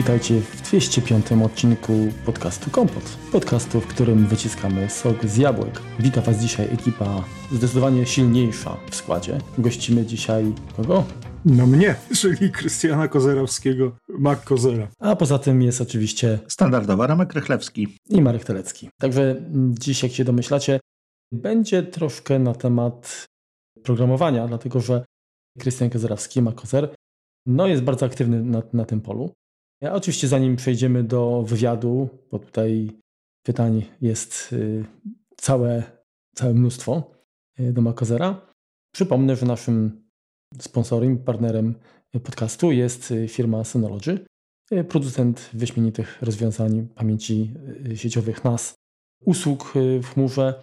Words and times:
Witajcie 0.00 0.40
w 0.40 0.62
205 0.62 1.32
odcinku 1.44 1.92
podcastu 2.26 2.70
Kompot. 2.70 3.02
Podcastu, 3.32 3.80
w 3.80 3.86
którym 3.86 4.26
wyciskamy 4.26 4.90
sok 4.90 5.26
z 5.26 5.36
jabłek. 5.36 5.80
Witam 5.98 6.24
Was 6.24 6.38
dzisiaj 6.38 6.68
ekipa 6.74 7.24
zdecydowanie 7.52 8.06
silniejsza 8.06 8.76
w 8.90 8.94
składzie. 8.94 9.38
Gościmy 9.58 10.06
dzisiaj 10.06 10.44
kogo? 10.76 11.04
No 11.44 11.66
mnie, 11.66 11.94
czyli 12.20 12.50
Krystiana 12.50 13.08
Kozerowskiego, 13.08 13.96
Mac 14.08 14.44
Kozera. 14.44 14.88
A 14.98 15.16
poza 15.16 15.38
tym 15.38 15.62
jest 15.62 15.80
oczywiście 15.80 16.38
standardowa 16.48 17.06
Ramek 17.06 17.32
Rychlewski 17.32 17.96
i 18.08 18.22
Marek 18.22 18.44
Telecki. 18.44 18.88
Także 19.00 19.42
dziś, 19.70 20.02
jak 20.02 20.12
się 20.12 20.24
domyślacie, 20.24 20.80
będzie 21.32 21.82
troszkę 21.82 22.38
na 22.38 22.54
temat 22.54 23.26
programowania, 23.82 24.48
dlatego 24.48 24.80
że 24.80 25.04
Krystian 25.58 25.90
Kozerowski, 25.90 26.42
Mac 26.42 26.54
Kozer, 26.54 26.94
no 27.46 27.66
jest 27.66 27.82
bardzo 27.82 28.06
aktywny 28.06 28.42
na, 28.42 28.62
na 28.72 28.84
tym 28.84 29.00
polu. 29.00 29.32
Ja 29.82 29.94
oczywiście 29.94 30.28
zanim 30.28 30.56
przejdziemy 30.56 31.04
do 31.04 31.42
wywiadu, 31.42 32.08
bo 32.30 32.38
tutaj 32.38 32.90
pytań 33.42 33.84
jest 34.00 34.52
y, 34.52 34.84
całe, 35.36 35.82
całe 36.34 36.54
mnóstwo 36.54 37.10
y, 37.60 37.72
do 37.72 37.82
Makozera, 37.82 38.40
przypomnę, 38.94 39.36
że 39.36 39.46
naszym 39.46 40.08
sponsorem, 40.58 41.18
partnerem 41.18 41.74
podcastu 42.22 42.72
jest 42.72 43.10
y, 43.10 43.28
firma 43.28 43.64
Synology, 43.64 44.24
producent 44.88 45.50
wyśmienitych 45.52 46.22
rozwiązań 46.22 46.88
pamięci 46.94 47.54
sieciowych 47.94 48.44
NAS, 48.44 48.74
usług 49.24 49.72
w 50.02 50.06
chmurze 50.06 50.62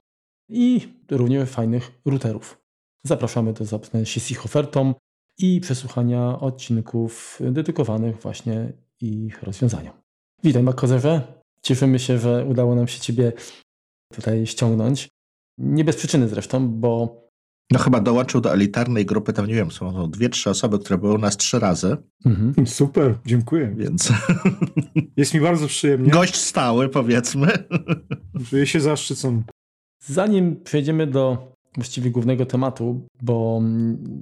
i 0.50 0.94
również 1.12 1.50
fajnych 1.50 1.92
routerów. 2.06 2.58
Zapraszamy 3.04 3.54
do 3.54 3.66
zapoznania 3.66 4.06
się 4.06 4.20
z 4.20 4.32
ich 4.32 4.46
ofertą 4.46 4.94
i 5.38 5.62
przesłuchania 5.62 6.40
odcinków 6.40 7.40
dedykowanych 7.52 8.22
właśnie 8.22 8.74
ich 9.02 9.44
rozwiązaniom. 9.44 9.94
Witaj 10.44 10.64
Makozerze. 10.64 11.22
Cieszymy 11.62 12.00
się, 12.00 12.18
że 12.18 12.46
udało 12.46 12.76
nam 12.76 12.88
się 12.88 13.00
Ciebie 13.00 13.34
tutaj 14.14 14.48
ściągnąć. 14.48 15.10
Nie 15.58 15.84
bez 15.84 15.96
przyczyny 15.96 16.28
zresztą, 16.28 16.70
bo... 16.70 17.22
No 17.72 17.80
chyba 17.80 18.00
dołączył 18.02 18.42
do 18.42 18.54
elitarnej 18.54 19.06
grupy, 19.06 19.34
tam 19.34 19.48
nie 19.48 19.54
wiem, 19.54 19.72
są 19.72 20.12
dwie, 20.12 20.30
trzy 20.30 20.50
osoby, 20.50 20.80
które 20.80 20.98
były 20.98 21.14
u 21.14 21.18
nas 21.18 21.38
trzy 21.38 21.60
razy. 21.60 21.98
Mhm. 22.26 22.68
Super, 22.68 23.18
dziękuję. 23.26 23.74
Więc... 23.78 24.14
Jest 25.18 25.34
mi 25.34 25.40
bardzo 25.40 25.68
przyjemnie. 25.68 26.12
Gość 26.12 26.36
stały, 26.36 26.90
powiedzmy. 26.90 27.48
Czuję 28.50 28.68
się 28.68 28.80
zaszczycony. 28.80 29.44
Zanim 30.04 30.64
przejdziemy 30.64 31.08
do 31.08 31.54
właściwie 31.76 32.12
głównego 32.12 32.46
tematu, 32.46 33.08
bo 33.22 33.62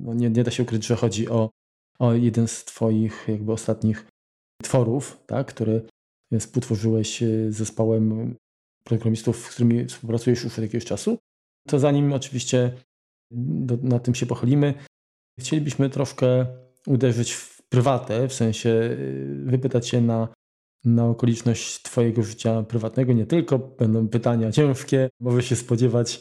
no 0.04 0.14
nie, 0.14 0.30
nie 0.30 0.44
da 0.44 0.52
się 0.52 0.64
ukryć, 0.64 0.86
że 0.86 0.96
chodzi 0.96 1.30
o, 1.30 1.50
o 2.00 2.14
jeden 2.14 2.48
z 2.48 2.66
Twoich 2.66 3.26
jakby 3.28 3.52
ostatnich 3.52 4.08
tworów, 4.66 5.24
tak, 5.26 5.48
który 5.48 5.82
współtworzyłeś 6.40 7.22
z 7.50 7.56
zespołem 7.56 8.36
programistów, 8.84 9.38
z 9.38 9.50
którymi 9.50 9.86
współpracujesz 9.86 10.44
już 10.44 10.58
od 10.58 10.64
jakiegoś 10.64 10.86
czasu, 10.86 11.18
to 11.68 11.80
zanim 11.80 12.14
oczywiście 12.14 12.72
do, 13.32 13.78
na 13.82 14.00
tym 14.00 14.16
się 14.16 14.26
pochylimy, 14.26 14.74
chcielibyśmy 15.40 15.90
troszkę 15.90 16.46
uderzyć 16.88 17.34
w 17.34 17.62
prywatę, 17.70 18.28
w 18.28 18.34
sensie 18.34 18.70
y, 18.70 19.44
wypytać 19.46 19.88
się 19.88 20.02
na, 20.02 20.28
na 20.86 21.06
okoliczność 21.06 21.82
Twojego 21.82 22.24
życia 22.24 22.64
prywatnego. 22.64 23.14
Nie 23.14 23.26
tylko 23.26 23.60
będą 23.60 24.08
pytania 24.08 24.52
ciężkie, 24.52 25.10
może 25.20 25.44
się 25.44 25.56
spodziewać. 25.56 26.20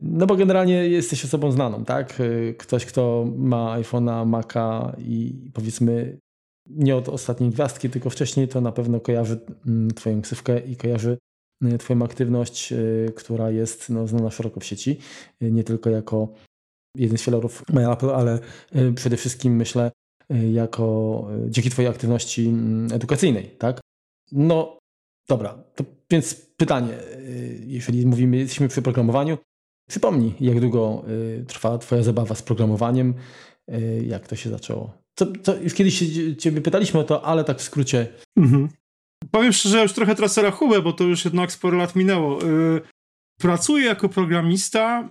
No 0.00 0.26
bo 0.26 0.36
generalnie 0.36 0.88
jesteś 0.88 1.24
osobą 1.24 1.52
znaną, 1.52 1.84
tak? 1.84 2.22
Ktoś, 2.58 2.86
kto 2.86 3.26
ma 3.36 3.80
iPhone'a, 3.80 4.26
Maca 4.26 4.96
i 4.98 5.50
powiedzmy 5.54 6.18
nie 6.66 6.96
od 6.96 7.08
ostatniej 7.08 7.50
gwiazdki, 7.50 7.90
tylko 7.90 8.10
wcześniej, 8.10 8.48
to 8.48 8.60
na 8.60 8.72
pewno 8.72 9.00
kojarzy 9.00 9.40
mm, 9.66 9.90
Twoją 9.90 10.22
ksywkę 10.22 10.60
i 10.60 10.76
kojarzy 10.76 11.18
y, 11.64 11.78
Twoją 11.78 12.02
aktywność, 12.02 12.72
y, 12.72 13.12
która 13.16 13.50
jest 13.50 13.90
no, 13.90 14.06
znana 14.06 14.30
szeroko 14.30 14.60
w 14.60 14.64
sieci. 14.64 14.98
Y, 15.42 15.52
nie 15.52 15.64
tylko 15.64 15.90
jako 15.90 16.28
jeden 16.96 17.18
z 17.18 17.22
filarów 17.22 17.62
Apple, 17.92 18.10
ale 18.10 18.38
przede 18.94 19.16
wszystkim 19.16 19.56
myślę 19.56 19.90
jako 20.52 21.26
dzięki 21.48 21.70
Twojej 21.70 21.90
aktywności 21.90 22.46
mm, 22.48 22.92
edukacyjnej, 22.92 23.50
tak? 23.58 23.80
No 24.32 24.78
dobra, 25.28 25.64
to 25.74 25.84
więc 26.10 26.34
pytanie, 26.34 26.98
jeżeli 27.66 28.06
mówimy, 28.06 28.36
jesteśmy 28.36 28.68
przy 28.68 28.82
programowaniu, 28.82 29.38
przypomnij, 29.88 30.34
jak 30.40 30.60
długo 30.60 31.04
trwa 31.48 31.78
Twoja 31.78 32.02
zabawa 32.02 32.34
z 32.34 32.42
programowaniem, 32.42 33.14
jak 34.06 34.28
to 34.28 34.36
się 34.36 34.50
zaczęło? 34.50 35.03
To, 35.14 35.56
już 35.62 35.74
kiedyś 35.74 35.98
się 35.98 36.36
ciebie 36.36 36.60
pytaliśmy 36.60 37.00
o 37.00 37.04
to, 37.04 37.24
ale 37.24 37.44
tak 37.44 37.58
w 37.58 37.62
skrócie. 37.62 38.06
Mhm. 38.38 38.68
Powiem 39.30 39.52
szczerze, 39.52 39.82
już 39.82 39.92
trochę 39.92 40.14
tracę 40.14 40.42
rachubę, 40.42 40.82
bo 40.82 40.92
to 40.92 41.04
już 41.04 41.24
jednak 41.24 41.52
sporo 41.52 41.78
lat 41.78 41.96
minęło. 41.96 42.44
Yy, 42.44 42.80
pracuję 43.38 43.86
jako 43.86 44.08
programista. 44.08 45.08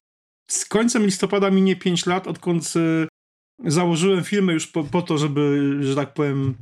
Z 0.50 0.66
końcem 0.66 1.06
listopada 1.06 1.52
minie 1.52 1.76
5 1.76 2.06
lat, 2.06 2.28
odkąd 2.28 2.76
yy, 2.76 3.08
założyłem 3.72 4.24
firmę 4.24 4.54
już 4.54 4.68
po, 4.68 4.84
po, 4.84 5.02
to, 5.02 5.18
żeby, 5.18 5.78
że 5.82 5.96
tak 5.96 6.14
powiem, 6.14 6.56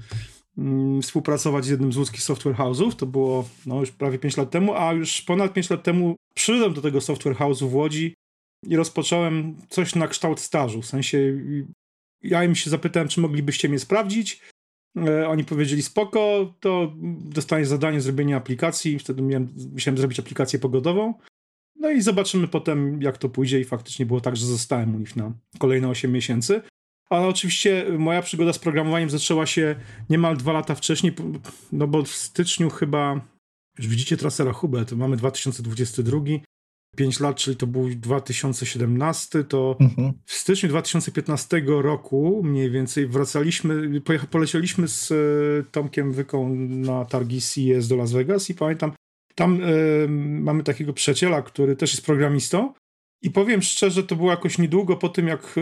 yy, 0.58 1.02
współpracować 1.02 1.66
z 1.66 1.69
jednym 1.69 1.94
z 1.94 1.97
łódzkich 1.97 2.23
software 2.23 2.56
house'ów. 2.56 2.96
To 2.96 3.06
było 3.06 3.50
no, 3.66 3.79
już 3.79 3.91
prawie 3.91 4.19
5 4.19 4.38
lat 4.38 4.52
temu, 4.52 4.73
a 4.75 4.94
już 4.94 5.22
ponad 5.22 5.53
5 5.53 5.69
lat 5.69 5.84
temu 5.84 6.16
przyszedłem 6.35 6.73
do 6.73 6.81
tego 6.81 7.02
software 7.02 7.35
house'u 7.35 7.69
w 7.69 7.75
Łodzi 7.75 8.13
i 8.68 8.75
rozpocząłem 8.75 9.56
coś 9.69 9.96
na 9.96 10.08
kształt 10.08 10.40
stażu. 10.40 10.81
W 10.81 10.85
sensie 10.85 11.18
ja 12.23 12.43
im 12.43 12.55
się 12.55 12.69
zapytałem, 12.69 13.09
czy 13.09 13.21
moglibyście 13.21 13.69
mnie 13.69 13.79
sprawdzić. 13.79 14.41
E, 14.97 15.27
oni 15.27 15.43
powiedzieli 15.43 15.81
spoko, 15.81 16.53
to 16.59 16.93
dostaniesz 17.25 17.67
zadanie 17.67 18.01
zrobienia 18.01 18.37
aplikacji. 18.37 18.99
Wtedy 18.99 19.21
miałem, 19.21 19.47
musiałem 19.73 19.97
zrobić 19.97 20.19
aplikację 20.19 20.59
pogodową. 20.59 21.13
No 21.75 21.91
i 21.91 22.01
zobaczymy 22.01 22.47
potem, 22.47 23.01
jak 23.01 23.17
to 23.17 23.29
pójdzie. 23.29 23.59
I 23.59 23.63
faktycznie 23.65 24.05
było 24.05 24.21
tak, 24.21 24.35
że 24.35 24.45
zostałem 24.45 24.95
u 24.95 24.99
nich 24.99 25.15
na 25.15 25.33
kolejne 25.59 25.89
8 25.89 26.11
miesięcy. 26.11 26.61
Ale 27.09 27.27
oczywiście 27.27 27.85
moja 27.97 28.21
przygoda 28.21 28.53
z 28.53 28.59
programowaniem 28.59 29.09
zaczęła 29.09 29.45
się 29.45 29.75
niemal 30.09 30.37
dwa 30.37 30.53
lata 30.53 30.75
wcześniej, 30.75 31.13
no 31.71 31.87
bo 31.87 32.03
w 32.03 32.09
styczniu 32.09 32.69
chyba, 32.69 33.21
już 33.77 33.87
widzicie 33.87 34.17
trasę 34.17 34.43
Rachubę, 34.45 34.85
to 34.85 34.95
mamy 34.95 35.17
2022, 35.17 36.19
5 36.96 37.19
lat, 37.19 37.35
czyli 37.35 37.57
to 37.57 37.68
był 37.68 37.90
2017, 37.90 39.44
to 39.44 39.78
mhm. 39.79 40.13
w 40.25 40.34
styczniu 40.34 40.69
2015 40.69 41.63
roku 41.68 42.41
mniej 42.44 42.72
więcej 42.72 43.07
wracaliśmy, 43.07 44.02
polecieliśmy 44.31 44.88
z 44.88 45.12
e, 45.12 45.16
Tomkiem 45.72 46.12
Wyką 46.12 46.56
na 46.56 47.06
targi 47.06 47.41
CES 47.41 47.88
do 47.88 47.96
Las 47.96 48.12
Vegas 48.12 48.50
i 48.50 48.56
pamiętam, 48.56 48.91
tam 49.35 49.62
y, 49.63 50.07
mamy 50.41 50.63
takiego 50.63 50.94
przyjaciela, 50.94 51.41
który 51.41 51.75
też 51.75 51.94
jest 51.94 52.06
programistą 52.06 52.74
i 53.22 53.31
powiem 53.31 53.62
szczerze, 53.62 54.03
to 54.03 54.16
było 54.16 54.31
jakoś 54.31 54.58
niedługo 54.58 54.97
po 54.97 55.09
tym, 55.09 55.28
jak 55.28 55.58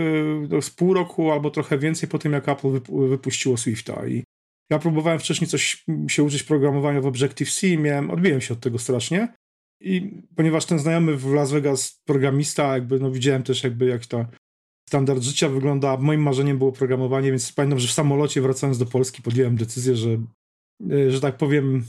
y, 0.51 0.61
z 0.61 0.69
pół 0.69 0.93
roku 0.93 1.31
albo 1.31 1.51
trochę 1.51 1.77
więcej 1.77 2.09
po 2.09 2.19
tym, 2.19 2.33
jak 2.33 2.49
Apple 2.49 2.79
wypuściło 3.09 3.57
Swifta 3.57 4.07
i 4.07 4.23
ja 4.69 4.79
próbowałem 4.79 5.19
wcześniej 5.19 5.47
coś 5.47 5.85
się 6.07 6.23
uczyć 6.23 6.43
programowania 6.43 7.01
w 7.01 7.05
Objective-C 7.05 7.77
miałem, 7.77 8.11
odbiłem 8.11 8.41
się 8.41 8.53
od 8.53 8.59
tego 8.59 8.79
strasznie 8.79 9.33
i 9.81 10.21
ponieważ 10.35 10.65
ten 10.65 10.79
znajomy 10.79 11.17
w 11.17 11.33
Las 11.33 11.51
Vegas 11.51 12.01
programista, 12.05 12.73
jakby 12.73 12.99
no 12.99 13.11
widziałem 13.11 13.43
też 13.43 13.63
jakby 13.63 13.85
jak 13.85 14.05
ta 14.05 14.27
standard 14.89 15.23
życia 15.23 15.49
wygląda. 15.49 15.97
Moim 15.97 16.21
marzeniem 16.21 16.57
było 16.57 16.71
programowanie, 16.71 17.29
więc 17.29 17.51
pamiętam, 17.51 17.79
że 17.79 17.87
w 17.87 17.91
samolocie 17.91 18.41
wracając 18.41 18.77
do 18.77 18.85
Polski 18.85 19.21
podjąłem 19.21 19.55
decyzję, 19.55 19.95
że, 19.95 20.09
e, 20.91 21.11
że 21.11 21.21
tak 21.21 21.37
powiem, 21.37 21.85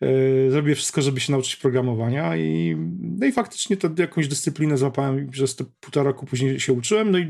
yy, 0.00 0.50
zrobię 0.50 0.74
wszystko, 0.74 1.02
żeby 1.02 1.20
się 1.20 1.32
nauczyć 1.32 1.56
programowania 1.56 2.36
i, 2.36 2.76
no 3.00 3.26
i 3.26 3.32
faktycznie 3.32 3.76
to 3.76 3.90
jakąś 3.98 4.28
dyscyplinę 4.28 4.76
złapałem 4.76 5.30
przez 5.30 5.56
te 5.56 5.64
półtora 5.80 6.04
roku 6.04 6.26
później 6.26 6.60
się 6.60 6.72
uczyłem, 6.72 7.10
no 7.10 7.18
i 7.18 7.28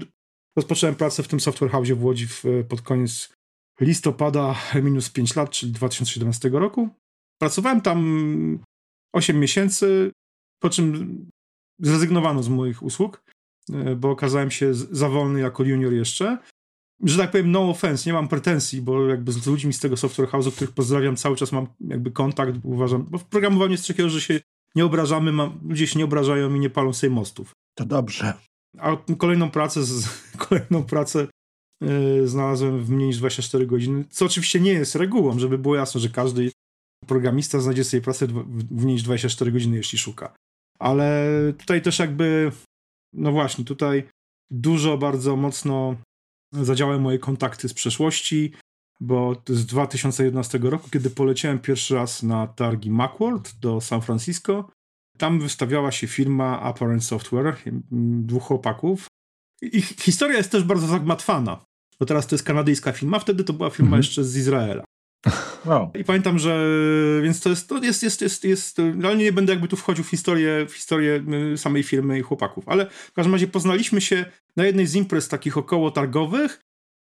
rozpocząłem 0.56 0.94
pracę 0.94 1.22
w 1.22 1.28
tym 1.28 1.40
software 1.40 1.70
house 1.70 1.90
w 1.90 2.04
Łodzi 2.04 2.26
w, 2.26 2.44
pod 2.68 2.82
koniec 2.82 3.32
listopada 3.80 4.54
minus 4.82 5.10
5 5.10 5.36
lat, 5.36 5.50
czyli 5.50 5.72
2017 5.72 6.48
roku. 6.48 6.88
Pracowałem 7.38 7.80
tam 7.80 8.58
8 9.14 9.40
miesięcy, 9.40 10.12
po 10.58 10.70
czym 10.70 11.16
zrezygnowano 11.80 12.42
z 12.42 12.48
moich 12.48 12.82
usług, 12.82 13.22
e, 13.72 13.96
bo 13.96 14.10
okazałem 14.10 14.50
się 14.50 14.74
za 14.74 15.08
wolny 15.08 15.40
jako 15.40 15.64
junior 15.64 15.92
jeszcze. 15.92 16.38
Że 17.02 17.18
tak 17.18 17.30
powiem, 17.30 17.50
no 17.50 17.70
offense, 17.70 18.10
nie 18.10 18.12
mam 18.12 18.28
pretensji, 18.28 18.82
bo 18.82 19.08
jakby 19.08 19.32
z 19.32 19.46
ludźmi 19.46 19.72
z 19.72 19.80
tego 19.80 19.96
software 19.96 20.28
house'u, 20.28 20.52
których 20.52 20.74
pozdrawiam, 20.74 21.16
cały 21.16 21.36
czas 21.36 21.52
mam 21.52 21.66
jakby 21.80 22.10
kontakt, 22.10 22.52
uważam, 22.62 23.06
bo 23.10 23.18
w 23.18 23.24
programowaniu 23.24 23.72
jest 23.72 23.88
takiego, 23.88 24.08
że 24.08 24.20
się 24.20 24.40
nie 24.74 24.84
obrażamy, 24.84 25.32
mam, 25.32 25.60
ludzie 25.68 25.86
się 25.86 25.98
nie 25.98 26.04
obrażają 26.04 26.54
i 26.54 26.60
nie 26.60 26.70
palą 26.70 26.92
sobie 26.92 27.10
mostów. 27.10 27.52
To 27.74 27.84
dobrze. 27.84 28.32
A 28.78 28.96
kolejną 29.18 29.50
pracę, 29.50 29.84
z, 29.84 30.08
kolejną 30.48 30.84
pracę 30.84 31.26
yy, 31.80 32.28
znalazłem 32.28 32.84
w 32.84 32.90
mniej 32.90 33.08
niż 33.08 33.18
24 33.18 33.66
godziny, 33.66 34.04
co 34.10 34.26
oczywiście 34.26 34.60
nie 34.60 34.72
jest 34.72 34.94
regułą, 34.94 35.38
żeby 35.38 35.58
było 35.58 35.76
jasne, 35.76 36.00
że 36.00 36.08
każdy 36.08 36.50
programista 37.06 37.60
znajdzie 37.60 37.84
sobie 37.84 38.00
pracę 38.00 38.26
w 38.26 38.82
mniej 38.82 38.94
niż 38.94 39.02
24 39.02 39.52
godziny, 39.52 39.76
jeśli 39.76 39.98
szuka. 39.98 40.34
Ale 40.78 41.28
tutaj 41.58 41.82
też 41.82 41.98
jakby, 41.98 42.52
no 43.12 43.32
właśnie, 43.32 43.64
tutaj 43.64 44.08
dużo 44.50 44.98
bardzo 44.98 45.36
mocno 45.36 45.96
zadziałały 46.52 47.00
moje 47.00 47.18
kontakty 47.18 47.68
z 47.68 47.74
przeszłości. 47.74 48.52
bo 49.00 49.42
jest 49.48 49.66
2011 49.66 50.58
roku, 50.58 50.90
kiedy 50.90 51.10
poleciałem 51.10 51.58
pierwszy 51.58 51.94
raz 51.94 52.22
na 52.22 52.46
targi 52.46 52.90
Macworld 52.90 53.54
do 53.60 53.80
San 53.80 54.02
Francisco. 54.02 54.70
Tam 55.18 55.40
wystawiała 55.40 55.92
się 55.92 56.06
firma 56.06 56.62
Apparent 56.62 57.04
Software, 57.04 57.56
dwóch 57.90 58.42
chłopaków. 58.42 59.06
Ich 59.62 59.86
historia 59.86 60.36
jest 60.36 60.50
też 60.50 60.64
bardzo 60.64 60.86
zagmatwana, 60.86 61.64
bo 62.00 62.06
teraz 62.06 62.26
to 62.26 62.34
jest 62.34 62.44
kanadyjska 62.44 62.92
firma, 62.92 63.18
wtedy 63.18 63.44
to 63.44 63.52
była 63.52 63.70
firma 63.70 63.86
mhm. 63.86 64.00
jeszcze 64.00 64.24
z 64.24 64.36
Izraela. 64.36 64.84
Wow. 65.64 65.90
I 65.94 66.04
pamiętam, 66.04 66.38
że 66.38 66.70
więc 67.22 67.40
to 67.40 67.50
jest, 67.50 67.68
to 67.68 67.82
jest, 67.82 68.02
jest, 68.02 68.20
jest, 68.22 68.44
jest, 68.44 68.78
no 68.94 69.14
nie 69.14 69.32
będę 69.32 69.52
jakby 69.52 69.68
tu 69.68 69.76
wchodził 69.76 70.04
w 70.04 70.08
historię, 70.08 70.66
w 70.68 70.74
historię 70.74 71.24
y, 71.52 71.58
samej 71.58 71.82
firmy 71.82 72.18
i 72.18 72.22
chłopaków, 72.22 72.68
ale 72.68 72.86
w 72.90 73.12
każdym 73.12 73.32
razie 73.32 73.46
poznaliśmy 73.46 74.00
się 74.00 74.24
na 74.56 74.64
jednej 74.64 74.86
z 74.86 74.94
imprez 74.94 75.28
takich 75.28 75.58
około 75.58 75.90
targowych, 75.90 76.60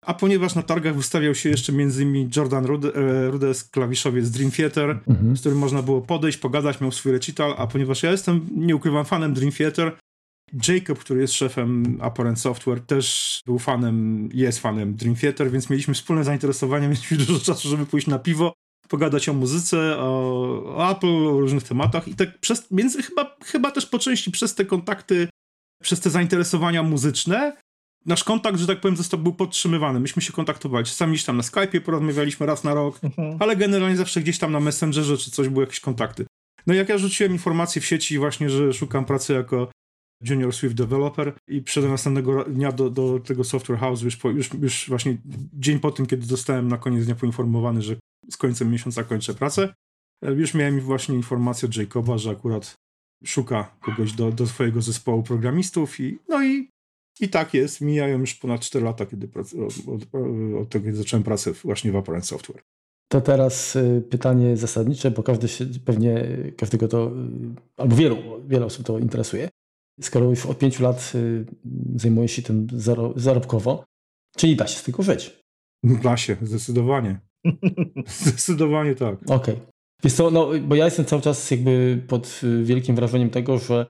a 0.07 0.15
ponieważ 0.15 0.55
na 0.55 0.63
targach 0.63 0.97
wystawiał 0.97 1.35
się 1.35 1.49
jeszcze 1.49 1.73
między 1.73 2.03
innymi 2.03 2.29
Jordan 2.37 2.65
e, 2.67 3.31
Rudess, 3.31 3.65
klawiszowiec 3.65 4.31
Dream 4.31 4.51
Theater, 4.51 5.01
mhm. 5.09 5.37
z 5.37 5.41
którym 5.41 5.59
można 5.59 5.83
było 5.83 6.01
podejść, 6.01 6.39
pogadać, 6.39 6.81
miał 6.81 6.93
swój 6.93 7.13
recital, 7.13 7.55
a 7.59 7.67
ponieważ 7.67 8.03
ja 8.03 8.11
jestem, 8.11 8.47
nie 8.57 8.77
ukrywam, 8.77 9.05
fanem 9.05 9.35
Dream 9.35 9.53
Theater, 9.53 9.93
Jacob, 10.69 10.99
który 10.99 11.21
jest 11.21 11.35
szefem 11.35 11.99
Apparent 12.01 12.41
Software, 12.41 12.81
też 12.81 13.41
był 13.47 13.59
fanem, 13.59 14.29
jest 14.35 14.59
fanem 14.59 14.95
Dream 14.95 15.17
Theater, 15.17 15.51
więc 15.51 15.71
mieliśmy 15.71 15.95
wspólne 15.95 16.25
zainteresowanie, 16.25 16.89
mieliśmy 16.89 17.17
dużo 17.17 17.41
czasu, 17.41 17.69
żeby 17.69 17.87
pójść 17.87 18.07
na 18.07 18.19
piwo, 18.19 18.53
pogadać 18.89 19.29
o 19.29 19.33
muzyce, 19.33 19.99
o, 19.99 20.77
o 20.77 20.91
Apple, 20.91 21.07
o 21.07 21.41
różnych 21.41 21.63
tematach 21.63 22.09
i 22.09 22.15
tak 22.15 22.39
przez, 22.39 22.71
między, 22.71 23.03
chyba, 23.03 23.37
chyba 23.45 23.71
też 23.71 23.87
po 23.87 23.99
części 23.99 24.31
przez 24.31 24.55
te 24.55 24.65
kontakty, 24.65 25.29
przez 25.83 26.01
te 26.01 26.11
zainteresowania 26.11 26.83
muzyczne, 26.83 27.57
nasz 28.07 28.25
kontakt, 28.25 28.59
że 28.59 28.67
tak 28.67 28.81
powiem, 28.81 28.97
został, 28.97 29.21
był 29.21 29.35
podtrzymywany. 29.35 30.01
Myśmy 30.01 30.23
się 30.23 30.33
kontaktowali. 30.33 30.87
Czasami 30.87 31.13
gdzieś 31.13 31.25
tam 31.25 31.37
na 31.37 31.43
Skype'ie 31.43 31.81
porozmawialiśmy 31.81 32.47
raz 32.47 32.65
na 32.65 32.75
rok, 32.75 33.01
mhm. 33.03 33.37
ale 33.39 33.57
generalnie 33.57 33.97
zawsze 33.97 34.21
gdzieś 34.21 34.39
tam 34.39 34.53
na 34.53 34.61
Messengerze 34.61 35.17
czy 35.17 35.31
coś 35.31 35.49
były 35.49 35.65
jakieś 35.65 35.81
kontakty. 35.81 36.27
No 36.67 36.75
jak 36.75 36.89
ja 36.89 36.99
rzuciłem 36.99 37.33
informację 37.33 37.83
w 37.83 37.87
sieci 37.87 38.19
właśnie, 38.19 38.51
że 38.51 38.73
szukam 38.73 39.05
pracy 39.05 39.33
jako 39.33 39.71
Junior 40.25 40.53
Swift 40.53 40.75
Developer 40.75 41.33
i 41.49 41.63
przyszedłem 41.63 41.93
następnego 41.93 42.45
dnia 42.45 42.73
do, 42.73 42.91
do 42.91 43.21
tego 43.21 43.45
Software 43.45 43.79
House 43.79 44.03
już, 44.03 44.17
po, 44.17 44.31
już, 44.31 44.55
już 44.55 44.89
właśnie 44.89 45.17
dzień 45.53 45.81
po 45.81 45.91
tym, 45.91 46.07
kiedy 46.07 46.27
zostałem 46.27 46.69
na 46.69 46.79
koniec 46.79 47.05
dnia 47.05 47.15
poinformowany, 47.15 47.83
że 47.83 47.97
z 48.31 48.37
końcem 48.37 48.71
miesiąca 48.71 49.05
kończę 49.05 49.35
pracę. 49.35 49.75
E, 50.25 50.33
już 50.33 50.55
miałem 50.55 50.81
właśnie 50.81 51.15
informację 51.15 51.69
od 51.69 51.77
Jacoba, 51.77 52.19
że 52.19 52.31
akurat 52.31 52.75
szuka 53.25 53.77
kogoś 53.81 54.13
do, 54.13 54.33
do 54.33 54.47
swojego 54.47 54.83
zespołu 54.83 55.23
programistów 55.23 56.01
i 56.01 56.19
no 56.29 56.45
i, 56.45 56.69
i 57.21 57.29
tak 57.29 57.55
jest. 57.55 57.81
Mijają 57.81 58.19
już 58.19 58.35
ponad 58.35 58.61
4 58.61 58.85
lata, 58.85 59.07
kiedy 59.07 59.29
od, 59.41 59.53
od, 59.89 60.03
od 60.61 60.69
tego, 60.69 60.85
kiedy 60.85 60.97
zacząłem 60.97 61.25
pracę 61.25 61.53
właśnie 61.53 61.93
w 61.93 61.97
Apparent 61.97 62.27
Software. 62.27 62.63
To 63.09 63.21
teraz 63.21 63.77
y, 63.77 64.03
pytanie 64.11 64.57
zasadnicze, 64.57 65.11
bo 65.11 65.23
każdy 65.23 65.49
się, 65.49 65.67
pewnie 65.85 66.27
każdego 66.57 66.89
to, 66.89 67.07
y, 67.07 67.13
albo 67.77 67.97
wielu, 67.97 68.17
wiele 68.49 68.67
osób 68.67 68.87
to 68.87 68.99
interesuje 68.99 69.49
skoro 70.01 70.31
już 70.31 70.47
od 70.47 70.59
pięciu 70.59 70.83
lat 70.83 71.13
y, 71.15 71.45
zajmuje 71.97 72.29
się 72.29 72.43
tym 72.43 72.67
zarobkowo, 73.17 73.85
czyli 74.37 74.57
da 74.57 74.67
się 74.67 74.79
z 74.79 74.83
tego 74.83 75.03
żyć. 75.03 75.41
Da 75.83 76.17
się, 76.17 76.37
zdecydowanie. 76.43 77.21
zdecydowanie 78.07 78.95
tak. 78.95 79.23
Okej. 79.23 79.37
Okay. 79.37 79.57
Wiesz 80.05 80.13
co, 80.13 80.31
no, 80.31 80.51
bo 80.63 80.75
ja 80.75 80.85
jestem 80.85 81.05
cały 81.05 81.23
czas 81.23 81.51
jakby 81.51 82.03
pod 82.09 82.41
y, 82.45 82.65
wielkim 82.65 82.97
wrażeniem 82.97 83.31
tego, 83.31 83.59
że 83.59 83.87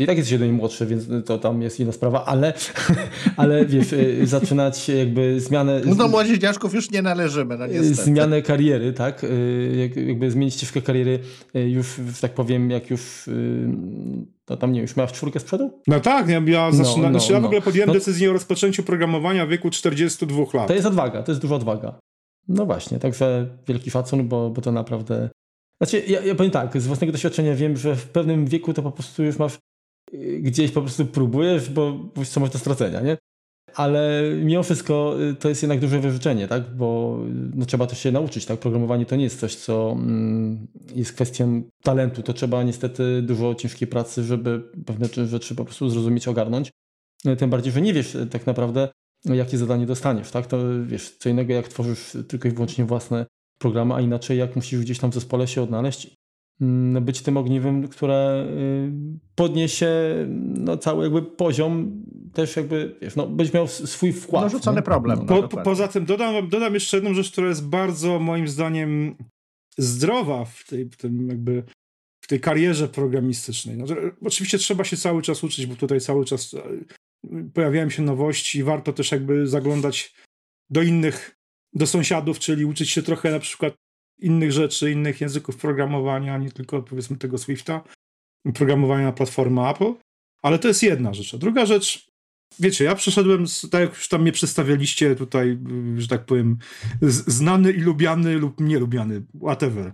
ty 0.00 0.04
i 0.04 0.06
tak 0.06 0.16
jesteś 0.16 0.32
jeden 0.32 0.52
młodszy, 0.52 0.86
więc 0.86 1.04
to 1.26 1.38
tam 1.38 1.62
jest 1.62 1.80
inna 1.80 1.92
sprawa, 1.92 2.24
ale, 2.24 2.52
ale 3.36 3.66
wiesz, 3.66 3.92
y, 3.92 4.26
zaczynać 4.26 4.88
jakby 4.88 5.40
zmianę... 5.40 5.80
No 5.84 5.94
do 5.94 6.08
młodzieżniaczków 6.08 6.74
już 6.74 6.90
nie 6.90 7.02
należymy, 7.02 7.58
no 7.58 7.66
niestety. 7.66 7.94
Zmianę 7.94 8.42
kariery, 8.42 8.92
tak? 8.92 9.26
Jakby 10.06 10.30
zmienić 10.30 10.54
ścieżkę 10.54 10.82
kariery 10.82 11.18
już, 11.54 12.00
tak 12.20 12.34
powiem, 12.34 12.70
jak 12.70 12.90
już 12.90 13.30
to 14.44 14.56
tam 14.56 14.72
nie 14.72 14.80
już 14.80 14.96
miała 14.96 15.06
w 15.06 15.12
czwórkę 15.12 15.40
z 15.40 15.44
przodu? 15.44 15.80
No 15.86 16.00
tak, 16.00 16.28
ja, 16.28 16.42
ja, 16.46 16.70
no, 16.72 16.78
no, 16.78 16.84
znaczy, 17.10 17.32
ja 17.32 17.38
w 17.38 17.42
no. 17.42 17.48
ogóle 17.48 17.62
podjąłem 17.62 17.88
no, 17.88 17.94
decyzję 17.94 18.30
o 18.30 18.32
rozpoczęciu 18.32 18.82
programowania 18.82 19.46
w 19.46 19.48
wieku 19.48 19.70
42 19.70 20.44
lat. 20.54 20.68
To 20.68 20.74
jest 20.74 20.86
odwaga, 20.86 21.22
to 21.22 21.32
jest 21.32 21.42
duża 21.42 21.54
odwaga. 21.54 21.98
No 22.48 22.66
właśnie, 22.66 22.98
także 22.98 23.46
wielki 23.68 23.90
szacun, 23.90 24.28
bo, 24.28 24.50
bo 24.50 24.60
to 24.60 24.72
naprawdę... 24.72 25.30
Znaczy, 25.82 26.02
ja, 26.06 26.20
ja 26.20 26.34
powiem 26.34 26.52
tak, 26.52 26.80
z 26.80 26.86
własnego 26.86 27.12
doświadczenia 27.12 27.54
wiem, 27.54 27.76
że 27.76 27.96
w 27.96 28.08
pewnym 28.08 28.46
wieku 28.46 28.74
to 28.74 28.82
po 28.82 28.92
prostu 28.92 29.22
już 29.22 29.38
masz 29.38 29.54
y, 29.54 29.58
gdzieś 30.38 30.70
po 30.70 30.82
prostu 30.82 31.06
próbujesz, 31.06 31.70
bo 31.70 31.98
co 32.26 32.40
masz 32.40 32.50
do 32.50 32.58
stracenia, 32.58 33.00
nie? 33.00 33.16
ale 33.74 34.22
mimo 34.42 34.62
wszystko 34.62 35.16
y, 35.30 35.34
to 35.34 35.48
jest 35.48 35.62
jednak 35.62 35.80
duże 35.80 36.00
wyrzeczenie, 36.00 36.48
tak? 36.48 36.74
bo 36.76 37.18
no, 37.54 37.66
trzeba 37.66 37.86
też 37.86 37.98
się 37.98 38.12
nauczyć. 38.12 38.46
Tak? 38.46 38.60
Programowanie 38.60 39.06
to 39.06 39.16
nie 39.16 39.24
jest 39.24 39.40
coś, 39.40 39.54
co 39.54 39.92
mm, 39.92 40.66
jest 40.94 41.12
kwestią 41.12 41.62
talentu. 41.82 42.22
To 42.22 42.32
trzeba 42.32 42.62
niestety 42.62 43.22
dużo 43.22 43.54
ciężkiej 43.54 43.88
pracy, 43.88 44.24
żeby 44.24 44.62
pewne 44.86 45.26
rzeczy 45.26 45.54
po 45.54 45.64
prostu 45.64 45.88
zrozumieć, 45.88 46.28
ogarnąć. 46.28 46.70
No, 47.24 47.36
tym 47.36 47.50
bardziej, 47.50 47.72
że 47.72 47.80
nie 47.80 47.92
wiesz 47.92 48.14
y, 48.14 48.26
tak 48.26 48.46
naprawdę, 48.46 48.88
jakie 49.24 49.58
zadanie 49.58 49.86
dostaniesz. 49.86 50.30
Tak? 50.30 50.46
To 50.46 50.58
wiesz, 50.86 51.16
co 51.18 51.28
innego 51.28 51.52
jak 51.52 51.68
tworzysz 51.68 52.16
tylko 52.28 52.48
i 52.48 52.50
wyłącznie 52.50 52.84
własne 52.84 53.26
programy, 53.58 53.94
a 53.94 54.00
inaczej 54.00 54.38
jak 54.38 54.56
musisz 54.56 54.80
gdzieś 54.80 54.98
tam 54.98 55.10
w 55.10 55.14
zespole 55.14 55.48
się 55.48 55.62
odnaleźć 55.62 56.14
być 57.00 57.22
tym 57.22 57.36
ogniwem, 57.36 57.88
które 57.88 58.46
y, 58.50 58.92
podniesie 59.34 59.90
no, 60.38 60.76
cały 60.76 61.04
jakby 61.04 61.22
poziom, 61.22 62.02
też 62.32 62.56
jakby, 62.56 62.96
wiesz, 63.02 63.16
no, 63.16 63.26
być 63.26 63.52
miał 63.52 63.68
swój 63.68 64.12
wkład. 64.12 64.42
Narzucony 64.42 64.76
no, 64.76 64.82
problem. 64.82 65.18
No, 65.18 65.24
po, 65.24 65.48
po, 65.48 65.62
poza 65.62 65.88
tym 65.88 66.04
dodam, 66.04 66.48
dodam 66.48 66.74
jeszcze 66.74 66.96
jedną 66.96 67.14
rzecz, 67.14 67.32
która 67.32 67.48
jest 67.48 67.68
bardzo 67.68 68.18
moim 68.18 68.48
zdaniem 68.48 69.16
zdrowa 69.78 70.44
w 70.44 70.64
tej, 70.68 70.84
w 70.84 70.96
tym 70.96 71.28
jakby 71.28 71.62
w 72.24 72.26
tej 72.26 72.40
karierze 72.40 72.88
programistycznej. 72.88 73.76
No, 73.76 73.84
oczywiście 74.24 74.58
trzeba 74.58 74.84
się 74.84 74.96
cały 74.96 75.22
czas 75.22 75.44
uczyć, 75.44 75.66
bo 75.66 75.76
tutaj 75.76 76.00
cały 76.00 76.24
czas 76.24 76.54
e, 76.54 76.62
pojawiają 77.54 77.90
się 77.90 78.02
nowości 78.02 78.58
i 78.58 78.62
warto 78.62 78.92
też 78.92 79.12
jakby 79.12 79.46
zaglądać 79.46 80.14
do 80.70 80.82
innych, 80.82 81.36
do 81.72 81.86
sąsiadów, 81.86 82.38
czyli 82.38 82.64
uczyć 82.64 82.90
się 82.90 83.02
trochę 83.02 83.30
na 83.30 83.38
przykład 83.38 83.74
innych 84.20 84.52
rzeczy, 84.52 84.90
innych 84.90 85.20
języków 85.20 85.56
programowania, 85.56 86.38
nie 86.38 86.50
tylko 86.50 86.82
powiedzmy 86.82 87.16
tego 87.16 87.38
Swifta, 87.38 87.82
programowania 88.54 89.04
na 89.04 89.12
platformę 89.12 89.68
Apple. 89.68 89.92
Ale 90.42 90.58
to 90.58 90.68
jest 90.68 90.82
jedna 90.82 91.14
rzecz. 91.14 91.34
A 91.34 91.38
druga 91.38 91.66
rzecz, 91.66 92.10
wiecie, 92.58 92.84
ja 92.84 92.94
przeszedłem, 92.94 93.48
z, 93.48 93.70
tak 93.70 93.80
jak 93.80 93.90
już 93.90 94.08
tam 94.08 94.22
mnie 94.22 94.32
przedstawialiście 94.32 95.16
tutaj, 95.16 95.58
że 95.96 96.08
tak 96.08 96.24
powiem, 96.24 96.58
znany 97.02 97.72
i 97.72 97.80
lubiany 97.80 98.38
lub 98.38 98.60
nielubiany, 98.60 99.22
whatever. 99.42 99.92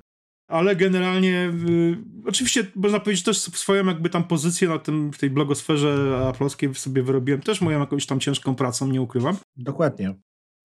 Ale 0.49 0.77
generalnie, 0.77 1.53
y, 1.69 1.97
oczywiście 2.27 2.67
można 2.75 3.01
powiedzieć 3.01 3.25
też 3.25 3.39
swoją 3.39 3.87
jakby 3.87 4.11
tam 4.11 4.25
pozycję 4.25 4.69
na 4.69 4.79
tym, 4.79 5.13
w 5.13 5.19
tej 5.19 5.31
blogosferze 5.31 6.23
aplowskiej 6.29 6.75
sobie 6.75 7.03
wyrobiłem 7.03 7.41
też 7.41 7.61
moją 7.61 7.81
jakąś 7.81 8.07
tam 8.07 8.21
ciężką 8.21 8.55
pracą, 8.55 8.89
nie 8.89 9.03
ukrywam. 9.03 9.37
Dokładnie. 9.57 10.15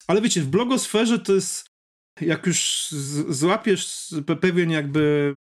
Ale 0.08 0.22
wiecie, 0.22 0.41
w 0.41 0.48
blogosferze 0.48 1.20
to 1.20 1.34
jest 1.34 1.71
jak 2.22 2.48
już 2.48 2.88
złapiesz 3.30 4.15
pewien 4.41 4.72
jakby 4.72 5.34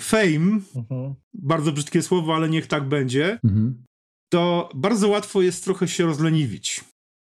fame, 0.00 0.60
mhm. 0.76 1.14
bardzo 1.34 1.72
brzydkie 1.72 2.02
słowo, 2.02 2.34
ale 2.34 2.48
niech 2.48 2.66
tak 2.66 2.84
będzie, 2.88 3.38
mhm. 3.44 3.84
to 4.32 4.68
bardzo 4.74 5.08
łatwo 5.08 5.42
jest 5.42 5.64
trochę 5.64 5.88
się 5.88 6.04
rozleniwić 6.04 6.84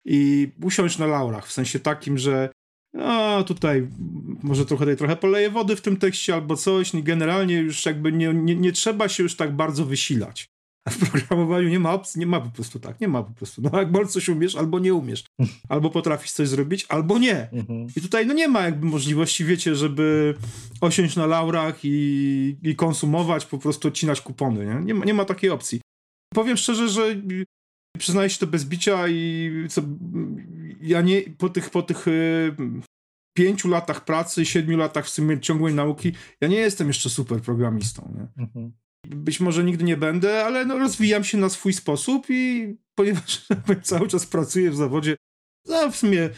i 0.05 0.49
usiąść 0.63 0.99
na 0.99 1.07
laurach, 1.07 1.47
w 1.47 1.53
sensie 1.53 1.81
takim, 1.81 2.19
że 2.19 2.51
no 2.95 3.45
tutaj 3.45 3.89
może 4.43 4.67
trochę, 4.67 4.85
tutaj 4.85 4.97
trochę 4.97 5.17
poleję 5.17 5.51
wody 5.51 5.77
w 5.77 5.81
tym 5.81 5.97
tekście 5.97 6.35
albo 6.35 6.57
coś, 6.57 6.93
generalnie 7.03 7.59
już 7.59 7.87
jakby 7.87 8.13
nie, 8.13 8.35
nie, 8.35 8.57
nie 8.57 8.73
trzeba 8.73 9.09
się 9.09 9.23
już 9.23 9.37
tak 9.37 9.57
bardzo 9.57 9.85
wysilać. 9.85 10.47
A 10.85 10.91
w 10.91 11.11
programowaniu 11.11 11.69
nie 11.69 11.81
ma 11.81 11.93
opcji, 11.93 12.21
nie 12.21 12.27
ma 12.27 12.41
po 12.41 12.51
prostu 12.51 12.81
tak, 12.81 13.01
nie 13.01 13.09
ma 13.09 13.23
po 13.23 13.33
prostu. 13.33 13.63
No 13.63 13.71
jak 13.79 14.09
coś 14.09 14.29
umiesz, 14.29 14.57
albo 14.57 14.79
nie 14.79 14.95
umiesz. 14.95 15.25
Albo 15.69 15.91
potrafisz 15.91 16.33
coś 16.33 16.49
zrobić, 16.49 16.87
albo 16.89 17.19
nie. 17.19 17.51
Mhm. 17.53 17.87
I 17.97 18.01
tutaj 18.01 18.27
no 18.27 18.35
nie 18.35 18.49
ma 18.49 18.63
jakby 18.63 18.87
możliwości, 18.87 19.45
wiecie, 19.45 19.75
żeby 19.75 20.35
osiąść 20.81 21.17
na 21.17 21.27
laurach 21.27 21.79
i, 21.85 22.57
i 22.63 22.77
konsumować, 22.77 23.47
po 23.47 23.59
prostu 23.59 23.89
odcinać 23.89 24.21
kupony, 24.21 24.67
nie? 24.67 24.85
Nie 24.85 24.95
ma, 24.95 25.05
nie 25.05 25.15
ma 25.15 25.25
takiej 25.25 25.51
opcji. 25.51 25.81
Powiem 26.35 26.57
szczerze, 26.57 26.89
że 26.89 27.17
przyznaję 27.99 28.31
się 28.31 28.39
to 28.39 28.47
bez 28.47 28.65
bicia 28.65 29.09
i 29.09 29.51
co, 29.69 29.83
ja 30.81 31.01
nie, 31.01 31.23
po 31.39 31.49
tych, 31.49 31.71
po 31.71 31.83
tych 31.83 32.09
y, 32.09 32.57
pięciu 33.37 33.69
latach 33.69 34.05
pracy, 34.05 34.47
siedmiu 34.47 34.77
latach 34.77 35.07
w 35.07 35.09
sumie 35.09 35.41
ciągłej 35.41 35.75
nauki, 35.75 36.13
ja 36.41 36.49
nie 36.49 36.57
jestem 36.57 36.89
jeszcze 36.89 37.11
super 37.11 37.41
programistą, 37.41 38.15
nie? 38.17 38.43
Mhm. 38.45 38.73
Być 39.07 39.41
może 39.41 39.65
nigdy 39.65 39.85
nie 39.85 39.97
będę, 39.97 40.45
ale 40.45 40.65
no 40.65 40.79
rozwijam 40.79 41.25
się 41.25 41.39
na 41.39 41.49
swój 41.49 41.73
sposób 41.73 42.27
i 42.31 42.75
ponieważ 42.95 43.47
cały 43.83 44.09
czas 44.09 44.27
pracuję 44.27 44.71
w 44.71 44.77
zawodzie, 44.77 45.17
no 45.69 45.91
w 45.91 45.97
sumie 45.97 46.31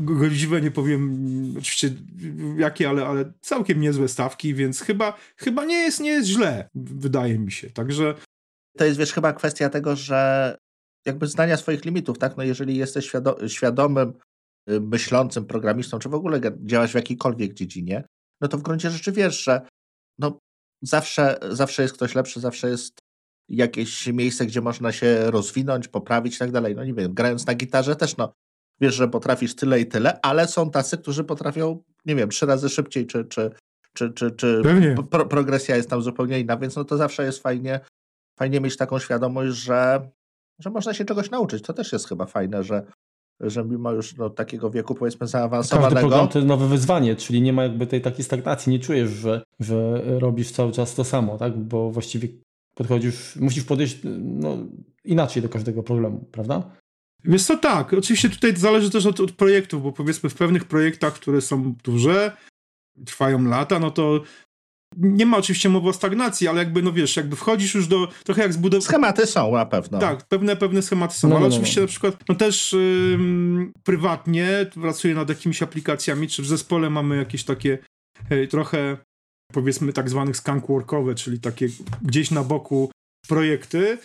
godziwe 0.00 0.60
nie 0.60 0.70
powiem 0.70 1.54
oczywiście 1.58 1.90
jakie, 2.56 2.88
ale, 2.88 3.06
ale 3.06 3.32
całkiem 3.40 3.80
niezłe 3.80 4.08
stawki, 4.08 4.54
więc 4.54 4.80
chyba, 4.80 5.18
chyba 5.36 5.64
nie, 5.64 5.76
jest, 5.76 6.00
nie 6.00 6.10
jest 6.10 6.28
źle, 6.28 6.68
wydaje 6.74 7.38
mi 7.38 7.52
się. 7.52 7.70
Także. 7.70 8.14
To 8.78 8.84
jest 8.84 8.98
wiesz, 8.98 9.12
chyba 9.12 9.32
kwestia 9.32 9.70
tego, 9.70 9.96
że 9.96 10.56
jakby 11.06 11.26
znania 11.26 11.56
swoich 11.56 11.84
limitów, 11.84 12.18
tak? 12.18 12.36
No 12.36 12.42
jeżeli 12.42 12.76
jesteś 12.76 13.06
świado 13.06 13.48
świadomym 13.48 14.12
y, 14.70 14.80
myślącym 14.80 15.46
programistą, 15.46 15.98
czy 15.98 16.08
w 16.08 16.14
ogóle 16.14 16.40
działać 16.64 16.90
w 16.90 16.94
jakiejkolwiek 16.94 17.54
dziedzinie, 17.54 18.04
no 18.40 18.48
to 18.48 18.58
w 18.58 18.62
gruncie 18.62 18.90
rzeczy 18.90 19.12
wiesz, 19.12 19.44
że 19.44 19.60
no, 20.18 20.38
zawsze, 20.82 21.38
zawsze 21.50 21.82
jest 21.82 21.94
ktoś 21.94 22.14
lepszy, 22.14 22.40
zawsze 22.40 22.68
jest 22.70 22.98
jakieś 23.48 24.06
miejsce, 24.06 24.46
gdzie 24.46 24.60
można 24.60 24.92
się 24.92 25.30
rozwinąć, 25.30 25.88
poprawić 25.88 26.36
i 26.36 26.38
tak 26.38 26.50
dalej. 26.50 26.74
No 26.74 26.84
nie 26.84 26.94
wiem, 26.94 27.14
grając 27.14 27.46
na 27.46 27.54
gitarze 27.54 27.96
też 27.96 28.16
no, 28.16 28.32
wiesz, 28.80 28.94
że 28.94 29.08
potrafisz 29.08 29.54
tyle 29.54 29.80
i 29.80 29.86
tyle, 29.86 30.20
ale 30.22 30.48
są 30.48 30.70
tacy, 30.70 30.98
którzy 30.98 31.24
potrafią, 31.24 31.82
nie 32.06 32.16
wiem, 32.16 32.30
trzy 32.30 32.46
razy 32.46 32.68
szybciej, 32.68 33.06
czy, 33.06 33.24
czy, 33.24 33.50
czy, 33.94 34.10
czy, 34.10 34.30
czy 34.30 34.62
pro, 35.10 35.26
progresja 35.26 35.76
jest 35.76 35.90
tam 35.90 36.02
zupełnie 36.02 36.40
inna, 36.40 36.56
więc 36.56 36.76
no 36.76 36.84
to 36.84 36.96
zawsze 36.96 37.24
jest 37.24 37.42
fajnie, 37.42 37.80
fajnie 38.38 38.60
mieć 38.60 38.76
taką 38.76 38.98
świadomość, 38.98 39.56
że, 39.56 40.10
że 40.58 40.70
można 40.70 40.94
się 40.94 41.04
czegoś 41.04 41.30
nauczyć. 41.30 41.62
To 41.64 41.72
też 41.72 41.92
jest 41.92 42.08
chyba 42.08 42.26
fajne, 42.26 42.64
że, 42.64 42.86
że 43.40 43.64
mimo 43.64 43.92
już 43.92 44.16
no, 44.16 44.30
takiego 44.30 44.70
wieku 44.70 44.94
powiedzmy 44.94 45.26
zaawansowanego... 45.26 45.94
Każdy 45.94 46.08
program 46.08 46.28
to 46.28 46.38
jest 46.38 46.48
nowe 46.48 46.68
wyzwanie, 46.68 47.16
czyli 47.16 47.42
nie 47.42 47.52
ma 47.52 47.62
jakby 47.62 47.86
tej 47.86 48.00
takiej 48.00 48.24
stagnacji, 48.24 48.72
nie 48.72 48.78
czujesz, 48.78 49.10
że, 49.10 49.42
że 49.60 50.02
robisz 50.18 50.50
cały 50.52 50.72
czas 50.72 50.94
to 50.94 51.04
samo, 51.04 51.38
tak? 51.38 51.58
Bo 51.58 51.90
właściwie 51.90 52.28
podchodzisz, 52.74 53.36
musisz 53.36 53.64
podejść 53.64 53.98
no, 54.20 54.56
inaczej 55.04 55.42
do 55.42 55.48
każdego 55.48 55.82
problemu, 55.82 56.28
prawda? 56.32 56.70
Wiesz 57.24 57.42
co, 57.42 57.56
tak. 57.56 57.92
Oczywiście 57.92 58.30
tutaj 58.30 58.56
zależy 58.56 58.90
też 58.90 59.06
od, 59.06 59.20
od 59.20 59.32
projektów, 59.32 59.82
bo 59.82 59.92
powiedzmy 59.92 60.30
w 60.30 60.34
pewnych 60.34 60.64
projektach, 60.64 61.14
które 61.14 61.40
są 61.40 61.74
duże, 61.84 62.36
trwają 63.06 63.44
lata, 63.44 63.78
no 63.78 63.90
to 63.90 64.20
nie 64.96 65.26
ma 65.26 65.36
oczywiście 65.36 65.68
mowy 65.68 65.88
o 65.88 65.92
stagnacji, 65.92 66.48
ale 66.48 66.58
jakby, 66.58 66.82
no 66.82 66.92
wiesz, 66.92 67.16
jakby 67.16 67.36
wchodzisz 67.36 67.74
już 67.74 67.86
do, 67.86 68.08
trochę 68.24 68.42
jak 68.42 68.52
zbudować... 68.52 68.84
Schematy 68.84 69.26
są 69.26 69.52
na 69.52 69.66
pewno. 69.66 69.98
Tak, 69.98 70.26
pewne, 70.28 70.56
pewne 70.56 70.82
schematy 70.82 71.14
są, 71.14 71.28
no, 71.28 71.36
ale 71.36 71.42
no, 71.42 71.48
no 71.48 71.54
oczywiście 71.54 71.80
no. 71.80 71.84
na 71.84 71.88
przykład, 71.88 72.28
no 72.28 72.34
też 72.34 72.72
ym, 72.72 73.72
prywatnie 73.84 74.66
pracuję 74.74 75.14
nad 75.14 75.28
jakimiś 75.28 75.62
aplikacjami, 75.62 76.28
czy 76.28 76.42
w 76.42 76.46
zespole 76.46 76.90
mamy 76.90 77.16
jakieś 77.16 77.44
takie 77.44 77.78
y, 78.32 78.46
trochę, 78.46 78.96
powiedzmy, 79.52 79.92
tak 79.92 80.10
zwanych 80.10 80.36
skankworkowe, 80.36 81.14
czyli 81.14 81.40
takie 81.40 81.68
gdzieś 82.02 82.30
na 82.30 82.44
boku 82.44 82.90
projekty, 83.28 83.98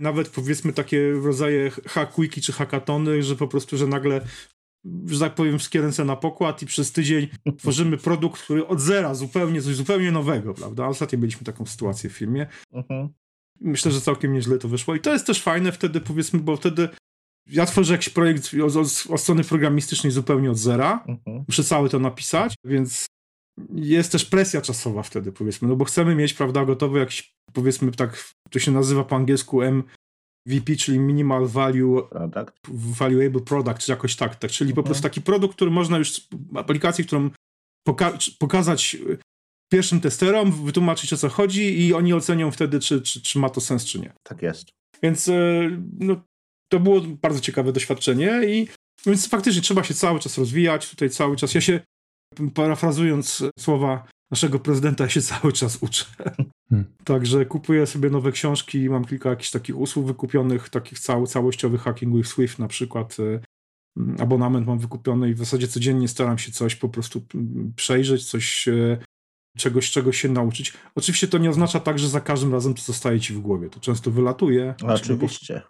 nawet 0.00 0.28
powiedzmy 0.28 0.72
takie 0.72 1.12
rodzaje 1.12 1.70
hack-wiki 1.70 2.40
czy 2.40 2.52
hackatony, 2.52 3.22
że 3.22 3.36
po 3.36 3.48
prostu, 3.48 3.76
że 3.76 3.86
nagle 3.86 4.20
że 5.06 5.20
tak 5.20 5.34
powiem, 5.34 5.58
wszystkie 5.58 5.80
ręce 5.80 6.04
na 6.04 6.16
pokład 6.16 6.62
i 6.62 6.66
przez 6.66 6.92
tydzień 6.92 7.28
tworzymy 7.58 7.96
produkt, 7.96 8.42
który 8.42 8.66
od 8.66 8.80
zera, 8.80 9.14
zupełnie 9.14 9.62
coś 9.62 9.74
zupełnie 9.74 10.12
nowego, 10.12 10.54
prawda? 10.54 10.86
Ostatnio 10.86 11.18
mieliśmy 11.18 11.44
taką 11.44 11.66
sytuację 11.66 12.10
w 12.10 12.12
firmie. 12.12 12.46
Uh-huh. 12.72 13.08
Myślę, 13.60 13.92
że 13.92 14.00
całkiem 14.00 14.32
nieźle 14.32 14.58
to 14.58 14.68
wyszło 14.68 14.94
i 14.94 15.00
to 15.00 15.12
jest 15.12 15.26
też 15.26 15.42
fajne 15.42 15.72
wtedy, 15.72 16.00
powiedzmy, 16.00 16.38
bo 16.38 16.56
wtedy 16.56 16.88
ja 17.46 17.66
tworzę 17.66 17.94
jakiś 17.94 18.08
projekt 18.08 18.50
od, 19.08 19.20
strony 19.20 19.44
programistycznej 19.44 20.12
zupełnie 20.12 20.50
od 20.50 20.58
zera. 20.58 21.04
Uh-huh. 21.08 21.44
Muszę 21.48 21.64
cały 21.64 21.88
to 21.88 21.98
napisać, 21.98 22.54
więc 22.64 23.06
jest 23.74 24.12
też 24.12 24.24
presja 24.24 24.60
czasowa 24.60 25.02
wtedy, 25.02 25.32
powiedzmy, 25.32 25.68
no 25.68 25.76
bo 25.76 25.84
chcemy 25.84 26.14
mieć, 26.14 26.34
prawda, 26.34 26.64
gotowy 26.64 26.98
jakiś, 26.98 27.34
powiedzmy 27.52 27.92
tak, 27.92 28.24
to 28.50 28.58
się 28.58 28.72
nazywa 28.72 29.04
po 29.04 29.16
angielsku 29.16 29.62
MVP, 30.46 30.76
czyli 30.76 30.98
Minimal 30.98 31.46
Value 31.46 32.02
product. 32.10 32.56
Valuable 32.68 33.40
Product, 33.40 33.78
czy 33.78 33.92
jakoś 33.92 34.16
tak, 34.16 34.36
tak 34.36 34.50
czyli 34.50 34.74
po 34.74 34.80
mhm. 34.80 34.84
prostu 34.84 35.02
taki 35.02 35.20
produkt, 35.20 35.54
który 35.54 35.70
można 35.70 35.98
już, 35.98 36.28
aplikację, 36.54 37.04
którą 37.04 37.30
poka 37.86 38.18
pokazać 38.38 38.96
pierwszym 39.72 40.00
testerom, 40.00 40.64
wytłumaczyć 40.64 41.12
o 41.12 41.16
co 41.16 41.28
chodzi 41.28 41.86
i 41.86 41.94
oni 41.94 42.14
ocenią 42.14 42.50
wtedy, 42.50 42.80
czy, 42.80 43.02
czy, 43.02 43.22
czy 43.22 43.38
ma 43.38 43.50
to 43.50 43.60
sens, 43.60 43.84
czy 43.84 44.00
nie. 44.00 44.12
Tak 44.22 44.42
jest. 44.42 44.70
Więc 45.02 45.28
e, 45.28 45.70
no, 45.98 46.16
to 46.72 46.80
było 46.80 47.00
bardzo 47.00 47.40
ciekawe 47.40 47.72
doświadczenie 47.72 48.40
i 48.46 48.68
więc 49.06 49.28
faktycznie 49.28 49.62
trzeba 49.62 49.84
się 49.84 49.94
cały 49.94 50.20
czas 50.20 50.38
rozwijać, 50.38 50.90
tutaj 50.90 51.10
cały 51.10 51.36
czas, 51.36 51.54
ja 51.54 51.60
się 51.60 51.80
parafrazując 52.54 53.42
słowa 53.58 54.08
naszego 54.30 54.58
prezydenta, 54.58 55.04
ja 55.04 55.10
się 55.10 55.22
cały 55.22 55.52
czas 55.52 55.78
uczę. 55.80 56.04
Hmm. 56.70 56.94
Także 57.04 57.46
kupuję 57.46 57.86
sobie 57.86 58.10
nowe 58.10 58.32
książki 58.32 58.78
i 58.78 58.90
mam 58.90 59.04
kilka 59.04 59.30
jakichś 59.30 59.50
takich 59.50 59.78
usług 59.78 60.06
wykupionych, 60.06 60.68
takich 60.68 60.98
cały, 60.98 61.26
całościowych 61.26 61.80
hacking 61.80 62.16
with 62.16 62.28
Swift 62.28 62.58
na 62.58 62.68
przykład. 62.68 63.16
E, 63.20 63.40
abonament 64.22 64.66
mam 64.66 64.78
wykupiony 64.78 65.30
i 65.30 65.34
w 65.34 65.38
zasadzie 65.38 65.68
codziennie 65.68 66.08
staram 66.08 66.38
się 66.38 66.52
coś 66.52 66.76
po 66.76 66.88
prostu 66.88 67.22
przejrzeć, 67.76 68.30
coś 68.30 68.68
e, 68.68 68.98
czegoś, 69.56 69.90
czegoś 69.90 70.20
się 70.20 70.28
nauczyć. 70.28 70.72
Oczywiście 70.94 71.28
to 71.28 71.38
nie 71.38 71.50
oznacza 71.50 71.80
tak, 71.80 71.98
że 71.98 72.08
za 72.08 72.20
każdym 72.20 72.52
razem 72.52 72.74
to 72.74 72.82
zostaje 72.82 73.20
ci 73.20 73.32
w 73.32 73.40
głowie. 73.40 73.70
To 73.70 73.80
często 73.80 74.10
wylatuje. 74.10 74.74
Oczywiście. 74.86 75.62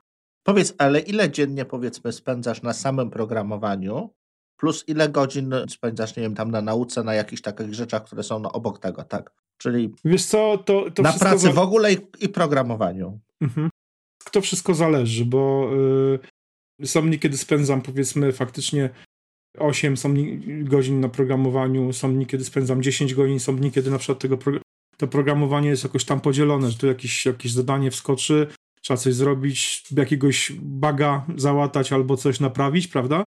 Powiedz, 0.42 0.74
ale 0.78 1.00
ile 1.00 1.30
dziennie 1.30 1.64
powiedzmy 1.64 2.12
spędzasz 2.12 2.62
na 2.62 2.72
samym 2.72 3.10
programowaniu 3.10 4.10
plus 4.56 4.84
ile 4.88 5.08
godzin 5.08 5.54
spędzasz, 5.68 6.16
nie 6.16 6.22
wiem, 6.22 6.34
tam 6.34 6.50
na 6.50 6.62
nauce, 6.62 7.04
na 7.04 7.14
jakichś 7.14 7.42
takich 7.42 7.74
rzeczach, 7.74 8.04
które 8.04 8.22
są 8.22 8.38
no, 8.38 8.52
obok 8.52 8.78
tego, 8.78 9.04
tak? 9.04 9.32
Czyli 9.58 9.94
Wiesz 10.04 10.24
co, 10.24 10.58
to, 10.58 10.90
to 10.90 11.02
na 11.02 11.12
pracy 11.12 11.38
za... 11.38 11.52
w 11.52 11.58
ogóle 11.58 11.92
i, 11.92 11.96
i 12.20 12.28
programowaniu. 12.28 13.18
Mhm. 13.40 13.70
To 14.32 14.40
wszystko 14.40 14.74
zależy, 14.74 15.24
bo 15.24 15.70
yy, 16.80 16.86
są 16.86 17.02
dni, 17.02 17.18
kiedy 17.18 17.38
spędzam 17.38 17.82
powiedzmy 17.82 18.32
faktycznie 18.32 18.90
8 19.58 19.96
są 19.96 20.14
godzin 20.62 21.00
na 21.00 21.08
programowaniu, 21.08 21.92
są 21.92 22.26
kiedy 22.26 22.44
spędzam 22.44 22.82
10 22.82 23.14
godzin, 23.14 23.40
są 23.40 23.56
dni, 23.56 23.72
kiedy 23.72 23.90
na 23.90 23.98
przykład 23.98 24.18
tego 24.18 24.38
pro, 24.38 24.52
to 24.96 25.08
programowanie 25.08 25.68
jest 25.68 25.84
jakoś 25.84 26.04
tam 26.04 26.20
podzielone, 26.20 26.70
że 26.70 26.78
tu 26.78 26.86
jakieś, 26.86 27.26
jakieś 27.26 27.52
zadanie 27.52 27.90
wskoczy, 27.90 28.46
trzeba 28.80 28.98
coś 28.98 29.14
zrobić, 29.14 29.84
jakiegoś 29.96 30.52
baga 30.60 31.26
załatać 31.36 31.92
albo 31.92 32.16
coś 32.16 32.40
naprawić, 32.40 32.88
prawda? 32.88 33.24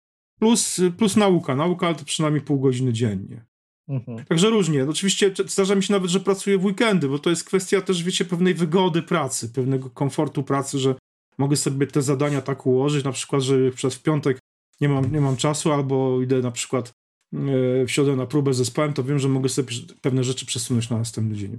Plus, 0.41 0.81
plus 0.99 1.17
nauka. 1.17 1.57
Nauka 1.57 1.95
to 1.95 2.05
przynajmniej 2.05 2.43
pół 2.43 2.61
godziny 2.61 2.93
dziennie. 2.93 3.45
Mhm. 3.89 4.25
Także 4.25 4.51
różnie. 4.51 4.85
Oczywiście 4.85 5.35
zdarza 5.47 5.75
mi 5.75 5.83
się 5.83 5.93
nawet, 5.93 6.11
że 6.11 6.21
pracuję 6.21 6.59
w 6.59 6.65
weekendy, 6.65 7.09
bo 7.09 7.19
to 7.19 7.31
jest 7.31 7.45
kwestia 7.45 7.81
też, 7.81 8.03
wiecie, 8.03 8.25
pewnej 8.25 8.55
wygody 8.55 9.03
pracy, 9.03 9.49
pewnego 9.49 9.91
komfortu 9.91 10.43
pracy, 10.43 10.79
że 10.79 10.95
mogę 11.39 11.57
sobie 11.57 11.87
te 11.87 12.03
zadania 12.03 12.41
tak 12.41 12.67
ułożyć, 12.67 13.05
na 13.05 13.13
przykład, 13.13 13.43
że 13.43 13.71
przez 13.71 13.95
w 13.95 14.03
piątek 14.03 14.39
nie 14.81 14.89
mam, 14.89 15.13
nie 15.13 15.21
mam 15.21 15.37
czasu, 15.37 15.73
albo 15.73 16.23
idę 16.23 16.41
na 16.41 16.51
przykład 16.51 16.89
e, 16.89 17.37
w 17.85 17.91
środę 17.91 18.17
na 18.17 18.27
próbę 18.27 18.55
z 18.55 18.57
zespołem, 18.57 18.93
to 18.93 19.05
wiem, 19.05 19.19
że 19.19 19.29
mogę 19.29 19.49
sobie 19.49 19.69
pewne 20.01 20.25
rzeczy 20.25 20.47
przesunąć 20.47 20.91
na 20.91 20.99
następny 20.99 21.37
dzień. 21.37 21.59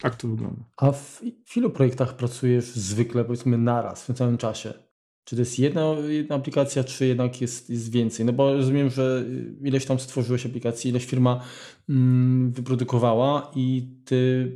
Tak 0.00 0.16
to 0.16 0.28
wygląda. 0.28 0.62
A 0.76 0.92
w, 0.92 1.22
w 1.44 1.56
ilu 1.56 1.70
projektach 1.70 2.16
pracujesz 2.16 2.64
zwykle, 2.64 3.24
powiedzmy, 3.24 3.58
naraz, 3.58 4.02
w 4.02 4.06
tym 4.06 4.16
samym 4.16 4.38
czasie? 4.38 4.89
Czy 5.30 5.36
to 5.36 5.42
jest 5.42 5.58
jedna, 5.58 5.96
jedna 6.08 6.36
aplikacja, 6.36 6.84
czy 6.84 7.06
jednak 7.06 7.40
jest, 7.40 7.70
jest 7.70 7.92
więcej? 7.92 8.26
No 8.26 8.32
bo 8.32 8.52
rozumiem, 8.52 8.90
że 8.90 9.24
ileś 9.62 9.86
tam 9.86 9.98
stworzyłeś 9.98 10.46
aplikacji, 10.46 10.90
ileś 10.90 11.06
firma 11.06 11.44
mm, 11.88 12.52
wyprodukowała 12.52 13.50
i 13.56 13.88
ty 14.04 14.52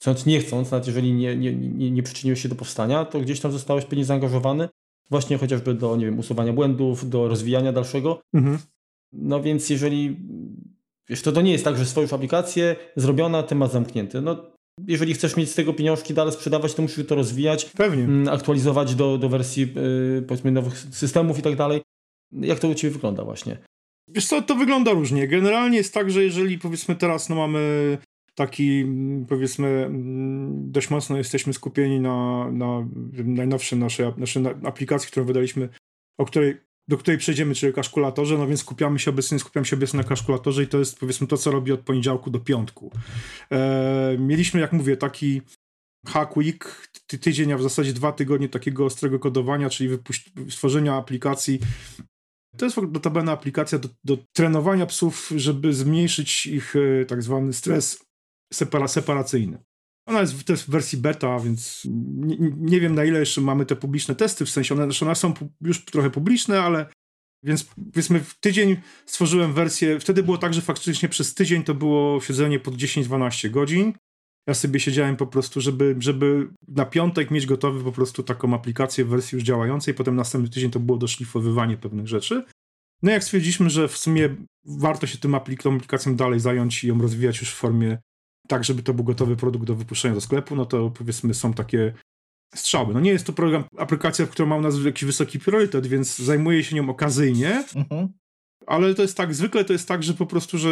chcąc 0.00 0.26
nie 0.26 0.40
chcąc, 0.40 0.70
nawet 0.70 0.86
jeżeli 0.86 1.12
nie, 1.12 1.36
nie, 1.36 1.54
nie, 1.54 1.90
nie 1.90 2.02
przyczyniłeś 2.02 2.42
się 2.42 2.48
do 2.48 2.54
powstania, 2.54 3.04
to 3.04 3.20
gdzieś 3.20 3.40
tam 3.40 3.52
zostałeś 3.52 3.84
pewnie 3.84 4.04
zaangażowany 4.04 4.68
właśnie 5.10 5.38
chociażby 5.38 5.74
do, 5.74 5.96
nie 5.96 6.04
wiem, 6.04 6.18
usuwania 6.18 6.52
błędów, 6.52 7.10
do 7.10 7.28
rozwijania 7.28 7.72
dalszego. 7.72 8.20
Mhm. 8.34 8.58
No 9.12 9.42
więc 9.42 9.70
jeżeli, 9.70 10.16
wiesz, 11.08 11.22
to, 11.22 11.32
to 11.32 11.42
nie 11.42 11.52
jest 11.52 11.64
tak, 11.64 11.76
że 11.76 11.86
swoją 11.86 12.08
aplikację 12.12 12.76
zrobiona, 12.96 13.42
temat 13.42 13.72
zamknięty. 13.72 14.20
No 14.20 14.51
jeżeli 14.86 15.14
chcesz 15.14 15.36
mieć 15.36 15.50
z 15.50 15.54
tego 15.54 15.72
pieniążki 15.72 16.14
dalej 16.14 16.32
sprzedawać, 16.32 16.74
to 16.74 16.82
musisz 16.82 17.06
to 17.06 17.14
rozwijać, 17.14 17.64
Pewnie. 17.64 18.04
Mm, 18.04 18.28
aktualizować 18.28 18.94
do, 18.94 19.18
do 19.18 19.28
wersji 19.28 19.62
yy, 19.62 20.24
powiedzmy 20.28 20.50
nowych 20.50 20.78
systemów 20.78 21.38
i 21.38 21.42
tak 21.42 21.56
dalej. 21.56 21.82
Jak 22.32 22.58
to 22.58 22.68
u 22.68 22.74
Ciebie 22.74 22.92
wygląda 22.92 23.24
właśnie? 23.24 23.58
Wiesz 24.08 24.26
co, 24.26 24.42
to 24.42 24.54
wygląda 24.54 24.92
różnie. 24.92 25.28
Generalnie 25.28 25.76
jest 25.76 25.94
tak, 25.94 26.10
że 26.10 26.24
jeżeli 26.24 26.58
powiedzmy 26.58 26.96
teraz 26.96 27.28
no 27.28 27.36
mamy 27.36 27.98
taki 28.34 28.80
mm, 28.80 29.26
powiedzmy 29.26 29.68
mm, 29.68 30.72
dość 30.72 30.90
mocno 30.90 31.16
jesteśmy 31.16 31.52
skupieni 31.52 32.00
na, 32.00 32.50
na 32.52 32.88
najnowszej 33.24 33.78
naszej, 33.78 34.06
naszej 34.16 34.42
aplikacji, 34.64 35.10
którą 35.10 35.26
wydaliśmy, 35.26 35.68
o 36.18 36.24
której 36.24 36.56
do 36.92 36.98
której 36.98 37.18
przejdziemy, 37.18 37.54
czyli 37.54 37.72
kaszkulatorze, 37.72 38.38
no 38.38 38.46
więc 38.46 38.60
skupiamy 38.60 38.98
się 38.98 39.10
obecnie, 39.10 39.38
skupiam 39.38 39.64
się 39.64 39.76
obecnie 39.76 39.96
na 39.96 40.04
kaszkulatorze 40.04 40.62
i 40.62 40.66
to 40.66 40.78
jest 40.78 40.98
powiedzmy 40.98 41.26
to, 41.26 41.36
co 41.36 41.50
robię 41.50 41.74
od 41.74 41.80
poniedziałku 41.80 42.30
do 42.30 42.40
piątku. 42.40 42.90
E, 43.52 44.16
mieliśmy, 44.18 44.60
jak 44.60 44.72
mówię, 44.72 44.96
taki 44.96 45.42
hack 46.06 46.36
week, 46.36 46.88
ty, 47.06 47.18
tydzień, 47.18 47.52
a 47.52 47.58
w 47.58 47.62
zasadzie 47.62 47.92
dwa 47.92 48.12
tygodnie 48.12 48.48
takiego 48.48 48.84
ostrego 48.84 49.18
kodowania, 49.18 49.70
czyli 49.70 49.98
stworzenia 50.50 50.96
aplikacji. 50.96 51.60
To 52.56 52.64
jest 52.64 52.76
notabene 52.76 53.32
aplikacja 53.32 53.78
do, 53.78 53.88
do 54.04 54.18
trenowania 54.32 54.86
psów, 54.86 55.32
żeby 55.36 55.74
zmniejszyć 55.74 56.46
ich 56.46 56.74
e, 56.76 57.04
tak 57.04 57.22
zwany 57.22 57.52
stres 57.52 58.04
separa, 58.52 58.88
separacyjny. 58.88 59.62
Ona 60.12 60.20
jest 60.20 60.44
też 60.44 60.64
w 60.64 60.70
wersji 60.70 60.98
beta, 60.98 61.38
więc 61.38 61.82
nie, 62.14 62.36
nie, 62.56 62.80
wiem 62.80 62.94
na 62.94 63.04
ile 63.04 63.20
jeszcze 63.20 63.40
mamy 63.40 63.66
te 63.66 63.76
publiczne 63.76 64.14
testy, 64.14 64.44
w 64.44 64.50
sensie 64.50 64.74
one, 64.74 64.88
one 65.02 65.14
są 65.14 65.34
już 65.60 65.84
trochę 65.84 66.10
publiczne, 66.10 66.62
ale 66.62 66.86
więc 67.44 67.64
powiedzmy 67.92 68.20
w 68.20 68.40
tydzień 68.40 68.76
stworzyłem 69.06 69.52
wersję, 69.52 70.00
wtedy 70.00 70.22
było 70.22 70.38
tak, 70.38 70.54
że 70.54 70.60
faktycznie 70.60 71.08
przez 71.08 71.34
tydzień 71.34 71.64
to 71.64 71.74
było 71.74 72.20
siedzenie 72.20 72.60
pod 72.60 72.74
10-12 72.74 73.50
godzin. 73.50 73.92
Ja 74.46 74.54
sobie 74.54 74.80
siedziałem 74.80 75.16
po 75.16 75.26
prostu, 75.26 75.60
żeby, 75.60 75.96
żeby 75.98 76.48
na 76.68 76.84
piątek 76.84 77.30
mieć 77.30 77.46
gotowy 77.46 77.84
po 77.84 77.92
prostu 77.92 78.22
taką 78.22 78.54
aplikację 78.54 79.04
w 79.04 79.08
wersji 79.08 79.36
już 79.36 79.44
działającej, 79.44 79.94
potem 79.94 80.16
następny 80.16 80.50
tydzień 80.50 80.70
to 80.70 80.80
było 80.80 80.98
doszlifowywanie 80.98 81.76
pewnych 81.76 82.08
rzeczy. 82.08 82.44
No 83.02 83.10
jak 83.10 83.24
stwierdziliśmy, 83.24 83.70
że 83.70 83.88
w 83.88 83.96
sumie 83.96 84.36
warto 84.64 85.06
się 85.06 85.18
tym 85.18 85.34
aplik 85.34 85.62
tą 85.62 85.76
aplikacją 85.76 86.16
dalej 86.16 86.40
zająć 86.40 86.84
i 86.84 86.88
ją 86.88 87.02
rozwijać 87.02 87.40
już 87.40 87.50
w 87.50 87.56
formie 87.56 87.98
tak, 88.48 88.64
żeby 88.64 88.82
to 88.82 88.94
był 88.94 89.04
gotowy 89.04 89.36
produkt 89.36 89.66
do 89.66 89.74
wypuszczenia 89.74 90.14
do 90.14 90.20
sklepu, 90.20 90.56
no 90.56 90.66
to 90.66 90.90
powiedzmy 90.90 91.34
są 91.34 91.54
takie 91.54 91.92
strzały. 92.54 92.94
No 92.94 93.00
nie 93.00 93.10
jest 93.10 93.26
to 93.26 93.32
program, 93.32 93.64
aplikacja, 93.78 94.26
która 94.26 94.48
ma 94.48 94.56
u 94.56 94.60
nas 94.60 94.84
jakiś 94.84 95.04
wysoki 95.04 95.38
priorytet, 95.38 95.86
więc 95.86 96.18
zajmuję 96.18 96.64
się 96.64 96.76
nią 96.76 96.90
okazyjnie, 96.90 97.64
mhm. 97.74 98.08
ale 98.66 98.94
to 98.94 99.02
jest 99.02 99.16
tak, 99.16 99.34
zwykle 99.34 99.64
to 99.64 99.72
jest 99.72 99.88
tak, 99.88 100.02
że 100.02 100.14
po 100.14 100.26
prostu, 100.26 100.58
że 100.58 100.68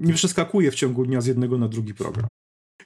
nie 0.00 0.12
przeskakuje 0.12 0.70
w 0.70 0.74
ciągu 0.74 1.06
dnia 1.06 1.20
z 1.20 1.26
jednego 1.26 1.58
na 1.58 1.68
drugi 1.68 1.94
program. 1.94 2.26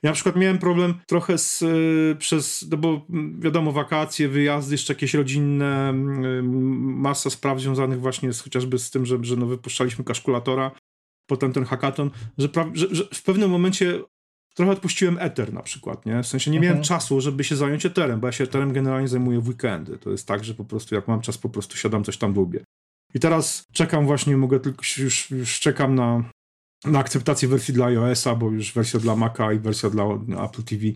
Ja 0.02 0.10
na 0.10 0.14
przykład 0.14 0.36
miałem 0.36 0.58
problem 0.58 0.94
trochę 1.06 1.38
z, 1.38 1.62
y, 1.62 2.16
przez, 2.18 2.66
no 2.70 2.76
bo 2.76 3.06
wiadomo, 3.38 3.72
wakacje, 3.72 4.28
wyjazdy, 4.28 4.74
jeszcze 4.74 4.92
jakieś 4.92 5.14
rodzinne, 5.14 5.90
y, 5.90 6.42
masa 6.42 7.30
spraw 7.30 7.60
związanych 7.60 8.00
właśnie 8.00 8.32
z, 8.32 8.40
chociażby 8.40 8.78
z 8.78 8.90
tym, 8.90 9.06
że, 9.06 9.18
że 9.22 9.36
no 9.36 9.46
wypuszczaliśmy 9.46 10.04
kaszkulatora, 10.04 10.70
potem 11.30 11.52
ten 11.52 11.64
hackathon, 11.64 12.10
że, 12.38 12.48
że, 12.74 12.94
że 12.94 13.04
w 13.14 13.22
pewnym 13.22 13.50
momencie 13.50 14.00
trochę 14.54 14.72
odpuściłem 14.72 15.18
Ether 15.18 15.52
na 15.52 15.62
przykład, 15.62 16.06
nie? 16.06 16.22
W 16.22 16.26
sensie 16.26 16.50
nie 16.50 16.56
mhm. 16.56 16.72
miałem 16.72 16.84
czasu, 16.84 17.20
żeby 17.20 17.44
się 17.44 17.56
zająć 17.56 17.86
Etherem, 17.86 18.20
bo 18.20 18.28
ja 18.28 18.32
się 18.32 18.44
Etherem 18.44 18.72
generalnie 18.72 19.08
zajmuję 19.08 19.40
w 19.40 19.48
weekendy. 19.48 19.98
To 19.98 20.10
jest 20.10 20.28
tak, 20.28 20.44
że 20.44 20.54
po 20.54 20.64
prostu 20.64 20.94
jak 20.94 21.08
mam 21.08 21.20
czas, 21.20 21.38
po 21.38 21.48
prostu 21.48 21.76
siadam, 21.76 22.04
coś 22.04 22.18
tam 22.18 22.34
lubię. 22.34 22.64
I 23.14 23.20
teraz 23.20 23.66
czekam 23.72 24.06
właśnie, 24.06 24.36
mogę 24.36 24.60
tylko, 24.60 24.82
już, 24.98 25.30
już 25.30 25.60
czekam 25.60 25.94
na, 25.94 26.24
na 26.84 26.98
akceptację 26.98 27.48
wersji 27.48 27.74
dla 27.74 27.86
iOS-a, 27.86 28.34
bo 28.34 28.50
już 28.50 28.72
wersja 28.72 29.00
dla 29.00 29.16
Maca 29.16 29.52
i 29.52 29.58
wersja 29.58 29.90
dla 29.90 30.04
Apple 30.44 30.62
TV 30.62 30.86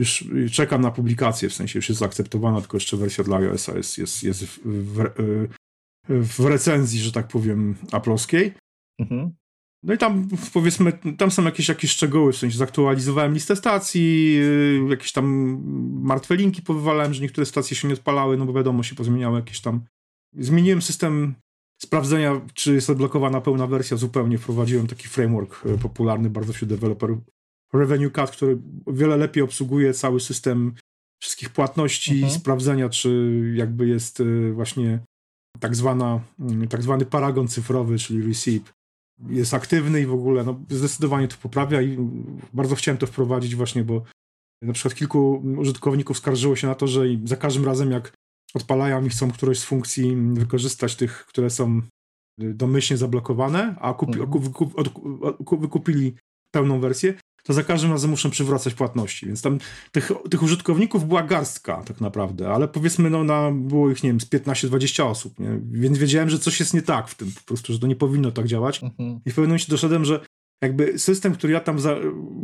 już 0.00 0.24
czekam 0.52 0.80
na 0.80 0.90
publikację, 0.90 1.48
w 1.48 1.54
sensie 1.54 1.78
już 1.78 1.88
jest 1.88 1.98
zaakceptowana, 1.98 2.60
tylko 2.60 2.76
jeszcze 2.76 2.96
wersja 2.96 3.24
dla 3.24 3.36
iOS-a 3.36 3.76
jest, 3.76 3.98
jest, 3.98 4.22
jest 4.22 4.44
w, 4.44 4.58
w, 4.64 5.48
w 6.08 6.46
recenzji, 6.46 7.00
że 7.00 7.12
tak 7.12 7.28
powiem, 7.28 7.76
aplowskiej. 7.92 8.52
Mhm. 9.00 9.32
No 9.82 9.94
i 9.94 9.98
tam 9.98 10.28
powiedzmy, 10.52 10.92
tam 11.18 11.30
są 11.30 11.44
jakieś, 11.44 11.68
jakieś 11.68 11.90
szczegóły, 11.90 12.32
w 12.32 12.36
sensie 12.36 12.58
zaktualizowałem 12.58 13.34
listę 13.34 13.56
stacji, 13.56 14.34
yy, 14.34 14.90
jakieś 14.90 15.12
tam 15.12 15.58
martwe 16.02 16.36
linki 16.36 16.62
powywalałem, 16.62 17.14
że 17.14 17.22
niektóre 17.22 17.46
stacje 17.46 17.76
się 17.76 17.88
nie 17.88 17.94
odpalały, 17.94 18.36
no 18.36 18.46
bo 18.46 18.52
wiadomo, 18.52 18.82
się 18.82 18.94
pozmieniały 18.94 19.38
jakieś 19.38 19.60
tam. 19.60 19.80
Zmieniłem 20.38 20.82
system 20.82 21.34
sprawdzenia, 21.82 22.40
czy 22.54 22.74
jest 22.74 22.90
odblokowana 22.90 23.40
pełna 23.40 23.66
wersja, 23.66 23.96
zupełnie 23.96 24.38
wprowadziłem 24.38 24.86
taki 24.86 25.08
framework 25.08 25.64
yy, 25.64 25.78
popularny 25.78 26.30
bardzo 26.30 26.52
wśród 26.52 26.70
deweloperów, 26.70 27.18
Revenue 27.72 28.10
Cut, 28.10 28.30
który 28.30 28.58
wiele 28.86 29.16
lepiej 29.16 29.42
obsługuje 29.42 29.94
cały 29.94 30.20
system 30.20 30.74
wszystkich 31.22 31.50
płatności, 31.50 32.14
mhm. 32.14 32.32
sprawdzenia, 32.32 32.88
czy 32.88 33.40
jakby 33.54 33.88
jest 33.88 34.18
yy, 34.18 34.52
właśnie 34.52 35.00
tak, 35.60 35.76
zwana, 35.76 36.20
tak 36.68 36.82
zwany 36.82 37.06
paragon 37.06 37.48
cyfrowy, 37.48 37.98
czyli 37.98 38.28
receipt 38.28 38.72
jest 39.28 39.54
aktywny 39.54 40.00
i 40.00 40.06
w 40.06 40.12
ogóle 40.12 40.44
no, 40.44 40.60
zdecydowanie 40.70 41.28
to 41.28 41.36
poprawia 41.42 41.82
i 41.82 41.98
bardzo 42.52 42.74
chciałem 42.74 42.98
to 42.98 43.06
wprowadzić 43.06 43.56
właśnie, 43.56 43.84
bo 43.84 44.02
na 44.62 44.72
przykład 44.72 44.94
kilku 44.94 45.42
użytkowników 45.58 46.18
skarżyło 46.18 46.56
się 46.56 46.66
na 46.66 46.74
to, 46.74 46.86
że 46.86 47.04
za 47.24 47.36
każdym 47.36 47.64
razem 47.64 47.90
jak 47.90 48.12
odpalają 48.54 49.04
i 49.04 49.08
chcą 49.08 49.30
którąś 49.30 49.58
z 49.58 49.64
funkcji 49.64 50.16
wykorzystać 50.16 50.96
tych, 50.96 51.26
które 51.26 51.50
są 51.50 51.82
domyślnie 52.38 52.98
zablokowane, 52.98 53.76
a 53.80 53.94
kupi, 53.94 54.20
mhm. 54.20 55.60
wykupili 55.60 56.14
pełną 56.54 56.80
wersję, 56.80 57.14
to 57.50 57.54
za 57.54 57.62
każdym 57.62 57.92
razem 57.92 58.10
muszę 58.10 58.30
przywracać 58.30 58.74
płatności. 58.74 59.26
Więc 59.26 59.42
tam 59.42 59.58
tych, 59.92 60.12
tych 60.30 60.42
użytkowników 60.42 61.08
była 61.08 61.22
garstka 61.22 61.82
tak 61.86 62.00
naprawdę, 62.00 62.50
ale 62.50 62.68
powiedzmy, 62.68 63.10
no 63.10 63.24
na, 63.24 63.50
było 63.52 63.90
ich, 63.90 64.02
nie 64.02 64.10
wiem, 64.10 64.20
z 64.20 64.26
15-20 64.26 65.02
osób, 65.02 65.38
nie? 65.38 65.60
więc 65.70 65.98
wiedziałem, 65.98 66.30
że 66.30 66.38
coś 66.38 66.60
jest 66.60 66.74
nie 66.74 66.82
tak 66.82 67.08
w 67.08 67.14
tym, 67.14 67.32
po 67.32 67.40
prostu, 67.40 67.72
że 67.72 67.78
to 67.78 67.86
nie 67.86 67.96
powinno 67.96 68.30
tak 68.30 68.46
działać. 68.46 68.82
Mhm. 68.82 69.20
I 69.26 69.30
w 69.30 69.34
pewnym 69.34 69.48
momencie 69.48 69.66
doszedłem, 69.70 70.04
że 70.04 70.20
jakby 70.62 70.98
system, 70.98 71.34
który 71.34 71.52
ja 71.52 71.60
tam 71.60 71.80
za, 71.80 71.96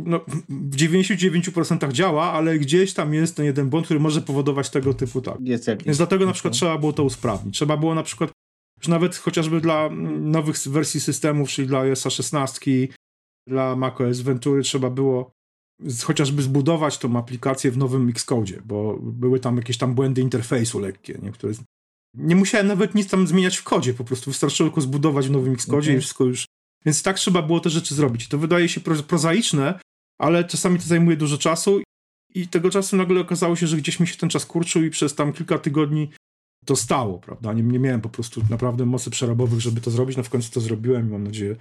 no, 0.05 0.19
w 0.49 0.75
99% 0.75 1.91
działa, 1.91 2.31
ale 2.31 2.59
gdzieś 2.59 2.93
tam 2.93 3.13
jest 3.13 3.35
ten 3.35 3.45
jeden 3.45 3.69
błąd, 3.69 3.85
który 3.85 3.99
może 3.99 4.21
powodować 4.21 4.69
tego 4.69 4.93
typu 4.93 5.21
tak. 5.21 5.37
Jest 5.39 5.67
jakiś. 5.67 5.85
Więc 5.85 5.97
dlatego 5.97 6.25
na 6.25 6.33
przykład 6.33 6.53
mhm. 6.53 6.59
trzeba 6.59 6.77
było 6.77 6.93
to 6.93 7.03
usprawnić. 7.03 7.55
Trzeba 7.55 7.77
było 7.77 7.95
na 7.95 8.03
przykład 8.03 8.31
już 8.77 8.87
nawet 8.87 9.15
chociażby 9.15 9.61
dla 9.61 9.89
nowych 10.19 10.57
wersji 10.57 10.99
systemów, 10.99 11.49
czyli 11.49 11.67
dla 11.67 11.79
iOS 11.79 12.03
16, 12.03 12.71
dla 13.47 13.75
macOS 13.75 14.21
Ventury 14.21 14.63
trzeba 14.63 14.89
było 14.89 15.31
chociażby 16.03 16.41
zbudować 16.41 16.97
tą 16.97 17.17
aplikację 17.17 17.71
w 17.71 17.77
nowym 17.77 18.09
Xcode, 18.09 18.61
bo 18.65 18.97
były 19.01 19.39
tam 19.39 19.57
jakieś 19.57 19.77
tam 19.77 19.95
błędy 19.95 20.21
interfejsu 20.21 20.79
lekkie, 20.79 21.19
nie? 21.23 21.31
które 21.31 21.53
nie 22.13 22.35
musiałem 22.35 22.67
nawet 22.67 22.95
nic 22.95 23.09
tam 23.09 23.27
zmieniać 23.27 23.57
w 23.57 23.63
kodzie, 23.63 23.93
po 23.93 24.03
prostu 24.03 24.31
wystarczyło 24.31 24.69
tylko 24.69 24.81
zbudować 24.81 25.27
w 25.27 25.31
nowym 25.31 25.53
Xcode 25.53 25.77
okay. 25.77 25.95
i 25.95 25.99
wszystko 25.99 26.23
już. 26.23 26.45
Więc 26.85 27.03
tak 27.03 27.15
trzeba 27.15 27.41
było 27.41 27.59
te 27.59 27.69
rzeczy 27.69 27.95
zrobić. 27.95 28.27
To 28.27 28.37
wydaje 28.37 28.69
się 28.69 28.81
prozaiczne, 29.07 29.79
ale 30.19 30.43
czasami 30.43 30.79
to 30.79 30.85
zajmuje 30.85 31.17
dużo 31.17 31.37
czasu 31.37 31.81
i 32.35 32.47
tego 32.47 32.69
czasu 32.69 32.95
nagle 32.95 33.21
okazało 33.21 33.55
się, 33.55 33.67
że 33.67 33.77
gdzieś 33.77 33.99
mi 33.99 34.07
się 34.07 34.17
ten 34.17 34.29
czas 34.29 34.45
kurczył 34.45 34.83
i 34.83 34.89
przez 34.89 35.15
tam 35.15 35.33
kilka 35.33 35.57
tygodni 35.57 36.11
to 36.65 36.75
stało, 36.75 37.19
prawda? 37.19 37.53
Nie, 37.53 37.63
nie 37.63 37.79
miałem 37.79 38.01
po 38.01 38.09
prostu 38.09 38.41
naprawdę 38.49 38.85
mocy 38.85 39.09
przerobowych, 39.09 39.59
żeby 39.59 39.81
to 39.81 39.91
zrobić, 39.91 40.17
no 40.17 40.23
w 40.23 40.29
końcu 40.29 40.51
to 40.51 40.61
zrobiłem 40.61 41.07
i 41.07 41.11
mam 41.11 41.23
nadzieję, 41.23 41.55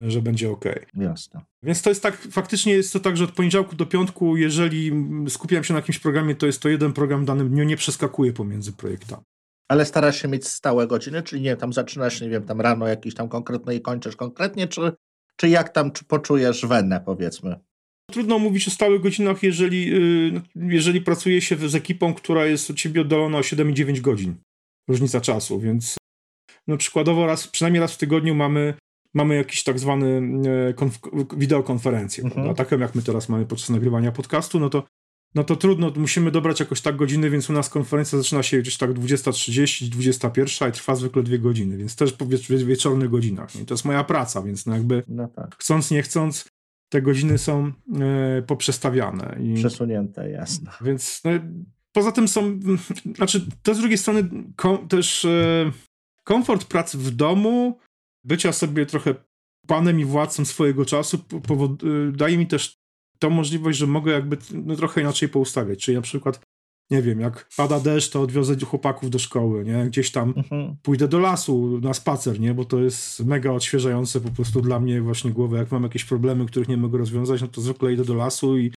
że 0.00 0.22
będzie 0.22 0.50
ok. 0.50 0.64
Jasne. 0.94 1.40
Więc 1.62 1.82
to 1.82 1.90
jest 1.90 2.02
tak, 2.02 2.16
faktycznie 2.16 2.72
jest 2.72 2.92
to 2.92 3.00
tak, 3.00 3.16
że 3.16 3.24
od 3.24 3.32
poniedziałku 3.32 3.76
do 3.76 3.86
piątku, 3.86 4.36
jeżeli 4.36 4.92
skupiam 5.28 5.64
się 5.64 5.74
na 5.74 5.78
jakimś 5.78 5.98
programie, 5.98 6.34
to 6.34 6.46
jest 6.46 6.62
to 6.62 6.68
jeden 6.68 6.92
program 6.92 7.22
w 7.22 7.24
danym 7.24 7.48
dniu, 7.48 7.64
nie 7.64 7.76
przeskakuje 7.76 8.32
pomiędzy 8.32 8.72
projektami. 8.72 9.22
Ale 9.68 9.84
starasz 9.84 10.22
się 10.22 10.28
mieć 10.28 10.48
stałe 10.48 10.86
godziny, 10.86 11.22
czyli 11.22 11.42
nie, 11.42 11.56
tam 11.56 11.72
zaczynasz, 11.72 12.20
nie 12.20 12.28
wiem, 12.28 12.44
tam 12.44 12.60
rano 12.60 12.86
jakiś 12.86 13.14
tam 13.14 13.28
konkretny 13.28 13.74
i 13.74 13.80
kończysz 13.80 14.16
konkretnie, 14.16 14.68
czy, 14.68 14.92
czy 15.36 15.48
jak 15.48 15.68
tam 15.68 15.92
czy 15.92 16.04
poczujesz 16.04 16.66
wenę, 16.66 17.02
powiedzmy? 17.06 17.56
Trudno 18.10 18.38
mówić 18.38 18.68
o 18.68 18.70
stałych 18.70 19.02
godzinach, 19.02 19.42
jeżeli, 19.42 19.94
y, 19.94 20.40
jeżeli 20.54 21.00
pracuje 21.00 21.40
się 21.40 21.68
z 21.68 21.74
ekipą, 21.74 22.14
która 22.14 22.46
jest 22.46 22.70
od 22.70 22.76
ciebie 22.76 23.00
oddalona 23.00 23.38
o 23.38 23.42
7 23.42 23.70
i 23.70 23.74
9 23.74 24.00
godzin. 24.00 24.34
Różnica 24.88 25.20
czasu, 25.20 25.60
więc 25.60 25.96
no 26.66 26.76
przykładowo 26.76 27.26
raz, 27.26 27.48
przynajmniej 27.48 27.80
raz 27.80 27.94
w 27.94 27.98
tygodniu 27.98 28.34
mamy 28.34 28.74
mamy 29.14 29.36
jakiś 29.36 29.64
tak 29.64 29.78
zwany 29.78 30.06
e, 30.68 30.72
konf- 30.74 31.36
wideokonferencję, 31.36 32.24
mhm. 32.24 32.54
taką 32.54 32.78
jak 32.78 32.94
my 32.94 33.02
teraz 33.02 33.28
mamy 33.28 33.46
podczas 33.46 33.70
nagrywania 33.70 34.12
podcastu, 34.12 34.60
no 34.60 34.70
to 34.70 34.84
no 35.34 35.44
to 35.44 35.56
trudno, 35.56 35.92
musimy 35.96 36.30
dobrać 36.30 36.60
jakoś 36.60 36.80
tak 36.80 36.96
godziny, 36.96 37.30
więc 37.30 37.50
u 37.50 37.52
nas 37.52 37.68
konferencja 37.68 38.18
zaczyna 38.18 38.42
się 38.42 38.58
gdzieś 38.58 38.76
tak 38.76 38.90
20.30, 38.90 39.88
21 39.88 40.68
i 40.68 40.72
trwa 40.72 40.94
zwykle 40.94 41.22
dwie 41.22 41.38
godziny, 41.38 41.76
więc 41.76 41.96
też 41.96 42.12
po 42.12 42.26
wieczornych 42.66 43.10
godzinach. 43.10 43.56
I 43.56 43.66
to 43.66 43.74
jest 43.74 43.84
moja 43.84 44.04
praca, 44.04 44.42
więc 44.42 44.66
no 44.66 44.74
jakby 44.74 45.02
no 45.08 45.28
tak. 45.28 45.56
chcąc, 45.58 45.90
nie 45.90 46.02
chcąc, 46.02 46.48
te 46.88 47.02
godziny 47.02 47.38
są 47.38 47.72
e, 48.00 48.42
poprzestawiane. 48.42 49.36
I, 49.42 49.54
Przesunięte, 49.54 50.30
jasne. 50.30 50.70
Więc 50.80 51.20
no, 51.24 51.30
poza 51.92 52.12
tym 52.12 52.28
są, 52.28 52.60
znaczy 53.16 53.46
to 53.62 53.74
z 53.74 53.78
drugiej 53.78 53.98
strony 53.98 54.28
kom, 54.56 54.88
też 54.88 55.24
e, 55.24 55.72
komfort 56.24 56.64
pracy 56.64 56.98
w 56.98 57.10
domu 57.10 57.78
bycia 58.24 58.52
sobie 58.52 58.86
trochę 58.86 59.14
panem 59.66 60.00
i 60.00 60.04
władcą 60.04 60.44
swojego 60.44 60.84
czasu 60.84 61.16
y, 61.16 62.12
daje 62.12 62.38
mi 62.38 62.46
też 62.46 62.80
tą 63.18 63.30
możliwość, 63.30 63.78
że 63.78 63.86
mogę 63.86 64.12
jakby 64.12 64.36
no, 64.52 64.76
trochę 64.76 65.00
inaczej 65.00 65.28
poustawiać. 65.28 65.78
Czyli 65.78 65.96
na 65.96 66.02
przykład, 66.02 66.40
nie 66.90 67.02
wiem, 67.02 67.20
jak 67.20 67.48
pada 67.56 67.80
deszcz, 67.80 68.10
to 68.10 68.22
odwiozę 68.22 68.56
chłopaków 68.66 69.10
do 69.10 69.18
szkoły, 69.18 69.64
nie? 69.64 69.86
Gdzieś 69.86 70.10
tam 70.10 70.34
mhm. 70.36 70.76
pójdę 70.82 71.08
do 71.08 71.18
lasu 71.18 71.80
na 71.82 71.94
spacer, 71.94 72.40
nie? 72.40 72.54
Bo 72.54 72.64
to 72.64 72.80
jest 72.80 73.24
mega 73.24 73.52
odświeżające 73.52 74.20
po 74.20 74.30
prostu 74.30 74.60
dla 74.60 74.80
mnie 74.80 75.02
właśnie 75.02 75.30
głowę. 75.30 75.58
Jak 75.58 75.72
mam 75.72 75.82
jakieś 75.82 76.04
problemy, 76.04 76.46
których 76.46 76.68
nie 76.68 76.76
mogę 76.76 76.98
rozwiązać, 76.98 77.40
no 77.40 77.48
to 77.48 77.60
zwykle 77.60 77.92
idę 77.92 78.04
do 78.04 78.14
lasu 78.14 78.58
i 78.58 78.72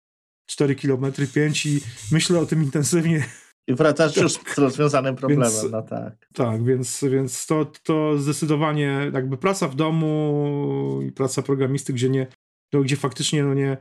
4 0.49 0.75
km, 0.75 1.06
5 1.34 1.65
i 1.65 1.79
myślę 2.12 2.39
o 2.39 2.45
tym 2.45 2.63
intensywnie 2.63 3.25
i 3.67 3.73
wracasz 3.73 4.17
już 4.17 4.34
z 4.34 4.58
rozwiązanym 4.58 5.15
problemem, 5.15 5.52
więc, 5.52 5.71
no 5.71 5.82
tak. 5.82 6.28
Tak, 6.34 6.63
więc, 6.63 7.04
więc 7.12 7.45
to, 7.45 7.71
to 7.84 8.17
zdecydowanie 8.17 9.12
jakby 9.13 9.38
praca 9.38 9.67
w 9.67 9.76
domu 9.76 10.99
i 11.08 11.12
praca 11.12 11.41
programisty, 11.41 11.93
gdzie 11.93 12.10
nie, 12.10 12.28
no, 12.73 12.82
gdzie 12.82 12.95
faktycznie 12.95 13.43
no 13.43 13.54
nie, 13.54 13.78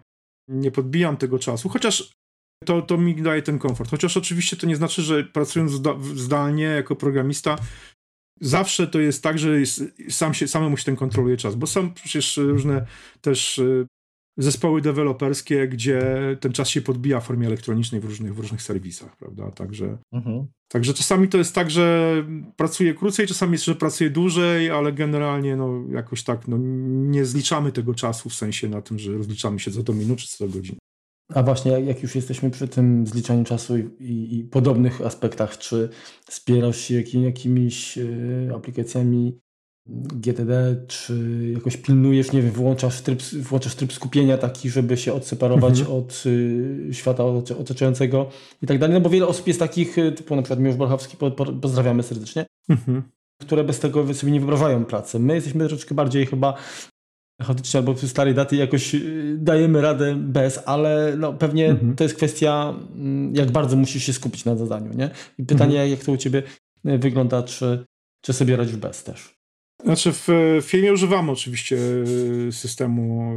nie 0.49 0.71
podbijam 0.71 1.17
tego 1.17 1.39
czasu, 1.39 1.69
chociaż 1.69 2.13
to, 2.65 2.83
to 2.83 2.99
mi 2.99 3.23
daje 3.23 3.43
ten 3.43 3.59
komfort. 3.59 3.91
Chociaż 3.91 4.17
oczywiście 4.17 4.57
to 4.57 4.67
nie 4.67 4.77
znaczy, 4.77 5.03
że 5.03 5.25
pracując 5.25 5.73
zdalnie 6.15 6.65
jako 6.65 6.97
programista, 6.97 7.59
zawsze 8.41 8.87
to 8.87 9.01
jest 9.01 9.23
tak, 9.23 9.39
że 9.39 9.61
jest, 9.61 9.83
sam 10.09 10.35
się, 10.35 10.49
samemu 10.49 10.77
się 10.77 10.85
ten 10.85 10.97
kontroluje 10.97 11.37
czas, 11.37 11.55
bo 11.55 11.67
są 11.67 11.95
przecież 11.95 12.37
różne 12.37 12.87
też 13.21 13.61
zespoły 14.37 14.81
deweloperskie, 14.81 15.69
gdzie 15.69 16.03
ten 16.41 16.53
czas 16.53 16.69
się 16.69 16.83
podbija 16.83 17.21
w 17.21 17.27
formie 17.27 17.47
elektronicznej 17.47 18.01
w 18.01 18.05
różnych, 18.05 18.35
w 18.35 18.39
różnych 18.39 18.63
serwisach, 18.63 19.17
prawda? 19.17 19.51
Także, 19.51 19.99
mhm. 20.13 20.47
także 20.69 20.95
czasami 20.95 21.29
to 21.29 21.39
jest 21.39 21.55
tak, 21.55 21.71
że 21.71 22.15
pracuję 22.57 22.95
krócej, 22.95 23.27
czasami 23.27 23.53
jest, 23.53 23.65
że 23.65 23.75
pracuję 23.75 24.11
dłużej, 24.11 24.71
ale 24.71 24.93
generalnie 24.93 25.57
no, 25.57 25.85
jakoś 25.91 26.23
tak 26.23 26.49
no, 26.49 26.57
nie 26.89 27.25
zliczamy 27.25 27.73
tego 27.73 27.95
czasu 27.95 28.29
w 28.29 28.35
sensie 28.35 28.69
na 28.69 28.83
tym, 28.83 28.99
że 28.99 29.13
rozliczamy 29.13 29.61
się 29.61 29.71
co 29.71 29.83
do 29.83 29.93
minut 29.93 30.19
czy 30.19 30.29
co 30.29 30.47
do 30.47 30.53
godzin. 30.53 30.77
A 31.35 31.43
właśnie, 31.43 31.73
jak 31.73 32.03
już 32.03 32.15
jesteśmy 32.15 32.51
przy 32.51 32.69
tym 32.69 33.07
zliczaniu 33.07 33.45
czasu 33.45 33.79
i, 33.79 33.81
i, 34.01 34.39
i 34.39 34.45
podobnych 34.45 35.01
aspektach, 35.01 35.59
czy 35.59 35.89
wspierasz 36.27 36.79
się 36.79 36.95
jakimi, 36.95 37.25
jakimiś 37.25 37.99
y, 37.99 38.51
aplikacjami 38.55 39.41
GTD, 39.87 40.77
czy 40.89 41.15
jakoś 41.55 41.77
pilnujesz, 41.77 42.33
nie 42.33 42.43
wiem, 42.43 42.51
włączasz 42.51 43.01
tryb, 43.01 43.23
włączasz 43.23 43.75
tryb 43.75 43.93
skupienia 43.93 44.39
taki, 44.39 44.71
żeby 44.71 44.97
się 44.97 45.13
odseparować 45.13 45.81
mhm. 45.81 45.99
od 45.99 46.23
y, 46.27 46.89
świata 46.93 47.25
otaczającego 47.59 48.31
i 48.63 48.67
tak 48.67 48.79
dalej, 48.79 48.95
no 48.95 49.01
bo 49.01 49.11
wiele 49.11 49.27
osób 49.27 49.47
jest 49.47 49.59
takich, 49.59 49.99
y, 49.99 50.13
typu 50.13 50.37
na 50.37 50.43
przykład 50.43 50.61
Miłosz 50.61 50.77
Borchowski, 50.77 51.17
po, 51.17 51.31
po, 51.31 51.47
pozdrawiamy 51.47 52.03
serdecznie, 52.03 52.47
mhm. 52.69 53.03
które 53.41 53.65
bez 53.65 53.81
tego 53.81 54.15
sobie 54.15 54.33
nie 54.33 54.41
wyobrażają 54.41 54.85
pracy. 54.85 55.19
My 55.19 55.35
jesteśmy 55.35 55.69
troszeczkę 55.69 55.95
bardziej 55.95 56.27
chyba 56.27 56.55
chaotycznie 57.43 57.79
albo 57.79 57.95
przy 57.95 58.09
starej 58.09 58.35
daty 58.35 58.57
jakoś 58.57 58.95
y, 58.95 59.37
dajemy 59.39 59.81
radę 59.81 60.15
bez, 60.19 60.63
ale 60.67 61.15
no, 61.19 61.33
pewnie 61.33 61.71
mhm. 61.71 61.97
to 61.97 62.05
jest 62.05 62.17
kwestia, 62.17 62.75
mm, 62.95 63.35
jak 63.35 63.51
bardzo 63.51 63.77
musisz 63.77 64.05
się 64.05 64.13
skupić 64.13 64.45
na 64.45 64.57
zadaniu, 64.57 64.93
nie? 64.95 65.11
I 65.39 65.45
pytanie, 65.45 65.89
jak 65.89 66.05
to 66.05 66.13
u 66.13 66.17
ciebie 66.17 66.43
y, 66.87 66.99
wygląda, 66.99 67.43
czy, 67.43 67.85
czy 68.21 68.33
sobie 68.33 68.57
radzisz 68.57 68.77
bez 68.77 69.05
też? 69.05 69.42
Znaczy 69.85 70.13
w, 70.13 70.29
w 70.63 70.65
filmie 70.65 70.93
używamy 70.93 71.33
oczywiście 71.33 71.77
y, 72.49 72.53
systemu 72.53 73.35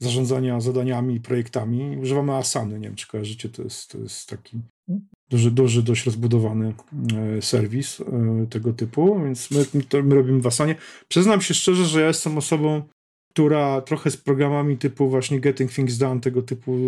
zarządzania 0.00 0.60
zadaniami 0.60 1.14
i 1.14 1.20
projektami. 1.20 1.96
Używamy 1.96 2.34
Asany, 2.34 2.78
nie 2.78 2.86
wiem 2.86 2.96
czy 2.96 3.08
kojarzycie, 3.08 3.48
to 3.48 3.62
jest, 3.62 3.90
to 3.90 3.98
jest 3.98 4.28
taki 4.28 4.60
duży, 5.30 5.50
duży, 5.50 5.82
dość 5.82 6.06
rozbudowany 6.06 6.74
serwis 7.40 8.02
tego 8.50 8.72
typu, 8.72 9.20
więc 9.24 9.50
my, 9.50 9.66
my 10.02 10.14
robimy 10.14 10.40
w 10.40 10.46
Asanie. 10.46 10.76
Przyznam 11.08 11.40
się 11.40 11.54
szczerze, 11.54 11.84
że 11.84 12.00
ja 12.00 12.06
jestem 12.06 12.38
osobą, 12.38 12.82
która 13.30 13.80
trochę 13.80 14.10
z 14.10 14.16
programami 14.16 14.76
typu 14.76 15.10
właśnie 15.10 15.40
Getting 15.40 15.72
Things 15.72 15.98
Done, 15.98 16.20
tego 16.20 16.42
typu 16.42 16.78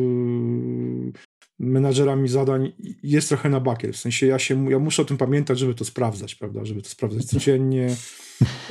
menadżerami 1.60 2.28
zadań 2.28 2.72
jest 3.02 3.28
trochę 3.28 3.48
na 3.48 3.60
bakier. 3.60 3.92
W 3.92 3.96
sensie 3.96 4.26
ja, 4.26 4.38
się, 4.38 4.70
ja 4.70 4.78
muszę 4.78 5.02
o 5.02 5.04
tym 5.04 5.16
pamiętać, 5.16 5.58
żeby 5.58 5.74
to 5.74 5.84
sprawdzać, 5.84 6.34
prawda? 6.34 6.64
Żeby 6.64 6.82
to 6.82 6.88
sprawdzać 6.88 7.24
codziennie, 7.24 7.96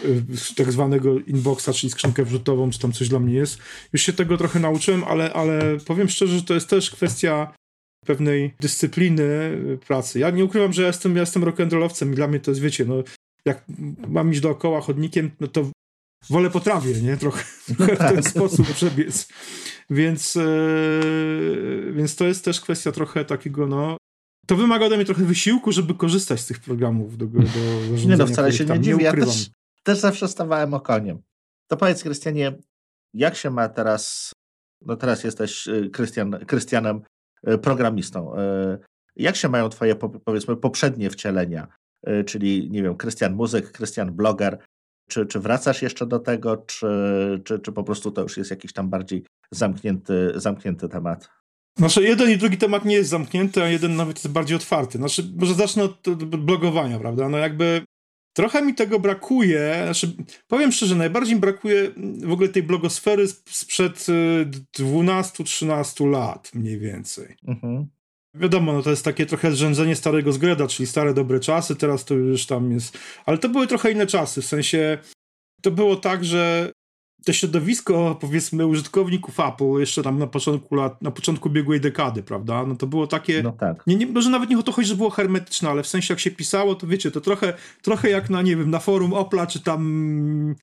yy, 0.04 0.24
tak 0.56 0.72
zwanego 0.72 1.20
inboxa, 1.20 1.70
czyli 1.74 1.92
skrzynkę 1.92 2.26
wrzutową, 2.26 2.70
czy 2.70 2.80
tam 2.80 2.92
coś 2.92 3.10
dla 3.10 3.20
mnie 3.20 3.34
jest. 3.34 3.58
Już 3.94 4.02
się 4.02 4.14
tego 4.14 4.38
trochę 4.38 4.60
nauczyłem, 4.60 5.04
ale, 5.04 5.34
ale 5.34 5.78
powiem 5.86 6.10
szczerze, 6.10 6.36
że 6.36 6.44
to 6.44 6.54
jest 6.54 6.70
też 6.70 6.92
kwestia 6.92 7.54
pewnej 8.06 8.54
dyscypliny 8.60 9.58
pracy. 9.88 10.20
Ja 10.20 10.30
nie 10.30 10.46
ukrywam, 10.46 10.74
że 10.74 10.82
ja 10.82 10.88
jestem, 10.88 11.16
ja 11.16 11.22
jestem 11.22 11.44
rock'n'rollowcem 11.44 12.12
i 12.12 12.16
dla 12.16 12.28
mnie 12.28 12.40
to 12.40 12.52
jest, 12.52 12.62
wiecie, 12.62 12.86
no 12.86 13.04
jak 13.46 13.66
mam 14.08 14.32
iść 14.32 14.42
dookoła 14.42 14.82
chodnikiem, 14.82 15.32
no 15.40 15.48
to 15.48 15.66
wolę 16.30 16.50
po 16.50 16.60
trawie, 16.60 17.02
nie? 17.02 17.18
Trochę, 17.18 17.44
trochę 17.78 17.96
w 17.96 18.00
ten 18.14 18.24
sposób 18.24 18.68
przebiec. 18.74 19.28
Więc, 19.90 20.38
e, 20.38 20.42
więc 21.94 22.16
to 22.16 22.26
jest 22.26 22.46
też 22.46 22.62
kwestia 22.62 22.92
trochę 22.92 23.26
takiego, 23.26 23.68
no, 23.68 23.98
to 24.48 24.56
wymaga 24.56 24.86
ode 24.86 24.96
mnie 24.96 25.06
trochę 25.06 25.24
wysiłku, 25.24 25.72
żeby 25.72 25.96
korzystać 25.96 26.40
z 26.40 26.46
tych 26.46 26.60
programów 26.60 27.18
do, 27.18 27.26
do 27.26 27.42
zarządzania 27.42 28.06
Nie 28.06 28.18
no, 28.18 28.28
wcale 28.28 28.54
się 28.54 28.66
nie 28.66 28.80
dziwię. 28.80 29.04
Ja 29.04 29.14
też, 29.14 29.50
też 29.84 29.98
zawsze 29.98 30.28
stawałem 30.28 30.74
okoniem. 30.74 31.22
To 31.68 31.78
powiedz, 31.78 32.04
Krystianie, 32.04 32.58
jak 33.14 33.36
się 33.36 33.50
ma 33.50 33.70
teraz, 33.70 34.32
no 34.82 34.96
teraz 34.96 35.24
jesteś 35.24 35.68
e, 35.68 35.90
Krystian, 35.90 36.32
Krystianem 36.32 37.02
e, 37.44 37.58
programistą, 37.58 38.34
jak 39.16 39.36
się 39.36 39.50
mają 39.50 39.70
twoje, 39.70 39.96
powiedzmy, 40.26 40.56
poprzednie 40.56 41.10
wcielenia, 41.10 41.68
czyli, 42.26 42.70
nie 42.72 42.84
wiem, 42.84 42.98
Krystian 42.98 43.34
muzyk, 43.34 43.72
Krystian 43.72 44.12
bloger, 44.12 44.60
czy, 45.10 45.26
czy 45.26 45.40
wracasz 45.40 45.82
jeszcze 45.82 46.06
do 46.06 46.20
tego, 46.20 46.58
czy, 46.58 46.88
czy, 47.44 47.60
czy 47.60 47.72
po 47.72 47.84
prostu 47.84 48.12
to 48.12 48.22
już 48.22 48.38
jest 48.38 48.52
jakiś 48.52 48.74
tam 48.74 48.90
bardziej 48.90 49.24
zamknięty, 49.52 50.32
zamknięty 50.36 50.90
temat? 50.90 51.30
Znaczy, 51.78 52.04
jeden 52.04 52.32
i 52.32 52.38
drugi 52.38 52.58
temat 52.58 52.86
nie 52.86 52.96
jest 52.96 53.10
zamknięty, 53.10 53.64
a 53.64 53.68
jeden 53.68 53.96
nawet 53.96 54.18
jest 54.18 54.28
bardziej 54.28 54.58
otwarty. 54.58 54.98
Znaczy, 54.98 55.24
może 55.36 55.54
zacznę 55.54 55.84
od 55.84 56.24
blogowania, 56.24 57.00
prawda? 57.00 57.30
No 57.30 57.38
jakby 57.38 57.82
trochę 58.34 58.62
mi 58.62 58.76
tego 58.76 59.00
brakuje. 59.00 59.82
Znaczy, 59.84 60.16
powiem 60.48 60.72
szczerze, 60.72 60.96
najbardziej 60.96 61.36
mi 61.36 61.42
brakuje 61.42 61.92
w 62.24 62.32
ogóle 62.32 62.50
tej 62.50 62.64
blogosfery 62.64 63.28
sprzed 63.46 64.06
12-13 64.80 66.06
y, 66.06 66.10
lat 66.10 66.52
mniej 66.54 66.80
więcej. 66.80 67.36
Mhm. 67.48 67.88
Wiadomo, 68.40 68.74
no 68.74 68.82
to 68.82 68.90
jest 68.90 69.06
takie 69.06 69.26
trochę 69.26 69.52
zrzędzenie 69.52 69.96
starego 69.96 70.32
zgreda, 70.32 70.68
czyli 70.68 70.88
stare 70.88 71.14
dobre 71.14 71.40
czasy, 71.40 71.76
teraz 71.76 72.06
to 72.06 72.14
już 72.14 72.46
tam 72.46 72.72
jest. 72.72 72.98
Ale 73.26 73.38
to 73.38 73.50
były 73.50 73.68
trochę 73.68 73.92
inne 73.92 74.08
czasy, 74.08 74.42
w 74.42 74.46
sensie 74.46 74.98
to 75.62 75.72
było 75.72 75.96
tak, 75.96 76.26
że 76.26 76.72
to 77.26 77.34
środowisko, 77.34 78.18
powiedzmy, 78.22 78.66
użytkowników 78.66 79.40
Apple 79.40 79.80
jeszcze 79.80 80.04
tam 80.04 80.20
na 80.20 80.28
początku 80.28 80.76
lat, 80.76 81.02
na 81.02 81.12
początku 81.12 81.50
biegłej 81.50 81.82
dekady, 81.82 82.24
prawda? 82.24 82.66
No 82.66 82.76
to 82.76 82.88
było 82.88 83.08
takie. 83.08 83.44
No 83.44 83.52
tak. 83.52 83.84
Nie, 83.88 83.96
nie, 83.96 84.08
może 84.08 84.30
nawet 84.30 84.50
nie 84.50 84.60
o 84.60 84.64
to 84.64 84.72
chodzi, 84.72 84.88
że 84.88 84.96
było 84.96 85.10
hermetyczne, 85.10 85.70
ale 85.70 85.84
w 85.84 85.88
sensie 85.88 86.14
jak 86.14 86.20
się 86.20 86.32
pisało, 86.32 86.76
to 86.76 86.88
wiecie, 86.88 87.12
to 87.12 87.22
trochę, 87.22 87.54
trochę 87.82 88.10
jak 88.10 88.30
na, 88.30 88.42
nie 88.42 88.56
wiem, 88.56 88.70
na 88.70 88.80
forum 88.80 89.14
Opla, 89.14 89.48
czy 89.48 89.60
tam 89.60 90.56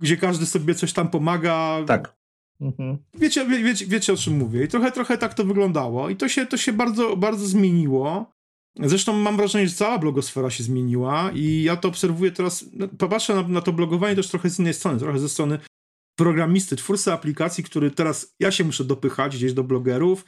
gdzie 0.00 0.16
każdy 0.16 0.46
sobie 0.46 0.74
coś 0.74 0.92
tam 0.92 1.08
pomaga. 1.08 1.78
Tak. 1.86 2.17
Mhm. 2.60 2.98
Wiecie, 3.14 3.46
wie, 3.46 3.62
wiecie, 3.62 3.86
wiecie 3.86 4.12
o 4.12 4.16
czym 4.16 4.36
mówię. 4.36 4.64
I 4.64 4.68
trochę, 4.68 4.92
trochę 4.92 5.18
tak 5.18 5.34
to 5.34 5.44
wyglądało. 5.44 6.10
I 6.10 6.16
to 6.16 6.28
się, 6.28 6.46
to 6.46 6.56
się 6.56 6.72
bardzo, 6.72 7.16
bardzo 7.16 7.46
zmieniło. 7.46 8.32
Zresztą 8.80 9.12
mam 9.12 9.36
wrażenie, 9.36 9.68
że 9.68 9.74
cała 9.74 9.98
blogosfera 9.98 10.50
się 10.50 10.64
zmieniła 10.64 11.30
i 11.34 11.62
ja 11.62 11.76
to 11.76 11.88
obserwuję 11.88 12.30
teraz, 12.32 12.64
no, 12.72 12.88
popatrzę 12.88 13.34
na, 13.34 13.48
na 13.48 13.60
to 13.60 13.72
blogowanie 13.72 14.16
też 14.16 14.28
trochę 14.28 14.50
z 14.50 14.58
innej 14.58 14.74
strony, 14.74 14.98
trochę 14.98 15.18
ze 15.18 15.28
strony 15.28 15.58
programisty, 16.18 16.76
twórcy 16.76 17.12
aplikacji, 17.12 17.64
który 17.64 17.90
teraz 17.90 18.34
ja 18.40 18.50
się 18.50 18.64
muszę 18.64 18.84
dopychać 18.84 19.36
gdzieś 19.36 19.52
do 19.52 19.64
blogerów, 19.64 20.24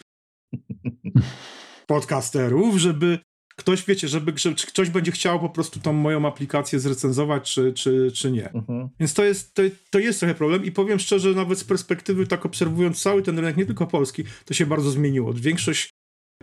podcasterów, 1.86 2.76
żeby 2.76 3.18
ktoś, 3.56 3.84
wiecie, 3.84 4.08
żeby, 4.08 4.32
żeby 4.36 4.56
czy 4.56 4.66
ktoś 4.66 4.90
będzie 4.90 5.12
chciał 5.12 5.40
po 5.40 5.48
prostu 5.48 5.80
tą 5.80 5.92
moją 5.92 6.26
aplikację 6.26 6.80
zrecenzować, 6.80 7.54
czy, 7.54 7.72
czy, 7.72 8.12
czy 8.14 8.30
nie. 8.30 8.52
Mhm. 8.52 8.88
Więc 9.00 9.14
to 9.14 9.24
jest, 9.24 9.54
to, 9.54 9.62
to 9.90 9.98
jest 9.98 10.18
trochę 10.20 10.34
problem 10.34 10.64
i 10.64 10.72
powiem 10.72 10.98
szczerze, 10.98 11.30
nawet 11.30 11.58
z 11.58 11.64
perspektywy, 11.64 12.26
tak 12.26 12.46
obserwując 12.46 13.02
cały 13.02 13.22
ten 13.22 13.38
rynek, 13.38 13.56
nie 13.56 13.66
tylko 13.66 13.86
polski, 13.86 14.24
to 14.44 14.54
się 14.54 14.66
bardzo 14.66 14.90
zmieniło. 14.90 15.32
Większość 15.34 15.90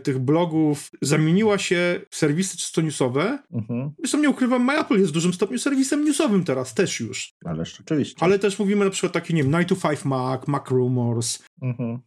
tych 0.02 0.18
blogów 0.18 0.90
zamieniła 1.02 1.58
się 1.58 2.00
w 2.10 2.16
serwisy 2.16 2.56
czysto 2.56 2.80
newsowe. 2.80 3.38
Mhm. 3.52 3.90
Zresztą 3.98 4.18
nie 4.18 4.30
ukrywam, 4.30 4.64
MyApple 4.64 4.98
jest 4.98 5.10
w 5.10 5.14
dużym 5.14 5.32
stopniu 5.32 5.58
serwisem 5.58 6.04
newsowym 6.04 6.44
teraz 6.44 6.74
też 6.74 7.00
już. 7.00 7.32
Ale 7.44 7.64
rzeczywiście. 7.64 8.16
Ale 8.20 8.38
też 8.38 8.58
mówimy 8.58 8.84
na 8.84 8.90
przykład 8.90 9.12
takie, 9.12 9.34
nie 9.34 9.42
wiem, 9.42 9.52
9 9.52 9.68
to 9.68 9.88
5 9.88 10.04
Mac, 10.04 10.46
Mac 10.46 10.68
Rumors. 10.68 11.38
Mhm. 11.62 11.98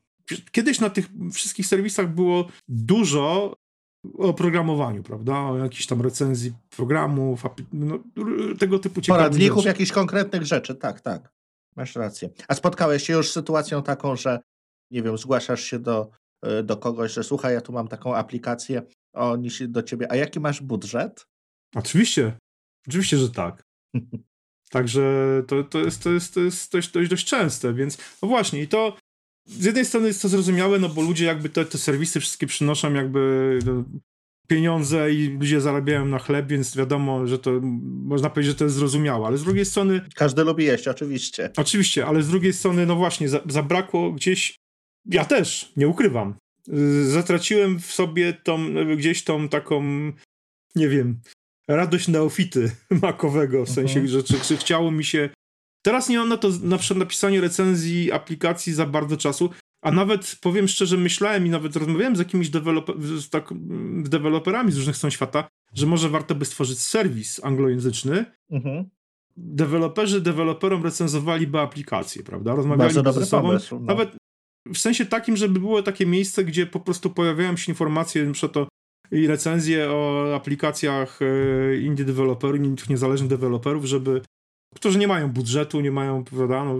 Kiedyś 0.52 0.80
na 0.80 0.90
tych 0.90 1.10
wszystkich 1.34 1.68
serwisach 1.68 2.14
było 2.16 2.48
dużo 2.68 3.56
o 4.18 4.34
programowaniu, 4.34 5.04
prawda? 5.04 5.40
O 5.40 5.58
jakiejś 5.58 5.88
tam 5.88 6.02
recenzji 6.02 6.54
programów, 6.70 7.44
no, 7.74 8.00
tego 8.60 8.80
typu 8.80 9.02
ciekawych 9.02 9.26
Poradników 9.26 9.66
jakichś 9.66 9.92
konkretnych 9.92 10.46
rzeczy, 10.46 10.76
tak, 10.76 11.02
tak. 11.02 11.34
Masz 11.76 11.96
rację. 11.96 12.30
A 12.48 12.56
spotkałeś 12.56 13.04
się 13.04 13.14
już 13.14 13.30
z 13.30 13.34
sytuacją 13.34 13.84
taką, 13.84 14.16
że 14.16 14.40
nie 14.92 15.04
wiem, 15.04 15.18
zgłaszasz 15.18 15.62
się 15.64 15.80
do, 15.80 16.10
e, 16.42 16.64
do 16.64 16.78
kogoś, 16.78 17.14
że 17.14 17.24
słuchaj, 17.24 17.54
ja 17.54 17.62
tu 17.62 17.74
mam 17.74 17.88
taką 17.88 18.16
aplikację, 18.16 18.82
oni 19.14 19.50
się 19.52 19.68
do 19.68 19.84
ciebie, 19.84 20.12
a 20.12 20.16
jaki 20.16 20.40
masz 20.40 20.62
budżet? 20.62 21.28
Oczywiście. 21.76 22.34
Oczywiście, 22.88 23.18
że 23.18 23.30
tak. 23.30 23.64
Także 24.72 25.04
to, 25.48 25.64
to, 25.64 25.80
jest, 25.80 26.04
to, 26.04 26.10
jest, 26.10 26.34
to 26.34 26.40
jest 26.40 26.72
dość, 26.72 26.92
dość, 26.92 27.10
dość 27.10 27.26
częste, 27.26 27.74
więc 27.74 27.98
no 28.22 28.28
właśnie 28.28 28.62
i 28.62 28.68
to 28.68 28.98
z 29.47 29.65
jednej 29.65 29.86
strony 29.86 30.08
jest 30.08 30.21
to 30.21 30.30
zrozumiałe, 30.30 30.80
no 30.80 30.89
bo 30.89 31.01
ludzie 31.01 31.25
jakby 31.25 31.49
te, 31.49 31.65
te 31.65 31.77
serwisy 31.77 32.19
wszystkie 32.19 32.47
przynoszą 32.47 32.93
jakby 32.93 33.60
no, 33.65 33.84
pieniądze 34.47 35.13
i 35.13 35.27
ludzie 35.27 35.62
zarabiają 35.62 36.06
na 36.06 36.19
chleb, 36.19 36.47
więc 36.47 36.77
wiadomo, 36.77 37.27
że 37.27 37.39
to 37.39 37.51
można 38.04 38.30
powiedzieć, 38.30 38.51
że 38.51 38.58
to 38.58 38.63
jest 38.63 38.75
zrozumiałe, 38.75 39.27
ale 39.27 39.38
z 39.38 39.43
drugiej 39.43 39.65
strony... 39.65 40.01
Każdy 40.15 40.43
lubi 40.43 40.65
jeść, 40.65 40.88
oczywiście. 40.88 41.49
Oczywiście, 41.58 42.06
ale 42.06 42.23
z 42.23 42.27
drugiej 42.27 42.54
strony, 42.54 42.86
no 42.86 42.95
właśnie, 42.95 43.30
za, 43.30 43.41
zabrakło 43.49 44.12
gdzieś... 44.12 44.56
Ja 45.06 45.25
też, 45.25 45.71
nie 45.75 45.88
ukrywam. 45.88 46.36
Zatraciłem 47.04 47.80
w 47.80 47.86
sobie 47.86 48.34
tą, 48.34 48.73
gdzieś 48.97 49.23
tą 49.23 49.49
taką, 49.49 49.84
nie 50.75 50.89
wiem, 50.89 51.19
radość 51.67 52.08
neofity 52.08 52.71
makowego, 53.01 53.65
w 53.65 53.69
sensie, 53.69 53.99
mhm. 53.99 54.08
że 54.08 54.23
czy, 54.23 54.39
czy 54.39 54.58
chciało 54.58 54.91
mi 54.91 55.04
się 55.04 55.30
Teraz 55.82 56.10
nie 56.10 56.17
mam 56.17 56.30
na 56.30 56.38
to 56.38 56.50
na 56.63 56.78
przykład 56.78 57.00
napisanie 57.00 57.41
recenzji 57.41 58.12
aplikacji 58.12 58.74
za 58.74 58.86
bardzo 58.86 59.17
czasu, 59.17 59.50
a 59.84 59.91
nawet 59.91 60.38
powiem 60.41 60.67
szczerze, 60.67 60.98
myślałem 60.98 61.48
i 61.48 61.50
nawet 61.50 61.76
rozmawiałem 61.76 62.15
z 62.15 62.20
jakimiś 62.20 62.50
deweloper, 62.50 63.02
z, 63.02 63.30
tak, 63.30 63.50
z 64.06 64.10
deweloperami 64.10 64.72
z 64.72 64.78
różnych 64.78 64.98
stron 64.98 65.12
świata, 65.12 65.48
że 65.74 65.86
może 65.86 66.10
warto 66.10 66.36
by 66.36 66.46
stworzyć 66.46 66.80
serwis 66.80 67.44
anglojęzyczny. 67.44 68.26
Mhm. 68.50 68.89
Deweloperzy 69.38 70.22
deweloperom 70.22 70.84
recenzowaliby 70.84 71.60
aplikacje, 71.60 72.24
prawda? 72.24 72.56
Rozmawiali 72.56 72.94
ze 72.94 73.26
sobą. 73.26 73.48
Pomysł, 73.48 73.80
no. 73.80 73.86
Nawet 73.86 74.15
w 74.74 74.78
sensie 74.78 75.06
takim, 75.06 75.38
żeby 75.38 75.60
było 75.60 75.84
takie 75.84 76.06
miejsce, 76.06 76.44
gdzie 76.44 76.65
po 76.65 76.80
prostu 76.80 77.10
pojawiają 77.10 77.58
się 77.58 77.72
informacje, 77.72 78.22
np. 78.22 78.50
to 78.50 78.67
i 79.12 79.28
recenzje 79.28 79.91
o 79.91 80.32
aplikacjach 80.36 81.20
e, 81.22 81.78
indie 81.78 82.06
deweloperów, 82.06 82.89
niezależnych 82.89 83.30
deweloperów, 83.30 83.86
żeby 83.86 84.22
którzy 84.76 85.00
nie 85.00 85.08
mają 85.08 85.32
budżetu, 85.32 85.82
nie 85.82 85.92
mają, 85.92 86.24
prawda, 86.24 86.64
no, 86.64 86.76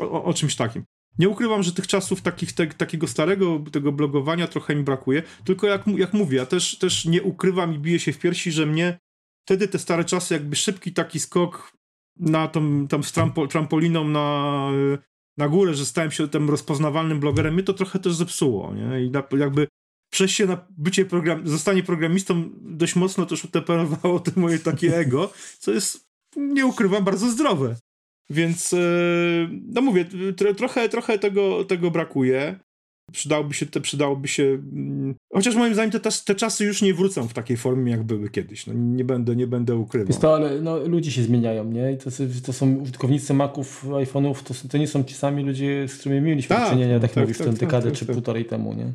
o, 0.00 0.24
o, 0.24 0.34
czymś 0.34 0.56
takim. 0.56 0.84
Nie 1.18 1.28
ukrywam, 1.28 1.62
że 1.62 1.72
tych 1.72 1.86
czasów 1.86 2.22
takich, 2.22 2.52
te, 2.52 2.66
takiego 2.66 3.06
starego 3.06 3.64
tego 3.72 3.92
blogowania 3.92 4.46
trochę 4.46 4.74
mi 4.74 4.82
brakuje, 4.82 5.22
tylko 5.44 5.66
jak, 5.66 5.86
jak 5.86 6.12
mówię, 6.12 6.36
ja 6.36 6.46
też, 6.46 6.78
też 6.78 7.04
nie 7.04 7.22
ukrywam 7.22 7.74
i 7.74 7.78
biję 7.78 8.00
się 8.00 8.12
w 8.12 8.18
piersi, 8.18 8.52
że 8.52 8.66
mnie 8.66 8.98
wtedy 9.44 9.68
te 9.68 9.78
stare 9.78 10.04
czasy, 10.04 10.34
jakby 10.34 10.56
szybki 10.56 10.92
taki 10.92 11.20
skok 11.20 11.72
na 12.16 12.48
tą, 12.48 12.88
tam 12.88 13.04
z 13.04 13.12
trampo, 13.12 13.46
trampoliną 13.46 14.08
na, 14.08 14.68
na 15.36 15.48
górę, 15.48 15.74
że 15.74 15.86
stałem 15.86 16.10
się 16.10 16.28
tym 16.28 16.50
rozpoznawalnym 16.50 17.20
blogerem, 17.20 17.54
mnie 17.54 17.62
to 17.62 17.74
trochę 17.74 17.98
też 17.98 18.14
zepsuło, 18.14 18.74
nie? 18.74 19.04
I 19.04 19.10
na, 19.10 19.22
jakby 19.38 19.68
przejście 20.10 20.46
na 20.46 20.66
bycie 20.70 21.04
program, 21.04 21.48
zostanie 21.48 21.82
programistą 21.82 22.50
dość 22.60 22.96
mocno 22.96 23.26
też 23.26 23.44
utemperowało 23.44 24.20
to 24.20 24.30
moje 24.36 24.58
takie 24.58 24.96
ego, 24.96 25.32
co 25.58 25.72
jest, 25.72 26.07
nie 26.36 26.66
ukrywam, 26.66 27.04
bardzo 27.04 27.30
zdrowe. 27.30 27.76
Więc, 28.30 28.72
e, 28.72 28.78
no 29.66 29.80
mówię, 29.80 30.04
trochę, 30.56 30.88
trochę 30.88 31.18
tego, 31.18 31.64
tego 31.64 31.90
brakuje. 31.90 32.58
Przydałoby 33.12 33.54
się, 33.54 33.66
te, 33.66 33.80
przydałoby 33.80 34.28
się. 34.28 34.42
Mm, 34.42 35.14
chociaż 35.32 35.54
moim 35.54 35.74
zdaniem 35.74 35.90
te, 35.90 36.10
te 36.26 36.34
czasy 36.34 36.64
już 36.64 36.82
nie 36.82 36.94
wrócą 36.94 37.28
w 37.28 37.32
takiej 37.32 37.56
formie, 37.56 37.92
jak 37.92 38.02
były 38.02 38.30
kiedyś. 38.30 38.66
No, 38.66 38.74
nie, 38.76 39.04
będę, 39.04 39.36
nie 39.36 39.46
będę 39.46 39.76
ukrywał. 39.76 40.08
Jest 40.08 40.20
to, 40.20 40.34
ale 40.34 40.60
no, 40.60 40.78
ludzie 40.78 41.10
się 41.10 41.22
zmieniają, 41.22 41.64
nie? 41.64 41.92
I 41.92 41.98
to, 41.98 42.10
to 42.46 42.52
są 42.52 42.74
użytkownicy 42.74 43.34
Maców, 43.34 43.84
iPhone'ów, 43.84 44.42
to, 44.42 44.68
to 44.68 44.78
nie 44.78 44.86
są 44.88 45.04
ci 45.04 45.14
sami 45.14 45.44
ludzie, 45.44 45.88
z 45.88 45.96
którymi 45.96 46.20
mieliśmy 46.20 46.56
tak, 46.56 46.64
do 46.64 46.70
czynienia, 46.70 47.00
tak, 47.00 47.12
tak 47.12 47.22
mówisz, 47.22 47.38
tak, 47.38 47.46
tę 47.46 47.52
tak, 47.52 47.60
dekadę 47.60 47.90
tak, 47.90 47.98
czy 47.98 48.06
tak. 48.06 48.14
półtorej 48.14 48.44
temu, 48.44 48.74
nie? 48.74 48.92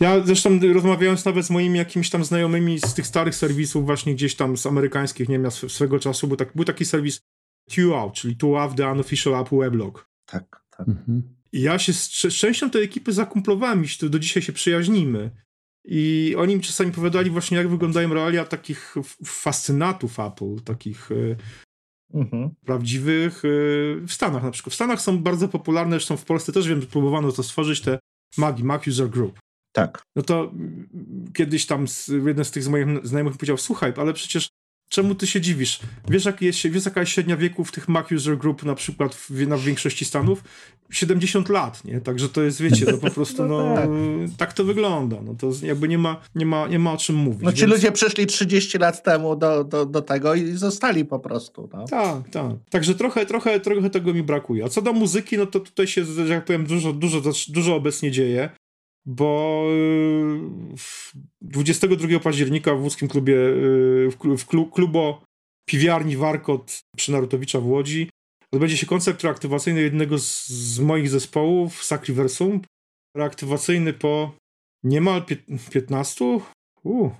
Ja 0.00 0.26
zresztą 0.26 0.60
rozmawiając 0.72 1.24
nawet 1.24 1.46
z 1.46 1.50
moimi 1.50 1.78
jakimiś 1.78 2.10
tam 2.10 2.24
znajomymi 2.24 2.78
z 2.78 2.94
tych 2.94 3.06
starych 3.06 3.34
serwisów, 3.34 3.86
właśnie 3.86 4.14
gdzieś 4.14 4.34
tam 4.34 4.56
z 4.56 4.66
amerykańskich, 4.66 5.28
nie 5.28 5.38
wiem, 5.38 5.50
swego 5.50 5.98
czasu, 5.98 6.28
bo 6.28 6.36
tak, 6.36 6.52
był 6.54 6.64
taki 6.64 6.84
serwis 6.84 7.20
TUAU, 7.74 8.10
czyli 8.10 8.36
TUAW, 8.36 8.74
The 8.74 8.92
Unofficial 8.92 9.34
App 9.40 9.48
Weblog. 9.50 10.08
Tak, 10.26 10.64
tak. 10.70 10.88
Mhm. 10.88 11.22
I 11.52 11.60
ja 11.60 11.78
się 11.78 11.92
z, 11.92 12.10
z 12.10 12.34
częścią 12.34 12.70
tej 12.70 12.84
ekipy 12.84 13.12
zakumplowałem 13.12 13.84
i 13.84 14.10
do 14.10 14.18
dzisiaj 14.18 14.42
się 14.42 14.52
przyjaźnimy. 14.52 15.30
I 15.84 16.34
oni 16.38 16.56
mi 16.56 16.62
czasami 16.62 16.90
opowiadali 16.90 17.30
właśnie, 17.30 17.56
jak 17.58 17.68
wyglądają 17.68 18.14
realia 18.14 18.44
takich 18.44 18.94
fascynatów 19.24 20.20
Apple, 20.20 20.60
takich 20.64 21.08
e, 21.12 21.36
mhm. 22.14 22.50
prawdziwych 22.64 23.42
e, 23.44 23.48
w 24.06 24.12
Stanach 24.12 24.42
na 24.42 24.50
przykład. 24.50 24.72
W 24.72 24.74
Stanach 24.74 25.00
są 25.00 25.18
bardzo 25.18 25.48
popularne, 25.48 25.90
zresztą 25.90 26.16
w 26.16 26.24
Polsce 26.24 26.52
też 26.52 26.68
wiem, 26.68 26.80
że 26.80 26.86
próbowano 26.86 27.32
to 27.32 27.42
stworzyć, 27.42 27.80
te 27.80 27.98
MAGI, 28.38 28.64
Mac 28.64 28.86
User 28.86 29.10
Group. 29.10 29.38
Tak. 29.76 30.02
No 30.16 30.22
to 30.22 30.52
kiedyś 31.34 31.66
tam 31.66 31.86
jeden 32.26 32.44
z 32.44 32.50
tych 32.50 32.68
moich 32.68 32.86
znajomych 33.02 33.36
powiedział, 33.36 33.56
słuchaj, 33.56 33.92
ale 33.96 34.12
przecież 34.12 34.48
Czemu 34.88 35.14
ty 35.14 35.26
się 35.26 35.40
dziwisz? 35.40 35.80
Wiesz, 36.08 36.24
jak 36.24 36.42
jest, 36.42 36.66
wiesz 36.66 36.84
jaka 36.84 37.00
jest 37.00 37.12
średnia 37.12 37.36
wieku 37.36 37.64
w 37.64 37.72
tych 37.72 37.88
Mac 37.88 38.12
User 38.12 38.38
Group 38.38 38.62
na 38.62 38.74
przykład 38.74 39.14
w, 39.14 39.46
na 39.46 39.56
większości 39.56 40.04
Stanów? 40.04 40.44
70 40.90 41.48
lat, 41.48 41.84
nie? 41.84 42.00
Także 42.00 42.28
to 42.28 42.42
jest, 42.42 42.62
wiecie, 42.62 42.86
no 42.92 42.98
po 42.98 43.10
prostu, 43.10 43.44
no, 43.48 43.66
no 43.68 43.74
tak. 43.74 43.88
tak. 44.36 44.52
to 44.52 44.64
wygląda. 44.64 45.16
No 45.22 45.34
to 45.34 45.50
jakby 45.62 45.88
nie 45.88 45.98
ma, 45.98 46.20
nie 46.34 46.46
ma, 46.46 46.68
nie 46.68 46.78
ma 46.78 46.92
o 46.92 46.96
czym 46.96 47.16
mówić. 47.16 47.42
No 47.42 47.52
ci 47.52 47.60
więc... 47.60 47.72
ludzie 47.72 47.92
przyszli 47.92 48.26
30 48.26 48.78
lat 48.78 49.02
temu 49.02 49.36
do, 49.36 49.64
do, 49.64 49.86
do 49.86 50.02
tego 50.02 50.34
i 50.34 50.52
zostali 50.52 51.04
po 51.04 51.18
prostu, 51.18 51.68
no. 51.72 51.84
Tak, 51.84 52.28
tak. 52.28 52.52
Także 52.70 52.94
trochę, 52.94 53.26
trochę, 53.26 53.60
trochę 53.60 53.90
tego 53.90 54.14
mi 54.14 54.22
brakuje. 54.22 54.64
A 54.64 54.68
co 54.68 54.82
do 54.82 54.92
muzyki, 54.92 55.38
no 55.38 55.46
to 55.46 55.60
tutaj 55.60 55.86
się, 55.86 56.04
jak 56.28 56.44
powiem, 56.44 56.66
dużo, 56.66 56.92
dużo, 56.92 57.22
dużo 57.48 57.76
obecnie 57.76 58.10
dzieje 58.10 58.50
bo 59.06 59.64
22 61.40 62.08
y, 62.08 62.20
października 62.20 62.74
w 62.74 62.82
łódzkim 62.82 63.08
klubie, 63.08 63.34
y, 63.34 64.10
w 64.38 64.46
klubo 64.46 65.24
piwiarni 65.68 66.16
Warkot 66.16 66.80
przy 66.96 67.12
Narutowicza 67.12 67.60
w 67.60 67.66
Łodzi 67.66 68.08
odbędzie 68.56 68.76
się 68.76 68.86
koncert 68.86 69.22
reaktywacyjny 69.22 69.80
jednego 69.80 70.18
z, 70.18 70.48
z 70.48 70.80
moich 70.80 71.08
zespołów, 71.08 71.84
Sacriversum. 71.84 72.60
Reaktywacyjny 73.16 73.92
po 73.92 74.36
niemal 74.84 75.24
15? 75.72 76.40
Uh, 76.82 77.12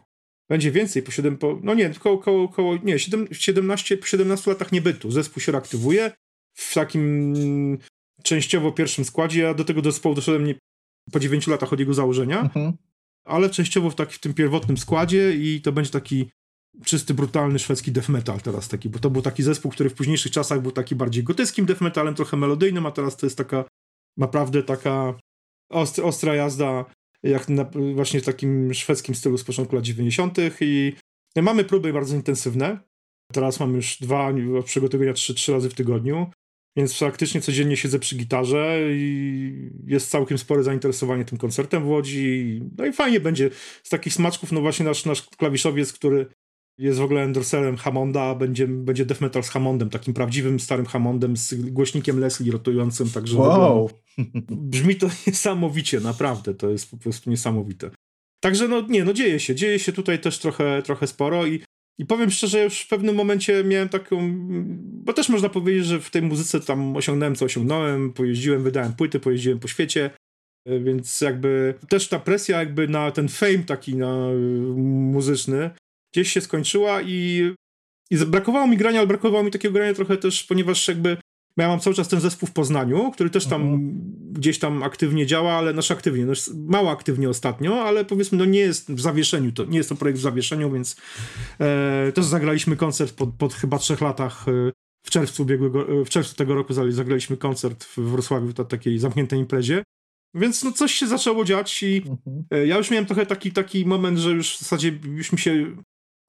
będzie 0.51 0.71
więcej, 0.71 1.03
po 1.03 1.11
7, 1.11 1.39
po, 1.39 1.61
no 1.63 1.75
nie, 1.75 1.91
koło, 1.91 2.19
koło, 2.19 2.49
koło 2.49 2.77
nie, 2.77 2.99
7, 2.99 3.29
17, 3.33 3.97
po 3.97 4.07
17 4.07 4.51
latach 4.51 4.73
niebytu. 4.73 5.11
Zespół 5.11 5.41
się 5.41 5.53
reaktywuje 5.53 6.13
w 6.57 6.75
takim 6.75 7.79
częściowo 8.23 8.73
pierwszym 8.73 9.05
składzie. 9.05 9.43
Ja 9.43 9.55
do 9.55 9.65
tego 9.65 9.83
zespołu 9.83 10.15
doszedłem 10.15 10.45
nie, 10.45 10.55
po 11.13 11.21
9 11.21 11.47
latach 11.47 11.73
od 11.73 11.81
jego 11.81 11.95
założenia, 11.95 12.41
mhm. 12.41 12.73
ale 13.25 13.51
częściowo 13.51 13.91
w, 13.91 13.95
taki, 13.95 14.15
w 14.15 14.19
tym 14.19 14.35
pierwotnym 14.35 14.77
składzie 14.77 15.35
i 15.37 15.61
to 15.61 15.73
będzie 15.73 15.91
taki 15.91 16.31
czysty, 16.85 17.15
brutalny 17.15 17.59
szwedzki 17.59 17.93
death 17.93 18.09
metal 18.09 18.41
teraz 18.41 18.69
taki, 18.69 18.89
bo 18.89 18.99
to 18.99 19.11
był 19.11 19.23
taki 19.23 19.43
zespół, 19.43 19.71
który 19.71 19.91
w 19.91 19.95
późniejszych 19.95 20.33
czasach 20.33 20.63
był 20.63 20.73
taki 20.73 20.95
bardziej 20.95 21.25
gotyckim 21.25 21.67
death 21.67 21.81
metalem, 21.81 22.15
trochę 22.15 22.37
melodyjnym, 22.37 22.87
a 22.87 22.91
teraz 22.91 23.17
to 23.17 23.27
jest 23.27 23.39
taka 23.39 23.65
naprawdę 24.17 24.63
taka 24.63 25.15
ostra, 25.71 26.05
ostra 26.05 26.35
jazda 26.35 26.85
jak 27.23 27.49
na, 27.49 27.71
właśnie 27.95 28.21
w 28.21 28.25
takim 28.25 28.75
szwedzkim 28.75 29.15
stylu 29.15 29.39
z 29.39 29.45
początku 29.45 29.77
lat 29.77 29.85
90. 29.85 30.39
i 30.61 30.93
mamy 31.37 31.65
próby 31.65 31.93
bardzo 31.93 32.17
intensywne. 32.17 32.79
Teraz 33.33 33.61
mam 33.61 33.75
już 33.75 33.99
dwa 34.01 34.33
przygotowania 34.65 35.13
trzy, 35.13 35.35
trzy 35.35 35.53
razy 35.53 35.71
w 35.71 35.75
tygodniu. 35.75 36.31
Więc 36.77 36.99
faktycznie 36.99 37.41
codziennie 37.41 37.77
siedzę 37.77 37.99
przy 37.99 38.17
gitarze 38.17 38.81
i 38.91 39.71
jest 39.87 40.11
całkiem 40.11 40.39
spore 40.39 40.63
zainteresowanie 40.63 41.25
tym 41.25 41.39
koncertem 41.39 41.83
w 41.83 41.87
Łodzi. 41.87 42.61
No 42.79 42.87
i 42.87 42.93
fajnie 42.93 43.21
będzie 43.21 43.51
z 43.83 43.89
takich 43.89 44.13
smaczków, 44.13 44.53
no 44.53 44.61
właśnie 44.61 44.85
nasz, 44.85 45.05
nasz 45.05 45.23
klawiszowiec, 45.23 45.93
który 45.93 46.27
jest 46.79 46.99
w 46.99 47.03
ogóle 47.03 47.23
endorserem 47.23 47.77
Hammonda, 47.77 48.35
będzie, 48.35 48.67
będzie 48.69 49.07
death 49.07 49.21
metal 49.21 49.43
z 49.43 49.49
Hammondem, 49.49 49.91
takim 49.91 50.15
prawdziwym 50.15 50.61
starym 50.61 50.87
Hammondem 50.87 51.37
z 51.37 51.55
głośnikiem 51.55 52.21
Leslie 52.21 52.53
rotującym, 52.53 53.11
także 53.11 53.39
wow. 53.39 53.91
brzmi 54.51 54.97
to 54.97 55.11
niesamowicie, 55.27 56.01
naprawdę, 56.01 56.55
to 56.55 56.71
jest 56.71 56.91
po 56.91 56.97
prostu 56.97 57.31
niesamowite. 57.31 57.91
Także 58.41 58.69
no 58.69 58.81
nie, 58.81 59.05
no 59.05 59.13
dzieje 59.13 59.41
się, 59.41 59.55
dzieje 59.55 59.79
się 59.79 59.93
tutaj 59.93 60.19
też 60.19 60.39
trochę, 60.39 60.83
trochę 60.83 61.07
sporo 61.07 61.47
i 61.47 61.61
i 61.99 62.07
powiem 62.07 62.31
szczerze, 62.31 62.65
już 62.65 62.81
w 62.81 62.89
pewnym 62.89 63.15
momencie 63.15 63.65
miałem 63.65 63.89
taką, 63.89 64.33
bo 64.79 65.13
też 65.13 65.29
można 65.29 65.49
powiedzieć, 65.49 65.87
że 65.87 66.01
w 66.01 66.11
tej 66.11 66.23
muzyce 66.23 66.61
tam 66.61 66.97
osiągnąłem 66.97 67.35
co 67.35 67.45
osiągnąłem, 67.45 68.13
pojeździłem, 68.13 68.63
wydałem 68.63 68.93
płyty, 68.93 69.21
pojeździłem 69.21 69.59
po 69.59 69.69
świecie, 69.69 70.11
e, 70.67 70.81
więc 70.81 71.21
jakby 71.21 71.75
też 71.89 72.09
ta 72.09 72.19
presja 72.19 72.59
jakby 72.59 72.89
na 72.89 73.11
ten 73.11 73.29
fame 73.29 73.59
taki 73.59 73.97
na 73.97 74.31
e, 74.31 74.35
muzyczny 75.13 75.71
gdzieś 76.15 76.33
się 76.33 76.41
skończyła 76.41 77.03
i, 77.03 77.53
i 78.11 78.17
brakowało 78.17 78.67
mi 78.67 78.77
grania, 78.77 78.99
ale 78.99 79.07
brakowało 79.07 79.45
mi 79.45 79.51
takiego 79.51 79.75
grania 79.75 79.95
trochę 79.95 80.17
też, 80.17 80.45
ponieważ 80.45 80.89
jakby 80.89 81.17
ja 81.57 81.69
mam 81.69 81.81
cały 81.81 81.97
czas 81.97 82.09
ten 82.09 82.21
zespół 82.21 82.49
w 82.49 82.53
Poznaniu, 82.53 83.11
który 83.11 83.31
też 83.31 83.47
tam 83.47 83.63
mhm. 83.63 84.01
gdzieś 84.33 84.59
tam 84.59 84.83
aktywnie 84.83 85.27
działa, 85.27 85.53
ale 85.53 85.73
nasz 85.73 85.91
aktywnie, 85.91 86.27
no 86.27 86.33
mało 86.55 86.91
aktywnie 86.91 87.31
ostatnio, 87.31 87.85
ale 87.85 88.05
powiedzmy, 88.05 88.39
no 88.39 88.45
nie 88.45 88.59
jest 88.59 88.93
w 88.93 89.01
zawieszeniu, 89.01 89.53
to 89.53 89.65
nie 89.65 89.79
jest 89.79 89.89
to 89.89 89.97
projekt 89.97 90.19
w 90.19 90.23
zawieszeniu, 90.23 90.73
więc 90.73 90.97
e, 91.61 92.13
też 92.15 92.25
zagraliśmy 92.25 92.77
koncert 92.77 93.13
po, 93.13 93.27
po 93.27 93.49
chyba 93.49 93.79
trzech 93.79 94.01
latach 94.01 94.49
e, 94.49 94.73
w 95.07 95.11
czerwcu 95.11 95.43
ubiegłego, 95.43 96.01
e, 96.01 96.05
w 96.05 96.09
czerwcu 96.09 96.37
tego 96.37 96.55
roku 96.55 96.73
zagraliśmy 96.73 97.37
koncert 97.37 97.85
w 97.85 97.99
Wrocławiu, 97.99 98.47
w 98.47 98.55
takiej 98.55 98.99
zamkniętej 98.99 99.39
imprezie. 99.39 99.83
Więc 100.35 100.65
no 100.65 100.73
coś 100.73 100.93
się 100.93 101.07
zaczęło 101.07 101.45
dziać 101.45 101.83
i 101.83 101.97
mhm. 101.97 102.45
E, 102.51 102.67
ja 102.67 102.77
już 102.77 102.91
miałem 102.91 103.07
trochę 103.07 103.27
taki, 103.27 103.53
taki 103.53 103.87
moment, 103.87 104.19
że 104.19 104.31
już 104.31 104.57
w 104.57 104.59
zasadzie 104.59 104.99
już 105.15 105.33
mi 105.33 105.39
się 105.39 105.77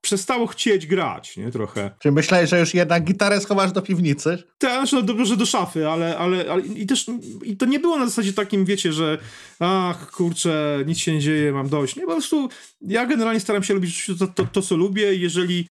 przestało 0.07 0.47
chcieć 0.47 0.87
grać, 0.87 1.37
nie? 1.37 1.51
Trochę. 1.51 1.91
Czy 1.99 2.11
myślałeś, 2.11 2.49
że 2.49 2.59
już 2.59 2.73
jednak 2.73 3.03
gitarę 3.03 3.41
schowasz 3.41 3.71
do 3.71 3.81
piwnicy? 3.81 4.43
Tak, 4.57 4.91
no 4.91 5.01
dobrze 5.01 5.37
do 5.37 5.45
szafy, 5.45 5.87
ale, 5.87 6.17
ale, 6.17 6.51
ale 6.51 6.61
i 6.61 6.85
też 6.85 7.05
i 7.43 7.57
to 7.57 7.65
nie 7.65 7.79
było 7.79 7.97
na 7.97 8.05
zasadzie 8.05 8.33
takim, 8.33 8.65
wiecie, 8.65 8.93
że 8.93 9.17
ach, 9.59 10.11
kurczę, 10.11 10.83
nic 10.85 10.97
się 10.97 11.13
nie 11.13 11.19
dzieje, 11.19 11.51
mam 11.51 11.69
dość. 11.69 11.95
Nie, 11.95 12.01
po 12.05 12.11
prostu 12.11 12.49
ja 12.81 13.05
generalnie 13.05 13.39
staram 13.39 13.63
się 13.63 13.73
robić 13.73 14.11
to, 14.19 14.27
to, 14.27 14.45
to 14.45 14.61
co 14.61 14.75
lubię 14.75 15.15
jeżeli 15.15 15.67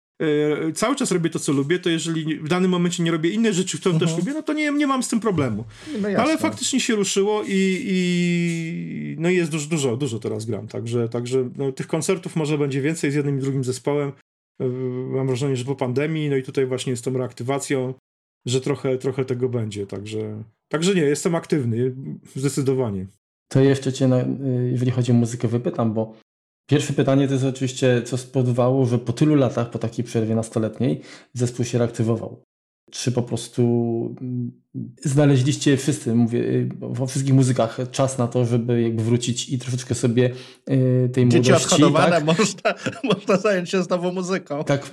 cały 0.75 0.97
czas 0.97 1.13
robię 1.13 1.31
to, 1.31 1.39
co 1.39 1.53
lubię, 1.53 1.79
to 1.79 1.91
jeżeli 1.91 2.39
w 2.39 2.49
danym 2.49 2.71
momencie 2.71 3.03
nie 3.03 3.11
robię 3.11 3.31
innych 3.31 3.53
rzeczy, 3.53 3.81
które 3.81 3.95
uh 3.95 3.97
-huh. 3.97 4.01
też 4.01 4.11
mhm. 4.11 4.27
lubię, 4.27 4.39
no 4.39 4.43
to 4.43 4.53
nie, 4.53 4.73
nie 4.73 4.87
mam 4.87 5.03
z 5.03 5.09
tym 5.09 5.21
problemu. 5.21 5.65
No 6.01 6.09
Ale 6.09 6.39
faktycznie 6.39 6.81
się 6.81 6.95
ruszyło 6.95 7.43
i, 7.43 7.85
i 7.87 9.17
no 9.19 9.31
jest 9.31 9.51
dużo, 9.51 9.69
dużo, 9.69 9.97
dużo 9.97 10.19
teraz 10.19 10.45
gram, 10.45 10.69
także, 10.69 11.09
także 11.09 11.51
no, 11.57 11.73
tych 11.73 11.87
koncertów 11.87 12.37
może 12.37 12.59
będzie 12.59 12.83
więcej 12.83 13.11
z 13.11 13.15
jednym 13.15 13.39
i 13.39 13.41
drugim 13.41 13.65
zespołem. 13.65 14.13
E, 14.61 14.69
mam 15.11 15.27
wrażenie, 15.27 15.57
że 15.57 15.65
po 15.65 15.77
pandemii, 15.77 16.31
no 16.31 16.37
i 16.37 16.43
tutaj 16.43 16.67
właśnie 16.67 16.97
z 16.97 17.03
tą 17.03 17.19
reaktywacją, 17.19 17.95
że 18.47 18.61
trochę, 18.61 18.99
trochę 18.99 19.25
tego 19.25 19.49
będzie, 19.49 19.87
także, 19.87 20.43
także 20.69 20.95
nie, 20.95 21.03
jestem 21.03 21.35
aktywny, 21.35 21.95
zdecydowanie. 22.37 23.07
To 23.49 23.61
jeszcze 23.61 23.93
cię, 23.93 24.09
na, 24.09 24.25
jeżeli 24.71 24.91
chodzi 24.91 25.13
o 25.13 25.15
muzykę, 25.15 25.49
wypytam, 25.49 25.95
bo 25.95 26.15
pierwsze 26.67 26.93
pytanie 26.93 27.27
to 27.27 27.33
jest 27.33 27.45
oczywiście, 27.45 28.03
co 28.03 28.17
spowodowało, 28.17 28.87
że 28.87 28.99
po 28.99 29.13
tylu 29.13 29.35
latach, 29.35 29.71
po 29.71 29.79
takiej 29.79 30.05
przerwie 30.05 30.35
nastoletniej, 30.35 31.01
zespół 31.35 31.65
się 31.65 31.79
reaktywował 31.79 32.43
czy 32.93 33.13
po 33.13 33.23
prostu 33.23 33.63
mm, 34.21 34.53
znaleźliście 35.05 35.77
wszyscy, 35.77 36.15
mówię, 36.15 36.41
y, 36.41 36.69
we 36.81 37.07
wszystkich 37.07 37.35
muzykach 37.35 37.79
czas 37.91 38.19
na 38.19 38.29
to, 38.29 38.45
żeby 38.45 38.83
jakby 38.83 39.03
wrócić 39.03 39.49
i 39.49 39.59
troszeczkę 39.59 39.95
sobie 39.95 40.31
y, 40.71 41.11
tej 41.13 41.29
Dzieci 41.29 41.51
młodości... 41.51 41.69
Dzieci 41.71 41.85
odhodowane, 41.85 42.11
tak? 42.11 42.25
można, 42.25 42.75
można 43.15 43.37
zająć 43.37 43.71
się 43.71 43.83
znowu 43.83 44.13
muzyką. 44.13 44.65
Tak, 44.65 44.91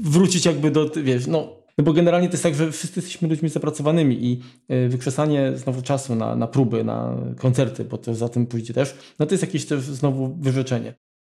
wrócić 0.00 0.46
jakby 0.46 0.70
do, 0.70 0.90
wiesz, 0.90 1.26
no, 1.26 1.59
no 1.80 1.84
bo 1.84 1.92
generalnie 1.92 2.28
to 2.28 2.32
jest 2.32 2.42
tak, 2.42 2.54
że 2.54 2.72
wszyscy 2.72 3.00
jesteśmy 3.00 3.28
ludźmi 3.28 3.48
zapracowanymi 3.48 4.24
i 4.24 4.40
y, 4.74 4.88
wykrzesanie 4.88 5.52
znowu 5.56 5.82
czasu 5.82 6.14
na, 6.14 6.36
na 6.36 6.46
próby, 6.46 6.84
na 6.84 7.16
koncerty, 7.38 7.84
bo 7.84 7.98
to 7.98 8.14
za 8.14 8.28
tym 8.28 8.46
pójdzie 8.46 8.74
też, 8.74 8.96
no 9.18 9.26
to 9.26 9.34
jest 9.34 9.42
jakieś 9.42 9.66
też 9.66 9.80
znowu 9.80 10.36
wyrzeczenie. 10.40 10.94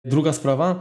Druga 0.05 0.33
sprawa, 0.33 0.79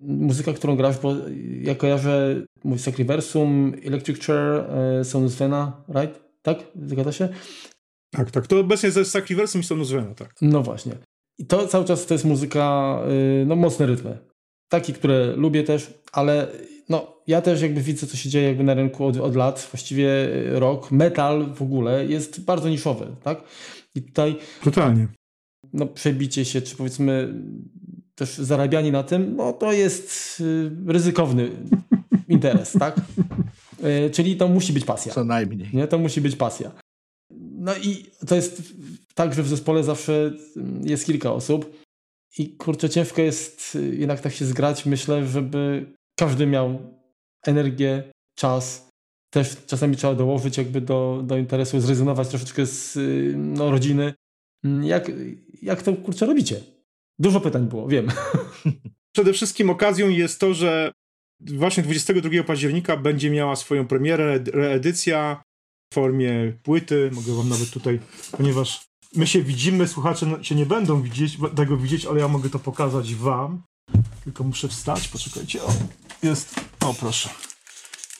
muzyka, 0.00 0.52
którą 0.52 0.76
grasz, 0.76 0.98
bo 0.98 1.14
ja 1.62 1.74
kojarzę 1.74 2.42
mój 2.64 2.78
Sacriversum, 2.78 3.72
Electric 3.84 4.26
Chair, 4.26 4.64
e, 4.70 5.04
Sonus 5.04 5.34
Vena, 5.34 5.84
right? 5.88 6.20
Tak? 6.42 6.58
Zgadza 6.86 7.12
się? 7.12 7.28
Tak, 8.10 8.30
tak. 8.30 8.46
To 8.46 8.60
obecnie 8.60 8.90
jest 8.96 9.10
Sacriversum 9.10 9.60
i 9.60 9.64
Sonus 9.64 9.90
Vena, 9.90 10.14
tak. 10.14 10.34
No 10.42 10.62
właśnie. 10.62 10.92
I 11.38 11.46
to 11.46 11.66
cały 11.66 11.84
czas 11.84 12.06
to 12.06 12.14
jest 12.14 12.24
muzyka, 12.24 12.98
no 13.46 13.56
mocne 13.56 13.86
rytmy. 13.86 14.18
Takie, 14.68 14.92
które 14.92 15.36
lubię 15.36 15.62
też, 15.62 15.94
ale 16.12 16.48
ja 17.28 17.42
też 17.42 17.62
jakby 17.62 17.80
widzę, 17.80 18.06
co 18.06 18.16
się 18.16 18.28
dzieje 18.28 18.48
jakby 18.48 18.64
na 18.64 18.74
rynku 18.74 19.06
od, 19.06 19.16
od 19.16 19.36
lat. 19.36 19.68
Właściwie 19.72 20.28
rok, 20.50 20.90
metal 20.90 21.54
w 21.54 21.62
ogóle 21.62 22.06
jest 22.06 22.40
bardzo 22.40 22.68
niszowy, 22.68 23.06
tak? 23.22 23.42
I 23.94 24.02
tutaj... 24.02 24.36
Totalnie. 24.64 25.08
No, 25.72 25.86
przebicie 25.86 26.44
się, 26.44 26.62
czy 26.62 26.76
powiedzmy 26.76 27.34
też 28.14 28.38
zarabianie 28.38 28.92
na 28.92 29.02
tym, 29.02 29.36
no 29.36 29.52
to 29.52 29.72
jest 29.72 30.40
y, 30.40 30.70
ryzykowny 30.86 31.50
interes, 32.28 32.72
tak? 32.72 33.00
Y, 34.06 34.10
czyli 34.10 34.36
to 34.36 34.48
musi 34.48 34.72
być 34.72 34.84
pasja. 34.84 35.12
Co 35.12 35.24
najmniej. 35.24 35.68
Nie? 35.72 35.86
To 35.86 35.98
musi 35.98 36.20
być 36.20 36.36
pasja. 36.36 36.70
No 37.58 37.76
i 37.76 38.06
to 38.26 38.34
jest 38.34 38.62
tak, 39.14 39.34
że 39.34 39.42
w 39.42 39.48
zespole 39.48 39.84
zawsze 39.84 40.32
jest 40.82 41.06
kilka 41.06 41.32
osób 41.32 41.76
i 42.38 42.56
kurczę, 42.56 42.88
ciężko 42.88 43.22
jest 43.22 43.78
jednak 43.92 44.20
tak 44.20 44.32
się 44.32 44.44
zgrać, 44.44 44.86
myślę, 44.86 45.26
żeby 45.26 45.86
każdy 46.18 46.46
miał 46.46 46.97
energię, 47.46 48.12
czas. 48.38 48.88
Też 49.30 49.66
czasami 49.66 49.96
trzeba 49.96 50.14
dołożyć 50.14 50.58
jakby 50.58 50.80
do, 50.80 51.22
do 51.26 51.38
interesu, 51.38 51.80
zrezygnować 51.80 52.28
troszeczkę 52.28 52.66
z 52.66 52.98
no, 53.36 53.70
rodziny. 53.70 54.14
Jak, 54.82 55.10
jak 55.62 55.82
to 55.82 55.92
kurczę 55.92 56.26
robicie? 56.26 56.60
Dużo 57.18 57.40
pytań 57.40 57.66
było, 57.66 57.88
wiem. 57.88 58.08
Przede 59.14 59.32
wszystkim 59.32 59.70
okazją 59.70 60.08
jest 60.08 60.40
to, 60.40 60.54
że 60.54 60.92
właśnie 61.40 61.82
22 61.82 62.42
października 62.42 62.96
będzie 62.96 63.30
miała 63.30 63.56
swoją 63.56 63.86
premierę 63.86 64.38
reedycja 64.46 65.42
w 65.92 65.94
formie 65.94 66.52
płyty. 66.62 67.10
Mogę 67.12 67.32
wam 67.32 67.48
nawet 67.48 67.70
tutaj, 67.70 68.00
ponieważ 68.36 68.88
my 69.16 69.26
się 69.26 69.42
widzimy, 69.42 69.88
słuchacze 69.88 70.26
się 70.42 70.54
nie 70.54 70.66
będą 70.66 71.02
widzieć, 71.02 71.38
tego 71.56 71.76
widzieć, 71.76 72.06
ale 72.06 72.20
ja 72.20 72.28
mogę 72.28 72.50
to 72.50 72.58
pokazać 72.58 73.14
wam. 73.14 73.62
Tylko 74.28 74.44
muszę 74.44 74.68
wstać, 74.68 75.08
poczekajcie. 75.08 75.62
O, 75.62 75.72
jest, 76.22 76.60
o 76.80 76.94
proszę. 76.94 77.30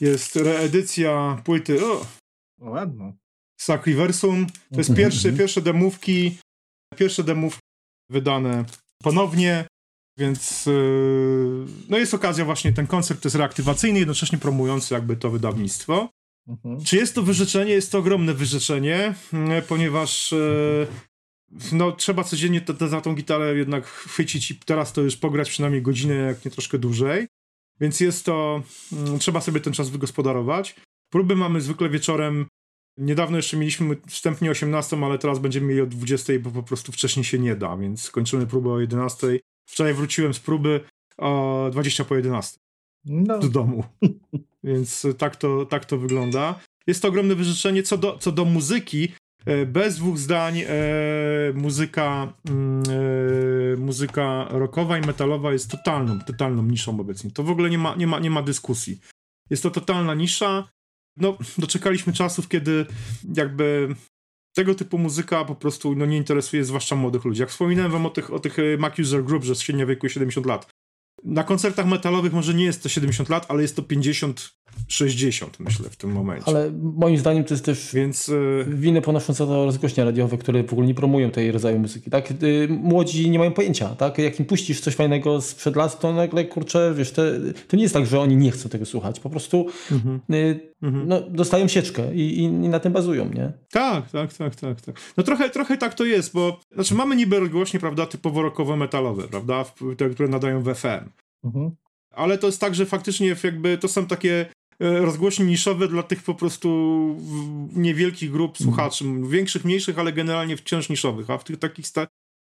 Jest 0.00 0.36
reedycja 0.36 1.42
płyty, 1.44 1.86
o. 1.86 2.06
Ładno. 2.60 3.12
Sacriversum. 3.60 4.46
To 4.72 4.78
jest 4.78 4.94
pierwsze, 4.94 5.32
pierwsze 5.32 5.62
demówki, 5.62 6.38
pierwsze 6.96 7.24
demówki 7.24 7.60
wydane 8.10 8.64
ponownie, 9.02 9.66
więc 10.18 10.66
yy, 10.66 11.66
no 11.88 11.98
jest 11.98 12.14
okazja 12.14 12.44
właśnie, 12.44 12.72
ten 12.72 12.86
koncert 12.86 13.22
to 13.22 13.26
jest 13.26 13.36
reaktywacyjny, 13.36 13.98
jednocześnie 13.98 14.38
promujący 14.38 14.94
jakby 14.94 15.16
to 15.16 15.30
wydawnictwo. 15.30 16.08
Mhm. 16.48 16.84
Czy 16.84 16.96
jest 16.96 17.14
to 17.14 17.22
wyrzeczenie? 17.22 17.72
Jest 17.72 17.92
to 17.92 17.98
ogromne 17.98 18.34
wyrzeczenie, 18.34 19.14
yy, 19.32 19.62
ponieważ 19.62 20.32
yy, 20.32 20.86
no, 21.72 21.92
trzeba 21.92 22.24
codziennie 22.24 22.60
za 22.88 23.00
tą 23.00 23.14
gitarę 23.14 23.56
jednak 23.56 23.86
chwycić 23.86 24.50
i 24.50 24.56
teraz 24.56 24.92
to 24.92 25.02
już 25.02 25.16
pograć 25.16 25.50
przynajmniej 25.50 25.82
godzinę, 25.82 26.14
jak 26.14 26.44
nie 26.44 26.50
troszkę 26.50 26.78
dłużej. 26.78 27.26
Więc 27.80 28.00
jest 28.00 28.24
to, 28.24 28.62
mm, 28.92 29.18
trzeba 29.18 29.40
sobie 29.40 29.60
ten 29.60 29.72
czas 29.72 29.90
wygospodarować. 29.90 30.74
Próby 31.10 31.36
mamy 31.36 31.60
zwykle 31.60 31.88
wieczorem. 31.88 32.46
Niedawno 32.96 33.36
jeszcze 33.36 33.56
mieliśmy 33.56 33.96
wstępnie 34.06 34.50
18, 34.50 35.04
ale 35.04 35.18
teraz 35.18 35.38
będziemy 35.38 35.66
mieli 35.66 35.80
o 35.80 35.86
20, 35.86 36.32
bo 36.38 36.50
po 36.50 36.62
prostu 36.62 36.92
wcześniej 36.92 37.24
się 37.24 37.38
nie 37.38 37.56
da, 37.56 37.76
więc 37.76 38.10
kończymy 38.10 38.46
próbę 38.46 38.70
o 38.70 38.80
11. 38.80 39.26
Wczoraj 39.66 39.94
wróciłem 39.94 40.34
z 40.34 40.40
próby 40.40 40.80
o 41.18 41.68
20 41.72 42.04
po 42.04 42.16
11 42.16 42.58
no. 43.04 43.38
do 43.38 43.48
domu. 43.48 43.84
więc 44.64 45.06
tak 45.18 45.36
to, 45.36 45.66
tak 45.66 45.84
to 45.84 45.98
wygląda. 45.98 46.60
Jest 46.86 47.02
to 47.02 47.08
ogromne 47.08 47.34
wyrzeczenie. 47.34 47.82
Co 47.82 47.98
do, 47.98 48.18
co 48.18 48.32
do 48.32 48.44
muzyki, 48.44 49.12
bez 49.66 49.96
dwóch 49.96 50.18
zdań 50.18 50.58
e, 50.58 50.66
muzyka, 51.54 52.32
mm, 52.48 52.82
e, 52.82 53.76
muzyka 53.76 54.46
rockowa 54.50 54.98
i 54.98 55.06
metalowa 55.06 55.52
jest 55.52 55.70
totalną, 55.70 56.18
totalną 56.20 56.62
niszą 56.62 57.00
obecnie. 57.00 57.30
To 57.30 57.42
w 57.42 57.50
ogóle 57.50 57.70
nie 57.70 57.78
ma, 57.78 57.94
nie 57.94 58.06
ma, 58.06 58.18
nie 58.18 58.30
ma 58.30 58.42
dyskusji. 58.42 59.00
Jest 59.50 59.62
to 59.62 59.70
totalna 59.70 60.14
nisza. 60.14 60.68
No, 61.16 61.38
doczekaliśmy 61.58 62.12
czasów, 62.12 62.48
kiedy 62.48 62.86
jakby 63.36 63.94
tego 64.56 64.74
typu 64.74 64.98
muzyka 64.98 65.44
po 65.44 65.54
prostu 65.54 65.94
no, 65.94 66.06
nie 66.06 66.16
interesuje 66.16 66.64
zwłaszcza 66.64 66.96
młodych 66.96 67.24
ludzi. 67.24 67.40
Jak 67.40 67.50
wspominałem 67.50 67.92
wam 67.92 68.06
o 68.06 68.10
tych, 68.10 68.32
o 68.32 68.38
tych 68.38 68.56
Mac 68.78 68.98
User 68.98 69.24
Group, 69.24 69.44
że 69.44 69.54
średnia 69.54 69.86
wieku 69.86 70.08
70 70.08 70.46
lat. 70.46 70.70
Na 71.24 71.44
koncertach 71.44 71.86
metalowych 71.86 72.32
może 72.32 72.54
nie 72.54 72.64
jest 72.64 72.82
to 72.82 72.88
70 72.88 73.28
lat, 73.28 73.46
ale 73.48 73.62
jest 73.62 73.76
to 73.76 73.82
50, 73.82 74.50
60 74.88 75.60
myślę 75.60 75.90
w 75.90 75.96
tym 75.96 76.12
momencie. 76.12 76.48
Ale 76.48 76.70
moim 76.72 77.18
zdaniem 77.18 77.44
to 77.44 77.54
jest 77.54 77.64
też 77.64 77.94
Więc, 77.94 78.28
yy... 78.28 78.64
winy 78.68 79.02
ponoszące 79.02 79.46
to 79.46 79.64
rozgłośnie 79.64 80.04
radiowe, 80.04 80.38
które 80.38 80.62
w 80.62 80.72
ogóle 80.72 80.86
nie 80.86 80.94
promują 80.94 81.30
tej 81.30 81.52
rodzaju 81.52 81.78
muzyki. 81.78 82.10
Tak? 82.10 82.30
Y, 82.42 82.68
młodzi 82.70 83.30
nie 83.30 83.38
mają 83.38 83.52
pojęcia. 83.52 83.88
Tak? 83.88 84.18
Jak 84.18 84.40
im 84.40 84.46
puścisz 84.46 84.80
coś 84.80 84.94
fajnego 84.94 85.40
sprzed 85.40 85.76
lat, 85.76 86.00
to 86.00 86.12
nagle 86.12 86.44
kurczę, 86.44 86.94
wiesz, 86.96 87.12
to, 87.12 87.22
to 87.68 87.76
nie 87.76 87.82
jest 87.82 87.94
tak, 87.94 88.06
że 88.06 88.20
oni 88.20 88.36
nie 88.36 88.50
chcą 88.50 88.68
tego 88.68 88.86
słuchać. 88.86 89.20
Po 89.20 89.30
prostu 89.30 89.66
mm 89.90 90.02
-hmm. 90.02 90.34
y, 90.34 90.74
mm 90.82 90.94
-hmm. 90.94 91.06
no, 91.06 91.20
dostają 91.20 91.68
sieczkę 91.68 92.14
i, 92.14 92.20
i, 92.20 92.42
i, 92.42 92.48
na 92.48 92.80
tym 92.80 92.92
bazują, 92.92 93.24
nie? 93.24 93.52
Tak, 93.70 94.10
tak, 94.10 94.34
tak, 94.34 94.56
tak. 94.56 94.80
tak. 94.80 95.00
No 95.16 95.24
trochę, 95.24 95.50
trochę 95.50 95.76
tak 95.76 95.94
to 95.94 96.04
jest, 96.04 96.34
bo 96.34 96.60
znaczy 96.74 96.94
mamy 96.94 97.16
niby 97.16 97.40
rozgłośnie, 97.40 97.80
prawda, 97.80 98.06
typowo 98.06 98.42
rockowe, 98.42 98.76
metalowe, 98.76 99.28
prawda, 99.28 99.64
te, 99.96 100.10
które 100.10 100.28
nadają 100.28 100.62
w 100.62 100.74
FM. 100.74 101.10
Mhm. 101.44 101.70
Ale 102.10 102.38
to 102.38 102.46
jest 102.46 102.60
tak, 102.60 102.74
że 102.74 102.86
faktycznie 102.86 103.36
jakby 103.44 103.78
to 103.78 103.88
są 103.88 104.06
takie 104.06 104.46
e, 104.80 104.98
rozgłośnie 104.98 105.44
niszowe 105.44 105.88
dla 105.88 106.02
tych 106.02 106.22
po 106.22 106.34
prostu 106.34 106.68
niewielkich 107.72 108.30
grup 108.30 108.50
mhm. 108.50 108.64
słuchaczy, 108.64 109.04
większych, 109.28 109.64
mniejszych, 109.64 109.98
ale 109.98 110.12
generalnie 110.12 110.56
wciąż 110.56 110.88
niszowych, 110.88 111.30
a 111.30 111.38
w 111.38 111.44
tych 111.44 111.58
takich 111.58 111.86
sta 111.86 112.06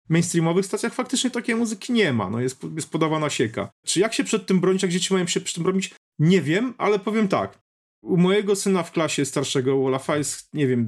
mainstreamowych 0.09 0.67
stacjach 0.67 0.95
faktycznie 0.95 1.31
takiej 1.31 1.55
muzyki 1.55 1.93
nie 1.93 2.13
ma, 2.13 2.31
no 2.31 2.41
jest, 2.41 2.63
jest 2.75 2.91
podawana 2.91 3.31
sieka. 3.31 3.71
Czy 3.87 4.01
jak 4.01 4.15
się 4.15 4.25
przed 4.25 4.47
tym 4.47 4.61
bronić, 4.61 4.83
jak 4.83 4.93
dzieci 4.93 5.15
mają 5.15 5.27
się 5.27 5.41
przed 5.41 5.55
tym 5.55 5.65
bronić? 5.65 5.95
Nie 6.19 6.43
wiem, 6.43 6.75
ale 6.79 6.99
powiem 6.99 7.29
tak. 7.29 7.59
U 8.03 8.17
mojego 8.17 8.57
syna 8.57 8.83
w 8.83 8.93
klasie 8.93 9.25
starszego, 9.25 9.85
Olafa, 9.85 10.17
jest, 10.17 10.55
nie 10.55 10.67
wiem, 10.67 10.87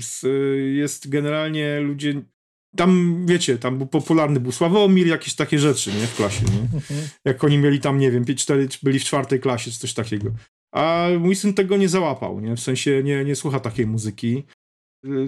jest 0.73 1.09
generalnie 1.09 1.81
ludzie 1.81 2.23
tam, 2.77 3.23
wiecie, 3.27 3.59
tam 3.59 3.79
był 3.79 3.87
popularny 3.87 4.41
był 4.41 4.53
Sławomir, 4.53 5.07
jakieś 5.07 5.35
takie 5.35 5.59
rzeczy, 5.59 5.93
nie, 5.93 6.07
w 6.07 6.17
klasie, 6.17 6.45
nie? 6.45 6.61
Mhm. 6.61 7.09
Jak 7.25 7.45
oni 7.45 7.59
mieli 7.59 7.81
tam, 7.81 7.99
nie 7.99 8.11
wiem, 8.11 8.25
4, 8.37 8.69
byli 8.83 8.99
w 8.99 9.05
czwartej 9.05 9.41
klasie, 9.41 9.71
czy 9.71 9.79
coś 9.79 9.95
takiego. 9.95 10.31
A 10.73 11.09
mój 11.21 11.37
syn 11.37 11.55
tego 11.55 11.77
nie 11.77 11.89
załapał, 11.89 12.41
nie? 12.41 12.57
W 12.57 12.61
sensie 12.61 13.03
nie, 13.05 13.25
nie 13.25 13.37
słucha 13.37 13.61
takiej 13.61 13.87
muzyki. 13.87 14.45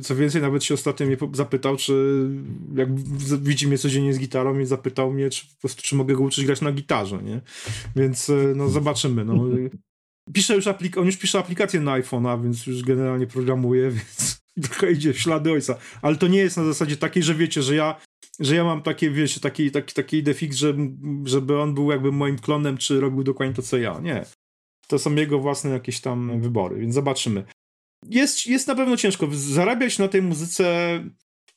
Co 0.03 0.17
więcej, 0.17 0.43
nawet 0.43 0.65
się 0.65 0.75
ostatnio 0.75 1.07
mnie 1.07 1.17
zapytał, 1.33 1.77
czy 1.77 2.27
jak 2.75 3.01
widzi 3.43 3.67
mnie 3.67 3.79
codziennie 3.79 4.15
z 4.15 4.19
gitarą 4.19 4.59
i 4.59 4.67
zapytał 4.67 5.13
mnie, 5.13 5.31
czy 5.31 5.47
po 5.47 5.61
prostu, 5.61 5.83
czy 5.83 5.97
mogę 5.97 6.15
go 6.15 6.23
uczyć 6.23 6.47
grać 6.47 6.61
na 6.61 6.73
gitarze, 6.73 7.23
nie? 7.23 7.41
Więc 7.97 8.31
e, 8.31 8.53
no 8.57 8.69
zobaczymy, 8.69 9.25
no. 9.25 9.45
Pisze 10.35 10.55
już 10.55 10.67
aplik- 10.67 11.01
on 11.01 11.07
już 11.07 11.17
pisze 11.17 11.39
aplikację 11.39 11.81
na 11.81 12.01
iPhone'a, 12.01 12.43
więc 12.43 12.67
już 12.67 12.83
generalnie 12.83 13.27
programuje, 13.27 13.91
więc 13.97 14.43
trochę 14.63 14.93
idzie 14.93 15.13
w 15.13 15.19
ślady 15.19 15.53
ojca. 15.53 15.77
Ale 16.03 16.17
to 16.17 16.29
nie 16.29 16.39
jest 16.39 16.57
na 16.57 16.65
zasadzie 16.65 16.97
takiej, 16.97 17.23
że 17.23 17.35
wiecie, 17.35 17.63
że 17.63 17.75
ja, 17.75 18.01
że 18.41 18.55
ja 18.55 18.65
mam 18.65 18.83
takie, 18.83 19.11
wiecie, 19.11 19.41
taki, 19.41 19.71
taki, 19.71 19.95
taki 19.95 20.17
idefix, 20.17 20.57
że, 20.57 20.75
żeby 21.25 21.61
on 21.61 21.75
był 21.75 21.91
jakby 21.91 22.13
moim 22.13 22.39
klonem, 22.39 22.77
czy 22.77 23.01
robił 23.01 23.25
dokładnie 23.25 23.55
to, 23.55 23.63
co 23.63 23.77
ja. 23.77 24.01
Nie. 24.01 24.25
To 24.87 24.99
są 24.99 25.15
jego 25.15 25.39
własne 25.39 25.71
jakieś 25.71 26.01
tam 26.01 26.41
wybory, 26.41 26.81
więc 26.81 26.95
zobaczymy. 26.95 27.45
Jest, 28.11 28.47
jest 28.47 28.67
na 28.67 28.75
pewno 28.75 28.97
ciężko. 28.97 29.29
Zarabiać 29.33 29.99
na 29.99 30.09
tej 30.09 30.23
muzyce 30.23 31.01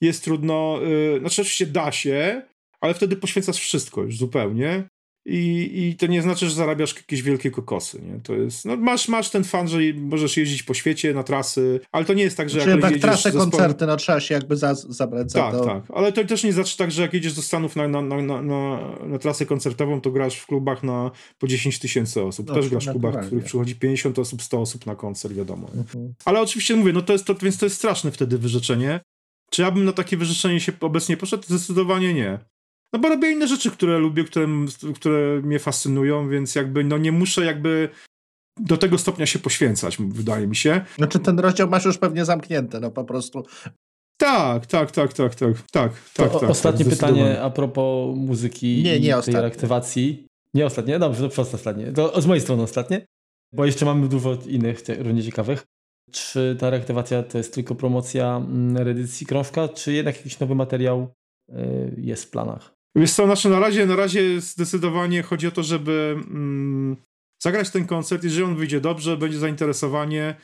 jest 0.02 0.24
trudno. 0.24 0.80
Yy, 0.82 1.20
znaczy, 1.20 1.42
oczywiście 1.42 1.66
da 1.66 1.92
się, 1.92 2.42
ale 2.82 2.94
wtedy 2.94 3.16
poświęcasz 3.16 3.58
wszystko 3.58 4.04
już 4.04 4.18
zupełnie. 4.18 4.90
I, 5.30 5.72
I 5.88 5.96
to 5.96 6.08
nie 6.08 6.22
znaczy, 6.22 6.50
że 6.50 6.56
zarabiasz 6.56 6.96
jakieś 6.96 7.22
wielkie 7.22 7.52
kokosy, 7.52 8.02
nie? 8.02 8.20
To 8.24 8.34
jest, 8.34 8.66
no 8.66 8.78
masz, 8.78 9.08
masz 9.08 9.30
ten 9.30 9.44
fan, 9.44 9.68
że 9.68 9.80
możesz 9.96 10.38
jeździć 10.38 10.64
po 10.64 10.74
świecie 10.74 11.14
na 11.14 11.24
trasy, 11.24 11.80
ale 11.92 12.06
to 12.06 12.14
nie 12.14 12.24
jest 12.24 12.38
tak, 12.38 12.50
że 12.50 12.60
Czyli 12.60 12.82
jak, 12.82 12.92
jak 12.92 13.02
trasy, 13.02 13.32
koncerty, 13.32 13.86
no 13.86 13.98
trzeba 13.98 14.20
się 14.20 14.36
jakby 14.36 14.56
za, 14.56 14.76
zabrać 14.76 15.34
tak, 15.34 15.54
za 15.54 15.60
to. 15.60 15.66
Tak, 15.66 15.84
ale 15.94 16.12
to 16.12 16.26
też 16.26 16.44
nie 16.44 16.54
znaczy 16.54 16.78
tak, 16.78 16.92
że 16.92 17.02
jak 17.02 17.14
jedziesz 17.14 17.34
do 17.34 17.42
Stanów 17.42 17.76
na, 17.76 17.88
na, 17.88 18.02
na, 18.02 18.22
na, 18.22 18.80
na 19.06 19.20
trasę 19.20 19.46
koncertową, 19.46 20.02
to 20.02 20.12
grasz 20.12 20.38
w 20.38 20.46
klubach 20.46 20.84
na 20.84 21.12
po 21.38 21.48
10 21.48 21.80
tysięcy 21.80 22.22
osób. 22.22 22.48
No, 22.48 22.56
też 22.56 22.70
grasz 22.70 22.88
w 22.88 22.92
klubach, 22.92 23.24
w 23.24 23.28
których 23.28 23.46
przychodzi 23.46 23.76
50 23.76 24.20
osób, 24.20 24.42
100 24.42 24.62
osób 24.62 24.86
na 24.86 24.96
koncert, 24.96 25.34
wiadomo. 25.34 25.70
Mhm. 25.78 26.14
Ale 26.26 26.42
oczywiście 26.42 26.76
mówię, 26.76 26.94
no 26.94 27.02
to 27.02 27.14
jest 27.14 27.26
to, 27.26 27.36
więc 27.36 27.58
to 27.58 27.66
jest 27.66 27.76
straszne 27.76 28.12
wtedy 28.12 28.38
wyrzeczenie. 28.38 29.00
Czy 29.52 29.62
ja 29.62 29.72
bym 29.72 29.86
na 29.86 29.94
takie 29.94 30.18
wyrzeczenie 30.18 30.60
się 30.60 30.72
obecnie 30.80 31.18
poszedł? 31.18 31.44
Zdecydowanie 31.44 32.14
nie. 32.14 32.40
No 32.94 33.00
bo 33.00 33.10
robię 33.10 33.32
inne 33.32 33.48
rzeczy, 33.48 33.72
które 33.72 34.00
lubię, 34.00 34.24
które, 34.24 34.48
które 34.96 35.42
mnie 35.42 35.60
fascynują, 35.60 36.30
więc 36.30 36.56
jakby 36.56 36.84
no 36.84 36.98
nie 36.98 37.12
muszę 37.12 37.46
jakby 37.46 37.90
do 38.60 38.78
tego 38.78 38.98
stopnia 38.98 39.26
się 39.26 39.40
poświęcać, 39.40 39.98
wydaje 39.98 40.48
mi 40.48 40.56
się. 40.56 40.82
Znaczy 40.98 41.20
ten 41.20 41.40
rozdział 41.40 41.70
masz 41.70 41.86
już 41.86 41.98
pewnie 41.98 42.26
zamknięty, 42.26 42.80
no 42.80 42.92
po 42.92 43.04
prostu. 43.04 43.44
Tak, 44.18 44.66
tak, 44.66 44.92
tak, 44.92 45.14
tak, 45.14 45.36
tak, 45.36 45.62
tak, 45.72 45.92
tak, 46.14 46.40
tak 46.40 46.50
Ostatnie 46.50 46.86
pytanie 46.86 47.42
a 47.42 47.50
propos 47.50 48.18
muzyki 48.18 48.84
nie, 48.84 49.00
nie 49.00 49.16
i 49.20 49.24
tej 49.24 49.34
reaktywacji. 49.34 50.28
Nie 50.54 50.66
ostatnie, 50.66 51.00
dobrze, 51.00 51.22
to 51.22 51.30
prosto 51.30 51.58
ostatnie. 51.58 51.92
To 51.92 52.22
z 52.22 52.26
mojej 52.26 52.42
strony 52.42 52.64
ostatnie, 52.64 53.06
bo 53.54 53.66
jeszcze 53.66 53.86
mamy 53.86 54.08
dużo 54.08 54.38
innych 54.48 54.84
równie 55.00 55.24
ciekawych. 55.24 55.66
Czy 56.12 56.58
ta 56.60 56.70
reaktywacja 56.70 57.24
to 57.24 57.38
jest 57.38 57.54
tylko 57.54 57.76
promocja 57.76 58.38
mm, 58.38 58.78
reedycji 58.78 59.26
krążka, 59.26 59.68
czy 59.68 59.94
jednak 59.94 60.18
jakiś 60.18 60.40
nowy 60.40 60.56
materiał 60.56 61.14
y, 61.50 61.54
jest 61.98 62.26
w 62.26 62.30
planach? 62.30 62.77
Wiesz 62.98 63.14
co, 63.14 63.26
znaczy 63.26 63.50
na 63.50 63.60
razie, 63.60 63.86
na 63.86 63.96
razie 63.96 64.42
zdecydowanie 64.42 65.24
chodzi 65.24 65.48
o 65.48 65.52
to, 65.52 65.64
żeby 65.64 66.16
mm, 66.18 66.98
zagrać 67.44 67.70
ten 67.70 67.86
koncert. 67.86 68.24
Jeżeli 68.24 68.44
on 68.44 68.56
wyjdzie 68.56 68.82
dobrze, 68.82 69.18
będzie 69.18 69.40
zainteresowanie, 69.40 70.36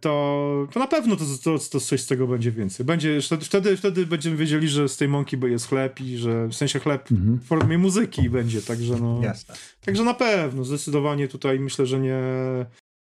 to, 0.00 0.68
to 0.72 0.80
na 0.80 0.86
pewno 0.86 1.16
to, 1.16 1.24
to, 1.44 1.58
to 1.58 1.80
coś 1.80 2.00
z 2.00 2.06
tego 2.06 2.26
będzie 2.26 2.52
więcej. 2.52 2.86
Będzie, 2.86 3.18
wtedy, 3.40 3.76
wtedy 3.76 4.06
będziemy 4.06 4.36
wiedzieli, 4.36 4.68
że 4.68 4.88
z 4.88 4.96
tej 4.96 5.08
mąki 5.08 5.36
jest 5.42 5.68
chleb 5.68 6.00
i 6.00 6.16
że 6.16 6.48
w 6.48 6.54
sensie 6.54 6.78
chleb 6.78 7.12
mhm. 7.12 7.38
w 7.38 7.44
formie 7.44 7.78
muzyki 7.78 8.30
będzie, 8.30 8.62
także 8.62 8.96
no. 8.96 9.20
Jasne. 9.22 9.54
Także 9.80 10.04
na 10.04 10.14
pewno, 10.14 10.64
zdecydowanie 10.64 11.28
tutaj 11.28 11.60
myślę, 11.60 11.86
że 11.86 12.00
nie. 12.00 12.20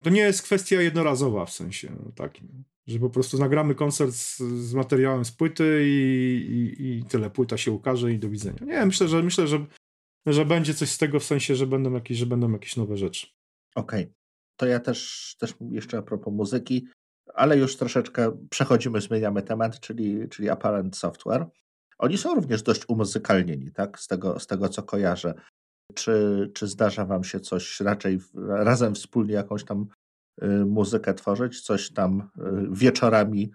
To 0.05 0.11
nie 0.11 0.21
jest 0.21 0.43
kwestia 0.43 0.83
jednorazowa 0.83 1.47
w 1.47 1.53
sensie 1.53 1.89
takim, 2.15 2.65
że 2.87 2.99
po 2.99 3.11
prostu 3.11 3.39
nagramy 3.39 3.75
koncert 3.75 4.13
z, 4.13 4.39
z 4.39 4.75
materiałem 4.75 5.25
z 5.25 5.33
płyty 5.33 5.83
i, 5.85 6.75
i, 6.79 6.99
i, 6.99 7.05
tyle. 7.05 7.31
Płyta 7.31 7.57
się 7.57 7.73
ukaże 7.73 8.13
i 8.13 8.19
do 8.19 8.29
widzenia. 8.29 8.59
Nie, 8.67 8.87
myślę, 8.87 9.09
że 9.09 9.23
myślę, 9.23 9.47
że, 9.47 9.67
że 10.27 10.45
będzie 10.45 10.75
coś 10.75 10.91
z 10.91 10.99
tego 10.99 11.21
w 11.21 11.25
sensie, 11.25 11.57
że 11.57 11.67
będą 11.67 11.93
jakieś, 11.93 12.19
że 12.19 12.27
będą 12.27 12.53
jakieś 12.53 12.77
nowe 12.77 12.97
rzeczy. 12.97 13.27
Okej. 13.75 14.03
Okay 14.03 14.17
to 14.57 14.67
ja 14.67 14.81
też, 14.81 15.35
też 15.39 15.55
jeszcze 15.71 15.99
a 15.99 16.03
propos 16.03 16.35
muzyki, 16.35 16.89
ale 17.35 17.59
już 17.59 17.77
troszeczkę 17.77 18.47
przechodzimy, 18.51 19.01
zmieniamy 19.01 19.43
temat, 19.43 19.81
czyli, 19.81 20.29
czyli 20.29 20.51
Apparent 20.51 20.97
Software. 20.97 21.47
Oni 21.99 22.19
są 22.19 22.35
również 22.35 22.63
dość 22.63 22.89
umuzykalnieni, 22.89 23.73
tak? 23.73 24.01
Z 24.01 24.07
tego, 24.07 24.41
z 24.41 24.47
tego 24.47 24.69
co 24.69 24.83
kojarzę. 24.83 25.35
Czy, 25.95 26.51
czy 26.55 26.67
zdarza 26.67 27.05
Wam 27.05 27.25
się 27.25 27.41
coś 27.41 27.81
raczej 27.81 28.19
razem 28.49 28.95
wspólnie 28.95 29.35
jakąś 29.35 29.65
tam 29.65 29.87
muzykę 30.67 31.15
tworzyć, 31.15 31.61
coś 31.61 31.91
tam 31.91 32.21
y, 32.21 32.43
wieczorami 32.71 33.51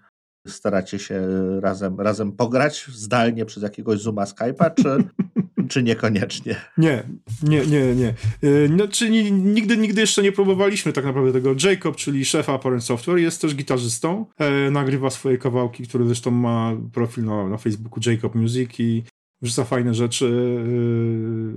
staracie 0.47 0.99
się 0.99 1.21
razem, 1.59 1.99
razem 1.99 2.31
pograć 2.31 2.85
zdalnie 2.93 3.45
przez 3.45 3.63
jakiegoś 3.63 3.99
Zooma 3.99 4.23
Skype'a, 4.23 4.71
czy, 4.75 5.03
czy 5.71 5.83
niekoniecznie? 5.83 6.55
Nie, 6.77 7.03
nie, 7.43 7.65
nie, 7.65 7.95
nie. 7.95 8.13
Y, 8.43 8.69
no, 8.77 8.87
czyli 8.87 9.31
nigdy, 9.31 9.77
nigdy 9.77 10.01
jeszcze 10.01 10.23
nie 10.23 10.31
próbowaliśmy 10.31 10.93
tak 10.93 11.05
naprawdę 11.05 11.33
tego. 11.33 11.55
Jacob, 11.63 11.95
czyli 11.95 12.25
szef 12.25 12.49
Apparent 12.49 12.83
Software, 12.83 13.17
jest 13.17 13.41
też 13.41 13.55
gitarzystą. 13.55 14.25
E, 14.37 14.71
nagrywa 14.71 15.09
swoje 15.09 15.37
kawałki, 15.37 15.87
który 15.87 16.05
zresztą 16.05 16.31
ma 16.31 16.73
profil 16.93 17.25
na, 17.25 17.49
na 17.49 17.57
Facebooku 17.57 17.99
Jacob 18.05 18.35
Music 18.35 18.79
i 18.79 19.03
wrzuca 19.41 19.63
fajne 19.63 19.93
rzeczy 19.93 20.25
y, 20.25 21.53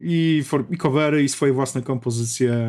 i, 0.00 0.42
for, 0.44 0.64
i 0.70 0.76
covery, 0.76 1.22
i 1.22 1.28
swoje 1.28 1.52
własne 1.52 1.82
kompozycje 1.82 2.68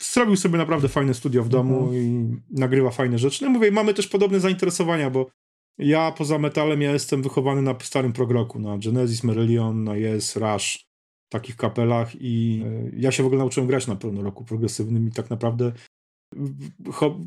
zrobił 0.00 0.36
sobie 0.36 0.58
naprawdę 0.58 0.88
fajne 0.88 1.14
studio 1.14 1.44
w 1.44 1.48
domu 1.48 1.78
mhm. 1.78 1.96
i 2.02 2.36
nagrywa 2.50 2.90
fajne 2.90 3.18
rzeczy. 3.18 3.44
No 3.44 3.50
mówię, 3.50 3.70
mamy 3.70 3.94
też 3.94 4.08
podobne 4.08 4.40
zainteresowania, 4.40 5.10
bo 5.10 5.30
ja 5.78 6.12
poza 6.12 6.38
metalem 6.38 6.82
ja 6.82 6.92
jestem 6.92 7.22
wychowany 7.22 7.62
na 7.62 7.74
starym 7.82 8.12
progroku, 8.12 8.58
na 8.58 8.78
Genesis, 8.78 9.24
Merillion, 9.24 9.84
na 9.84 9.96
Yes, 9.96 10.36
Rush, 10.36 10.84
takich 11.32 11.56
kapelach 11.56 12.12
i 12.20 12.62
e, 12.66 12.90
ja 12.96 13.12
się 13.12 13.22
w 13.22 13.26
ogóle 13.26 13.38
nauczyłem 13.38 13.68
grać 13.68 13.86
na 13.86 13.96
pełno 13.96 14.22
roku 14.22 14.44
progresywnym 14.44 15.08
i 15.08 15.12
tak 15.12 15.30
naprawdę 15.30 15.72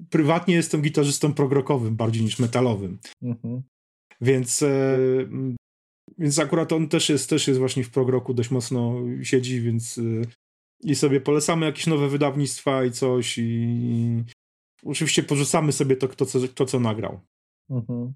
prywatnie 0.09 0.55
jestem 0.55 0.81
gitarzystą 0.81 1.33
progrokowym 1.33 1.95
bardziej 1.95 2.23
niż 2.23 2.39
metalowym. 2.39 2.99
Mhm. 3.21 3.63
Więc 4.21 4.61
e, 4.61 4.97
więc 6.17 6.39
akurat 6.39 6.73
on 6.73 6.89
też 6.89 7.09
jest, 7.09 7.29
też 7.29 7.47
jest 7.47 7.59
właśnie 7.59 7.83
w 7.83 7.89
progroku 7.89 8.33
dość 8.33 8.51
mocno 8.51 8.95
siedzi, 9.23 9.61
więc 9.61 9.97
e, 9.97 10.01
i 10.83 10.95
sobie 10.95 11.21
polecamy 11.21 11.65
jakieś 11.65 11.87
nowe 11.87 12.09
wydawnictwa 12.09 12.85
i 12.85 12.91
coś 12.91 13.37
i 13.37 14.23
oczywiście 14.85 15.23
porzucamy 15.23 15.71
sobie 15.71 15.95
to, 15.95 16.07
to, 16.07 16.25
co, 16.25 16.39
to, 16.55 16.65
co 16.65 16.79
nagrał. 16.79 17.19
Mhm. 17.69 18.13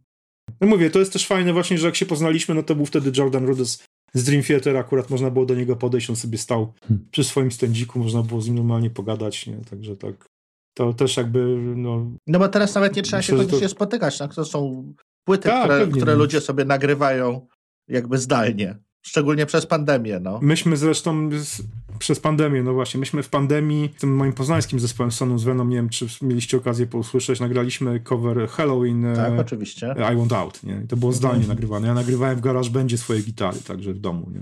No 0.61 0.67
mówię, 0.67 0.89
to 0.89 0.99
jest 0.99 1.13
też 1.13 1.27
fajne 1.27 1.53
właśnie, 1.53 1.77
że 1.77 1.87
jak 1.87 1.95
się 1.95 2.05
poznaliśmy, 2.05 2.55
no 2.55 2.63
to 2.63 2.75
był 2.75 2.85
wtedy 2.85 3.11
Jordan 3.17 3.45
Rudess 3.45 3.83
z 4.13 4.23
Dream 4.23 4.43
Theater, 4.43 4.77
akurat 4.77 5.09
można 5.09 5.31
było 5.31 5.45
do 5.45 5.55
niego 5.55 5.75
podejść, 5.75 6.09
on 6.09 6.15
sobie 6.15 6.37
stał 6.37 6.73
hmm. 6.81 7.07
przy 7.11 7.23
swoim 7.23 7.51
stędziku, 7.51 7.99
można 7.99 8.23
było 8.23 8.41
z 8.41 8.47
nim 8.47 8.55
normalnie 8.55 8.89
pogadać, 8.89 9.47
nie? 9.47 9.57
Także 9.69 9.97
tak, 9.97 10.29
to 10.73 10.93
też 10.93 11.17
jakby, 11.17 11.57
no... 11.75 12.11
No 12.27 12.39
bo 12.39 12.49
teraz 12.49 12.75
nawet 12.75 12.95
nie 12.95 13.01
trzeba 13.01 13.21
się 13.21 13.33
koniecznie 13.35 13.59
to... 13.59 13.69
spotykać, 13.69 14.17
tak? 14.17 14.35
To 14.35 14.45
są 14.45 14.93
płyty, 15.23 15.49
tak, 15.49 15.63
które, 15.63 15.87
które 15.87 16.13
no. 16.13 16.19
ludzie 16.19 16.41
sobie 16.41 16.65
nagrywają 16.65 17.47
jakby 17.87 18.17
zdalnie. 18.17 18.79
Szczególnie 19.01 19.45
przez 19.45 19.65
pandemię, 19.65 20.19
no. 20.19 20.39
Myśmy 20.41 20.77
zresztą 20.77 21.29
z, 21.39 21.61
przez 21.99 22.19
pandemię, 22.19 22.63
no 22.63 22.73
właśnie, 22.73 22.99
myśmy 22.99 23.23
w 23.23 23.29
pandemii 23.29 23.89
tym 23.89 24.15
moim 24.15 24.33
poznańskim 24.33 24.79
zespołem 24.79 25.11
Sonu 25.11 25.37
z 25.37 25.43
Venom, 25.43 25.69
nie 25.69 25.75
wiem, 25.75 25.89
czy 25.89 26.07
mieliście 26.21 26.57
okazję 26.57 26.87
posłyszeć, 26.87 27.39
nagraliśmy 27.39 27.99
cover 27.99 28.49
Halloween 28.49 29.05
e, 29.05 29.15
tak, 29.15 29.39
oczywiście. 29.39 29.95
I 30.13 30.15
Want 30.15 30.33
Out, 30.33 30.63
nie? 30.63 30.81
I 30.85 30.87
to 30.87 30.97
było 30.97 31.11
zdalnie 31.11 31.37
mhm. 31.37 31.49
nagrywane. 31.49 31.87
Ja 31.87 31.93
nagrywałem 31.93 32.37
w 32.37 32.41
GarageBandzie 32.41 32.97
swoje 32.97 33.21
gitary, 33.21 33.59
także 33.67 33.93
w 33.93 33.99
domu, 33.99 34.29
nie? 34.33 34.41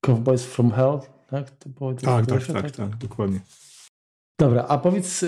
Cowboys 0.00 0.44
from 0.44 0.70
Hell, 0.70 1.00
tak? 1.30 1.50
To 1.50 1.68
było 1.68 1.94
tak, 1.94 2.26
tak, 2.26 2.46
tak, 2.46 2.62
tak, 2.62 2.70
tak, 2.70 2.96
dokładnie. 2.96 3.40
Dobra, 4.38 4.64
a 4.68 4.78
powiedz, 4.78 5.24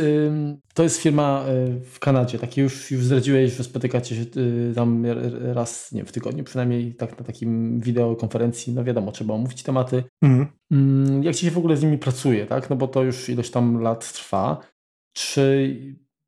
to 0.75 0.83
jest 0.83 1.01
firma 1.03 1.45
y, 1.49 1.81
w 1.81 1.99
Kanadzie, 1.99 2.39
takie 2.39 2.63
już, 2.63 2.91
już 2.91 3.05
zdradziłeś, 3.05 3.53
że 3.53 3.65
spotykacie 3.65 4.17
się 4.17 4.41
y, 4.41 4.73
tam 4.75 5.07
raz 5.43 5.93
nie, 5.93 6.05
w 6.05 6.13
tygodniu, 6.13 6.45
przynajmniej 6.45 6.95
tak 6.95 7.19
na 7.19 7.25
takim 7.25 7.81
wideokonferencji, 7.81 8.73
no 8.73 8.85
wiadomo, 8.85 9.13
trzeba 9.13 9.35
omówić 9.35 9.63
tematy. 9.63 10.05
Mhm. 10.23 10.47
Mm, 10.73 11.23
jak 11.23 11.37
ci 11.37 11.47
się 11.47 11.51
w 11.51 11.59
ogóle 11.59 11.77
z 11.77 11.83
nimi 11.83 11.99
pracuje, 11.99 12.47
tak? 12.47 12.71
No 12.71 12.77
bo 12.77 12.89
to 12.89 13.05
już 13.05 13.29
ilość 13.29 13.51
tam 13.51 13.81
lat 13.81 14.13
trwa. 14.13 14.61
Czy 15.13 15.77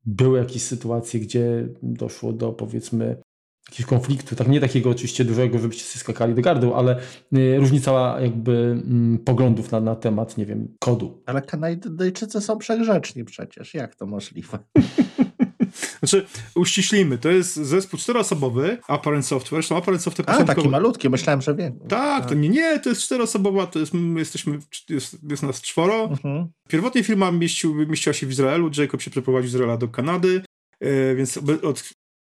były 0.05 0.39
jakieś 0.39 0.63
sytuacje, 0.63 1.19
gdzie 1.19 1.67
doszło 1.83 2.33
do 2.33 2.53
powiedzmy 2.53 3.21
jakiegoś 3.69 3.89
konfliktu, 3.89 4.35
tak 4.35 4.47
nie 4.47 4.59
takiego 4.59 4.89
oczywiście 4.89 5.25
dużego, 5.25 5.59
żebyście 5.59 5.83
się 5.83 5.99
skakali 5.99 6.33
do 6.33 6.41
gardła, 6.41 6.77
ale 6.77 6.99
y, 7.37 7.57
różnica 7.57 8.21
jakby 8.21 8.51
mm, 8.51 9.19
poglądów 9.19 9.71
na, 9.71 9.79
na 9.79 9.95
temat, 9.95 10.37
nie 10.37 10.45
wiem, 10.45 10.75
kodu. 10.79 11.23
Ale 11.25 11.41
Kanadyjczycy 11.41 12.41
są 12.41 12.57
przegrzeczni 12.57 13.23
przecież, 13.23 13.73
jak 13.73 13.95
to 13.95 14.05
możliwe? 14.05 14.59
Znaczy, 15.99 16.25
uściślimy, 16.55 17.17
to 17.17 17.29
jest 17.29 17.55
zespół 17.55 17.99
czteroosobowy, 17.99 18.77
Apparent 18.87 19.25
Software, 19.25 19.61
zresztą 19.61 19.77
Apparent 19.77 20.03
Software... 20.03 20.29
A, 20.29 20.43
taki 20.43 20.69
malutki, 20.69 21.09
myślałem, 21.09 21.41
że 21.41 21.55
wiem. 21.55 21.79
Tak, 21.87 22.25
to 22.25 22.33
nie, 22.33 22.49
nie, 22.49 22.79
to 22.79 22.89
jest 22.89 23.01
czteroosobowa, 23.01 23.67
to 23.67 23.79
jest, 23.79 23.93
my 23.93 24.19
jesteśmy, 24.19 24.59
jest, 24.89 25.17
jest 25.29 25.43
nas 25.43 25.61
czworo. 25.61 26.03
Mhm. 26.03 26.47
Pierwotnie 26.67 27.03
firma 27.03 27.31
mieścił, 27.31 27.75
mieściła 27.75 28.13
się 28.13 28.27
w 28.27 28.31
Izraelu, 28.31 28.71
Jacob 28.77 29.01
się 29.01 29.11
przeprowadził 29.11 29.49
z 29.49 29.53
Izraela 29.53 29.77
do 29.77 29.87
Kanady, 29.87 30.41
e, 30.79 31.15
więc 31.15 31.39
od 31.63 31.83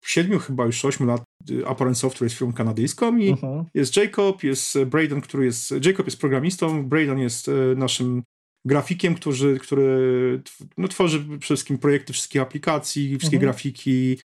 siedmiu, 0.03 0.39
chyba 0.39 0.65
już 0.65 0.85
ośmiu 0.85 1.05
lat 1.05 1.23
y, 1.49 1.67
Apparent 1.67 1.97
Software 1.97 2.25
jest 2.25 2.37
firmą 2.37 2.53
kanadyjską 2.53 3.17
i 3.17 3.33
uh-huh. 3.33 3.65
jest 3.73 3.97
Jacob, 3.97 4.43
jest 4.43 4.75
e, 4.75 4.85
Braden, 4.85 5.21
który 5.21 5.45
jest, 5.45 5.73
Jacob 5.85 6.05
jest 6.05 6.19
programistą, 6.19 6.85
Braden 6.85 7.19
jest 7.19 7.47
e, 7.47 7.51
naszym 7.75 8.23
grafikiem, 8.65 9.15
który, 9.15 9.59
który 9.59 10.41
no, 10.77 10.87
tworzy 10.87 11.19
przede 11.19 11.39
wszystkim 11.39 11.77
projekty 11.77 12.13
wszystkich 12.13 12.41
aplikacji, 12.41 13.17
wszystkie 13.17 13.37
uh-huh. 13.37 13.41
grafiki, 13.41 14.19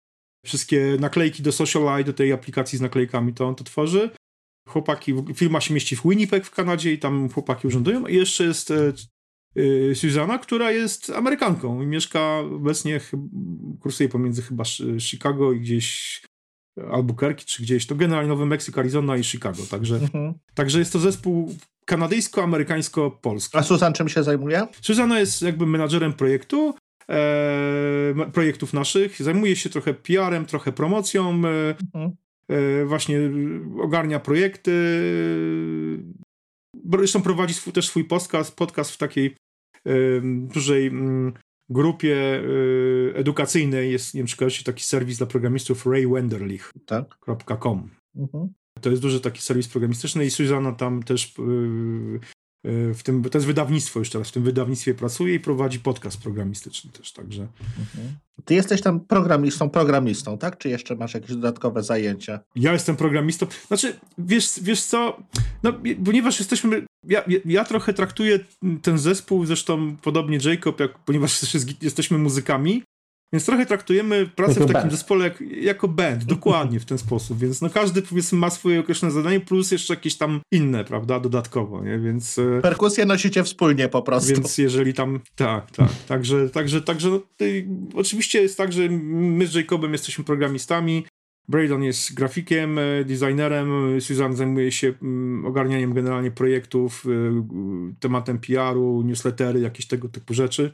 wszystkie 0.44 0.96
naklejki 1.00 1.42
do 1.42 1.52
Social 1.52 2.04
do 2.04 2.12
tej 2.12 2.32
aplikacji 2.32 2.78
z 2.78 2.80
naklejkami, 2.80 3.34
to 3.34 3.48
on 3.48 3.54
to 3.54 3.64
tworzy. 3.64 4.10
Chłopaki, 4.68 5.14
firma 5.34 5.60
się 5.60 5.74
mieści 5.74 5.96
w 5.96 6.02
Winnipeg 6.02 6.46
w 6.46 6.50
Kanadzie 6.50 6.92
i 6.92 6.98
tam 6.98 7.28
chłopaki 7.28 7.66
urzędują. 7.66 8.06
I 8.06 8.14
jeszcze 8.14 8.44
jest 8.44 8.72
Y, 9.59 9.94
Susana, 9.94 10.38
która 10.38 10.70
jest 10.70 11.11
Amerykanką 11.11 11.82
i 11.82 11.86
mieszka 11.86 12.38
obecnie, 12.38 13.00
kursuje 13.80 14.09
pomiędzy 14.09 14.42
chyba 14.42 14.64
Chicago 14.98 15.52
i 15.52 15.61
gdzieś 15.61 16.22
Albuquerque, 16.90 17.44
czy 17.44 17.62
gdzieś, 17.62 17.86
to 17.86 17.94
generalnie 17.94 18.28
Nowy 18.28 18.46
Meksyk, 18.46 18.78
Arizona 18.78 19.16
i 19.16 19.24
Chicago, 19.24 19.62
także, 19.70 19.96
mhm. 19.96 20.34
także 20.54 20.78
jest 20.78 20.92
to 20.92 20.98
zespół 20.98 21.54
kanadyjsko-amerykańsko-polski. 21.86 23.59
A 23.59 23.62
Susan 23.62 23.92
czym 23.92 24.09
się 24.09 24.22
zajmuje? 24.22 24.66
Susana 24.80 25.20
jest 25.20 25.42
jakby 25.42 25.66
menadżerem 25.66 26.12
projektu, 26.12 26.74
e, 27.11 28.14
projektów 28.32 28.72
naszych, 28.72 29.22
zajmuje 29.22 29.57
się 29.57 29.70
trochę 29.70 29.94
PR-em, 29.94 30.46
trochę 30.46 30.72
promocją, 30.72 31.30
e, 31.30 31.74
mhm. 31.94 32.16
e, 32.48 32.84
właśnie 32.84 33.20
ogarnia 33.82 34.20
projekty, 34.20 34.72
zresztą 36.92 37.22
prowadzi 37.22 37.54
swój, 37.54 37.72
też 37.72 37.86
swój 37.86 38.04
podcast, 38.04 38.57
podcast 38.57 38.90
w 38.90 38.98
takiej 38.98 39.36
dużej 40.49 40.91
grupie 41.68 42.41
y, 42.43 43.12
edukacyjnej 43.14 43.93
jest, 43.93 44.14
nie 44.14 44.18
wiem 44.18 44.26
czy 44.26 44.37
kojarzycie, 44.37 44.64
taki 44.64 44.84
serwis 44.84 45.18
dla 45.18 45.26
programistów 45.26 45.87
raywenderlich.com. 45.87 46.84
Tak? 46.87 47.18
Mhm. 48.16 48.49
To 48.80 48.91
jest 48.91 49.03
duży 49.03 49.20
taki 49.20 49.43
serwis 49.43 49.68
programistyczny 49.68 50.24
i 50.24 50.30
Susanna 50.30 50.72
tam 50.72 51.03
też 51.03 51.34
Y, 51.39 52.20
w 52.94 53.02
tym, 53.02 53.22
to 53.22 53.38
jest 53.38 53.46
wydawnictwo 53.46 53.98
już 53.98 54.10
teraz, 54.10 54.28
w 54.28 54.32
tym 54.32 54.42
wydawnictwie 54.42 54.94
pracuje 54.94 55.34
i 55.34 55.40
prowadzi 55.40 55.78
podcast 55.78 56.22
programistyczny 56.22 56.92
też, 56.92 57.12
także. 57.12 57.42
Mhm. 57.78 58.16
Ty 58.44 58.54
jesteś 58.54 58.80
tam 58.80 59.00
programistą, 59.00 59.70
programistą, 59.70 60.38
tak? 60.38 60.58
Czy 60.58 60.68
jeszcze 60.68 60.96
masz 60.96 61.14
jakieś 61.14 61.30
dodatkowe 61.30 61.82
zajęcia? 61.82 62.40
Ja 62.56 62.72
jestem 62.72 62.96
programistą. 62.96 63.46
Znaczy, 63.66 63.98
wiesz, 64.18 64.50
wiesz 64.62 64.82
co, 64.82 65.22
no, 65.62 65.72
ponieważ 66.04 66.38
jesteśmy, 66.38 66.86
ja, 67.08 67.24
ja 67.44 67.64
trochę 67.64 67.92
traktuję 67.92 68.38
ten 68.82 68.98
zespół, 68.98 69.46
zresztą 69.46 69.96
podobnie 69.96 70.38
Jacob, 70.44 70.80
jak, 70.80 70.98
ponieważ 70.98 71.54
jesteśmy 71.82 72.18
muzykami, 72.18 72.82
więc 73.32 73.46
trochę 73.46 73.66
traktujemy 73.66 74.26
pracę 74.26 74.52
jako 74.52 74.64
w 74.64 74.66
takim 74.66 74.82
band. 74.82 74.92
zespole 74.92 75.24
jak, 75.24 75.40
jako 75.40 75.88
band, 75.88 76.24
dokładnie 76.24 76.80
w 76.80 76.84
ten 76.84 76.98
sposób. 76.98 77.38
Więc 77.38 77.62
no 77.62 77.70
każdy 77.70 78.02
powiedzmy 78.02 78.38
ma 78.38 78.50
swoje 78.50 78.80
określone 78.80 79.14
zadanie, 79.14 79.40
plus 79.40 79.70
jeszcze 79.70 79.94
jakieś 79.94 80.16
tam 80.16 80.40
inne, 80.52 80.84
prawda, 80.84 81.20
dodatkowo, 81.20 81.84
nie? 81.84 81.98
Więc... 81.98 82.38
E, 82.38 82.60
Perkusję 82.62 83.06
nosicie 83.06 83.44
wspólnie 83.44 83.88
po 83.88 84.02
prostu. 84.02 84.32
Więc 84.32 84.58
jeżeli 84.58 84.94
tam... 84.94 85.20
Tak, 85.36 85.70
tak. 85.70 85.88
Także, 86.08 86.50
także, 86.50 86.82
także 86.82 87.10
no, 87.10 87.20
oczywiście 87.94 88.42
jest 88.42 88.58
tak, 88.58 88.72
że 88.72 88.88
my 88.88 89.46
z 89.46 89.54
Jacobem 89.54 89.92
jesteśmy 89.92 90.24
programistami, 90.24 91.04
Braydon 91.48 91.82
jest 91.82 92.14
grafikiem, 92.14 92.78
e, 92.78 93.04
designerem, 93.04 94.00
Susan 94.00 94.36
zajmuje 94.36 94.72
się 94.72 94.92
mm, 95.02 95.46
ogarnianiem 95.46 95.94
generalnie 95.94 96.30
projektów, 96.30 97.06
e, 97.06 97.46
tematem 98.00 98.38
PR-u, 98.38 99.02
newslettery, 99.02 99.60
jakieś 99.60 99.86
tego 99.86 100.08
typu 100.08 100.34
rzeczy 100.34 100.72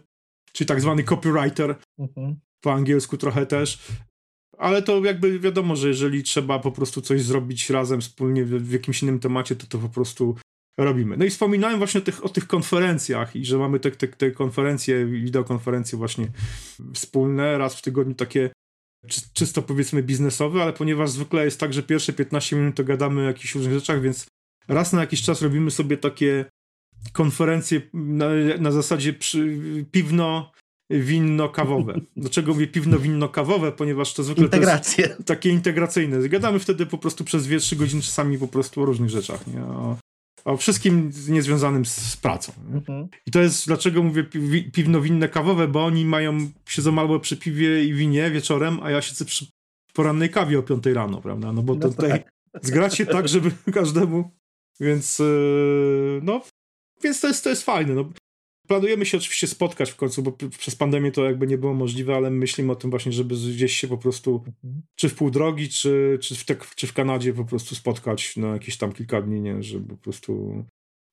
czyli 0.53 0.69
tak 0.69 0.81
zwany 0.81 1.05
copywriter, 1.05 1.77
mhm. 1.99 2.37
po 2.61 2.73
angielsku 2.73 3.17
trochę 3.17 3.47
też. 3.47 3.79
Ale 4.59 4.83
to 4.83 5.05
jakby 5.05 5.41
wiadomo, 5.41 5.77
że 5.77 5.89
jeżeli 5.89 6.23
trzeba 6.23 6.59
po 6.59 6.73
prostu 6.73 7.03
coś 7.03 7.23
zrobić 7.23 7.71
razem, 7.71 8.01
wspólnie 8.01 8.45
w, 8.45 8.73
jakimś 8.73 9.03
innym 9.03 9.21
temacie, 9.21 9.57
to 9.57 9.67
to 9.67 9.79
po 9.79 9.89
prostu 9.89 10.37
robimy. 10.79 11.17
No 11.17 11.25
i 11.25 11.31
wspominałem 11.31 11.79
właśnie 11.79 12.01
o 12.01 12.05
tych, 12.05 12.25
o 12.25 12.29
tych 12.29 12.47
konferencjach 12.47 13.37
i 13.37 13.45
że 13.45 13.59
mamy 13.59 13.81
te, 13.81 13.91
te, 13.91 14.09
te 14.09 14.31
konferencje, 14.31 15.07
wideokonferencje 15.07 15.99
właśnie 15.99 16.29
wspólne, 16.95 17.59
raz 17.59 17.77
w 17.77 17.83
tygodniu 17.83 18.15
takie 18.15 18.51
czysto 19.33 19.63
powiedzmy 19.63 20.03
biznesowe, 20.03 20.63
ale 20.63 20.73
ponieważ 20.73 21.11
zwykle 21.11 21.45
jest 21.45 21.61
tak, 21.61 21.73
że 21.73 21.83
pierwsze 21.83 22.13
15 22.13 22.57
minut 22.57 22.77
to 22.77 22.85
gadamy 22.85 23.21
o 23.21 23.25
jakichś 23.25 23.55
różnych 23.55 23.75
rzeczach, 23.75 24.03
więc 24.03 24.27
raz 24.69 24.93
na 24.93 25.01
jakiś 25.01 25.23
czas 25.23 25.43
robimy 25.43 25.71
sobie 25.71 25.97
takie 25.97 26.45
konferencje 27.13 27.81
na, 27.95 28.27
na 28.59 28.71
zasadzie 28.71 29.13
przy, 29.13 29.59
piwno 29.91 30.53
winno-kawowe. 30.91 32.01
Dlaczego 32.17 32.53
mówię 32.53 32.67
piwno-winno-kawowe? 32.67 33.73
Ponieważ 33.73 34.15
to 34.15 34.23
zwykle 34.23 34.45
Integracje. 34.45 35.09
To 35.09 35.23
takie 35.23 35.51
integracyjne. 35.51 36.29
Gadamy 36.29 36.59
wtedy 36.59 36.87
po 36.87 36.99
prostu 36.99 37.25
przez 37.25 37.47
2-3 37.47 37.77
godziny 37.77 38.03
czasami 38.03 38.39
po 38.39 38.49
prostu 38.49 38.83
o 38.83 38.85
różnych 38.85 39.11
rzeczach. 39.11 39.47
Nie? 39.47 39.63
O, 39.63 39.97
o 40.45 40.57
wszystkim 40.57 41.11
niezwiązanym 41.29 41.87
z, 41.87 41.97
z 41.97 42.17
pracą. 42.17 42.53
Mhm. 42.73 43.09
I 43.27 43.31
to 43.31 43.41
jest, 43.41 43.67
dlaczego 43.67 44.03
mówię 44.03 44.25
pi 44.25 44.71
piwno-winne 44.73 45.29
kawowe, 45.29 45.69
bo 45.69 45.85
oni 45.85 46.05
mają, 46.05 46.51
siedzą 46.67 46.99
albo 46.99 47.21
przy 47.21 47.37
piwie 47.37 47.85
i 47.85 47.95
winie 47.95 48.31
wieczorem, 48.31 48.81
a 48.83 48.91
ja 48.91 49.03
siedzę 49.03 49.25
przy 49.25 49.47
porannej 49.95 50.31
kawie 50.31 50.59
o 50.59 50.63
5 50.63 50.87
rano, 50.87 51.21
prawda? 51.21 51.53
No 51.53 51.63
bo 51.63 51.77
to 51.77 51.89
no 51.89 51.95
tutaj 51.95 52.11
tak. 52.11 52.33
zgrać 52.63 52.97
się 52.97 53.07
tak, 53.07 53.29
żeby 53.29 53.51
każdemu 53.73 54.31
więc 54.81 55.19
yy, 55.19 56.21
no, 56.23 56.43
więc 57.03 57.21
to 57.21 57.29
jest, 57.29 57.45
to 57.45 57.51
jest 57.51 57.63
fajne. 57.63 57.95
No. 57.95 58.13
Planujemy 58.69 59.07
się 59.07 59.17
oczywiście 59.17 59.47
spotkać 59.47 59.91
w 59.91 59.97
końcu, 59.97 60.23
bo 60.23 60.33
przez 60.59 60.77
pandemię 60.77 61.13
to 61.13 61.25
jakby 61.25 61.47
nie 61.47 61.59
było 61.59 61.75
możliwe, 61.75 62.17
ale 62.17 62.31
myślimy 62.31 62.73
o 62.73 62.77
tym 62.77 62.91
właśnie, 62.91 63.13
żeby 63.13 63.35
gdzieś 63.35 63.77
się 63.77 63.89
po 63.89 63.99
prostu, 63.99 64.45
mhm. 64.47 64.83
czy 64.95 65.09
w 65.09 65.15
pół 65.15 65.31
drogi, 65.31 65.69
czy, 65.69 66.19
czy, 66.23 66.35
w, 66.35 66.45
te, 66.45 66.57
czy 66.77 66.87
w 66.87 66.93
Kanadzie 66.93 67.33
po 67.33 67.45
prostu 67.45 67.75
spotkać 67.75 68.37
na 68.37 68.49
jakieś 68.49 68.77
tam 68.77 68.93
kilka 68.93 69.23
dni, 69.23 69.41
nie, 69.41 69.63
żeby 69.63 69.89
po 69.89 69.97
prostu... 69.97 70.65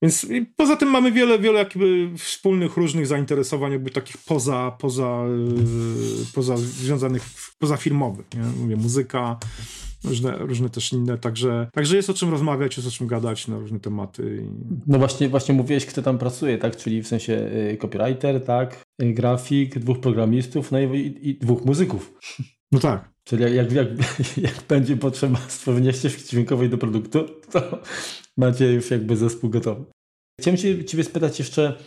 Więc 0.02 0.28
poza 0.56 0.76
tym 0.76 0.90
mamy 0.90 1.12
wiele, 1.12 1.40
wiele 1.40 1.60
jakby 1.60 2.10
wspólnych 2.18 2.78
różnych 2.78 3.08
zainteresowań, 3.08 3.72
jakby 3.72 3.90
takich 3.90 4.18
poza, 4.18 4.72
poza, 4.80 5.24
yy, 5.58 6.26
poza 6.34 6.58
związanych, 6.58 7.24
pozafirmowych, 7.60 8.26
nie? 8.36 8.42
Mówię, 8.42 8.76
muzyka, 8.76 9.40
różne, 10.04 10.38
różne 10.38 10.70
też 10.70 10.94
inne, 10.94 11.18
także, 11.18 11.68
także 11.74 11.96
jest 11.96 12.10
o 12.10 12.14
czym 12.14 12.30
rozmawiać, 12.30 12.78
jest 12.78 12.90
o 12.90 12.92
czym 12.92 13.08
gadać 13.08 13.48
na 13.48 13.60
różne 13.60 13.80
tematy. 13.80 14.44
No 14.88 15.00
właśnie, 15.00 15.30
właśnie 15.30 15.56
mówiłeś, 15.56 15.86
kto 15.86 16.02
tam 16.02 16.18
pracuje, 16.18 16.58
tak? 16.58 16.76
Czyli 16.76 17.02
w 17.02 17.08
sensie 17.08 17.34
y, 17.34 17.78
copywriter, 17.78 18.44
tak? 18.46 18.84
Y, 19.02 19.14
grafik, 19.14 19.80
dwóch 19.80 20.00
programistów, 20.00 20.72
no 20.72 20.80
i, 20.80 21.20
i 21.22 21.36
dwóch 21.36 21.66
muzyków. 21.66 22.14
No 22.72 22.80
tak. 22.80 23.10
Czyli 23.24 23.44
jak, 23.44 23.54
jak, 23.54 23.72
jak, 23.72 23.88
jak 24.48 24.64
będzie 24.70 24.98
potrzeba 24.98 25.40
stworzenia 25.48 25.94
ścieżki 25.94 26.24
dźwiękowej 26.24 26.70
do 26.70 26.78
produktu, 26.78 27.26
to 27.52 27.82
macie 28.40 28.74
już 28.74 28.92
jakby 28.92 29.18
zespół 29.18 29.50
gotowy. 29.50 29.86
Chciałem 30.42 30.58
cię, 30.58 30.86
Ciebie 30.86 31.04
spytać 31.04 31.40
jeszcze, 31.40 31.78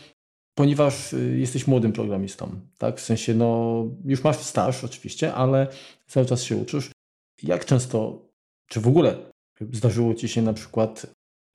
ponieważ 0.55 1.13
y, 1.13 1.39
jesteś 1.39 1.67
młodym 1.67 1.93
programistą, 1.93 2.61
tak? 2.79 3.01
W 3.01 3.05
sensie, 3.05 3.35
no, 3.35 3.85
już 4.05 4.25
masz 4.25 4.37
staż 4.37 4.85
oczywiście, 4.85 5.35
ale 5.35 5.67
cały 6.07 6.27
czas 6.27 6.43
się 6.43 6.57
uczysz. 6.57 6.91
Jak 7.43 7.65
często, 7.65 8.29
czy 8.71 8.81
w 8.81 8.89
ogóle 8.89 9.17
zdarzyło 9.73 10.15
Ci 10.15 10.29
się 10.29 10.43
na 10.43 10.53
przykład 10.53 11.07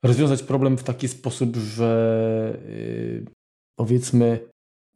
rozwiązać 0.03 0.43
problem 0.43 0.77
w 0.77 0.83
taki 0.83 1.07
sposób, 1.07 1.55
że 1.55 2.59
yy, 2.67 3.25
powiedzmy 3.75 4.39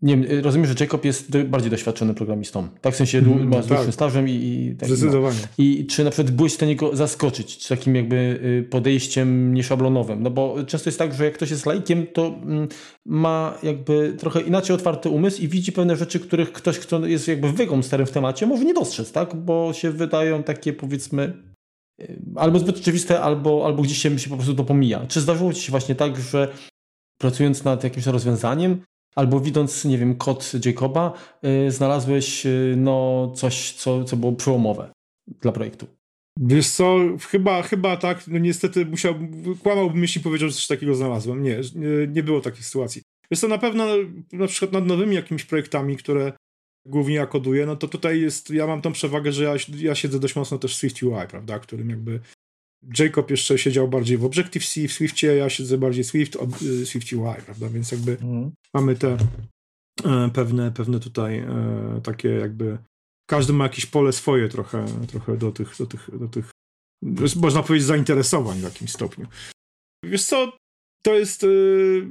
nie 0.01 0.17
wiem, 0.17 0.41
rozumiem, 0.43 0.67
że 0.67 0.75
Jacob 0.79 1.05
jest 1.05 1.37
bardziej 1.43 1.71
doświadczony 1.71 2.13
programistą. 2.13 2.67
Tak, 2.81 2.93
w 2.93 2.97
sensie 2.97 3.17
mm, 3.17 3.47
ma 3.47 3.61
z 3.61 3.67
tak. 3.67 3.93
stażem 3.93 4.29
i, 4.29 4.31
i 4.31 4.75
tak, 4.75 4.89
Zdecydowanie. 4.89 5.37
No. 5.41 5.47
I 5.57 5.85
czy 5.85 6.03
na 6.03 6.09
przykład 6.09 6.35
byłeś 6.35 6.51
w 6.51 6.55
stanie 6.55 6.75
go 6.75 6.95
zaskoczyć 6.95 7.57
czy 7.57 7.69
takim 7.69 7.95
jakby 7.95 8.15
y, 8.15 8.67
podejściem 8.69 9.53
nieszablonowym? 9.53 10.23
No 10.23 10.29
bo 10.29 10.55
często 10.67 10.89
jest 10.89 10.99
tak, 10.99 11.13
że 11.13 11.25
jak 11.25 11.33
ktoś 11.33 11.51
jest 11.51 11.65
laikiem, 11.65 12.07
to 12.13 12.27
mm, 12.27 12.67
ma 13.05 13.57
jakby 13.63 14.15
trochę 14.19 14.41
inaczej 14.41 14.75
otwarty 14.75 15.09
umysł 15.09 15.41
i 15.41 15.47
widzi 15.47 15.71
pewne 15.71 15.95
rzeczy, 15.95 16.19
których 16.19 16.51
ktoś, 16.51 16.79
kto 16.79 17.05
jest 17.05 17.27
jakby 17.27 17.51
wygą 17.51 17.83
starym 17.83 18.07
w 18.07 18.11
temacie, 18.11 18.47
może 18.47 18.65
nie 18.65 18.73
dostrzec, 18.73 19.11
tak? 19.11 19.35
Bo 19.35 19.73
się 19.73 19.91
wydają 19.91 20.43
takie 20.43 20.73
powiedzmy 20.73 21.33
y, 22.01 22.19
albo 22.35 22.59
zbyt 22.59 22.77
oczywiste, 22.77 23.21
albo, 23.21 23.65
albo 23.65 23.83
gdzieś 23.83 23.97
się, 23.97 24.19
się 24.19 24.29
po 24.29 24.35
prostu 24.35 24.55
to 24.55 24.63
pomija. 24.63 25.05
Czy 25.07 25.21
zdarzyło 25.21 25.53
Ci 25.53 25.61
się 25.61 25.71
właśnie 25.71 25.95
tak, 25.95 26.19
że 26.19 26.47
pracując 27.17 27.63
nad 27.63 27.83
jakimś 27.83 28.05
rozwiązaniem, 28.05 28.81
Albo 29.15 29.39
widząc, 29.39 29.85
nie 29.85 29.97
wiem, 29.97 30.15
kod 30.15 30.51
Jacoba, 30.65 31.13
yy, 31.43 31.71
znalazłeś 31.71 32.45
yy, 32.45 32.75
no, 32.77 33.31
coś, 33.35 33.73
co, 33.73 34.03
co 34.03 34.17
było 34.17 34.31
przełomowe 34.31 34.91
dla 35.41 35.51
projektu. 35.51 35.87
Wiesz 36.39 36.69
co, 36.69 36.97
chyba, 37.29 37.61
chyba 37.61 37.97
tak, 37.97 38.27
no 38.27 38.39
niestety 38.39 38.85
musiał, 38.85 39.15
kłamałbym, 39.63 40.01
jeśli 40.01 40.21
powiedział, 40.21 40.49
że 40.49 40.55
coś 40.55 40.67
takiego 40.67 40.95
znalazłem. 40.95 41.43
Nie, 41.43 41.59
nie, 42.07 42.23
było 42.23 42.41
takiej 42.41 42.63
sytuacji. 42.63 43.01
Wiesz 43.31 43.39
co, 43.39 43.47
na 43.47 43.57
pewno 43.57 43.85
na 44.33 44.47
przykład 44.47 44.71
nad 44.71 44.85
nowymi 44.85 45.15
jakimiś 45.15 45.45
projektami, 45.45 45.97
które 45.97 46.33
głównie 46.85 47.15
ja 47.15 47.25
koduję, 47.25 47.65
no 47.65 47.75
to 47.75 47.87
tutaj 47.87 48.21
jest, 48.21 48.49
ja 48.49 48.67
mam 48.67 48.81
tą 48.81 48.91
przewagę, 48.91 49.31
że 49.31 49.43
ja, 49.43 49.55
ja 49.77 49.95
siedzę 49.95 50.19
dość 50.19 50.35
mocno 50.35 50.57
też 50.57 50.75
w 50.75 50.77
Swift 50.77 51.03
UI, 51.03 51.27
prawda, 51.29 51.59
którym 51.59 51.89
jakby 51.89 52.19
Jacob 52.99 53.31
jeszcze 53.31 53.57
siedział 53.57 53.87
bardziej 53.87 54.17
w 54.17 54.25
Objective-C, 54.25 54.87
w 54.87 54.93
Swiftie, 54.93 55.27
ja 55.27 55.49
siedzę 55.49 55.77
bardziej 55.77 56.03
Swift, 56.03 56.37
y, 56.61 56.85
Swift 56.85 57.13
UI, 57.13 57.41
prawda? 57.45 57.69
Więc 57.69 57.91
jakby 57.91 58.17
mm. 58.21 58.51
mamy 58.73 58.95
te 58.95 59.17
e, 60.05 60.29
pewne, 60.33 60.71
pewne 60.71 60.99
tutaj 60.99 61.39
e, 61.39 62.01
takie 62.03 62.29
jakby 62.29 62.77
każdy 63.29 63.53
ma 63.53 63.63
jakieś 63.63 63.85
pole 63.85 64.13
swoje 64.13 64.49
trochę, 64.49 64.85
trochę 65.07 65.37
do 65.37 65.51
tych, 65.51 65.75
do 65.79 65.85
tych, 65.85 66.09
do 66.19 66.27
tych 66.27 66.51
można 67.35 67.63
powiedzieć 67.63 67.87
zainteresowań 67.87 68.59
w 68.59 68.63
jakimś 68.63 68.91
stopniu. 68.91 69.27
Wiesz 70.05 70.23
co, 70.23 70.57
to 71.05 71.13
jest 71.13 71.43
y, 71.43 72.07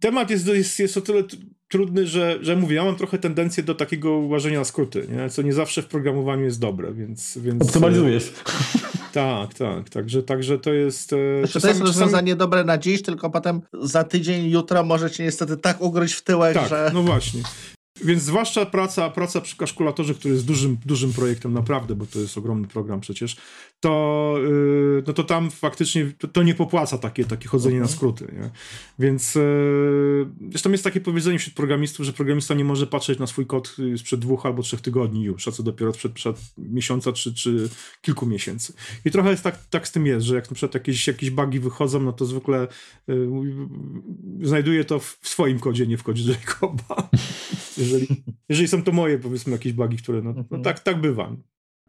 temat 0.00 0.30
jest, 0.30 0.46
jest, 0.46 0.78
jest 0.78 0.96
o 0.96 1.00
tyle 1.00 1.24
trudny, 1.72 2.06
że, 2.06 2.38
że 2.40 2.56
mówię, 2.56 2.76
ja 2.76 2.84
mam 2.84 2.96
trochę 2.96 3.18
tendencję 3.18 3.62
do 3.62 3.74
takiego 3.74 4.16
uważania 4.16 4.58
na 4.58 4.64
skróty, 4.64 5.08
nie? 5.10 5.30
co 5.30 5.42
nie 5.42 5.52
zawsze 5.52 5.82
w 5.82 5.86
programowaniu 5.86 6.44
jest 6.44 6.60
dobre, 6.60 6.94
więc... 6.94 7.38
więc 7.38 7.62
Optymalizujesz. 7.62 8.32
Tak, 9.14 9.54
tak, 9.54 9.90
także, 9.90 10.22
także 10.22 10.58
to 10.58 10.72
jest... 10.72 11.12
E, 11.12 11.38
znaczy, 11.38 11.52
czasami, 11.52 11.72
to 11.72 11.78
jest 11.78 11.80
rozwiązanie 11.80 12.26
czasami... 12.26 12.38
dobre 12.38 12.64
na 12.64 12.78
dziś, 12.78 13.02
tylko 13.02 13.30
potem 13.30 13.60
za 13.72 14.04
tydzień, 14.04 14.50
jutro 14.50 14.84
możecie 14.84 15.24
niestety 15.24 15.56
tak 15.56 15.80
ugryźć 15.80 16.14
w 16.14 16.22
tyłek, 16.22 16.54
tak, 16.54 16.68
że... 16.68 16.90
no 16.94 17.02
właśnie. 17.02 17.42
Więc 18.04 18.22
zwłaszcza 18.22 18.66
praca, 18.66 19.10
praca 19.10 19.40
przy 19.40 19.56
kaszkulatorze, 19.56 20.14
który 20.14 20.34
jest 20.34 20.46
dużym, 20.46 20.76
dużym 20.86 21.12
projektem 21.12 21.52
naprawdę, 21.52 21.94
bo 21.94 22.06
to 22.06 22.18
jest 22.18 22.38
ogromny 22.38 22.68
program 22.68 23.00
przecież, 23.00 23.36
to, 23.80 24.34
yy, 24.42 25.02
no 25.06 25.12
to 25.12 25.24
tam 25.24 25.50
faktycznie 25.50 26.12
to, 26.18 26.28
to, 26.28 26.42
nie 26.42 26.54
popłaca 26.54 26.98
takie, 26.98 27.24
takie 27.24 27.48
chodzenie 27.48 27.80
na 27.80 27.88
skróty. 27.88 28.24
Nie? 28.32 28.50
Więc 28.98 29.34
yy, 29.34 30.30
zresztą 30.50 30.70
jest 30.70 30.84
takie 30.84 31.00
powiedzenie 31.00 31.38
wśród 31.38 31.56
programistów, 31.56 32.06
że 32.06 32.12
programista 32.12 32.54
nie 32.54 32.64
może 32.64 32.86
patrzeć 32.86 33.18
na 33.18 33.26
swój 33.26 33.46
kod 33.46 33.76
sprzed 33.96 34.20
dwóch 34.20 34.46
albo 34.46 34.62
trzech 34.62 34.80
tygodni 34.80 35.24
już, 35.24 35.48
a 35.48 35.52
co 35.52 35.62
dopiero 35.62 35.92
przed, 35.92 36.12
przed 36.12 36.36
miesiąca 36.58 37.12
czy, 37.12 37.34
czy 37.34 37.68
kilku 38.02 38.26
miesięcy. 38.26 38.72
I 39.04 39.10
trochę 39.10 39.30
jest 39.30 39.44
tak, 39.44 39.66
tak 39.66 39.88
z 39.88 39.92
tym 39.92 40.06
jest, 40.06 40.26
że 40.26 40.34
jak 40.34 40.50
na 40.50 40.54
przykład 40.54 40.74
jakieś, 40.74 41.06
jakieś 41.06 41.30
bugi 41.30 41.60
wychodzą, 41.60 42.00
no 42.00 42.12
to 42.12 42.26
zwykle 42.26 42.68
yy, 43.08 43.28
znajduję 44.42 44.84
to 44.84 44.98
w 44.98 45.18
swoim 45.22 45.58
kodzie, 45.58 45.86
nie 45.86 45.96
w 45.96 46.02
kodzie 46.02 46.32
Jacoba. 46.32 47.08
jeżeli, 47.78 48.06
jeżeli 48.48 48.68
są 48.68 48.82
to 48.82 48.92
moje, 48.92 49.18
powiedzmy, 49.18 49.52
jakieś 49.52 49.72
bugi, 49.72 49.96
które, 49.96 50.22
no, 50.22 50.32
no 50.32 50.40
mhm. 50.40 50.62
tak, 50.62 50.80
tak 50.80 51.00
bywa. 51.00 51.36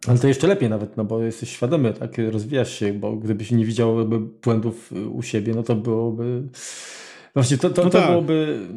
Ale 0.08 0.20
to 0.20 0.28
jeszcze 0.28 0.48
lepiej 0.48 0.70
nawet, 0.70 0.98
no 0.98 1.06
bo 1.06 1.22
jesteś 1.22 1.50
świadomy, 1.50 1.94
tak, 1.94 2.12
rozwijasz 2.32 2.72
się, 2.74 2.94
bo 2.94 3.16
gdybyś 3.16 3.52
nie 3.52 3.66
widział 3.66 4.00
jakby 4.00 4.20
błędów 4.20 4.92
u 5.12 5.22
siebie, 5.22 5.54
no 5.56 5.64
to 5.64 5.76
byłoby 5.76 6.44
Właśnie 7.34 7.58
to, 7.58 7.70
to, 7.70 7.84
No 7.84 7.90
to 7.90 8.00
tak. 8.00 8.10
byłoby 8.10 8.68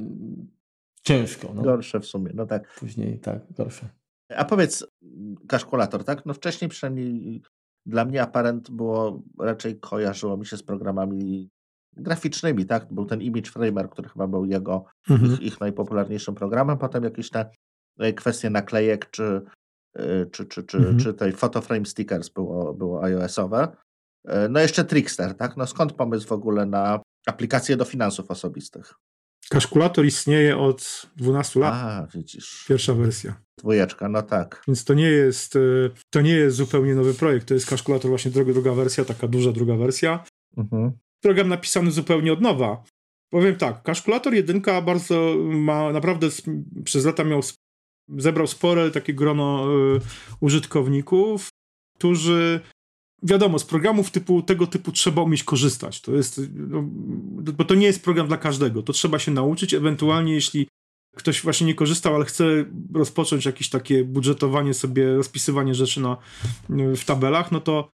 ciężko. 1.02 1.52
No. 1.54 1.62
Gorsze 1.62 2.00
w 2.00 2.06
sumie, 2.06 2.30
no 2.34 2.46
tak. 2.46 2.74
Później 2.78 3.18
tak, 3.18 3.52
gorsze. 3.56 3.88
A 4.36 4.44
powiedz, 4.44 4.86
kaszkulator, 5.48 6.04
tak? 6.04 6.26
No 6.26 6.34
wcześniej 6.34 6.68
przynajmniej 6.68 7.42
dla 7.86 8.04
mnie 8.04 8.22
Apparent 8.22 8.70
było, 8.70 9.22
raczej 9.38 9.78
kojarzyło 9.80 10.36
mi 10.36 10.46
się 10.46 10.56
z 10.56 10.62
programami 10.62 11.48
graficznymi, 11.96 12.66
tak? 12.66 12.92
Był 12.92 13.06
ten 13.06 13.22
Image 13.22 13.50
Framer, 13.50 13.90
który 13.90 14.08
chyba 14.08 14.26
był 14.26 14.44
jego, 14.44 14.84
Mhm. 15.10 15.32
ich, 15.32 15.40
ich 15.40 15.60
najpopularniejszym 15.60 16.34
programem, 16.34 16.78
potem 16.78 17.04
jakieś 17.04 17.30
te 17.30 17.50
e, 17.98 18.12
kwestie 18.12 18.50
naklejek 18.50 19.10
czy, 19.10 19.42
czy, 20.32 20.46
czy, 20.46 20.62
czy, 20.62 20.76
Mhm. 20.78 20.98
czy 20.98 21.14
tej 21.14 21.32
photo 21.32 21.60
frame 21.60 21.86
stickers 21.86 22.28
było, 22.28 22.74
było 22.74 23.02
iOS-owe. 23.04 23.68
E, 24.28 24.48
No 24.48 24.60
jeszcze 24.60 24.84
Trickster, 24.84 25.34
tak? 25.34 25.56
No 25.56 25.66
skąd 25.66 25.92
pomysł 25.92 26.28
w 26.28 26.32
ogóle 26.32 26.66
na 26.66 27.00
aplikacje 27.26 27.76
do 27.76 27.84
finansów 27.84 28.30
osobistych? 28.30 28.94
Kaszkulator 29.50 30.04
istnieje 30.06 30.58
od 30.58 31.06
12 31.16 31.60
lat. 31.60 31.74
A, 31.74 32.06
widzisz, 32.14 32.64
Pierwsza 32.68 32.94
wersja. 32.94 33.40
dwójeczka, 33.58 34.08
no 34.08 34.22
tak. 34.22 34.62
Więc 34.68 34.84
to 34.84 34.94
nie 34.94 35.08
jest, 35.10 35.56
e, 35.56 35.60
to 36.10 36.20
nie 36.20 36.32
jest 36.32 36.56
zupełnie 36.56 36.94
nowy 36.94 37.14
projekt. 37.14 37.48
To 37.48 37.54
jest 37.54 37.66
kaszkulator 37.66 38.08
właśnie 38.08 38.30
druga, 38.30 38.52
druga 38.52 38.72
wersja, 38.74 39.04
taka 39.04 39.28
duża 39.28 39.52
druga 39.52 39.76
wersja. 39.76 40.24
Mhm. 40.56 40.92
Program 41.22 41.48
napisany 41.48 41.90
zupełnie 41.90 42.32
od 42.32 42.40
nowa. 42.40 42.82
Powiem 43.32 43.56
tak, 43.56 43.82
kaszkulator 43.82 44.34
jedynka 44.34 44.82
bardzo 44.82 45.34
ma, 45.38 45.92
naprawdę 45.92 46.26
przez 46.84 47.04
lata 47.04 47.24
miał, 47.24 47.40
zebrał 48.16 48.46
spore 48.46 48.90
takie 48.90 49.14
grono 49.14 49.66
y, 49.96 50.00
użytkowników, 50.40 51.48
którzy 51.98 52.60
wiadomo, 53.22 53.58
z 53.58 53.64
programów 53.64 54.10
typu, 54.10 54.42
tego 54.42 54.66
typu 54.66 54.92
trzeba 54.92 55.22
umieć 55.22 55.44
korzystać. 55.44 56.00
To 56.00 56.12
jest, 56.12 56.40
no, 56.54 56.82
bo 57.52 57.64
to 57.64 57.74
nie 57.74 57.86
jest 57.86 58.04
program 58.04 58.28
dla 58.28 58.36
każdego. 58.36 58.82
To 58.82 58.92
trzeba 58.92 59.18
się 59.18 59.32
nauczyć, 59.32 59.74
ewentualnie 59.74 60.34
jeśli 60.34 60.68
ktoś 61.16 61.42
właśnie 61.42 61.66
nie 61.66 61.74
korzystał, 61.74 62.14
ale 62.14 62.24
chce 62.24 62.44
rozpocząć 62.94 63.44
jakieś 63.44 63.68
takie 63.68 64.04
budżetowanie 64.04 64.74
sobie, 64.74 65.14
rozpisywanie 65.14 65.74
rzeczy 65.74 66.00
na, 66.00 66.16
w 66.96 67.04
tabelach, 67.04 67.52
no 67.52 67.60
to 67.60 67.88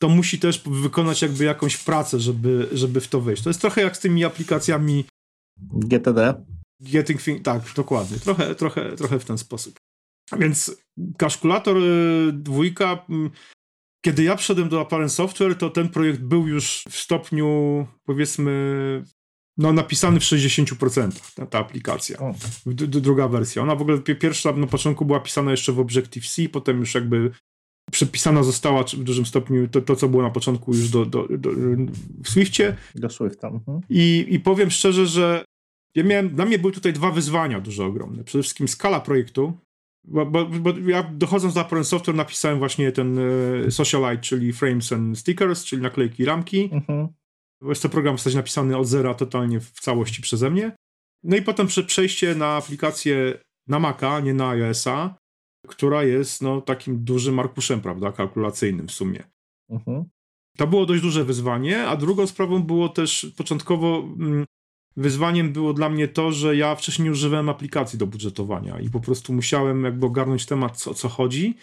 to 0.00 0.08
musi 0.08 0.38
też 0.38 0.62
wykonać 0.66 1.22
jakby 1.22 1.44
jakąś 1.44 1.76
pracę, 1.76 2.20
żeby, 2.20 2.68
żeby 2.72 3.00
w 3.00 3.08
to 3.08 3.20
wejść. 3.20 3.42
To 3.42 3.50
jest 3.50 3.60
trochę 3.60 3.82
jak 3.82 3.96
z 3.96 4.00
tymi 4.00 4.24
aplikacjami 4.24 5.04
GTD. 5.72 6.44
Getting 6.80 7.22
Thing, 7.22 7.42
tak, 7.42 7.62
dokładnie. 7.76 8.18
Trochę, 8.18 8.54
trochę, 8.54 8.96
trochę 8.96 9.18
w 9.18 9.24
ten 9.24 9.38
sposób. 9.38 9.74
Więc 10.38 10.76
kaszkulator 11.18 11.76
y, 11.78 12.30
dwójka, 12.32 13.04
mm, 13.08 13.30
kiedy 14.04 14.22
ja 14.22 14.36
przyszedłem 14.36 14.68
do 14.68 14.80
Apparent 14.80 15.12
Software, 15.12 15.58
to 15.58 15.70
ten 15.70 15.88
projekt 15.88 16.20
był 16.20 16.48
już 16.48 16.84
w 16.90 16.96
stopniu, 16.96 17.86
powiedzmy, 18.04 19.04
no 19.58 19.72
napisany 19.72 20.20
w 20.20 20.22
60%, 20.24 21.34
ta, 21.34 21.46
ta 21.46 21.58
aplikacja. 21.58 22.18
D- 22.66 22.86
d- 22.86 23.00
druga 23.00 23.28
wersja. 23.28 23.62
Ona 23.62 23.74
w 23.76 23.82
ogóle 23.82 23.98
pi- 23.98 24.16
pierwsza 24.16 24.52
na 24.52 24.66
początku 24.66 25.04
była 25.04 25.20
pisana 25.20 25.50
jeszcze 25.50 25.72
w 25.72 25.78
Objective-C, 25.78 26.48
potem 26.48 26.78
już 26.80 26.94
jakby 26.94 27.30
przepisana 27.90 28.42
została 28.42 28.84
w 28.84 29.04
dużym 29.04 29.26
stopniu 29.26 29.68
to, 29.68 29.80
to 29.80 29.96
co 29.96 30.08
było 30.08 30.22
na 30.22 30.30
początku 30.30 30.74
już 30.74 30.88
do, 30.88 31.06
do, 31.06 31.26
do, 31.38 31.50
w 32.24 32.28
Swiftie. 32.28 32.76
Do 32.94 33.10
Swifta. 33.10 33.48
Mhm. 33.48 33.80
I, 33.88 34.26
I 34.28 34.40
powiem 34.40 34.70
szczerze, 34.70 35.06
że 35.06 35.44
ja 35.94 36.04
miałem, 36.04 36.34
dla 36.34 36.44
mnie 36.44 36.58
były 36.58 36.72
tutaj 36.72 36.92
dwa 36.92 37.10
wyzwania 37.10 37.60
duże, 37.60 37.84
ogromne. 37.84 38.24
Przede 38.24 38.42
wszystkim 38.42 38.68
skala 38.68 39.00
projektu, 39.00 39.58
bo, 40.04 40.26
bo, 40.26 40.44
bo 40.46 40.78
ja 40.78 41.02
dochodząc 41.02 41.54
do 41.54 41.60
Apparent 41.60 41.86
Software 41.86 42.14
napisałem 42.16 42.58
właśnie 42.58 42.92
ten 42.92 43.18
e, 43.18 43.70
Socialite, 43.70 44.22
czyli 44.22 44.52
Frames 44.52 44.92
and 44.92 45.18
Stickers, 45.18 45.64
czyli 45.64 45.82
naklejki 45.82 46.22
i 46.22 46.26
ramki. 46.26 46.70
Mhm. 46.72 47.08
Jest 47.62 47.82
to 47.82 47.88
program 47.88 48.16
w 48.16 48.20
zasadzie 48.20 48.36
napisany 48.36 48.76
od 48.76 48.86
zera 48.86 49.14
totalnie 49.14 49.60
w 49.60 49.70
całości 49.70 50.22
przeze 50.22 50.50
mnie. 50.50 50.72
No 51.22 51.36
i 51.36 51.42
potem 51.42 51.66
prze- 51.66 51.84
przejście 51.84 52.34
na 52.34 52.46
aplikację 52.46 53.38
na 53.68 53.78
Maca, 53.78 54.20
nie 54.20 54.34
na 54.34 54.48
iOS-a, 54.48 55.18
która 55.68 56.04
jest 56.04 56.42
no, 56.42 56.60
takim 56.60 57.04
dużym 57.04 57.38
arkuszem, 57.38 57.80
prawda, 57.80 58.12
kalkulacyjnym 58.12 58.88
w 58.88 58.92
sumie. 58.92 59.24
Mhm. 59.70 60.04
To 60.56 60.66
było 60.66 60.86
dość 60.86 61.02
duże 61.02 61.24
wyzwanie, 61.24 61.86
a 61.86 61.96
drugą 61.96 62.26
sprawą 62.26 62.62
było 62.62 62.88
też 62.88 63.32
początkowo 63.36 64.08
mm, 64.18 64.44
wyzwaniem 65.00 65.52
było 65.52 65.72
dla 65.72 65.88
mnie 65.88 66.08
to, 66.08 66.32
że 66.32 66.56
ja 66.56 66.74
wcześniej 66.74 67.04
nie 67.04 67.10
używałem 67.10 67.48
aplikacji 67.48 67.98
do 67.98 68.06
budżetowania 68.06 68.80
i 68.80 68.90
po 68.90 69.00
prostu 69.00 69.32
musiałem 69.32 69.84
jakby 69.84 70.06
ogarnąć 70.06 70.46
temat, 70.46 70.88
o 70.88 70.94
co 70.94 71.08
chodzi. 71.08 71.56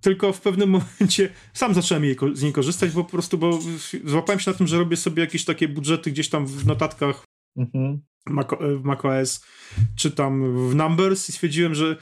Tylko 0.00 0.32
w 0.32 0.40
pewnym 0.40 0.70
momencie 0.76 1.28
sam 1.52 1.74
zacząłem 1.74 2.04
jej, 2.04 2.16
z 2.32 2.42
niej 2.42 2.52
korzystać, 2.52 2.90
bo 2.90 3.04
po 3.04 3.10
prostu 3.10 3.38
bo 3.38 3.58
złapałem 4.04 4.40
się 4.40 4.50
na 4.50 4.56
tym, 4.56 4.66
że 4.66 4.78
robię 4.78 4.96
sobie 4.96 5.20
jakieś 5.22 5.44
takie 5.44 5.68
budżety 5.68 6.10
gdzieś 6.10 6.28
tam 6.28 6.46
w 6.46 6.66
notatkach 6.66 7.24
Mhm. 7.56 8.02
W 8.60 8.84
macOS, 8.84 9.44
czy 9.96 10.10
tam 10.10 10.56
w 10.68 10.74
Numbers 10.74 11.28
i 11.28 11.32
stwierdziłem, 11.32 11.74
że 11.74 11.96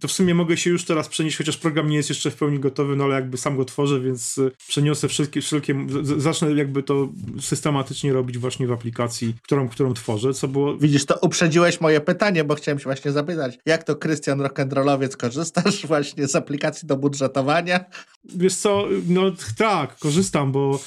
to 0.00 0.08
w 0.08 0.12
sumie 0.12 0.34
mogę 0.34 0.56
się 0.56 0.70
już 0.70 0.84
teraz 0.84 1.08
przenieść, 1.08 1.36
chociaż 1.36 1.56
program 1.56 1.88
nie 1.88 1.96
jest 1.96 2.08
jeszcze 2.08 2.30
w 2.30 2.36
pełni 2.36 2.58
gotowy, 2.58 2.96
no 2.96 3.04
ale 3.04 3.14
jakby 3.14 3.36
sam 3.36 3.56
go 3.56 3.64
tworzę, 3.64 4.00
więc 4.00 4.38
y, 4.38 4.50
przeniosę 4.68 5.08
wszelkie, 5.08 5.40
wszelkie 5.40 5.86
zacznę 6.02 6.52
jakby 6.52 6.82
to 6.82 7.08
systematycznie 7.40 8.12
robić 8.12 8.38
właśnie 8.38 8.66
w 8.66 8.72
aplikacji, 8.72 9.34
którą, 9.42 9.68
którą 9.68 9.94
tworzę, 9.94 10.34
co 10.34 10.48
było 10.48 10.76
Widzisz, 10.76 11.06
to 11.06 11.18
uprzedziłeś 11.22 11.80
moje 11.80 12.00
pytanie, 12.00 12.44
bo 12.44 12.54
chciałem 12.54 12.78
się 12.78 12.84
właśnie 12.84 13.12
zapytać, 13.12 13.58
jak 13.66 13.84
to 13.84 13.96
Krystian 13.96 14.40
Rock'n'Rollowiec 14.40 15.16
korzystasz 15.16 15.86
właśnie 15.86 16.28
z 16.28 16.36
aplikacji 16.36 16.88
do 16.88 16.96
budżetowania? 16.96 17.84
Wiesz 18.24 18.54
co, 18.54 18.88
no 19.08 19.32
tak, 19.58 19.98
korzystam, 19.98 20.52
bo 20.52 20.80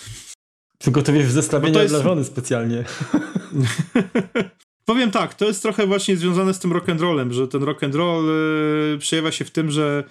Przygotowujesz 0.83 1.33
to 1.73 1.81
jest- 1.81 1.93
dla 1.93 2.03
żony 2.03 2.23
specjalnie. 2.23 2.83
powiem 4.85 5.11
tak, 5.11 5.33
to 5.33 5.45
jest 5.45 5.61
trochę 5.61 5.87
właśnie 5.87 6.17
związane 6.17 6.53
z 6.53 6.59
tym 6.59 6.71
rock'n'rollem, 6.71 7.31
że 7.31 7.47
ten 7.47 7.61
rock'n'roll 7.61 8.29
y, 8.95 8.97
przejawia 8.97 9.31
się 9.31 9.45
w 9.45 9.51
tym, 9.51 9.71
że 9.71 10.03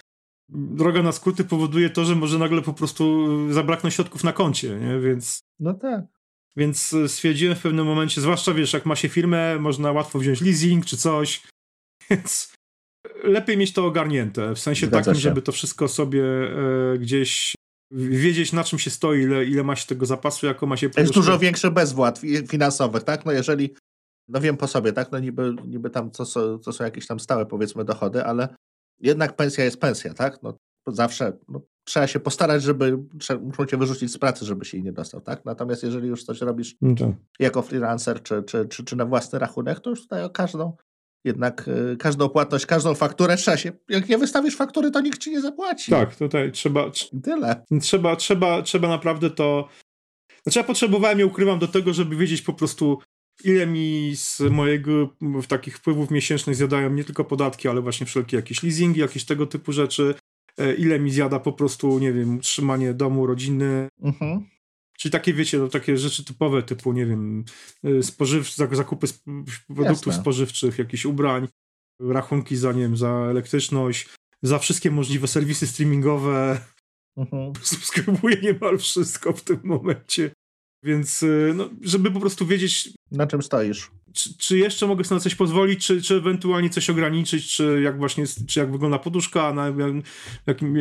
droga 0.48 1.02
na 1.02 1.12
skróty 1.12 1.44
powoduje 1.44 1.90
to, 1.90 2.04
że 2.04 2.16
może 2.16 2.38
nagle 2.38 2.62
po 2.62 2.72
prostu 2.72 3.28
zabraknąć 3.52 3.94
środków 3.94 4.24
na 4.24 4.32
koncie, 4.32 4.78
nie? 4.80 5.00
więc 5.00 5.40
No 5.60 5.74
tak. 5.74 6.04
Więc 6.56 6.92
y, 6.92 7.08
stwierdziłem 7.08 7.56
w 7.56 7.62
pewnym 7.62 7.86
momencie, 7.86 8.20
zwłaszcza 8.20 8.54
wiesz, 8.54 8.72
jak 8.72 8.86
ma 8.86 8.96
się 8.96 9.08
firmę, 9.08 9.58
można 9.58 9.92
łatwo 9.92 10.18
wziąć 10.18 10.40
leasing 10.40 10.86
czy 10.86 10.96
coś, 10.96 11.42
więc 12.10 12.52
lepiej 13.24 13.56
mieć 13.56 13.72
to 13.72 13.86
ogarnięte, 13.86 14.54
w 14.54 14.58
sensie 14.58 14.86
Zgadza 14.86 15.04
takim, 15.04 15.14
się. 15.14 15.20
żeby 15.20 15.42
to 15.42 15.52
wszystko 15.52 15.88
sobie 15.88 16.24
e, 16.24 16.98
gdzieś 16.98 17.54
wiedzieć 17.94 18.52
na 18.52 18.64
czym 18.64 18.78
się 18.78 18.90
stoi, 18.90 19.20
ile, 19.22 19.44
ile 19.44 19.64
ma 19.64 19.76
się 19.76 19.86
tego 19.86 20.06
zapasu, 20.06 20.46
jako 20.46 20.66
ma 20.66 20.76
się 20.76 20.90
To 20.90 21.00
jest 21.00 21.12
dużo 21.12 21.38
większy 21.38 21.70
bezwład 21.70 22.18
fi- 22.20 22.46
finansowych, 22.48 23.02
tak? 23.02 23.24
No 23.24 23.32
jeżeli, 23.32 23.74
no 24.28 24.40
wiem 24.40 24.56
po 24.56 24.66
sobie, 24.66 24.92
tak? 24.92 25.12
No 25.12 25.18
niby, 25.18 25.54
niby 25.66 25.90
tam 25.90 26.10
to 26.10 26.24
są, 26.24 26.58
to 26.58 26.72
są 26.72 26.84
jakieś 26.84 27.06
tam 27.06 27.20
stałe 27.20 27.46
powiedzmy 27.46 27.84
dochody, 27.84 28.24
ale 28.24 28.48
jednak 29.00 29.36
pensja 29.36 29.64
jest 29.64 29.80
pensja, 29.80 30.14
tak? 30.14 30.42
No 30.42 30.58
zawsze 30.86 31.32
no, 31.48 31.60
trzeba 31.84 32.06
się 32.06 32.20
postarać, 32.20 32.62
żeby, 32.62 32.98
muszą 33.40 33.66
cię 33.66 33.76
wyrzucić 33.76 34.12
z 34.12 34.18
pracy, 34.18 34.44
żeby 34.44 34.64
się 34.64 34.76
jej 34.76 34.84
nie 34.84 34.92
dostał, 34.92 35.20
tak? 35.20 35.44
Natomiast 35.44 35.82
jeżeli 35.82 36.08
już 36.08 36.24
coś 36.24 36.40
robisz 36.40 36.76
No 36.80 36.94
tak. 36.94 37.08
jako 37.38 37.62
freelancer 37.62 38.22
czy, 38.22 38.42
czy, 38.42 38.66
czy, 38.68 38.84
czy 38.84 38.96
na 38.96 39.06
własny 39.06 39.38
rachunek, 39.38 39.80
to 39.80 39.90
już 39.90 40.02
tutaj 40.02 40.24
o 40.24 40.30
każdą, 40.30 40.76
jednak 41.24 41.68
y, 41.68 41.96
każdą 41.96 42.28
płatność, 42.28 42.66
każdą 42.66 42.94
fakturę 42.94 43.36
trzeba 43.36 43.56
się, 43.56 43.72
jak 43.88 44.08
nie 44.08 44.18
wystawisz 44.18 44.56
faktury, 44.56 44.90
to 44.90 45.00
nikt 45.00 45.18
ci 45.18 45.30
nie 45.30 45.40
zapłaci. 45.40 45.90
tak, 45.90 46.16
tutaj 46.16 46.52
trzeba, 46.52 46.84
I 47.12 47.20
tyle. 47.20 47.64
trzeba, 47.80 48.16
trzeba, 48.16 48.62
trzeba 48.62 48.88
naprawdę 48.88 49.30
to. 49.30 49.68
Znaczy, 50.42 50.58
ja 50.58 50.64
potrzebowałem, 50.64 51.18
nie 51.18 51.26
ukrywam, 51.26 51.58
do 51.58 51.68
tego, 51.68 51.92
żeby 51.92 52.16
wiedzieć 52.16 52.42
po 52.42 52.52
prostu, 52.52 52.98
ile 53.44 53.66
mi 53.66 54.12
z 54.16 54.40
mojego 54.40 55.08
w 55.20 55.46
takich 55.46 55.76
wpływów 55.78 56.10
miesięcznych 56.10 56.56
zjadają 56.56 56.90
nie 56.92 57.04
tylko 57.04 57.24
podatki, 57.24 57.68
ale 57.68 57.80
właśnie 57.80 58.06
wszelkie 58.06 58.36
jakieś 58.36 58.62
leasingi, 58.62 59.00
jakieś 59.00 59.24
tego 59.24 59.46
typu 59.46 59.72
rzeczy. 59.72 60.14
e, 60.58 60.74
Ile 60.74 60.98
mi 61.00 61.10
zjada 61.10 61.38
po 61.40 61.52
prostu, 61.52 61.98
nie 61.98 62.12
wiem, 62.12 62.36
utrzymanie 62.36 62.94
domu, 62.94 63.26
rodziny. 63.26 63.88
Mhm. 64.02 64.46
Czyli 64.98 65.12
takie, 65.12 65.34
wiecie, 65.34 65.58
no, 65.58 65.68
takie 65.68 65.96
rzeczy 65.98 66.24
typowe, 66.24 66.62
typu, 66.62 66.92
nie 66.92 67.06
wiem, 67.06 67.44
e, 67.84 68.02
spożywcze, 68.02 68.64
zak- 68.64 68.76
zakupy 68.76 69.06
produktów 69.66 70.06
Jasne. 70.06 70.22
spożywczych, 70.22 70.78
jakichś 70.78 71.04
ubrań, 71.04 71.48
rachunki 72.00 72.56
za, 72.56 72.72
nie 72.72 72.82
wiem, 72.82 72.96
za 72.96 73.10
elektryczność, 73.10 74.08
za 74.42 74.58
wszystkie 74.58 74.90
możliwe 74.90 75.28
serwisy 75.28 75.66
streamingowe 75.66 76.60
Mhm. 77.16 77.52
subskrybuję 77.62 78.36
niemal 78.42 78.78
wszystko 78.78 79.32
w 79.32 79.44
tym 79.44 79.60
momencie. 79.64 80.30
Więc, 80.82 81.22
y, 81.22 81.52
no, 81.56 81.70
żeby 81.82 82.10
po 82.10 82.20
prostu 82.20 82.46
wiedzieć, 82.46 82.90
Na 83.10 83.26
czym 83.26 83.42
stoisz? 83.42 83.90
czy, 84.12 84.38
czy 84.38 84.58
jeszcze 84.58 84.86
mogę 84.86 85.04
sobie 85.04 85.16
na 85.16 85.22
coś 85.22 85.34
pozwolić, 85.34 85.86
czy, 85.86 86.02
czy 86.02 86.14
ewentualnie 86.14 86.70
coś 86.70 86.90
ograniczyć, 86.90 87.56
czy 87.56 87.80
jak 87.82 87.98
właśnie, 87.98 88.24
czy 88.46 88.60
jak 88.60 88.72
wygląda 88.72 88.98
poduszka, 88.98 89.52
na 89.52 89.72
jakim, 90.46 90.72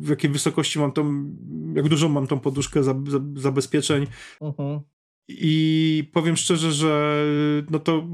w 0.00 0.08
jakiej 0.08 0.30
wysokości 0.30 0.78
mam 0.78 0.92
tą, 0.92 1.34
jak 1.74 1.88
dużą 1.88 2.08
mam 2.08 2.26
tą 2.26 2.40
poduszkę 2.40 2.82
za, 2.82 2.94
za, 3.08 3.20
zabezpieczeń. 3.34 4.06
Mhm. 4.40 4.80
I 5.28 6.10
powiem 6.12 6.36
szczerze, 6.36 6.72
że 6.72 7.24
no 7.70 7.78
to 7.78 8.06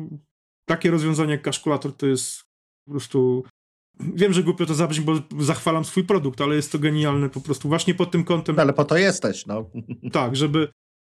takie 0.68 0.90
rozwiązanie 0.90 1.32
jak 1.32 1.42
kaszkulator 1.42 1.96
to 1.96 2.06
jest 2.06 2.42
po 2.86 2.90
prostu. 2.90 3.44
Wiem, 4.14 4.32
że 4.32 4.42
głupio 4.42 4.66
to 4.66 4.74
zabrzmi, 4.74 5.04
bo 5.04 5.42
zachwalam 5.44 5.84
swój 5.84 6.04
produkt, 6.04 6.40
ale 6.40 6.56
jest 6.56 6.72
to 6.72 6.78
genialne 6.78 7.30
po 7.30 7.40
prostu 7.40 7.68
właśnie 7.68 7.94
pod 7.94 8.10
tym 8.10 8.24
kątem, 8.24 8.56
No 8.56 8.62
ale 8.62 8.72
po 8.72 8.84
to 8.84 8.96
jesteś, 8.96 9.46
no. 9.46 9.70
tak, 10.12 10.36
żeby, 10.36 10.68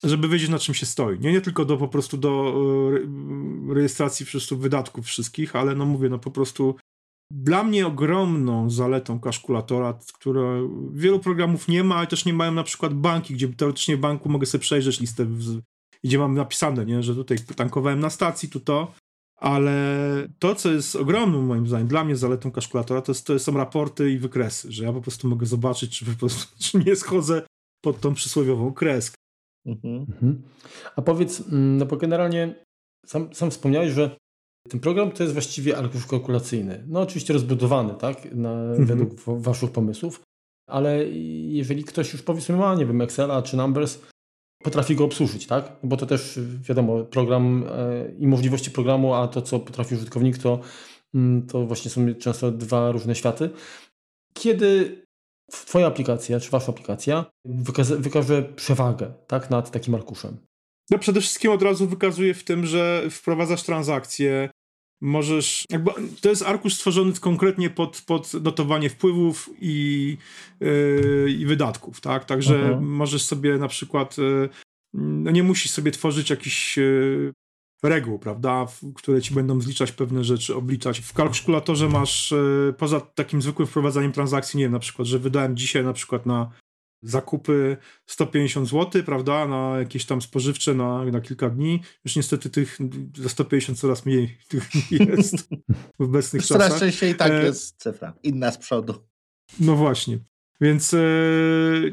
żeby 0.05 0.29
wiedzieć 0.29 0.49
na 0.49 0.59
czym 0.59 0.75
się 0.75 0.87
stoi. 0.87 1.21
Nie, 1.21 1.33
nie 1.33 1.41
tylko 1.41 1.65
do 1.65 1.77
po 1.77 1.89
prostu 1.89 2.17
do 2.17 2.55
e, 3.71 3.75
rejestracji 3.75 4.27
po 4.27 4.33
prostu 4.33 4.59
wydatków 4.59 5.07
wszystkich, 5.07 5.57
ale 5.57 5.75
no 5.75 5.85
mówię, 5.85 6.09
no 6.09 6.19
po 6.19 6.31
prostu 6.31 6.77
dla 7.31 7.65
mnie 7.65 7.87
ogromną 7.87 8.71
zaletą 8.71 9.21
kaszkulatora, 9.21 9.99
które 10.15 10.69
wielu 10.93 11.21
programów 11.21 11.69
nie 11.69 11.85
ma, 11.85 11.97
ale 11.97 12.07
też 12.07 12.25
nie 12.25 12.33
mają 12.33 12.53
na 12.53 12.63
przykład 12.63 12.95
banki, 12.95 13.35
gdzie 13.35 13.49
teoretycznie 13.49 13.97
w 13.97 14.01
banku 14.01 14.29
mogę 14.29 14.47
sobie 14.47 14.63
przejrzeć 14.63 15.01
listę, 15.01 15.27
gdzie 16.05 16.19
mam 16.19 16.35
napisane, 16.35 16.87
nie, 16.87 17.03
że 17.03 17.15
tutaj 17.15 17.39
tankowałem 17.57 18.01
na 18.01 18.11
stacji, 18.11 18.49
tu 18.49 18.61
to, 18.61 18.93
ale 19.37 20.29
to, 20.39 20.55
co 20.55 20.73
jest 20.73 20.97
ogromną 20.97 21.43
moim 21.43 21.67
zdaniem, 21.67 21.89
dla 21.89 22.05
mnie 22.05 22.17
zaletą 22.17 22.51
kaszkulatora, 22.51 23.03
to, 23.03 23.13
jest, 23.13 23.27
to 23.27 23.39
są 23.39 23.57
raporty 23.57 24.11
i 24.11 24.19
wykresy, 24.19 24.73
że 24.73 24.85
ja 24.85 24.93
po 24.93 25.01
prostu 25.01 25.29
mogę 25.29 25.47
zobaczyć, 25.47 25.99
czy 25.99 26.05
po 26.05 26.13
prostu 26.13 26.57
czy 26.65 26.79
nie 26.79 26.97
schodzę 26.97 27.43
pod 27.81 28.01
tą 28.01 28.15
przysłowiową 28.15 28.73
kreskę. 28.73 29.17
Mhm. 29.67 30.07
Mhm. 30.09 30.43
A 30.97 31.03
powiedz, 31.03 31.41
mm, 31.41 31.77
no 31.77 31.87
bo 31.87 31.97
generalnie 31.97 32.65
sam, 33.07 33.35
sam 33.35 33.51
wspomniałeś, 33.51 33.93
że 33.93 34.17
ten 34.69 34.81
program 34.81 35.11
to 35.11 35.23
jest 35.23 35.33
właściwie 35.33 35.77
arkusz 35.77 36.07
kalkulacyjny. 36.07 36.85
No 36.89 37.01
oczywiście 37.01 37.33
rozbudowany, 37.33 37.95
tak, 37.95 38.35
na, 38.35 38.53
mhm. 38.53 38.87
według 38.87 39.21
waszych 39.21 39.71
pomysłów, 39.71 40.21
ale 40.69 41.09
jeżeli 41.49 41.85
ktoś 41.85 42.13
już 42.13 42.23
powiedzmy 42.23 42.57
ma, 42.57 42.75
nie 42.75 42.87
wiem, 42.87 43.01
Excela 43.01 43.43
czy 43.43 43.57
Numbers, 43.57 43.99
potrafi 44.63 44.97
go 44.97 45.05
obsłużyć, 45.05 45.47
tak? 45.47 45.73
Bo 45.83 45.97
to 45.97 46.07
też 46.07 46.41
wiadomo, 46.69 47.05
program 47.05 47.65
e, 47.69 48.11
i 48.19 48.27
możliwości 48.27 48.71
programu, 48.71 49.15
a 49.15 49.29
to, 49.29 49.43
co 49.43 49.61
potrafi 49.61 49.95
użytkownik, 49.95 50.39
to, 50.39 50.61
mm, 51.15 51.47
to 51.47 51.67
właśnie 51.67 51.91
są 51.91 52.15
często 52.15 52.51
dwa 52.51 52.93
różne 52.93 53.15
światy. 53.15 53.51
Kiedy 54.35 55.04
Twoja 55.51 55.87
aplikacja, 55.87 56.41
czy 56.41 56.51
Wasza 56.51 56.73
aplikacja 56.73 57.25
wykaże, 57.45 57.97
wykaże 57.97 58.43
przewagę 58.43 59.13
tak, 59.27 59.51
nad 59.51 59.71
takim 59.71 59.95
arkuszem? 59.95 60.37
No 60.91 60.99
przede 60.99 61.21
wszystkim 61.21 61.51
od 61.51 61.63
razu 61.63 61.87
wykazuje 61.89 62.35
w 62.35 62.45
tym, 62.45 62.67
że 62.67 63.03
wprowadzasz 63.11 63.63
transakcje, 63.63 64.51
możesz, 65.01 65.65
jakby, 65.71 65.91
to 66.21 66.29
jest 66.29 66.43
arkusz 66.43 66.75
stworzony 66.75 67.13
konkretnie 67.13 67.71
pod, 67.71 68.03
pod 68.07 68.35
notowanie 68.35 68.91
wpływów 68.91 69.51
i, 69.61 70.17
yy, 70.61 71.31
i 71.39 71.47
wydatków, 71.47 72.01
tak, 72.01 72.25
także 72.25 72.57
mhm. 72.57 72.87
możesz 72.87 73.23
sobie 73.23 73.59
na 73.59 73.69
przykład, 73.69 74.19
yy, 74.19 74.49
no 74.95 75.31
nie 75.31 75.43
musisz 75.43 75.71
sobie 75.71 75.91
tworzyć 75.91 76.31
jakichś 76.31 76.77
yy, 76.77 77.33
reguł, 77.85 78.19
prawda, 78.19 78.67
które 78.95 79.23
ci 79.23 79.35
będą 79.35 79.61
zliczać 79.61 79.93
pewne 79.93 80.25
rzeczy, 80.25 80.55
obliczać. 80.55 81.01
W 81.01 81.13
kalkulatorze 81.13 81.89
masz, 81.89 82.31
yy, 82.31 82.75
poza 82.79 83.01
takim 83.01 83.43
zwykłym 83.43 83.69
wprowadzaniem 83.69 84.13
transakcji, 84.13 84.59
nie 84.59 84.65
wiem, 84.65 84.73
na 84.73 84.79
przykład, 84.79 85.09
że 85.09 85.19
wydałem 85.19 85.57
dzisiaj 85.57 85.85
na 85.85 85.93
przykład 85.93 86.27
na 86.27 86.51
zakupy 87.03 87.77
150 88.07 88.69
zł, 88.69 89.03
prawda, 89.03 89.47
na 89.47 89.79
jakieś 89.79 90.05
tam 90.07 90.23
spożywcze 90.23 90.75
na, 90.75 91.05
na 91.05 91.21
kilka 91.21 91.51
dni. 91.51 91.81
Już 92.05 92.17
niestety 92.17 92.51
tych 92.51 92.79
za 93.17 93.29
150 93.29 93.79
coraz 93.79 94.07
mniej 94.07 94.39
tych 94.49 94.71
jest 94.91 95.49
w 95.99 96.03
obecnych 96.03 96.43
Już 96.43 96.49
czasach. 96.49 96.67
Coraz 96.67 96.81
częściej 96.81 97.15
tak 97.15 97.33
e... 97.33 97.45
jest 97.45 97.77
cyfra, 97.83 98.13
inna 98.23 98.51
z 98.51 98.59
przodu. 98.59 98.95
No 99.61 99.77
właśnie. 99.77 100.19
Więc 100.61 100.95
e, 100.95 100.99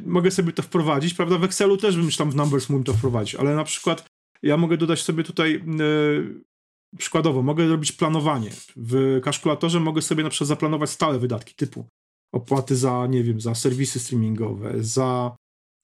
mogę 0.05 0.31
sobie 0.31 0.53
to 0.53 0.61
wprowadzić, 0.61 1.13
prawda? 1.13 1.37
W 1.37 1.43
Excelu 1.43 1.77
też 1.77 1.97
bym 1.97 2.11
tam 2.11 2.31
w 2.31 2.35
Numbers 2.35 2.69
mógł 2.69 2.83
to 2.83 2.93
wprowadzić, 2.93 3.35
ale 3.35 3.55
na 3.55 3.63
przykład 3.63 4.10
ja 4.43 4.57
mogę 4.57 4.77
dodać 4.77 5.01
sobie 5.01 5.23
tutaj 5.23 5.55
e, 5.55 6.97
przykładowo, 6.97 7.41
mogę 7.41 7.67
robić 7.67 7.91
planowanie. 7.91 8.49
W 8.75 9.19
kalkulatorze 9.23 9.79
mogę 9.79 10.01
sobie 10.01 10.23
na 10.23 10.29
przykład 10.29 10.47
zaplanować 10.47 10.89
stałe 10.89 11.19
wydatki 11.19 11.55
typu 11.55 11.85
opłaty 12.33 12.75
za, 12.75 13.07
nie 13.07 13.23
wiem, 13.23 13.41
za 13.41 13.55
serwisy 13.55 13.99
streamingowe, 13.99 14.73
za 14.83 15.35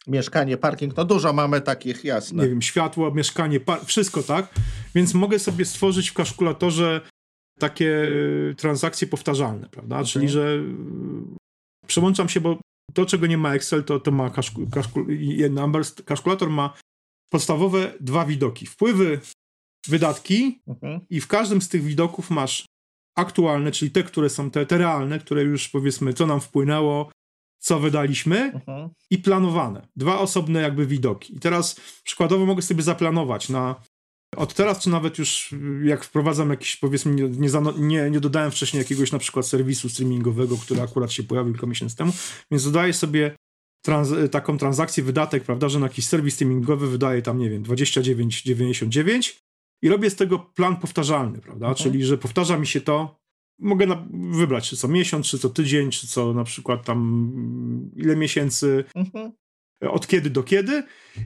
mieszkanie, 0.08 0.58
parking, 0.58 0.98
no 0.98 1.06
dużo 1.06 1.34
mamy 1.34 1.62
takich, 1.62 2.04
jasne. 2.04 2.44
Nie 2.44 2.50
wiem, 2.50 2.62
światło, 2.62 3.12
mieszkanie, 3.12 3.60
wszystko, 3.86 4.24
tak? 4.24 4.54
Więc 4.96 5.14
mogę 5.14 5.40
sobie 5.40 5.66
stworzyć 5.66 6.10
w 6.10 6.14
kalkulatorze 6.14 7.02
takie 7.60 8.04
y, 8.04 8.56
transakcje 8.58 9.08
powtarzalne, 9.08 9.70
prawda? 9.70 9.96
Okay. 9.96 10.08
Czyli, 10.08 10.30
że 10.30 10.56
y, 10.56 11.88
przełączam 11.88 12.30
się, 12.30 12.42
bo 12.42 12.58
to, 12.94 13.06
czego 13.06 13.28
nie 13.28 13.38
ma 13.38 13.54
Excel, 13.54 13.84
to, 13.84 14.00
to 14.00 14.12
ma 14.12 14.32
kalkulator 16.06 16.50
ma 16.50 16.74
podstawowe 17.30 17.94
dwa 18.00 18.26
widoki. 18.26 18.66
Wpływy, 18.66 19.20
wydatki 19.88 20.62
okay. 20.68 21.00
i 21.10 21.22
w 21.22 21.28
każdym 21.28 21.62
z 21.62 21.70
tych 21.70 21.84
widoków 21.84 22.30
masz 22.30 22.66
aktualne, 23.16 23.72
czyli 23.72 23.92
te, 23.92 24.04
które 24.04 24.30
są 24.30 24.52
te, 24.52 24.66
te 24.66 24.78
realne, 24.78 25.20
które 25.20 25.44
już 25.44 25.70
powiedzmy, 25.70 26.14
co 26.14 26.28
nam 26.28 26.42
wpłynęło, 26.42 27.12
co 27.60 27.80
wydaliśmy 27.80 28.38
mhm. 28.38 28.90
i 29.10 29.18
planowane. 29.18 29.88
Dwa 29.96 30.20
osobne 30.20 30.62
jakby 30.62 30.86
widoki. 30.86 31.36
I 31.36 31.40
teraz 31.40 31.80
przykładowo 32.04 32.46
mogę 32.46 32.62
sobie 32.62 32.84
zaplanować 32.84 33.50
na 33.50 33.76
od 34.36 34.54
teraz, 34.54 34.80
czy 34.80 34.90
nawet 34.90 35.18
już 35.18 35.56
jak 35.84 36.04
wprowadzam 36.04 36.50
jakiś, 36.50 36.76
powiedzmy, 36.76 37.16
nie, 37.16 37.30
nie, 37.30 37.50
nie, 37.78 38.10
nie 38.10 38.20
dodałem 38.20 38.52
wcześniej 38.52 38.82
jakiegoś 38.82 39.12
na 39.12 39.20
przykład 39.20 39.46
serwisu 39.48 39.90
streamingowego, 39.90 40.58
który 40.58 40.82
akurat 40.82 41.12
się 41.12 41.24
pojawił 41.24 41.54
kilka 41.54 41.68
miesięcy 41.68 41.96
temu, 41.96 42.12
więc 42.52 42.64
dodaję 42.64 42.94
sobie 42.94 43.36
trans 43.82 44.10
taką 44.32 44.58
transakcję, 44.58 45.04
wydatek, 45.04 45.44
prawda, 45.44 45.70
że 45.70 45.80
na 45.80 45.86
jakiś 45.86 46.06
serwis 46.06 46.34
streamingowy 46.34 46.88
wydaje 46.88 47.22
tam, 47.22 47.40
nie 47.40 47.50
wiem, 47.50 47.64
29,99 47.64 49.34
i 49.82 49.90
robię 49.90 50.10
z 50.10 50.16
tego 50.16 50.40
plan 50.40 50.76
powtarzalny, 50.76 51.42
prawda? 51.42 51.68
Mhm. 51.68 51.76
Czyli, 51.76 52.06
że 52.06 52.18
powtarza 52.18 52.58
mi 52.58 52.68
się 52.68 52.82
to, 52.82 53.20
mogę 53.60 53.88
na, 53.88 54.08
wybrać, 54.32 54.70
czy 54.70 54.78
co 54.78 54.88
miesiąc, 54.88 55.28
czy 55.28 55.40
co 55.40 55.50
tydzień, 55.50 55.92
czy 55.92 56.08
co 56.08 56.34
na 56.34 56.44
przykład 56.44 56.86
tam 56.86 56.98
mm, 56.98 57.92
ile 57.96 58.16
miesięcy, 58.16 58.84
mhm. 58.96 59.32
od 59.82 60.08
kiedy 60.08 60.30
do 60.30 60.44
kiedy. 60.44 60.84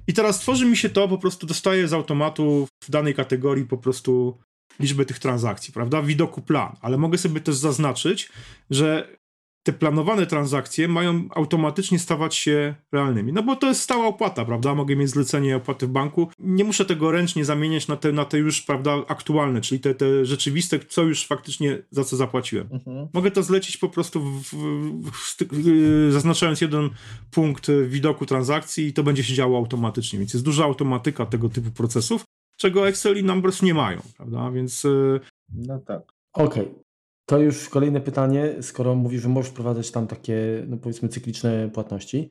I 0.07 0.13
teraz 0.13 0.39
tworzy 0.39 0.65
mi 0.65 0.77
się 0.77 0.89
to, 0.89 1.07
po 1.07 1.17
prostu 1.17 1.47
dostaję 1.47 1.87
z 1.87 1.93
automatu 1.93 2.67
w 2.83 2.91
danej 2.91 3.15
kategorii 3.15 3.65
po 3.65 3.77
prostu 3.77 4.37
liczbę 4.79 5.05
tych 5.05 5.19
transakcji, 5.19 5.73
prawda? 5.73 6.01
W 6.01 6.05
widoku 6.05 6.41
plan, 6.41 6.75
ale 6.81 6.97
mogę 6.97 7.17
sobie 7.17 7.41
też 7.41 7.55
zaznaczyć, 7.55 8.29
że 8.69 9.17
te 9.63 9.73
planowane 9.73 10.25
transakcje 10.25 10.87
mają 10.87 11.27
automatycznie 11.29 11.99
stawać 11.99 12.35
się 12.35 12.75
realnymi. 12.91 13.33
No 13.33 13.43
bo 13.43 13.55
to 13.55 13.67
jest 13.67 13.81
stała 13.81 14.05
opłata, 14.05 14.45
prawda? 14.45 14.75
Mogę 14.75 14.95
mieć 14.95 15.09
zlecenie 15.09 15.55
opłaty 15.55 15.87
w 15.87 15.89
banku. 15.89 16.27
Nie 16.39 16.63
muszę 16.63 16.85
tego 16.85 17.11
ręcznie 17.11 17.45
zamieniać 17.45 17.87
na 17.87 17.97
te, 17.97 18.11
na 18.11 18.25
te 18.25 18.37
już, 18.37 18.61
prawda, 18.61 18.91
aktualne, 19.07 19.61
czyli 19.61 19.81
te, 19.81 19.95
te 19.95 20.25
rzeczywiste, 20.25 20.79
co 20.79 21.03
już 21.03 21.27
faktycznie 21.27 21.83
za 21.91 22.03
co 22.03 22.17
zapłaciłem. 22.17 22.67
Mhm. 22.71 23.07
Mogę 23.13 23.31
to 23.31 23.43
zlecić 23.43 23.77
po 23.77 23.89
prostu 23.89 24.21
w, 24.21 24.43
w, 24.43 25.11
w, 25.11 26.11
zaznaczając 26.11 26.61
jeden 26.61 26.89
punkt 27.31 27.67
widoku 27.87 28.25
transakcji 28.25 28.87
i 28.87 28.93
to 28.93 29.03
będzie 29.03 29.23
się 29.23 29.33
działo 29.33 29.57
automatycznie. 29.57 30.19
Więc 30.19 30.33
jest 30.33 30.45
duża 30.45 30.63
automatyka 30.63 31.25
tego 31.25 31.49
typu 31.49 31.71
procesów, 31.71 32.23
czego 32.57 32.87
Excel 32.87 33.17
i 33.17 33.23
Numbers 33.23 33.61
nie 33.61 33.73
mają, 33.73 34.01
prawda? 34.17 34.51
Więc... 34.51 34.85
Y, 34.85 35.19
no 35.53 35.79
tak. 35.79 36.01
Okej, 36.33 36.63
okay. 36.63 36.90
To 37.31 37.39
już 37.39 37.69
kolejne 37.69 38.01
pytanie, 38.01 38.55
skoro 38.61 38.95
mówisz, 38.95 39.21
że 39.21 39.29
możesz 39.29 39.51
wprowadzać 39.51 39.91
tam 39.91 40.07
takie, 40.07 40.65
no 40.67 40.77
powiedzmy, 40.77 41.09
cykliczne 41.09 41.69
płatności, 41.73 42.29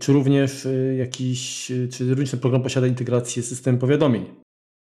czy 0.00 0.12
również 0.12 0.66
y, 0.66 0.96
jakiś, 0.98 1.70
y, 1.70 1.88
czy 1.88 2.08
również 2.08 2.30
ten 2.30 2.40
program 2.40 2.62
posiada 2.62 2.86
integrację 2.86 3.42
z 3.42 3.48
systemem 3.48 3.80
powiadomień? 3.80 4.24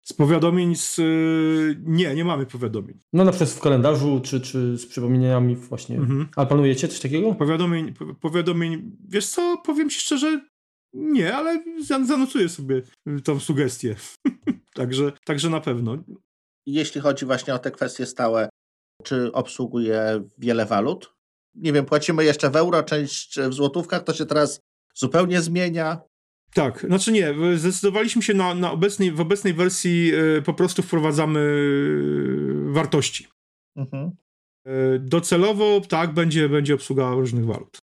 Z 0.08 0.14
powiadomień 0.14 0.76
z... 0.76 1.00
Y, 1.00 1.82
nie, 1.84 2.16
nie 2.16 2.26
mamy 2.26 2.46
powiadomień. 2.46 3.00
No 3.14 3.24
na 3.24 3.32
przykład 3.32 3.50
w 3.50 3.60
kalendarzu, 3.60 4.22
czy, 4.24 4.42
czy 4.42 4.78
z 4.78 4.86
przypomnieniami 4.86 5.56
właśnie. 5.56 5.98
Mhm. 5.98 6.28
A 6.36 6.46
planujecie 6.46 6.88
coś 6.88 7.00
takiego? 7.00 7.36
Powiadomień, 7.36 7.94
powiadomień, 8.22 8.98
wiesz 9.10 9.28
co, 9.28 9.58
powiem 9.66 9.90
Ci 9.90 10.00
szczerze, 10.00 10.42
nie, 10.94 11.36
ale 11.36 11.64
zanotuję 12.08 12.50
sobie 12.50 12.82
tą 13.24 13.40
sugestię. 13.40 13.96
także, 14.80 15.12
także 15.26 15.50
na 15.50 15.62
pewno. 15.62 15.98
Jeśli 16.66 17.02
chodzi 17.02 17.26
właśnie 17.26 17.54
o 17.54 17.60
te 17.60 17.72
kwestie 17.72 18.06
stałe, 18.06 18.49
czy 19.04 19.32
obsługuje 19.32 20.24
wiele 20.38 20.66
walut. 20.66 21.14
Nie 21.56 21.74
wiem, 21.74 21.86
płacimy 21.86 22.24
jeszcze 22.24 22.50
w 22.50 22.56
euro, 22.56 22.84
część 22.84 23.40
w 23.40 23.54
złotówkach, 23.54 24.04
to 24.04 24.14
się 24.14 24.26
teraz 24.26 24.62
zupełnie 24.96 25.42
zmienia. 25.42 26.02
Tak, 26.54 26.86
znaczy 26.88 27.12
nie, 27.12 27.34
zdecydowaliśmy 27.56 28.22
się 28.22 28.34
na, 28.34 28.56
na 28.56 28.72
obecnej, 28.72 29.12
w 29.12 29.20
obecnej 29.20 29.54
wersji 29.54 30.12
y, 30.38 30.42
po 30.42 30.54
prostu 30.54 30.82
wprowadzamy 30.82 31.40
y, 31.40 32.74
wartości. 32.74 33.28
Mhm. 33.76 34.12
Y, 34.68 35.00
docelowo 35.00 35.82
tak, 35.82 36.14
będzie, 36.14 36.50
będzie 36.50 36.74
obsługa 36.76 37.12
różnych 37.12 37.46
walut. 37.46 37.78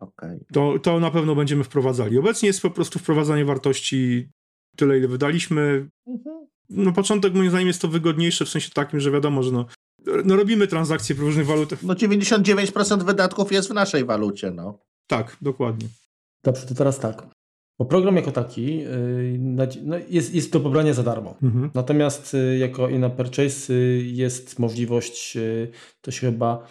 Okay. 0.00 0.44
To, 0.52 0.78
to 0.78 1.00
na 1.00 1.10
pewno 1.10 1.34
będziemy 1.34 1.64
wprowadzali. 1.64 2.18
Obecnie 2.18 2.46
jest 2.46 2.62
po 2.62 2.70
prostu 2.70 2.98
wprowadzanie 2.98 3.44
wartości 3.44 4.28
tyle, 4.76 4.98
ile 4.98 5.08
wydaliśmy. 5.08 5.88
Mhm. 6.06 6.46
Na 6.70 6.92
początek 6.92 7.34
moim 7.34 7.50
zdaniem 7.50 7.68
jest 7.68 7.82
to 7.82 7.88
wygodniejsze 7.88 8.44
w 8.44 8.48
sensie 8.48 8.70
takim, 8.70 9.00
że 9.00 9.10
wiadomo, 9.10 9.42
że 9.42 9.52
no, 9.52 9.66
no 10.24 10.36
robimy 10.36 10.66
transakcje 10.66 11.14
w 11.14 11.20
różnych 11.20 11.46
walutach. 11.46 11.82
No 11.82 11.94
99% 11.94 13.02
wydatków 13.02 13.52
jest 13.52 13.68
w 13.68 13.74
naszej 13.74 14.04
walucie, 14.04 14.50
no. 14.50 14.78
Tak, 15.06 15.36
dokładnie. 15.42 15.88
Dobrze, 16.44 16.66
to 16.66 16.74
teraz 16.74 16.98
tak. 16.98 17.26
Bo 17.78 17.84
program 17.84 18.16
jako 18.16 18.32
taki 18.32 18.76
yy, 18.76 19.38
no 19.82 19.96
jest, 20.08 20.34
jest 20.34 20.52
do 20.52 20.60
pobrania 20.60 20.94
za 20.94 21.02
darmo. 21.02 21.36
Mhm. 21.42 21.70
Natomiast 21.74 22.34
yy, 22.34 22.58
jako 22.58 22.88
in 22.88 23.10
purchase 23.10 23.72
yy, 23.72 24.02
jest 24.02 24.58
możliwość, 24.58 25.38
to 26.00 26.10
się 26.10 26.20
chyba 26.20 26.66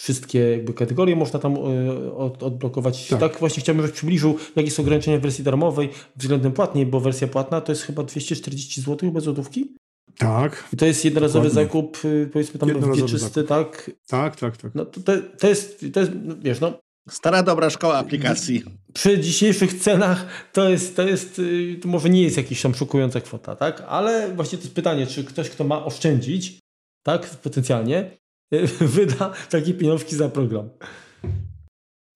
wszystkie 0.00 0.50
jakby 0.50 0.74
kategorie 0.74 1.16
można 1.16 1.38
tam 1.38 1.56
y, 1.56 2.12
od, 2.14 2.42
odblokować. 2.42 3.08
Tak. 3.08 3.20
tak. 3.20 3.38
właśnie 3.38 3.62
chciałbym, 3.62 3.82
żebyś 3.82 3.96
przybliżył, 3.96 4.38
jakie 4.56 4.70
są 4.70 4.82
ograniczenia 4.82 5.18
w 5.18 5.20
wersji 5.20 5.44
darmowej 5.44 5.88
względem 6.16 6.52
płatnej, 6.52 6.86
bo 6.86 7.00
wersja 7.00 7.28
płatna 7.28 7.60
to 7.60 7.72
jest 7.72 7.82
chyba 7.82 8.02
240 8.02 8.80
zł 8.80 9.12
bez 9.12 9.24
złotówki? 9.24 9.74
Tak. 10.18 10.68
I 10.72 10.76
to 10.76 10.86
jest 10.86 11.04
jednorazowy 11.04 11.48
Dokładnie. 11.48 11.64
zakup, 11.64 12.04
y, 12.04 12.28
powiedzmy 12.32 12.60
tam 12.60 12.92
wieczysty, 12.94 13.44
tak? 13.44 13.90
Tak, 14.06 14.36
tak, 14.36 14.56
tak. 14.56 14.74
No 14.74 14.84
to, 14.84 15.00
to, 15.38 15.48
jest, 15.48 15.84
to 15.92 16.00
jest, 16.00 16.12
no, 16.22 16.34
wiesz, 16.38 16.60
no... 16.60 16.80
Stara 17.10 17.42
dobra 17.42 17.70
szkoła 17.70 17.98
aplikacji. 17.98 18.62
Przy 18.94 19.18
dzisiejszych 19.18 19.74
cenach 19.74 20.26
to 20.52 20.68
jest, 20.68 20.96
to 20.96 21.02
jest, 21.02 21.38
y, 21.38 21.78
to 21.82 21.88
może 21.88 22.10
nie 22.10 22.22
jest 22.22 22.36
jakaś 22.36 22.62
tam 22.62 22.74
szokująca 22.74 23.20
kwota, 23.20 23.56
tak? 23.56 23.82
Ale 23.88 24.34
właśnie 24.34 24.58
to 24.58 24.64
jest 24.64 24.74
pytanie, 24.74 25.06
czy 25.06 25.24
ktoś, 25.24 25.50
kto 25.50 25.64
ma 25.64 25.84
oszczędzić, 25.84 26.58
tak, 27.02 27.26
potencjalnie, 27.26 28.10
wyda 28.80 29.32
takie 29.50 29.74
pieniążki 29.74 30.16
za 30.16 30.28
program. 30.28 30.68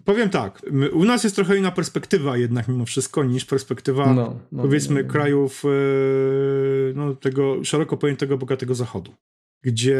Powiem 0.05 0.30
tak, 0.30 0.62
u 0.92 1.05
nas 1.05 1.24
jest 1.24 1.36
trochę 1.36 1.57
inna 1.57 1.70
perspektywa 1.70 2.36
jednak 2.36 2.68
mimo 2.68 2.84
wszystko 2.84 3.24
niż 3.24 3.44
perspektywa 3.44 4.14
no, 4.14 4.40
no, 4.52 4.62
powiedzmy 4.62 5.02
no, 5.02 5.07
no. 5.07 5.12
krajów 5.12 5.62
e, 5.64 5.68
no, 6.94 7.14
tego 7.14 7.64
szeroko 7.64 7.96
pojętego 7.96 8.38
bogatego 8.38 8.74
zachodu, 8.74 9.14
gdzie 9.62 9.98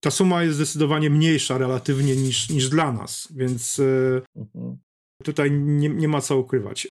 ta 0.00 0.10
suma 0.10 0.42
jest 0.42 0.56
zdecydowanie 0.56 1.10
mniejsza 1.10 1.58
relatywnie 1.58 2.16
niż, 2.16 2.50
niż 2.50 2.68
dla 2.68 2.92
nas, 2.92 3.28
więc 3.36 3.78
e. 3.78 4.22
Mhm. 4.36 4.76
tutaj 5.22 5.50
nie, 5.52 5.88
nie 5.88 6.08
ma 6.08 6.20
co 6.20 6.38
ukrywać. 6.38 6.88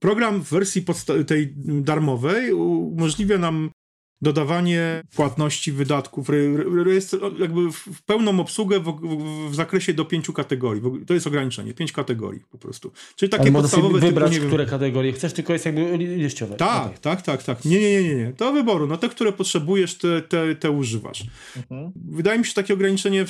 Program 0.00 0.42
w 0.42 0.50
wersji 0.50 0.84
tej 1.26 1.54
darmowej 1.66 2.52
umożliwia 2.52 3.38
nam 3.38 3.70
dodawanie 4.22 5.02
płatności, 5.16 5.72
wydatków, 5.72 6.28
jest 6.86 7.16
jakby 7.38 7.72
w 7.72 8.02
pełną 8.06 8.40
obsługę 8.40 8.80
w, 8.80 8.84
w, 8.84 9.50
w, 9.50 9.54
zakresie 9.54 9.94
do 9.94 10.04
pięciu 10.04 10.32
kategorii. 10.32 10.82
To 11.06 11.14
jest 11.14 11.26
ograniczenie, 11.26 11.74
pięć 11.74 11.92
kategorii 11.92 12.40
po 12.50 12.58
prostu. 12.58 12.92
Czyli 13.16 13.30
takie 13.30 13.42
Ale 13.42 13.52
podstawowe 13.52 14.00
wybrać, 14.00 14.32
typu, 14.32 14.46
które 14.46 14.64
wiem, 14.64 14.70
kategorie 14.70 15.12
chcesz, 15.12 15.32
tylko 15.32 15.52
jest 15.52 15.64
jakby 15.64 15.96
liściowe. 15.98 16.56
Tak, 16.56 16.98
tak, 16.98 17.22
tak, 17.22 17.22
tak, 17.22 17.42
tak. 17.42 17.64
Nie, 17.64 17.80
nie, 17.80 18.02
nie, 18.02 18.14
nie. 18.14 18.32
Do 18.32 18.52
wyboru. 18.52 18.86
No 18.86 18.96
te, 18.96 19.08
które 19.08 19.32
potrzebujesz, 19.32 19.98
te, 19.98 20.22
te, 20.22 20.54
te 20.54 20.70
używasz. 20.70 21.24
Mhm. 21.56 21.92
Wydaje 21.96 22.38
mi 22.38 22.46
się 22.46 22.54
takie 22.54 22.74
ograniczenie 22.74 23.26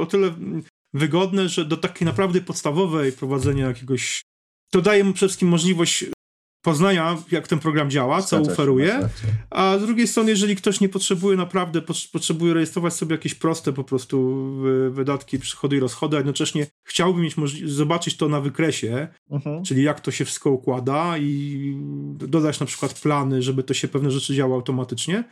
o 0.00 0.06
tyle 0.06 0.34
wygodne, 0.94 1.48
że 1.48 1.64
do 1.64 1.76
takiej 1.76 2.06
naprawdę 2.06 2.40
podstawowej 2.40 3.12
prowadzenia 3.12 3.66
jakiegoś 3.66 4.22
to 4.70 4.82
daje 4.82 5.04
mu 5.04 5.12
przede 5.12 5.28
wszystkim 5.28 5.48
możliwość 5.48 6.04
poznania, 6.62 7.16
jak 7.30 7.48
ten 7.48 7.58
program 7.58 7.90
działa, 7.90 8.22
co 8.22 8.40
oferuje, 8.40 9.08
a 9.50 9.78
z 9.78 9.86
drugiej 9.86 10.08
strony, 10.08 10.30
jeżeli 10.30 10.56
ktoś 10.56 10.80
nie 10.80 10.88
potrzebuje 10.88 11.36
naprawdę, 11.36 11.82
potrzebuje 12.12 12.54
rejestrować 12.54 12.94
sobie 12.94 13.14
jakieś 13.14 13.34
proste 13.34 13.72
po 13.72 13.84
prostu 13.84 14.46
wydatki, 14.90 15.38
przychody 15.38 15.76
i 15.76 15.80
rozchody, 15.80 16.16
a 16.16 16.20
jednocześnie 16.20 16.66
chciałby 16.84 17.20
mieć 17.20 17.34
zobaczyć 17.64 18.16
to 18.16 18.28
na 18.28 18.40
wykresie, 18.40 19.08
uh-huh. 19.30 19.62
czyli 19.62 19.82
jak 19.82 20.00
to 20.00 20.10
się 20.10 20.24
wszystko 20.24 20.50
układa 20.50 21.18
i 21.18 21.74
dodać 22.14 22.60
na 22.60 22.66
przykład 22.66 23.00
plany, 23.00 23.42
żeby 23.42 23.62
to 23.62 23.74
się 23.74 23.88
pewne 23.88 24.10
rzeczy 24.10 24.34
działy 24.34 24.54
automatycznie, 24.54 25.24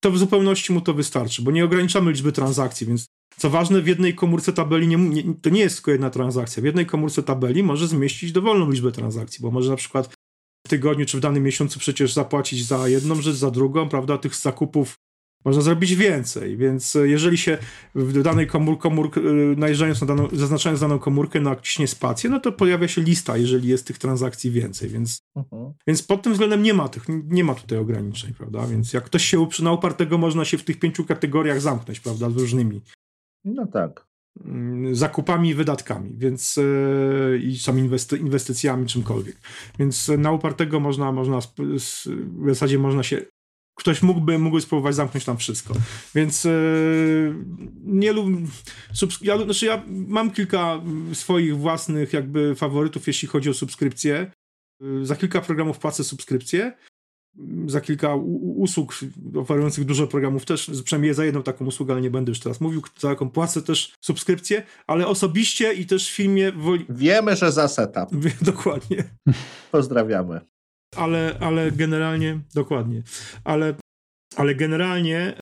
to 0.00 0.10
w 0.10 0.18
zupełności 0.18 0.72
mu 0.72 0.80
to 0.80 0.94
wystarczy, 0.94 1.42
bo 1.42 1.50
nie 1.50 1.64
ograniczamy 1.64 2.10
liczby 2.10 2.32
transakcji, 2.32 2.86
więc 2.86 3.06
co 3.36 3.50
ważne, 3.50 3.82
w 3.82 3.86
jednej 3.86 4.14
komórce 4.14 4.52
tabeli 4.52 4.88
nie, 4.88 4.96
nie, 4.96 5.34
to 5.34 5.50
nie 5.50 5.60
jest 5.60 5.76
tylko 5.76 5.90
jedna 5.90 6.10
transakcja. 6.10 6.62
W 6.62 6.66
jednej 6.66 6.86
komórce 6.86 7.22
tabeli 7.22 7.62
może 7.62 7.88
zmieścić 7.88 8.32
dowolną 8.32 8.70
liczbę 8.70 8.92
transakcji, 8.92 9.42
bo 9.42 9.50
może 9.50 9.70
na 9.70 9.76
przykład 9.76 10.14
tygodniu 10.68 11.06
czy 11.06 11.16
w 11.16 11.20
danym 11.20 11.42
miesiącu 11.42 11.78
przecież 11.78 12.12
zapłacić 12.12 12.66
za 12.66 12.88
jedną 12.88 13.14
rzecz, 13.22 13.36
za 13.36 13.50
drugą, 13.50 13.88
prawda? 13.88 14.18
Tych 14.18 14.34
zakupów 14.34 14.96
można 15.46 15.62
zrobić 15.62 15.94
więcej, 15.94 16.56
więc 16.56 16.96
e, 16.96 17.08
jeżeli 17.08 17.38
się 17.38 17.58
w 17.94 18.22
danej 18.22 18.46
komórce, 18.46 18.82
komórk, 18.82 19.18
e, 19.18 19.20
najeżdżając 19.56 20.00
na 20.00 20.06
daną, 20.06 20.28
zaznaczając 20.32 20.80
daną 20.80 20.98
komórkę 20.98 21.40
naciśnie 21.40 21.88
spację, 21.88 22.30
no 22.30 22.40
to 22.40 22.52
pojawia 22.52 22.88
się 22.88 23.02
lista, 23.02 23.36
jeżeli 23.36 23.68
jest 23.68 23.86
tych 23.86 23.98
transakcji 23.98 24.50
więcej, 24.50 24.88
więc, 24.88 25.22
uh-huh. 25.36 25.72
więc 25.86 26.02
pod 26.02 26.22
tym 26.22 26.32
względem 26.32 26.62
nie 26.62 26.74
ma, 26.74 26.88
tych, 26.88 27.04
nie 27.08 27.44
ma 27.44 27.54
tutaj 27.54 27.78
ograniczeń, 27.78 28.34
prawda? 28.34 28.66
Więc 28.66 28.92
jak 28.92 29.04
ktoś 29.04 29.24
się 29.24 29.40
uprze 29.40 29.64
na 29.64 29.72
upartego, 29.72 30.18
można 30.18 30.44
się 30.44 30.58
w 30.58 30.64
tych 30.64 30.78
pięciu 30.78 31.04
kategoriach 31.04 31.60
zamknąć, 31.60 32.00
prawda? 32.00 32.30
Z 32.30 32.36
różnymi. 32.36 32.80
No 33.44 33.66
tak. 33.66 34.05
Mm, 34.44 34.94
zakupami 34.94 35.48
i 35.48 35.54
wydatkami, 35.54 36.14
więc 36.16 36.56
yy, 36.56 37.40
i 37.42 37.58
są 37.58 37.76
inwesty, 37.76 38.16
inwestycjami, 38.16 38.86
czymkolwiek. 38.86 39.36
Więc 39.78 40.08
na 40.18 40.32
upartego 40.32 40.80
można, 40.80 41.12
można 41.12 41.40
w 41.40 42.48
zasadzie 42.48 42.78
można 42.78 43.02
się 43.02 43.22
ktoś 43.78 44.02
mógłby, 44.02 44.38
mógłby 44.38 44.60
spróbować 44.60 44.94
zamknąć 44.94 45.24
tam 45.24 45.36
wszystko. 45.36 45.74
Więc 46.14 46.44
yy, 46.44 47.34
nie 47.84 48.12
lubię. 48.12 48.36
Ja, 49.22 49.44
znaczy 49.44 49.66
ja 49.66 49.82
mam 49.86 50.30
kilka 50.30 50.80
swoich 51.12 51.56
własnych 51.56 52.12
jakby 52.12 52.54
faworytów, 52.54 53.06
jeśli 53.06 53.28
chodzi 53.28 53.50
o 53.50 53.54
subskrypcję. 53.54 54.32
Yy, 54.80 55.06
za 55.06 55.16
kilka 55.16 55.40
programów 55.40 55.78
płacę 55.78 56.04
subskrypcję 56.04 56.72
za 57.66 57.80
kilka 57.80 58.14
usług 58.56 58.94
oferujących 59.36 59.84
dużo 59.84 60.06
programów 60.06 60.44
też, 60.44 60.70
przynajmniej 60.84 61.14
za 61.14 61.24
jedną 61.24 61.42
taką 61.42 61.66
usługę, 61.66 61.92
ale 61.92 62.02
nie 62.02 62.10
będę 62.10 62.30
już 62.30 62.40
teraz 62.40 62.60
mówił, 62.60 62.82
za 62.98 63.08
jaką 63.08 63.30
płacę 63.30 63.62
też 63.62 63.94
subskrypcję, 64.00 64.62
ale 64.86 65.06
osobiście 65.06 65.72
i 65.72 65.86
też 65.86 66.10
w 66.10 66.14
filmie... 66.14 66.52
Woli... 66.52 66.86
Wiemy, 66.88 67.36
że 67.36 67.52
za 67.52 67.68
setup. 67.68 68.10
Dokładnie. 68.42 69.04
Pozdrawiamy. 69.72 70.40
Ale, 70.96 71.36
ale 71.40 71.72
generalnie, 71.72 72.40
dokładnie, 72.54 73.02
ale, 73.44 73.74
ale 74.36 74.54
generalnie 74.54 75.38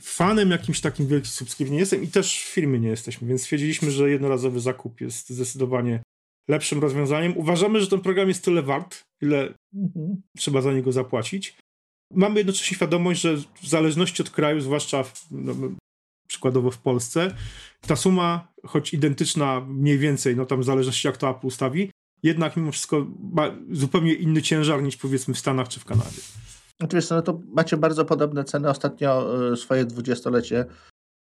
fanem 0.00 0.50
jakimś 0.50 0.80
takim 0.80 1.06
wielkim 1.06 1.30
subskrypcji 1.30 1.72
nie 1.72 1.80
jestem 1.80 2.02
i 2.02 2.08
też 2.08 2.38
w 2.38 2.52
firmie 2.52 2.80
nie 2.80 2.88
jesteśmy, 2.88 3.28
więc 3.28 3.42
stwierdziliśmy, 3.42 3.90
że 3.90 4.10
jednorazowy 4.10 4.60
zakup 4.60 5.00
jest 5.00 5.30
zdecydowanie 5.30 6.02
lepszym 6.48 6.80
rozwiązaniem. 6.80 7.36
Uważamy, 7.36 7.80
że 7.80 7.86
ten 7.86 8.00
program 8.00 8.28
jest 8.28 8.44
tyle 8.44 8.62
wart, 8.62 9.04
ile 9.20 9.54
mhm. 9.74 10.22
trzeba 10.36 10.60
za 10.60 10.72
niego 10.72 10.92
zapłacić. 10.92 11.56
Mamy 12.14 12.40
jednocześnie 12.40 12.76
świadomość, 12.76 13.20
że 13.20 13.36
w 13.36 13.68
zależności 13.68 14.22
od 14.22 14.30
kraju, 14.30 14.60
zwłaszcza 14.60 15.02
w, 15.02 15.26
no, 15.30 15.54
przykładowo 16.28 16.70
w 16.70 16.78
Polsce, 16.78 17.34
ta 17.80 17.96
suma, 17.96 18.52
choć 18.66 18.94
identyczna 18.94 19.60
mniej 19.60 19.98
więcej, 19.98 20.36
no 20.36 20.46
tam 20.46 20.60
w 20.60 20.64
zależności 20.64 21.06
jak 21.06 21.16
to 21.16 21.30
Apple 21.30 21.46
ustawi, 21.46 21.90
jednak 22.22 22.56
mimo 22.56 22.72
wszystko 22.72 23.06
ma 23.32 23.50
zupełnie 23.70 24.14
inny 24.14 24.42
ciężar 24.42 24.82
niż 24.82 24.96
powiedzmy 24.96 25.34
w 25.34 25.38
Stanach 25.38 25.68
czy 25.68 25.80
w 25.80 25.84
Kanadzie. 25.84 26.20
Oczywiście, 26.82 27.14
no 27.14 27.22
to 27.22 27.40
macie 27.46 27.76
bardzo 27.76 28.04
podobne 28.04 28.44
ceny. 28.44 28.68
Ostatnio 28.68 29.38
y, 29.52 29.56
swoje 29.56 29.84
dwudziestolecie 29.84 30.66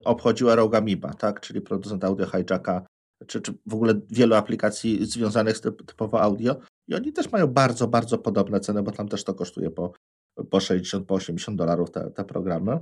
obchodziła 0.06 0.56
Rogue 0.56 0.76
Amoeba, 0.76 1.14
tak? 1.14 1.42
czyli 1.42 1.62
producent 1.62 2.04
audio 2.04 2.26
hijacka 2.26 2.86
czy, 3.28 3.42
czy 3.42 3.54
w 3.66 3.74
ogóle 3.74 3.94
wielu 4.10 4.36
aplikacji 4.36 5.06
związanych 5.06 5.58
z 5.58 5.62
typ, 5.62 5.86
typowo 5.86 6.22
audio. 6.22 6.56
I 6.88 6.96
oni 6.96 7.14
też 7.14 7.32
mają 7.32 7.48
bardzo, 7.48 7.88
bardzo 7.88 8.18
podobne 8.18 8.60
ceny, 8.60 8.84
bo 8.84 8.92
tam 8.92 9.08
też 9.08 9.24
to 9.24 9.34
kosztuje 9.34 9.72
po, 9.72 9.92
po 10.50 10.60
60, 10.60 11.08
po 11.08 11.16
80 11.16 11.58
dolarów 11.58 11.92
te, 11.92 12.12
te 12.12 12.24
programy. 12.26 12.80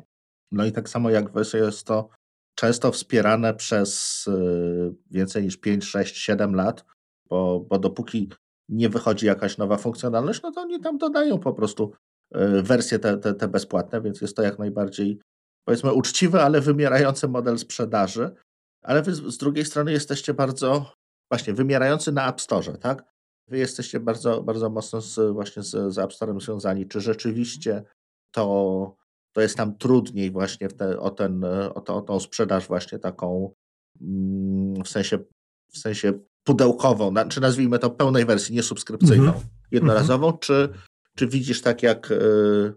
No 0.51 0.65
i 0.65 0.71
tak 0.71 0.89
samo 0.89 1.09
jak 1.09 1.31
wy, 1.31 1.41
jest 1.53 1.87
to 1.87 2.09
często 2.55 2.91
wspierane 2.91 3.53
przez 3.53 4.23
y, 4.27 4.93
więcej 5.11 5.43
niż 5.43 5.57
5, 5.57 5.85
6, 5.85 6.17
7 6.17 6.55
lat, 6.55 6.85
bo, 7.29 7.59
bo 7.59 7.79
dopóki 7.79 8.29
nie 8.69 8.89
wychodzi 8.89 9.25
jakaś 9.25 9.57
nowa 9.57 9.77
funkcjonalność, 9.77 10.41
no 10.41 10.51
to 10.51 10.61
oni 10.61 10.79
tam 10.79 10.97
dodają 10.97 11.39
po 11.39 11.53
prostu 11.53 11.91
y, 12.35 12.61
wersje 12.61 12.99
te, 12.99 13.17
te, 13.17 13.33
te 13.33 13.47
bezpłatne, 13.47 14.01
więc 14.01 14.21
jest 14.21 14.35
to 14.35 14.41
jak 14.41 14.59
najbardziej 14.59 15.19
powiedzmy 15.65 15.93
uczciwy, 15.93 16.41
ale 16.41 16.61
wymierający 16.61 17.27
model 17.27 17.57
sprzedaży, 17.57 18.31
ale 18.87 19.01
wy 19.01 19.15
z 19.15 19.37
drugiej 19.37 19.65
strony 19.65 19.91
jesteście 19.91 20.33
bardzo 20.33 20.91
właśnie 21.31 21.53
wymierający 21.53 22.11
na 22.11 22.29
App 22.29 22.41
Store, 22.41 22.77
tak? 22.77 23.03
Wy 23.47 23.57
jesteście 23.57 23.99
bardzo, 23.99 24.43
bardzo 24.43 24.69
mocno 24.69 25.01
z, 25.01 25.33
właśnie 25.33 25.63
z, 25.63 25.93
z 25.93 25.97
App 25.97 26.11
Store'em 26.11 26.41
związani. 26.41 26.87
Czy 26.87 27.01
rzeczywiście 27.01 27.83
to, 28.31 28.95
to 29.33 29.41
jest 29.41 29.57
tam 29.57 29.77
trudniej 29.77 30.31
właśnie 30.31 30.67
te, 30.67 30.99
o, 30.99 31.09
ten, 31.09 31.43
o, 31.75 31.81
to, 31.81 31.95
o 31.95 32.01
tą 32.01 32.19
sprzedaż 32.19 32.67
właśnie 32.67 32.99
taką 32.99 33.53
mm, 34.01 34.83
w 34.83 34.89
sensie, 34.89 35.19
w 35.71 35.77
sensie 35.77 36.13
pudełkową, 36.43 37.13
czy 37.29 37.41
nazwijmy 37.41 37.79
to 37.79 37.89
pełnej 37.89 38.25
wersji, 38.25 38.55
nie 38.55 38.63
subskrypcyjną, 38.63 39.23
mm 39.23 39.35
-hmm. 39.35 39.45
jednorazową, 39.71 40.29
-hmm. 40.29 40.39
czy, 40.39 40.69
czy 41.15 41.27
widzisz 41.27 41.61
tak 41.61 41.83
jak 41.83 42.11
y, 42.11 42.73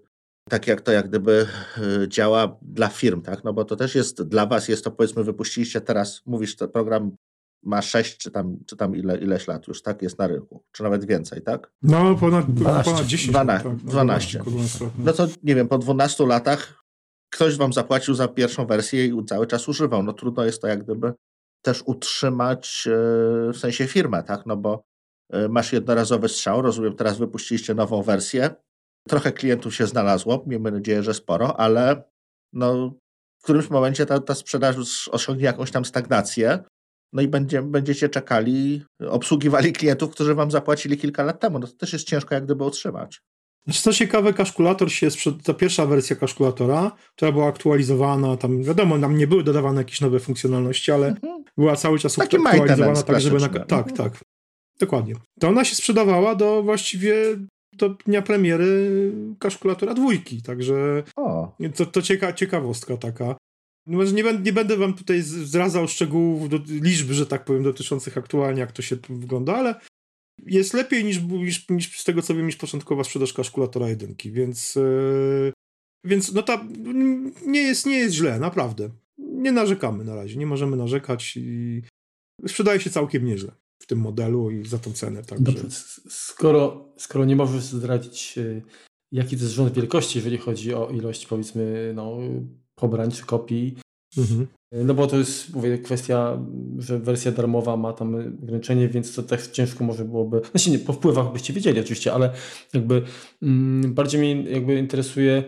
tak 0.50 0.66
jak 0.66 0.80
to 0.80 0.92
jak 0.92 1.08
gdyby 1.08 1.46
e, 2.02 2.08
działa 2.08 2.56
dla 2.62 2.88
firm, 2.88 3.22
tak? 3.22 3.44
No 3.44 3.52
bo 3.52 3.64
to 3.64 3.76
też 3.76 3.94
jest 3.94 4.22
dla 4.22 4.46
was, 4.46 4.68
jest 4.68 4.84
to 4.84 4.90
powiedzmy, 4.90 5.24
wypuściliście 5.24 5.80
teraz, 5.80 6.22
mówisz, 6.26 6.56
ten 6.56 6.68
program 6.68 7.16
ma 7.62 7.82
6 7.82 8.16
czy 8.16 8.30
tam, 8.30 8.56
czy 8.66 8.76
tam 8.76 8.96
ile, 8.96 9.18
ileś 9.18 9.48
lat 9.48 9.68
już, 9.68 9.82
tak? 9.82 10.02
Jest 10.02 10.18
na 10.18 10.26
rynku, 10.26 10.64
czy 10.72 10.82
nawet 10.82 11.04
więcej, 11.04 11.42
tak? 11.42 11.72
No, 11.82 12.14
ponad, 12.14 12.54
12, 12.54 12.90
ponad 12.90 13.06
10 13.06 13.30
12, 13.30 13.68
lat. 13.68 13.78
Tak, 13.78 13.86
12. 13.86 14.38
12. 14.38 14.90
No 14.98 15.12
to 15.12 15.26
nie 15.42 15.54
wiem, 15.54 15.68
po 15.68 15.78
12 15.78 16.26
latach 16.26 16.84
ktoś 17.32 17.56
wam 17.56 17.72
zapłacił 17.72 18.14
za 18.14 18.28
pierwszą 18.28 18.66
wersję 18.66 19.06
i 19.06 19.24
cały 19.24 19.46
czas 19.46 19.68
używał. 19.68 20.02
No 20.02 20.12
trudno 20.12 20.44
jest 20.44 20.62
to 20.62 20.68
jak 20.68 20.84
gdyby 20.84 21.12
też 21.62 21.82
utrzymać 21.86 22.88
e, 22.88 22.90
w 23.52 23.56
sensie 23.56 23.86
firmę, 23.86 24.22
tak? 24.22 24.46
No 24.46 24.56
bo 24.56 24.82
e, 25.30 25.48
masz 25.48 25.72
jednorazowy 25.72 26.28
strzał, 26.28 26.62
rozumiem, 26.62 26.96
teraz 26.96 27.18
wypuściliście 27.18 27.74
nową 27.74 28.02
wersję, 28.02 28.54
Trochę 29.10 29.32
klientów 29.32 29.74
się 29.74 29.86
znalazło, 29.86 30.44
miejmy 30.46 30.70
nadzieję, 30.70 31.02
że 31.02 31.14
sporo, 31.14 31.60
ale 31.60 32.02
no, 32.52 32.94
w 33.38 33.42
którymś 33.42 33.70
momencie 33.70 34.06
ta, 34.06 34.20
ta 34.20 34.34
sprzedaż 34.34 35.08
osiągnie 35.08 35.44
jakąś 35.44 35.70
tam 35.70 35.84
stagnację, 35.84 36.64
no 37.12 37.22
i 37.22 37.28
będzie, 37.28 37.62
będziecie 37.62 38.08
czekali, 38.08 38.84
obsługiwali 39.08 39.72
klientów, 39.72 40.10
którzy 40.10 40.34
wam 40.34 40.50
zapłacili 40.50 40.98
kilka 40.98 41.22
lat 41.22 41.40
temu. 41.40 41.58
No 41.58 41.66
to 41.66 41.72
też 41.72 41.92
jest 41.92 42.06
ciężko 42.06 42.34
jak 42.34 42.44
gdyby 42.44 42.64
utrzymać. 42.64 43.22
Znaczy, 43.64 43.82
co 43.82 43.92
ciekawe, 43.92 44.32
kaszkulator 44.32 44.92
się 44.92 45.10
sprzed... 45.10 45.42
ta 45.42 45.54
pierwsza 45.54 45.86
wersja 45.86 46.16
kaszkulatora, 46.16 46.92
która 47.16 47.32
była 47.32 47.46
aktualizowana, 47.46 48.36
tam 48.36 48.62
wiadomo, 48.62 48.98
nam 48.98 49.16
nie 49.16 49.26
były 49.26 49.44
dodawane 49.44 49.80
jakieś 49.80 50.00
nowe 50.00 50.20
funkcjonalności, 50.20 50.92
ale 50.92 51.08
mhm. 51.08 51.44
była 51.56 51.76
cały 51.76 51.98
czas 51.98 52.14
Taki 52.14 52.36
aktualizowana 52.36 53.02
tak, 53.02 53.20
żeby 53.20 53.40
na... 53.40 53.48
Tak, 53.48 53.88
mhm. 53.88 53.96
tak. 53.96 54.24
Dokładnie. 54.80 55.14
To 55.40 55.48
ona 55.48 55.64
się 55.64 55.74
sprzedawała 55.74 56.34
do 56.34 56.62
właściwie 56.62 57.14
do 57.80 57.88
dnia 57.88 58.22
premiery 58.22 59.12
kaszkulatora 59.38 59.94
dwójki, 59.94 60.42
także 60.42 61.02
o. 61.16 61.56
to, 61.76 61.86
to 61.86 62.02
cieka, 62.02 62.32
ciekawostka 62.32 62.96
taka. 62.96 63.36
No, 63.86 64.04
nie, 64.04 64.24
będę, 64.24 64.42
nie 64.42 64.52
będę 64.52 64.76
wam 64.76 64.94
tutaj 64.94 65.22
zdradzał 65.22 65.88
szczegółów, 65.88 66.48
do, 66.48 66.58
liczb, 66.68 67.10
że 67.10 67.26
tak 67.26 67.44
powiem, 67.44 67.62
dotyczących 67.62 68.18
aktualnie, 68.18 68.60
jak 68.60 68.72
to 68.72 68.82
się 68.82 68.96
wygląda, 69.08 69.56
ale 69.56 69.80
jest 70.46 70.74
lepiej 70.74 71.04
niż, 71.04 71.22
niż, 71.22 71.68
niż 71.68 72.00
z 72.00 72.04
tego 72.04 72.22
co 72.22 72.34
wiem, 72.34 72.46
niż 72.46 72.56
początkowa 72.56 73.04
sprzedaż 73.04 73.32
kaszkulatora 73.32 73.88
jedynki, 73.88 74.30
więc 74.30 74.74
yy, 74.74 75.52
więc 76.04 76.32
no 76.32 76.42
ta 76.42 76.64
nie 77.46 77.62
jest, 77.62 77.86
nie 77.86 77.98
jest 77.98 78.14
źle, 78.14 78.38
naprawdę. 78.38 78.90
Nie 79.18 79.52
narzekamy 79.52 80.04
na 80.04 80.14
razie, 80.14 80.36
nie 80.36 80.46
możemy 80.46 80.76
narzekać 80.76 81.36
i 81.36 81.82
sprzedaje 82.46 82.80
się 82.80 82.90
całkiem 82.90 83.24
nieźle 83.24 83.52
w 83.82 83.86
tym 83.86 83.98
modelu 83.98 84.50
i 84.50 84.66
za 84.66 84.78
tą 84.78 84.92
cenę. 84.92 85.22
Także. 85.22 85.58
Skoro, 86.08 86.88
skoro 86.96 87.24
nie 87.24 87.36
możesz 87.36 87.62
zdradzić 87.62 88.34
y, 88.38 88.62
jaki 89.12 89.36
to 89.36 89.42
jest 89.42 89.54
rząd 89.54 89.74
wielkości, 89.74 90.18
jeżeli 90.18 90.38
chodzi 90.38 90.74
o 90.74 90.90
ilość 90.90 91.26
powiedzmy 91.26 91.92
no, 91.94 92.18
pobrań 92.74 93.10
czy 93.10 93.26
kopii, 93.26 93.76
mhm. 94.18 94.46
No 94.72 94.94
bo 94.94 95.06
to 95.06 95.16
jest, 95.16 95.54
mówię, 95.54 95.78
kwestia, 95.78 96.38
że 96.78 96.98
wersja 96.98 97.32
darmowa 97.32 97.76
ma 97.76 97.92
tam 97.92 98.14
ograniczenie, 98.42 98.88
więc 98.88 99.14
to 99.14 99.22
tak 99.22 99.46
ciężko 99.46 99.84
może 99.84 100.04
byłoby, 100.04 100.40
znaczy 100.50 100.70
nie, 100.70 100.78
po 100.78 100.92
wpływach 100.92 101.32
byście 101.32 101.52
wiedzieli 101.52 101.80
oczywiście, 101.80 102.12
ale 102.12 102.32
jakby 102.74 103.02
mm, 103.42 103.94
bardziej 103.94 104.20
mnie 104.20 104.50
jakby 104.50 104.78
interesuje, 104.78 105.44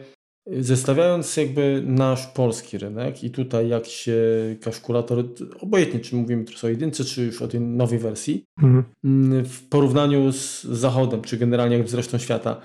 zestawiając 0.47 1.37
jakby 1.37 1.83
nasz 1.87 2.27
polski 2.27 2.79
rynek 2.79 3.25
i 3.25 3.31
tutaj 3.31 3.69
jak 3.69 3.87
się 3.87 4.17
kalkulator, 4.61 5.25
obojętnie 5.61 6.01
czy 6.01 6.17
mówimy 6.17 6.45
teraz 6.45 6.65
o 6.65 6.69
jedynce, 6.69 7.05
czy 7.05 7.25
już 7.25 7.43
o 7.43 7.49
tej 7.49 7.61
nowej 7.61 7.99
wersji, 7.99 8.45
mhm. 8.63 8.85
Mm, 9.05 9.45
w 9.45 9.69
porównaniu 9.69 10.33
z 10.33 10.63
Zachodem, 10.63 11.23
czy 11.23 11.37
generalnie 11.37 11.79
jak 11.79 11.89
z 11.89 11.95
resztą 11.95 12.19
świata, 12.19 12.61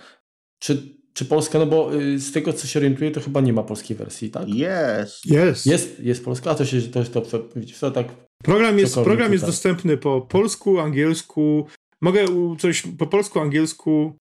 czy 0.59 0.97
czy 1.17 1.25
Polska, 1.25 1.59
no 1.59 1.65
bo 1.65 1.95
y, 1.95 2.19
z 2.19 2.31
tego 2.31 2.53
co 2.53 2.67
się 2.67 2.79
orientuję, 2.79 3.11
to 3.11 3.21
chyba 3.21 3.41
nie 3.41 3.53
ma 3.53 3.63
polskiej 3.63 3.97
wersji, 3.97 4.29
tak? 4.29 4.49
Jest. 4.49 5.25
Jest. 5.25 5.65
Jest, 5.65 5.99
jest 5.99 6.25
polska, 6.25 6.51
a 6.51 6.55
to 6.55 6.65
się 6.65 6.81
to, 6.81 7.03
to, 7.03 7.21
to, 7.21 7.39
to 7.79 7.91
tak. 7.91 8.07
Program 8.43 8.79
jest, 8.79 8.95
program 8.95 9.33
jest 9.33 9.45
dostępny 9.45 9.97
po 9.97 10.21
polsku, 10.21 10.79
angielsku. 10.79 11.65
Mogę 12.01 12.25
coś 12.59 12.83
po 12.97 13.07
polsku, 13.07 13.39
angielsku, 13.39 14.17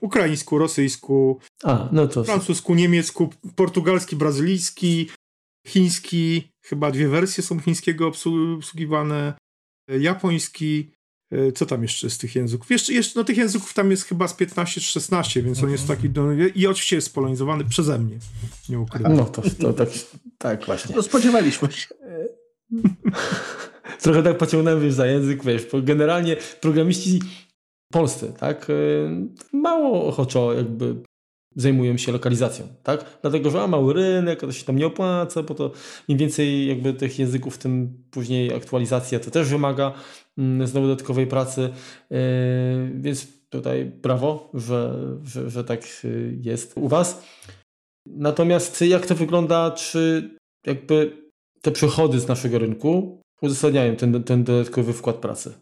ukraińsku, 0.00 0.58
rosyjsku, 0.58 1.40
a, 1.64 1.88
no 1.92 2.08
to... 2.08 2.24
francusku, 2.24 2.74
niemiecku, 2.74 3.30
portugalski, 3.54 4.16
brazylijski, 4.16 5.08
chiński. 5.66 6.50
Chyba 6.64 6.90
dwie 6.90 7.08
wersje 7.08 7.44
są 7.44 7.60
chińskiego 7.60 8.06
obsługiwane. 8.06 9.34
Japoński, 9.88 10.92
E, 11.30 11.52
co 11.52 11.66
tam 11.66 11.82
jeszcze 11.82 12.10
z 12.10 12.18
tych 12.18 12.34
języków? 12.34 12.70
Jeszcze, 12.70 12.92
jeszcze 12.92 13.20
no 13.20 13.24
tych 13.24 13.36
języków 13.36 13.74
tam 13.74 13.90
jest 13.90 14.04
chyba 14.04 14.28
z 14.28 14.34
15 14.34 14.80
czy 14.80 14.86
16, 14.86 15.42
więc 15.42 15.62
on 15.62 15.70
jest 15.70 15.88
taki. 15.88 16.10
No, 16.14 16.22
I 16.54 16.66
oczywiście 16.66 16.96
jest 16.96 17.14
polonizowany 17.14 17.64
przeze 17.64 17.98
mnie. 17.98 18.18
Nie 18.68 18.80
ukrywam. 18.80 19.16
No 19.16 19.24
to, 19.24 19.42
to 19.42 19.72
tak, 19.72 19.88
tak 20.38 20.66
właśnie. 20.66 20.96
No 20.96 21.02
spodziewaliśmy 21.02 21.72
się. 21.72 21.86
Trochę 24.02 24.22
tak 24.22 24.38
pociągnąłem 24.38 24.82
wiesz, 24.82 24.94
za 24.94 25.06
język, 25.06 25.44
wiesz, 25.44 25.66
generalnie 25.82 26.36
programiści 26.60 27.20
polscy, 27.92 28.32
tak, 28.38 28.70
e, 28.70 28.74
mało 29.52 30.06
ochoczo 30.06 30.52
jakby 30.52 30.96
zajmują 31.56 31.96
się 31.96 32.12
lokalizacją, 32.12 32.68
tak? 32.82 33.18
Dlatego, 33.22 33.50
że 33.50 33.58
ma 33.58 33.66
mały 33.66 33.92
rynek, 33.92 34.40
to 34.40 34.52
się 34.52 34.64
tam 34.64 34.76
nie 34.76 34.86
opłaca, 34.86 35.42
bo 35.42 35.54
to 35.54 35.70
im 36.08 36.18
więcej 36.18 36.66
jakby 36.66 36.94
tych 36.94 37.18
języków, 37.18 37.58
tym 37.58 38.02
później 38.10 38.54
aktualizacja 38.54 39.20
to 39.20 39.30
też 39.30 39.48
wymaga 39.48 39.92
mm, 40.38 40.66
znowu 40.66 40.86
dodatkowej 40.86 41.26
pracy, 41.26 41.70
yy, 42.10 42.18
więc 42.94 43.26
tutaj 43.48 43.84
brawo, 43.84 44.50
że, 44.54 44.94
że, 45.24 45.50
że 45.50 45.64
tak 45.64 46.04
yy, 46.04 46.38
jest 46.40 46.72
u 46.76 46.88
Was. 46.88 47.24
Natomiast 48.06 48.80
jak 48.80 49.06
to 49.06 49.14
wygląda, 49.14 49.70
czy 49.70 50.30
jakby 50.66 51.30
te 51.62 51.70
przychody 51.70 52.20
z 52.20 52.28
naszego 52.28 52.58
rynku 52.58 53.20
uzasadniają 53.42 53.96
ten, 53.96 54.24
ten 54.24 54.44
dodatkowy 54.44 54.92
wkład 54.92 55.16
pracy? 55.16 55.54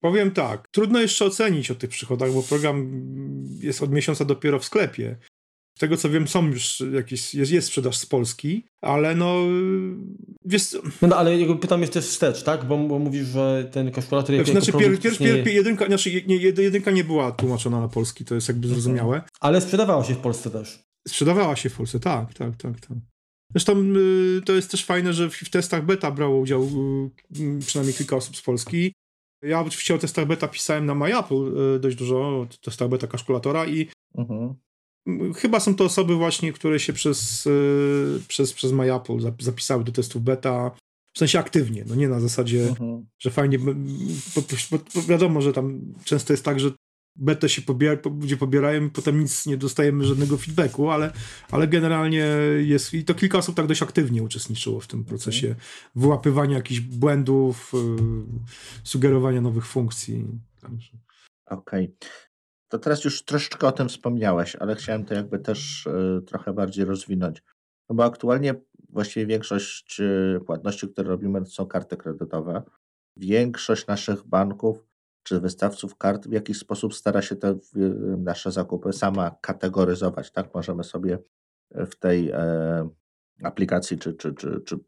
Powiem 0.00 0.30
tak, 0.30 0.68
trudno 0.68 1.00
jeszcze 1.00 1.24
ocenić 1.24 1.70
o 1.70 1.74
tych 1.74 1.90
przychodach, 1.90 2.32
bo 2.32 2.42
program 2.42 2.90
jest 3.60 3.82
od 3.82 3.92
miesiąca 3.92 4.24
dopiero 4.24 4.58
w 4.58 4.64
sklepie. 4.64 5.16
Z 5.76 5.80
tego 5.80 5.96
co 5.96 6.10
wiem, 6.10 6.28
są 6.28 6.46
już 6.46 6.82
jakieś, 6.92 7.34
jest, 7.34 7.52
jest 7.52 7.68
sprzedaż 7.68 7.96
z 7.96 8.06
Polski, 8.06 8.66
ale 8.82 9.14
no 9.14 9.44
wiesz 10.44 10.72
No, 11.02 11.08
no 11.08 11.16
ale 11.16 11.38
jakby 11.38 11.56
pytam 11.56 11.80
jeszcze 11.80 12.02
wstecz, 12.02 12.42
tak? 12.42 12.64
Bo, 12.64 12.78
bo 12.78 12.98
mówisz, 12.98 13.26
że 13.26 13.68
ten 13.72 13.92
znaczy, 13.92 14.36
jako 14.36 14.50
znaczy, 14.50 14.72
pier, 14.72 15.00
pier, 15.00 15.18
pier, 15.18 15.48
jedynka, 15.48 15.86
znaczy, 15.86 16.22
nie, 16.26 16.36
jedynka 16.36 16.90
nie 16.90 17.04
była 17.04 17.32
tłumaczona 17.32 17.80
na 17.80 17.88
polski, 17.88 18.24
to 18.24 18.34
jest 18.34 18.48
jakby 18.48 18.68
zrozumiałe. 18.68 19.22
Ale 19.40 19.60
sprzedawała 19.60 20.04
się 20.04 20.14
w 20.14 20.18
Polsce 20.18 20.50
też. 20.50 20.82
Sprzedawała 21.08 21.56
się 21.56 21.70
w 21.70 21.76
Polsce, 21.76 22.00
tak, 22.00 22.34
tak, 22.34 22.56
tak, 22.56 22.80
tak. 22.80 22.98
Zresztą 23.52 23.84
y, 23.96 24.42
to 24.44 24.52
jest 24.52 24.70
też 24.70 24.84
fajne, 24.84 25.12
że 25.12 25.30
w, 25.30 25.34
w 25.34 25.50
testach 25.50 25.84
beta 25.84 26.10
brało 26.10 26.38
udział 26.38 26.62
y, 26.62 27.66
przynajmniej 27.66 27.94
kilka 27.94 28.16
osób 28.16 28.36
z 28.36 28.42
Polski. 28.42 28.92
Ja 29.42 29.60
oczywiście 29.60 29.94
o 29.94 29.98
testach 29.98 30.26
beta 30.26 30.48
pisałem 30.48 30.86
na 30.86 30.94
MyApple 30.94 31.74
y, 31.76 31.80
dość 31.80 31.96
dużo, 31.96 32.16
o 32.16 32.46
testach 32.62 32.88
beta 32.88 33.06
kalkulatora 33.06 33.66
i 33.66 33.88
mhm. 34.14 34.54
Chyba 35.36 35.60
są 35.60 35.74
to 35.74 35.84
osoby 35.84 36.14
właśnie, 36.14 36.52
które 36.52 36.80
się 36.80 36.92
przez, 36.92 37.44
yy, 37.44 38.20
przez, 38.28 38.52
przez 38.52 38.72
MyApple 38.72 39.32
zapisały 39.38 39.84
do 39.84 39.92
testów 39.92 40.22
beta, 40.22 40.70
w 41.14 41.18
sensie 41.18 41.38
aktywnie, 41.38 41.84
no 41.88 41.94
nie 41.94 42.08
na 42.08 42.20
zasadzie, 42.20 42.68
mhm. 42.68 43.06
że 43.18 43.30
fajnie, 43.30 43.58
bo, 43.58 43.74
bo, 44.34 44.42
bo, 44.94 45.02
wiadomo, 45.02 45.40
że 45.40 45.52
tam 45.52 45.80
często 46.04 46.32
jest 46.32 46.44
tak, 46.44 46.60
że 46.60 46.70
betę 47.18 47.48
się 47.48 47.62
pobiera, 47.62 48.00
ludzie 48.20 48.36
pobierają 48.36 48.86
i 48.86 48.90
potem 48.90 49.20
nic 49.20 49.46
nie 49.46 49.56
dostajemy 49.56 50.04
żadnego 50.04 50.36
feedbacku, 50.36 50.90
ale, 50.90 51.12
ale 51.50 51.68
generalnie 51.68 52.26
jest, 52.58 52.94
i 52.94 53.04
to 53.04 53.14
kilka 53.14 53.38
osób 53.38 53.56
tak 53.56 53.66
dość 53.66 53.82
aktywnie 53.82 54.22
uczestniczyło 54.22 54.80
w 54.80 54.86
tym 54.86 55.04
procesie 55.04 55.46
okay. 55.46 55.62
wyłapywania 55.96 56.56
jakichś 56.56 56.80
błędów, 56.80 57.72
yy, 57.74 57.80
sugerowania 58.84 59.40
nowych 59.40 59.66
funkcji. 59.66 60.26
Okej. 61.46 61.84
Okay. 61.84 62.08
To 62.68 62.78
teraz 62.78 63.04
już 63.04 63.24
troszeczkę 63.24 63.66
o 63.66 63.72
tym 63.72 63.88
wspomniałeś, 63.88 64.56
ale 64.56 64.74
chciałem 64.74 65.04
to 65.04 65.14
jakby 65.14 65.38
też 65.38 65.86
y, 65.86 66.22
trochę 66.26 66.52
bardziej 66.52 66.84
rozwinąć. 66.84 67.42
No 67.88 67.96
bo 67.96 68.04
aktualnie 68.04 68.54
właściwie 68.88 69.26
większość 69.26 70.00
y, 70.00 70.40
płatności, 70.46 70.88
które 70.88 71.08
robimy, 71.08 71.40
to 71.40 71.46
są 71.46 71.66
karty 71.66 71.96
kredytowe. 71.96 72.62
Większość 73.16 73.86
naszych 73.86 74.26
banków 74.26 74.86
czy 75.26 75.40
wystawców 75.40 75.96
kart 75.96 76.28
w 76.28 76.32
jakiś 76.32 76.58
sposób 76.58 76.94
stara 76.94 77.22
się 77.22 77.36
te 77.36 77.58
nasze 78.18 78.52
zakupy 78.52 78.92
sama 78.92 79.36
kategoryzować. 79.40 80.32
Tak, 80.32 80.54
możemy 80.54 80.84
sobie 80.84 81.18
w 81.74 81.96
tej 81.96 82.30
e, 82.30 82.88
aplikacji, 83.42 83.98
czy, 83.98 84.14
czy, 84.14 84.34
czy, 84.34 84.60
czy, 84.60 84.78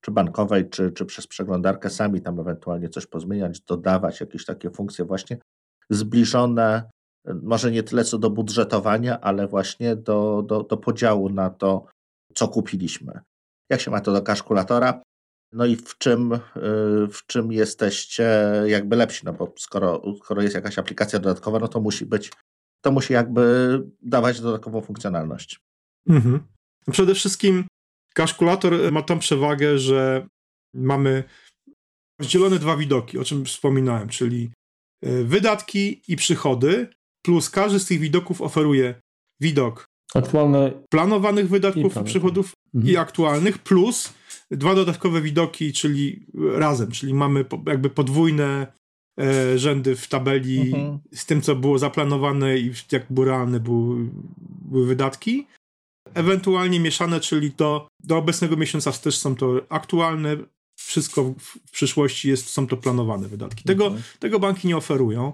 czy 0.00 0.10
bankowej, 0.10 0.70
czy, 0.70 0.92
czy 0.92 1.06
przez 1.06 1.26
przeglądarkę 1.26 1.90
sami 1.90 2.20
tam 2.20 2.40
ewentualnie 2.40 2.88
coś 2.88 3.06
pozmieniać, 3.06 3.60
dodawać 3.60 4.20
jakieś 4.20 4.44
takie 4.44 4.70
funkcje 4.70 5.04
właśnie 5.04 5.38
zbliżone 5.90 6.90
może 7.42 7.70
nie 7.70 7.82
tyle 7.82 8.04
co 8.04 8.18
do 8.18 8.30
budżetowania, 8.30 9.20
ale 9.20 9.48
właśnie 9.48 9.96
do, 9.96 10.42
do, 10.46 10.62
do 10.62 10.76
podziału 10.76 11.28
na 11.28 11.50
to, 11.50 11.84
co 12.34 12.48
kupiliśmy. 12.48 13.20
Jak 13.70 13.80
się 13.80 13.90
ma 13.90 14.00
to 14.00 14.12
do 14.12 14.22
kalkulatora? 14.22 15.02
No 15.52 15.66
i 15.66 15.76
w 15.76 15.98
czym, 15.98 16.32
y, 16.32 16.38
w 17.12 17.26
czym 17.26 17.52
jesteście 17.52 18.28
jakby 18.66 18.96
lepsi? 18.96 19.20
No 19.24 19.32
bo 19.32 19.54
skoro, 19.58 20.02
skoro 20.18 20.42
jest 20.42 20.54
jakaś 20.54 20.78
aplikacja 20.78 21.18
dodatkowa, 21.18 21.58
no 21.58 21.68
to 21.68 21.80
musi 21.80 22.06
być, 22.06 22.32
to 22.80 22.92
musi 22.92 23.12
jakby 23.12 23.82
dawać 24.02 24.40
dodatkową 24.40 24.80
funkcjonalność. 24.80 25.60
Mhm. 26.08 26.40
Przede 26.90 27.14
wszystkim 27.14 27.64
kalkulator 28.14 28.92
ma 28.92 29.02
tą 29.02 29.18
przewagę, 29.18 29.78
że 29.78 30.26
mamy 30.74 31.24
rozdzielone 32.20 32.58
dwa 32.58 32.76
widoki, 32.76 33.18
o 33.18 33.24
czym 33.24 33.44
wspominałem, 33.44 34.08
czyli 34.08 34.50
y, 35.06 35.24
wydatki 35.24 36.02
i 36.08 36.16
przychody, 36.16 36.88
plus 37.22 37.50
każdy 37.50 37.80
z 37.80 37.86
tych 37.86 38.00
widoków 38.00 38.42
oferuje 38.42 39.00
widok 39.40 39.88
Aktualne 40.14 40.72
planowanych 40.90 41.48
wydatków 41.48 41.96
i 41.96 42.04
przychodów 42.04 42.52
mhm. 42.74 42.92
i 42.92 42.96
aktualnych, 42.96 43.58
plus 43.58 44.12
dwa 44.50 44.74
dodatkowe 44.74 45.22
widoki, 45.22 45.72
czyli 45.72 46.26
razem, 46.52 46.90
czyli 46.90 47.14
mamy 47.14 47.44
jakby 47.66 47.90
podwójne 47.90 48.72
e, 49.20 49.58
rzędy 49.58 49.96
w 49.96 50.08
tabeli 50.08 50.60
mhm. 50.60 50.98
z 51.12 51.26
tym, 51.26 51.42
co 51.42 51.56
było 51.56 51.78
zaplanowane 51.78 52.58
i 52.58 52.72
jak 52.92 53.06
było 53.10 53.26
realne 53.26 53.60
były, 53.60 54.10
były 54.70 54.86
wydatki. 54.86 55.46
ewentualnie 56.14 56.80
mieszane, 56.80 57.20
czyli 57.20 57.50
do, 57.50 57.88
do 58.04 58.16
obecnego 58.16 58.56
miesiąca 58.56 58.92
też 58.92 59.18
są 59.18 59.36
to 59.36 59.60
aktualne, 59.68 60.36
wszystko 60.78 61.34
w 61.38 61.70
przyszłości 61.70 62.28
jest, 62.28 62.48
są 62.48 62.66
to 62.66 62.76
planowane 62.76 63.28
wydatki. 63.28 63.64
Tego, 63.64 63.86
mhm. 63.86 64.02
tego 64.18 64.38
banki 64.38 64.68
nie 64.68 64.76
oferują. 64.76 65.32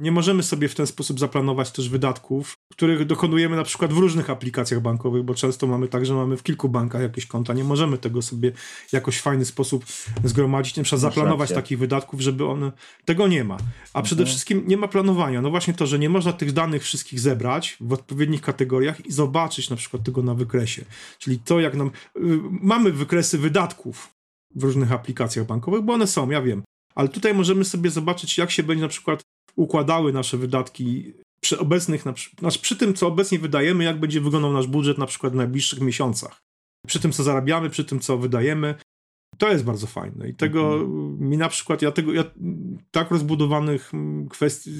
Nie 0.00 0.12
możemy 0.12 0.42
sobie 0.42 0.68
w 0.68 0.74
ten 0.74 0.86
sposób 0.86 1.20
zaplanować 1.20 1.70
też 1.70 1.88
wydatków, 1.88 2.54
których 2.72 3.06
dokonujemy 3.06 3.56
na 3.56 3.64
przykład 3.64 3.92
w 3.92 3.98
różnych 3.98 4.30
aplikacjach 4.30 4.80
bankowych, 4.80 5.22
bo 5.22 5.34
często 5.34 5.66
mamy 5.66 5.88
tak, 5.88 6.06
że 6.06 6.14
mamy 6.14 6.36
w 6.36 6.42
kilku 6.42 6.68
bankach 6.68 7.02
jakieś 7.02 7.26
konta. 7.26 7.52
Nie 7.52 7.64
możemy 7.64 7.98
tego 7.98 8.22
sobie 8.22 8.52
jakoś 8.92 9.18
w 9.18 9.22
fajny 9.22 9.44
sposób 9.44 9.84
zgromadzić, 10.24 10.76
na 10.76 10.82
przykład 10.82 11.00
zaplanować 11.00 11.52
takich 11.52 11.78
wydatków, 11.78 12.20
żeby 12.20 12.46
one. 12.46 12.72
Tego 13.04 13.28
nie 13.28 13.44
ma. 13.44 13.54
A 13.54 13.58
mhm. 13.86 14.04
przede 14.04 14.26
wszystkim 14.26 14.64
nie 14.66 14.76
ma 14.76 14.88
planowania. 14.88 15.42
No 15.42 15.50
właśnie 15.50 15.74
to, 15.74 15.86
że 15.86 15.98
nie 15.98 16.08
można 16.08 16.32
tych 16.32 16.52
danych 16.52 16.82
wszystkich 16.82 17.20
zebrać 17.20 17.76
w 17.80 17.92
odpowiednich 17.92 18.40
kategoriach 18.40 19.06
i 19.06 19.12
zobaczyć 19.12 19.70
na 19.70 19.76
przykład 19.76 20.02
tego 20.02 20.22
na 20.22 20.34
wykresie. 20.34 20.84
Czyli 21.18 21.38
to, 21.38 21.60
jak 21.60 21.74
nam. 21.74 21.90
Y, 22.16 22.20
mamy 22.50 22.92
wykresy 22.92 23.38
wydatków 23.38 24.14
w 24.54 24.62
różnych 24.64 24.92
aplikacjach 24.92 25.46
bankowych, 25.46 25.82
bo 25.82 25.92
one 25.92 26.06
są, 26.06 26.30
ja 26.30 26.42
wiem. 26.42 26.62
Ale 26.94 27.08
tutaj 27.08 27.34
możemy 27.34 27.64
sobie 27.64 27.90
zobaczyć, 27.90 28.38
jak 28.38 28.50
się 28.50 28.62
będzie 28.62 28.82
na 28.82 28.88
przykład 28.88 29.22
układały 29.56 30.12
nasze 30.12 30.36
wydatki 30.36 31.12
przy 31.40 31.58
obecnych, 31.58 32.02
znaczy 32.38 32.58
przy 32.58 32.76
tym, 32.76 32.94
co 32.94 33.06
obecnie 33.06 33.38
wydajemy, 33.38 33.84
jak 33.84 34.00
będzie 34.00 34.20
wyglądał 34.20 34.52
nasz 34.52 34.66
budżet 34.66 34.98
na 34.98 35.06
przykład 35.06 35.32
w 35.32 35.36
najbliższych 35.36 35.80
miesiącach. 35.80 36.40
Przy 36.86 37.00
tym, 37.00 37.12
co 37.12 37.22
zarabiamy, 37.22 37.70
przy 37.70 37.84
tym, 37.84 38.00
co 38.00 38.18
wydajemy. 38.18 38.74
To 39.38 39.48
jest 39.48 39.64
bardzo 39.64 39.86
fajne 39.86 40.28
i 40.28 40.34
tego 40.34 40.74
mhm. 40.74 41.28
mi 41.28 41.36
na 41.36 41.48
przykład, 41.48 41.82
ja 41.82 41.92
tego, 41.92 42.12
ja 42.12 42.24
tak 42.90 43.10
rozbudowanych 43.10 43.94
mm, 43.94 44.28
kwestii, 44.28 44.70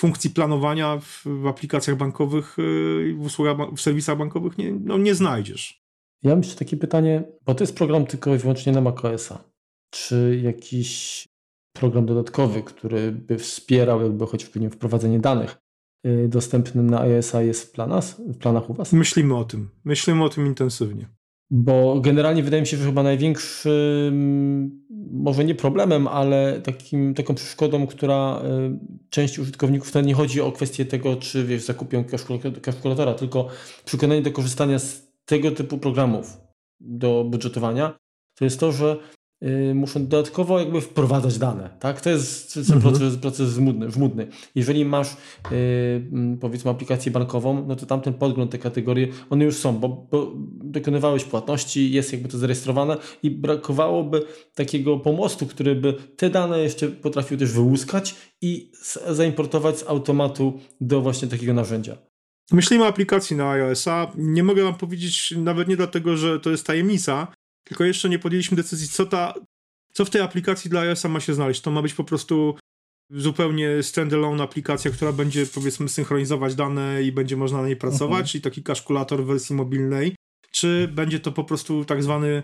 funkcji 0.00 0.30
planowania 0.30 0.98
w, 0.98 1.22
w 1.24 1.46
aplikacjach 1.46 1.96
bankowych, 1.96 2.58
y, 2.58 3.14
w, 3.18 3.24
usługach, 3.24 3.56
w 3.76 3.80
serwisach 3.80 4.18
bankowych 4.18 4.58
nie, 4.58 4.72
no, 4.72 4.98
nie 4.98 5.14
znajdziesz. 5.14 5.82
Ja 6.22 6.30
mam 6.30 6.38
jeszcze 6.38 6.56
takie 6.56 6.76
pytanie, 6.76 7.24
bo 7.46 7.54
to 7.54 7.64
jest 7.64 7.76
program 7.76 8.06
tylko 8.06 8.34
i 8.34 8.38
wyłącznie 8.38 8.72
na 8.72 8.80
macOSa. 8.80 9.44
Czy 9.90 10.40
jakiś 10.42 11.24
program 11.72 12.06
dodatkowy, 12.06 12.62
który 12.62 13.12
by 13.12 13.38
wspierał 13.38 14.02
jakby 14.02 14.26
choćby 14.26 14.70
wprowadzenie 14.70 15.18
danych 15.18 15.58
y, 16.06 16.28
dostępny 16.28 16.82
na 16.82 17.00
iOS-a 17.00 17.42
jest 17.42 17.68
w, 17.68 17.72
planach, 17.72 18.04
w 18.04 18.38
planach 18.38 18.70
u 18.70 18.74
Was? 18.74 18.92
Myślimy 18.92 19.36
o 19.36 19.44
tym. 19.44 19.68
Myślimy 19.84 20.24
o 20.24 20.28
tym 20.28 20.46
intensywnie. 20.46 21.08
Bo 21.50 22.00
generalnie 22.00 22.42
wydaje 22.42 22.60
mi 22.60 22.66
się, 22.66 22.76
że 22.76 22.84
chyba 22.84 23.02
największym, 23.02 24.84
może 25.12 25.44
nie 25.44 25.54
problemem, 25.54 26.08
ale 26.08 26.60
takim, 26.60 27.14
taką 27.14 27.34
przeszkodą, 27.34 27.86
która 27.86 28.42
y, 28.44 29.08
części 29.10 29.40
użytkowników, 29.40 29.92
to 29.92 30.00
nie 30.00 30.14
chodzi 30.14 30.40
o 30.40 30.52
kwestię 30.52 30.84
tego, 30.84 31.16
czy 31.16 31.44
wiesz, 31.44 31.62
zakupią 31.62 32.04
kalkulatora, 32.62 33.14
tylko 33.14 33.48
przekonanie 33.84 34.22
do 34.22 34.32
korzystania 34.32 34.78
z 34.78 35.12
tego 35.24 35.50
typu 35.50 35.78
programów 35.78 36.40
do 36.80 37.24
budżetowania, 37.24 37.98
to 38.34 38.44
jest 38.44 38.60
to, 38.60 38.72
że 38.72 38.96
muszą 39.74 40.06
dodatkowo 40.06 40.58
jakby 40.58 40.80
wprowadzać 40.80 41.38
dane. 41.38 41.70
Tak? 41.80 42.00
To 42.00 42.10
jest 42.10 42.54
ten 42.54 42.62
mhm. 42.62 42.80
proces, 42.80 43.16
proces 43.16 43.50
żmudny, 43.50 43.90
żmudny. 43.90 44.26
Jeżeli 44.54 44.84
masz 44.84 45.16
yy, 45.50 46.36
powiedzmy 46.40 46.70
aplikację 46.70 47.12
bankową, 47.12 47.66
no 47.66 47.76
to 47.76 47.86
tamten 47.86 48.14
podgląd, 48.14 48.50
te 48.50 48.58
kategorie, 48.58 49.08
one 49.30 49.44
już 49.44 49.56
są, 49.56 49.78
bo, 49.78 49.88
bo 49.88 50.32
dokonywałeś 50.64 51.24
płatności, 51.24 51.92
jest 51.92 52.12
jakby 52.12 52.28
to 52.28 52.38
zarejestrowane 52.38 52.96
i 53.22 53.30
brakowałoby 53.30 54.22
takiego 54.54 54.98
pomostu, 54.98 55.46
który 55.46 55.74
by 55.74 55.94
te 56.16 56.30
dane 56.30 56.58
jeszcze 56.58 56.88
potrafił 56.88 57.38
też 57.38 57.52
wyłuskać 57.52 58.14
i 58.40 58.72
zaimportować 59.10 59.78
z 59.78 59.88
automatu 59.88 60.60
do 60.80 61.00
właśnie 61.00 61.28
takiego 61.28 61.54
narzędzia. 61.54 61.96
Myślimy 62.52 62.84
o 62.84 62.86
aplikacji 62.86 63.36
na 63.36 63.50
iOS-a. 63.50 64.12
Nie 64.16 64.42
mogę 64.42 64.62
wam 64.62 64.74
powiedzieć, 64.74 65.34
nawet 65.36 65.68
nie 65.68 65.76
dlatego, 65.76 66.16
że 66.16 66.40
to 66.40 66.50
jest 66.50 66.66
tajemnica, 66.66 67.26
tylko 67.64 67.84
jeszcze 67.84 68.08
nie 68.08 68.18
podjęliśmy 68.18 68.56
decyzji, 68.56 68.88
co, 68.88 69.06
ta, 69.06 69.34
co 69.92 70.04
w 70.04 70.10
tej 70.10 70.20
aplikacji 70.20 70.70
dla 70.70 70.80
iOS-a 70.80 71.08
ma 71.08 71.20
się 71.20 71.34
znaleźć. 71.34 71.60
To 71.60 71.70
ma 71.70 71.82
być 71.82 71.94
po 71.94 72.04
prostu 72.04 72.54
zupełnie 73.10 73.82
standalone 73.82 74.44
aplikacja, 74.44 74.90
która 74.90 75.12
będzie 75.12 75.46
powiedzmy 75.46 75.88
synchronizować 75.88 76.54
dane 76.54 77.02
i 77.02 77.12
będzie 77.12 77.36
można 77.36 77.60
na 77.60 77.66
niej 77.66 77.76
pracować, 77.76 78.18
mhm. 78.18 78.26
czyli 78.26 78.42
taki 78.42 78.62
kalkulator 78.62 79.24
w 79.24 79.26
wersji 79.26 79.56
mobilnej, 79.56 80.14
czy 80.50 80.88
będzie 80.92 81.20
to 81.20 81.32
po 81.32 81.44
prostu 81.44 81.84
tak 81.84 82.02
zwany 82.02 82.42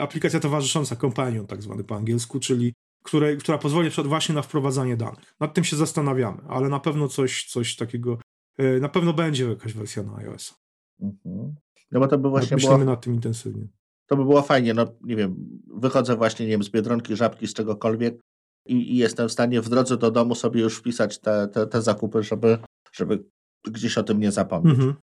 aplikacja 0.00 0.40
towarzysząca, 0.40 0.96
companion 0.96 1.46
tak 1.46 1.62
zwany 1.62 1.84
po 1.84 1.96
angielsku, 1.96 2.40
czyli 2.40 2.72
której, 3.02 3.38
która 3.38 3.58
pozwoli 3.58 3.90
właśnie 4.04 4.34
na 4.34 4.42
wprowadzanie 4.42 4.96
danych. 4.96 5.34
Nad 5.40 5.54
tym 5.54 5.64
się 5.64 5.76
zastanawiamy, 5.76 6.42
ale 6.48 6.68
na 6.68 6.80
pewno 6.80 7.08
coś, 7.08 7.44
coś 7.44 7.76
takiego, 7.76 8.18
e, 8.58 8.80
na 8.80 8.88
pewno 8.88 9.12
będzie 9.12 9.48
jakaś 9.48 9.72
wersja 9.72 10.02
na 10.02 10.16
iOS. 10.16 10.54
Mhm. 11.00 11.54
No 11.92 12.00
bo 12.00 12.08
to 12.08 12.18
by 12.18 12.28
właśnie 12.28 12.54
Myślimy 12.54 12.78
było... 12.78 12.90
nad 12.90 13.00
tym 13.00 13.14
intensywnie 13.14 13.68
to 14.12 14.16
by 14.16 14.24
było 14.24 14.42
fajnie. 14.42 14.74
No 14.74 14.86
nie 15.02 15.16
wiem, 15.16 15.60
wychodzę 15.66 16.16
właśnie, 16.16 16.46
nie 16.46 16.52
wiem, 16.52 16.62
z 16.62 16.70
Biedronki, 16.70 17.16
Żabki, 17.16 17.46
z 17.46 17.54
czegokolwiek 17.54 18.20
i, 18.66 18.92
i 18.92 18.96
jestem 18.96 19.28
w 19.28 19.32
stanie 19.32 19.60
w 19.60 19.68
drodze 19.68 19.96
do 19.96 20.10
domu 20.10 20.34
sobie 20.34 20.60
już 20.60 20.78
wpisać 20.78 21.18
te, 21.18 21.48
te, 21.48 21.66
te 21.66 21.82
zakupy, 21.82 22.22
żeby, 22.22 22.58
żeby 22.92 23.24
gdzieś 23.66 23.98
o 23.98 24.02
tym 24.02 24.20
nie 24.20 24.32
zapomnieć. 24.32 24.78
Mm 24.78 24.96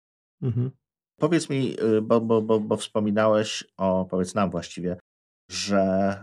-hmm. 0.42 0.70
Powiedz 1.20 1.50
mi, 1.50 1.80
y, 1.82 2.02
bo, 2.02 2.20
bo, 2.20 2.42
bo, 2.42 2.61
bo 2.61 2.76
wspominałeś 2.76 3.64
o, 3.76 4.04
powiedz 4.11 4.34
nam 4.34 4.50
właściwie, 4.50 4.96
że, 5.50 6.14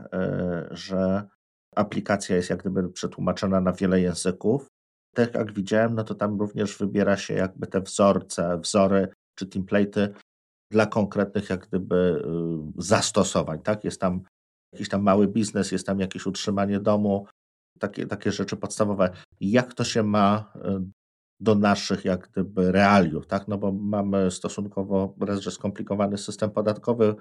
y, 0.72 0.76
że 0.76 1.28
aplikacja 1.76 2.36
jest 2.36 2.50
jak 2.50 2.60
gdyby 2.60 2.90
przetłumaczona 2.90 3.62
na 3.62 3.72
wiele 3.72 4.02
języków. 4.02 4.68
Tak 5.16 5.34
jak 5.34 5.54
widziałem, 5.54 5.96
no 5.96 6.04
to 6.04 6.16
tam 6.16 6.40
również 6.40 6.78
wybiera 6.78 7.18
się 7.18 7.34
jakby 7.34 7.68
te 7.68 7.82
wzorce, 7.82 8.60
wzory 8.60 9.08
czy 9.36 9.46
template'y 9.46 10.10
dla 10.74 10.86
konkretnych 10.86 11.50
jak 11.50 11.68
gdyby 11.68 11.96
y, 11.96 12.82
zastosowań, 12.84 13.60
tak? 13.60 13.84
Jest 13.84 14.02
tam 14.02 14.22
jakiś 14.74 14.90
tam 14.90 15.02
mały 15.02 15.28
biznes, 15.28 15.72
jest 15.72 15.86
tam 15.88 16.00
jakieś 16.00 16.26
utrzymanie 16.26 16.80
domu, 16.80 17.28
takie, 17.80 18.08
takie 18.08 18.32
rzeczy 18.32 18.56
podstawowe. 18.56 19.10
Jak 19.42 19.74
to 19.74 19.84
się 19.84 20.04
ma 20.04 20.54
y, 20.56 20.60
do 21.40 21.56
naszych 21.56 22.06
jak 22.06 22.30
gdyby 22.30 22.72
realiów, 22.72 23.28
tak? 23.28 23.48
No 23.48 23.58
bo 23.58 23.72
mamy 23.72 24.32
stosunkowo 24.32 25.16
że 25.40 25.52
skomplikowany 25.52 26.18
system 26.18 26.52
podatkowy, 26.52 27.16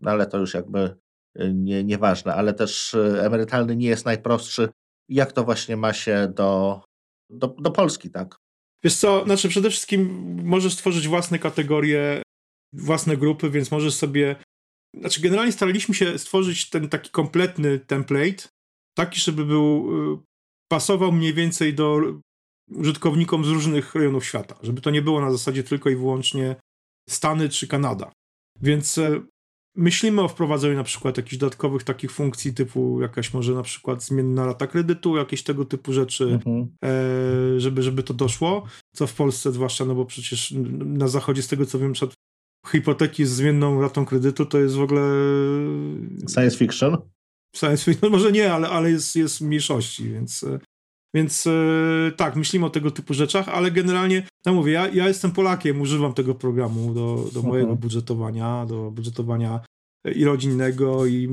no 0.00 0.10
ale 0.10 0.26
to 0.26 0.38
już 0.38 0.54
jakby 0.54 0.96
y, 1.40 1.54
nie, 1.54 1.84
nieważne, 1.84 2.34
ale 2.34 2.54
też 2.54 2.94
emerytalny 3.20 3.76
nie 3.76 3.88
jest 3.88 4.04
najprostszy. 4.04 4.68
Jak 5.08 5.32
to 5.32 5.44
właśnie 5.44 5.76
ma 5.76 5.92
się 5.92 6.32
do, 6.36 6.82
do, 7.30 7.48
do 7.58 7.70
Polski, 7.70 8.10
tak? 8.10 8.36
Wiesz 8.84 8.96
co, 8.96 9.24
znaczy 9.24 9.48
przede 9.48 9.70
wszystkim 9.70 10.00
możesz 10.44 10.74
stworzyć 10.74 11.08
własne 11.08 11.38
kategorie 11.38 12.22
własne 12.74 13.16
grupy, 13.16 13.50
więc 13.50 13.70
możesz 13.70 13.94
sobie. 13.94 14.36
Znaczy, 15.00 15.20
generalnie 15.20 15.52
staraliśmy 15.52 15.94
się 15.94 16.18
stworzyć 16.18 16.70
ten 16.70 16.88
taki 16.88 17.10
kompletny 17.10 17.78
template, 17.78 18.48
taki, 18.96 19.20
żeby 19.20 19.44
był. 19.44 19.90
Y, 20.14 20.18
pasował 20.68 21.12
mniej 21.12 21.34
więcej 21.34 21.74
do 21.74 22.00
użytkownikom 22.70 23.44
z 23.44 23.48
różnych 23.48 23.94
rejonów 23.94 24.24
świata, 24.24 24.56
żeby 24.62 24.80
to 24.80 24.90
nie 24.90 25.02
było 25.02 25.20
na 25.20 25.32
zasadzie 25.32 25.62
tylko 25.62 25.90
i 25.90 25.96
wyłącznie 25.96 26.56
Stany 27.08 27.48
czy 27.48 27.68
Kanada. 27.68 28.12
Więc 28.62 28.98
e, 28.98 29.20
myślimy 29.76 30.22
o 30.22 30.28
wprowadzeniu 30.28 30.76
na 30.76 30.84
przykład 30.84 31.16
jakichś 31.16 31.36
dodatkowych 31.36 31.82
takich 31.82 32.12
funkcji 32.12 32.54
typu 32.54 33.00
jakaś 33.00 33.34
może 33.34 33.54
na 33.54 33.62
przykład 33.62 34.04
zmienna 34.04 34.46
rata 34.46 34.66
kredytu, 34.66 35.16
jakieś 35.16 35.42
tego 35.42 35.64
typu 35.64 35.92
rzeczy, 35.92 36.24
mhm. 36.24 36.68
e, 36.84 37.60
żeby, 37.60 37.82
żeby 37.82 38.02
to 38.02 38.14
doszło, 38.14 38.66
co 38.94 39.06
w 39.06 39.14
Polsce 39.14 39.52
zwłaszcza, 39.52 39.84
no 39.84 39.94
bo 39.94 40.04
przecież 40.04 40.54
na 40.84 41.08
zachodzie 41.08 41.42
z 41.42 41.48
tego 41.48 41.66
co 41.66 41.78
wiem, 41.78 41.94
hipoteki 42.68 43.26
z 43.26 43.30
zmienną 43.30 43.80
ratą 43.80 44.04
kredytu 44.06 44.46
to 44.46 44.58
jest 44.58 44.74
w 44.74 44.80
ogóle... 44.80 45.02
Science 46.34 46.56
fiction? 46.56 46.96
Science 47.56 47.84
fiction, 47.84 48.10
no 48.10 48.16
może 48.16 48.32
nie, 48.32 48.52
ale, 48.52 48.68
ale 48.68 48.90
jest, 48.90 49.16
jest 49.16 49.38
w 49.38 49.40
mniejszości, 49.40 50.10
więc... 50.10 50.44
Więc 51.14 51.46
e, 51.46 52.12
tak, 52.16 52.36
myślimy 52.36 52.66
o 52.66 52.70
tego 52.70 52.90
typu 52.90 53.14
rzeczach, 53.14 53.48
ale 53.48 53.70
generalnie, 53.70 54.26
no 54.46 54.54
mówię, 54.54 54.72
ja, 54.72 54.88
ja 54.88 55.08
jestem 55.08 55.30
Polakiem, 55.30 55.80
używam 55.80 56.14
tego 56.14 56.34
programu 56.34 56.94
do, 56.94 57.30
do 57.34 57.42
mojego 57.42 57.68
mhm. 57.68 57.78
budżetowania, 57.78 58.66
do 58.66 58.90
budżetowania 58.90 59.60
i 60.14 60.24
rodzinnego, 60.24 61.06
i 61.06 61.28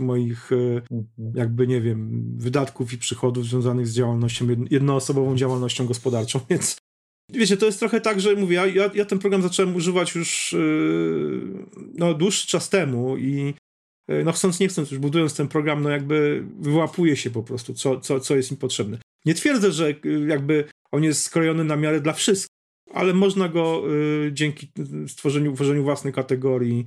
moich 0.00 0.52
e, 0.52 0.56
mhm. 0.76 1.32
jakby, 1.34 1.66
nie 1.66 1.80
wiem, 1.80 2.24
wydatków 2.36 2.92
i 2.92 2.98
przychodów 2.98 3.46
związanych 3.46 3.86
z 3.86 3.94
działalnością, 3.94 4.46
jednoosobową 4.70 5.36
działalnością 5.36 5.86
gospodarczą, 5.86 6.40
więc 6.50 6.79
Wiecie, 7.32 7.56
to 7.56 7.66
jest 7.66 7.78
trochę 7.78 8.00
tak, 8.00 8.20
że 8.20 8.34
mówię, 8.34 8.56
ja, 8.74 8.90
ja 8.94 9.04
ten 9.04 9.18
program 9.18 9.42
zacząłem 9.42 9.76
używać 9.76 10.14
już 10.14 10.52
yy, 10.52 11.66
no, 11.94 12.14
dłuższy 12.14 12.46
czas 12.46 12.68
temu 12.68 13.16
i 13.16 13.54
yy, 14.08 14.24
no 14.24 14.32
chcąc 14.32 14.60
nie 14.60 14.68
chcąc, 14.68 14.90
już 14.90 15.00
budując 15.00 15.36
ten 15.36 15.48
program, 15.48 15.82
no 15.82 15.90
jakby 15.90 16.44
wyłapuje 16.60 17.16
się 17.16 17.30
po 17.30 17.42
prostu, 17.42 17.74
co, 17.74 18.00
co, 18.00 18.20
co 18.20 18.36
jest 18.36 18.50
im 18.50 18.56
potrzebne. 18.56 18.98
Nie 19.24 19.34
twierdzę, 19.34 19.72
że 19.72 19.90
yy, 19.90 20.26
jakby 20.26 20.64
on 20.92 21.04
jest 21.04 21.22
skrojony 21.22 21.64
na 21.64 21.76
miarę 21.76 22.00
dla 22.00 22.12
wszystkich, 22.12 22.56
ale 22.94 23.14
można 23.14 23.48
go 23.48 23.82
dzięki 24.32 24.72
stworzeniu, 25.08 25.54
tworzeniu 25.54 25.82
własnej 25.82 26.12
kategorii 26.12 26.84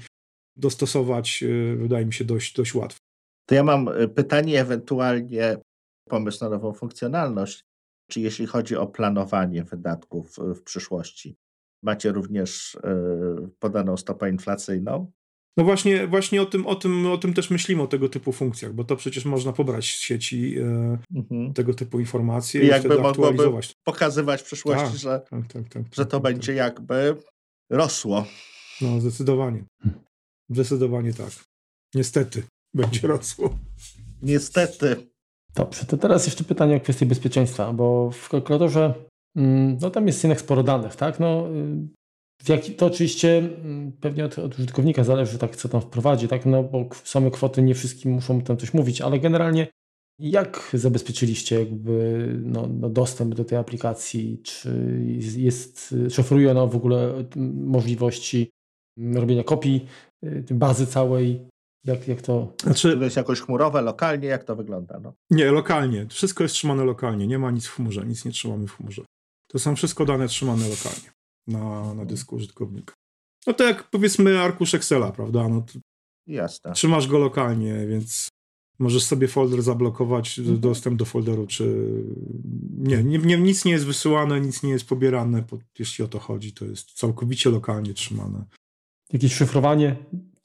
dostosować, 0.57 1.43
wydaje 1.75 2.05
mi 2.05 2.13
się, 2.13 2.25
dość, 2.25 2.53
dość 2.53 2.75
łatwo. 2.75 2.99
To 3.45 3.55
ja 3.55 3.63
mam 3.63 3.87
y, 3.87 4.09
pytanie, 4.09 4.61
ewentualnie 4.61 5.57
pomysł 6.09 6.43
na 6.43 6.49
nową 6.49 6.73
funkcjonalność 6.73 7.63
czy 8.07 8.21
jeśli 8.21 8.45
chodzi 8.45 8.75
o 8.75 8.87
planowanie 8.87 9.63
wydatków 9.63 10.37
w 10.37 10.61
przyszłości, 10.61 11.37
macie 11.83 12.11
również 12.11 12.77
yy, 12.83 13.49
podaną 13.59 13.97
stopę 13.97 14.29
inflacyjną. 14.29 15.11
No 15.57 15.63
właśnie, 15.63 16.07
właśnie 16.07 16.41
o, 16.41 16.45
tym, 16.45 16.67
o, 16.67 16.75
tym, 16.75 17.05
o 17.05 17.17
tym 17.17 17.33
też 17.33 17.49
myślimy, 17.49 17.81
o 17.81 17.87
tego 17.87 18.09
typu 18.09 18.31
funkcjach, 18.31 18.73
bo 18.73 18.83
to 18.83 18.95
przecież 18.95 19.25
można 19.25 19.53
pobrać 19.53 19.85
z 19.85 19.99
sieci 19.99 20.55
e, 20.59 20.97
mhm. 21.15 21.53
tego 21.53 21.73
typu 21.73 21.99
informacje 21.99 22.61
i, 22.61 22.65
i 22.65 22.67
jakby 22.67 22.99
mogłoby 22.99 23.51
pokazywać 23.83 24.41
w 24.41 24.45
przyszłości, 24.45 24.85
tak, 24.85 24.95
że, 24.95 25.21
tak, 25.29 25.47
tak, 25.47 25.69
tak, 25.69 25.83
że 25.95 26.05
to 26.05 26.19
tak, 26.19 26.21
będzie 26.21 26.55
tak. 26.55 26.57
jakby 26.57 27.15
rosło. 27.69 28.25
No, 28.81 29.01
zdecydowanie. 29.01 29.63
Zdecydowanie 30.49 31.13
tak. 31.13 31.31
Niestety 31.95 32.43
będzie 32.73 33.07
rosło. 33.07 33.57
Niestety. 34.21 35.12
Dobrze, 35.55 35.85
to 35.85 35.97
teraz 35.97 36.25
jeszcze 36.25 36.43
pytanie 36.43 36.75
o 36.75 36.79
kwestię 36.79 37.05
bezpieczeństwa, 37.05 37.73
bo 37.73 38.11
w 38.11 38.29
kalkulatorze 38.29 38.93
mm, 39.35 39.77
no 39.81 39.89
tam 39.89 40.07
jest 40.07 40.23
jednak 40.23 40.39
sporo 40.39 40.63
danych, 40.63 40.95
tak? 40.95 41.19
No, 41.19 41.47
y, 42.47 42.73
to 42.77 42.85
oczywiście 42.85 43.37
mm, 43.37 43.91
pewnie 43.91 44.25
od, 44.25 44.39
od, 44.39 44.59
użytkownika 44.59 45.03
zależy, 45.03 45.37
tak, 45.37 45.55
co 45.55 45.69
tam 45.69 45.81
wprowadzi, 45.81 46.27
tak? 46.27 46.45
No, 46.45 46.63
bo 46.63 46.89
same 47.03 47.31
kwoty 47.31 47.61
nie 47.61 47.75
wszystkim 47.75 48.11
muszą 48.11 48.41
tam 48.41 48.57
coś 48.57 48.73
mówić, 48.73 49.01
ale 49.01 49.19
generalnie 49.19 49.67
jak 50.19 50.69
zabezpieczyliście 50.73 51.59
jakby 51.59 52.27
no, 52.43 52.67
no 52.67 52.89
dostęp 52.89 53.35
do 53.35 53.45
tej 53.45 53.57
aplikacji? 53.57 54.41
Czy 54.43 54.99
jest, 55.37 55.95
czy 56.11 56.21
oferuje 56.21 56.51
ona 56.51 56.65
w 56.65 56.75
ogóle 56.75 57.13
mm, 57.35 57.65
możliwości 57.67 58.49
robienia 59.13 59.43
kopii 59.43 59.85
y, 60.23 60.45
bazy 60.51 60.87
całej? 60.87 61.52
Jak, 61.85 62.07
jak 62.07 62.21
to? 62.21 62.53
Znaczy, 62.63 62.97
to 62.97 63.03
jest 63.03 63.15
jakoś 63.15 63.41
chmurowe, 63.41 63.81
lokalnie? 63.81 64.27
Jak 64.27 64.43
to 64.43 64.55
wygląda? 64.55 64.99
No? 64.99 65.13
Nie, 65.29 65.51
lokalnie. 65.51 66.07
Wszystko 66.09 66.43
jest 66.43 66.55
trzymane 66.55 66.85
lokalnie. 66.85 67.27
Nie 67.27 67.39
ma 67.39 67.51
nic 67.51 67.65
w 67.65 67.75
chmurze, 67.75 68.05
nic 68.05 68.25
nie 68.25 68.31
trzymamy 68.31 68.67
w 68.67 68.75
chmurze. 68.75 69.01
To 69.47 69.59
są 69.59 69.75
wszystko 69.75 70.05
dane 70.05 70.27
trzymane 70.27 70.69
lokalnie 70.69 71.11
na, 71.47 71.93
na 71.93 72.05
dysku 72.05 72.35
użytkownika. 72.35 72.93
No 73.47 73.53
to 73.53 73.63
jak 73.63 73.89
powiedzmy 73.89 74.39
arkusz 74.39 74.73
Excela, 74.73 75.11
prawda? 75.11 75.49
No 75.49 75.65
Jasne. 76.27 76.73
Trzymasz 76.73 77.07
go 77.07 77.19
lokalnie, 77.19 77.87
więc 77.87 78.29
możesz 78.79 79.03
sobie 79.03 79.27
folder 79.27 79.61
zablokować, 79.61 80.39
mhm. 80.39 80.59
dostęp 80.59 80.97
do 80.97 81.05
folderu, 81.05 81.47
czy 81.47 81.93
nie, 82.77 83.03
nie, 83.03 83.17
nie, 83.17 83.37
nic 83.37 83.65
nie 83.65 83.71
jest 83.71 83.85
wysyłane, 83.85 84.41
nic 84.41 84.63
nie 84.63 84.71
jest 84.71 84.87
pobierane, 84.87 85.43
jeśli 85.79 86.03
o 86.03 86.07
to 86.07 86.19
chodzi, 86.19 86.53
to 86.53 86.65
jest 86.65 86.93
całkowicie 86.93 87.49
lokalnie 87.49 87.93
trzymane. 87.93 88.45
Jakieś 89.13 89.33
szyfrowanie 89.33 89.95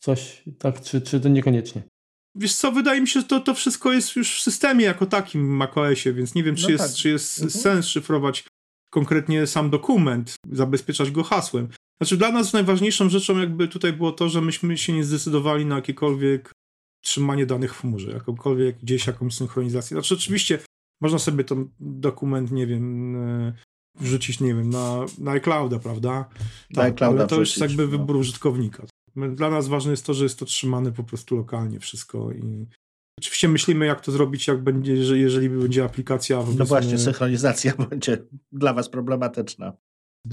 coś, 0.00 0.42
tak, 0.58 0.82
czy, 0.82 1.00
czy 1.00 1.20
to 1.20 1.28
niekoniecznie? 1.28 1.82
Wiesz 2.34 2.54
co, 2.54 2.72
wydaje 2.72 3.00
mi 3.00 3.08
się, 3.08 3.20
że 3.20 3.26
to, 3.26 3.40
to 3.40 3.54
wszystko 3.54 3.92
jest 3.92 4.16
już 4.16 4.38
w 4.38 4.42
systemie 4.42 4.84
jako 4.84 5.06
takim 5.06 5.56
macOSie, 5.56 6.12
więc 6.12 6.34
nie 6.34 6.42
wiem, 6.42 6.56
czy 6.56 6.62
no 6.62 6.70
jest, 6.70 6.84
tak. 6.84 6.94
czy 6.94 7.08
jest 7.08 7.38
mhm. 7.38 7.50
sens 7.62 7.86
szyfrować 7.86 8.44
konkretnie 8.90 9.46
sam 9.46 9.70
dokument, 9.70 10.34
zabezpieczać 10.52 11.10
go 11.10 11.24
hasłem. 11.24 11.68
Znaczy 12.00 12.16
dla 12.16 12.32
nas 12.32 12.52
najważniejszą 12.52 13.08
rzeczą 13.08 13.38
jakby 13.38 13.68
tutaj 13.68 13.92
było 13.92 14.12
to, 14.12 14.28
że 14.28 14.40
myśmy 14.40 14.78
się 14.78 14.92
nie 14.92 15.04
zdecydowali 15.04 15.66
na 15.66 15.76
jakiekolwiek 15.76 16.52
trzymanie 17.04 17.46
danych 17.46 17.74
w 17.74 17.80
chmurze, 17.80 18.10
jakąkolwiek 18.10 18.78
gdzieś 18.78 19.06
jakąś 19.06 19.34
synchronizację. 19.34 19.94
Znaczy 19.94 20.14
oczywiście 20.14 20.58
można 21.00 21.18
sobie 21.18 21.44
ten 21.44 21.68
dokument, 21.80 22.50
nie 22.50 22.66
wiem, 22.66 23.16
e, 23.16 23.52
wrzucić, 23.94 24.40
nie 24.40 24.54
wiem, 24.54 24.70
na, 24.70 25.06
na 25.18 25.30
iClouda, 25.30 25.78
prawda? 25.78 26.12
Na 26.70 26.82
tak, 26.82 26.92
iClouda 26.92 27.20
ale 27.20 27.28
to 27.28 27.40
już 27.40 27.48
jest 27.48 27.60
jakby 27.60 27.82
no. 27.82 27.88
wybór 27.88 28.16
użytkownika. 28.16 28.86
Dla 29.34 29.50
nas 29.50 29.68
ważne 29.68 29.90
jest 29.90 30.06
to, 30.06 30.14
że 30.14 30.24
jest 30.24 30.38
to 30.38 30.44
trzymane 30.44 30.92
po 30.92 31.02
prostu 31.02 31.36
lokalnie 31.36 31.80
wszystko 31.80 32.32
i 32.32 32.66
oczywiście 33.18 33.48
myślimy, 33.48 33.86
jak 33.86 34.00
to 34.00 34.12
zrobić, 34.12 34.46
jak 34.46 34.62
będzie, 34.62 34.92
jeżeli 34.94 35.50
będzie 35.50 35.84
aplikacja. 35.84 36.44
No 36.58 36.64
właśnie, 36.64 36.98
synchronizacja 36.98 37.72
będzie 37.90 38.18
dla 38.52 38.72
was 38.72 38.88
problematyczna. 38.88 39.72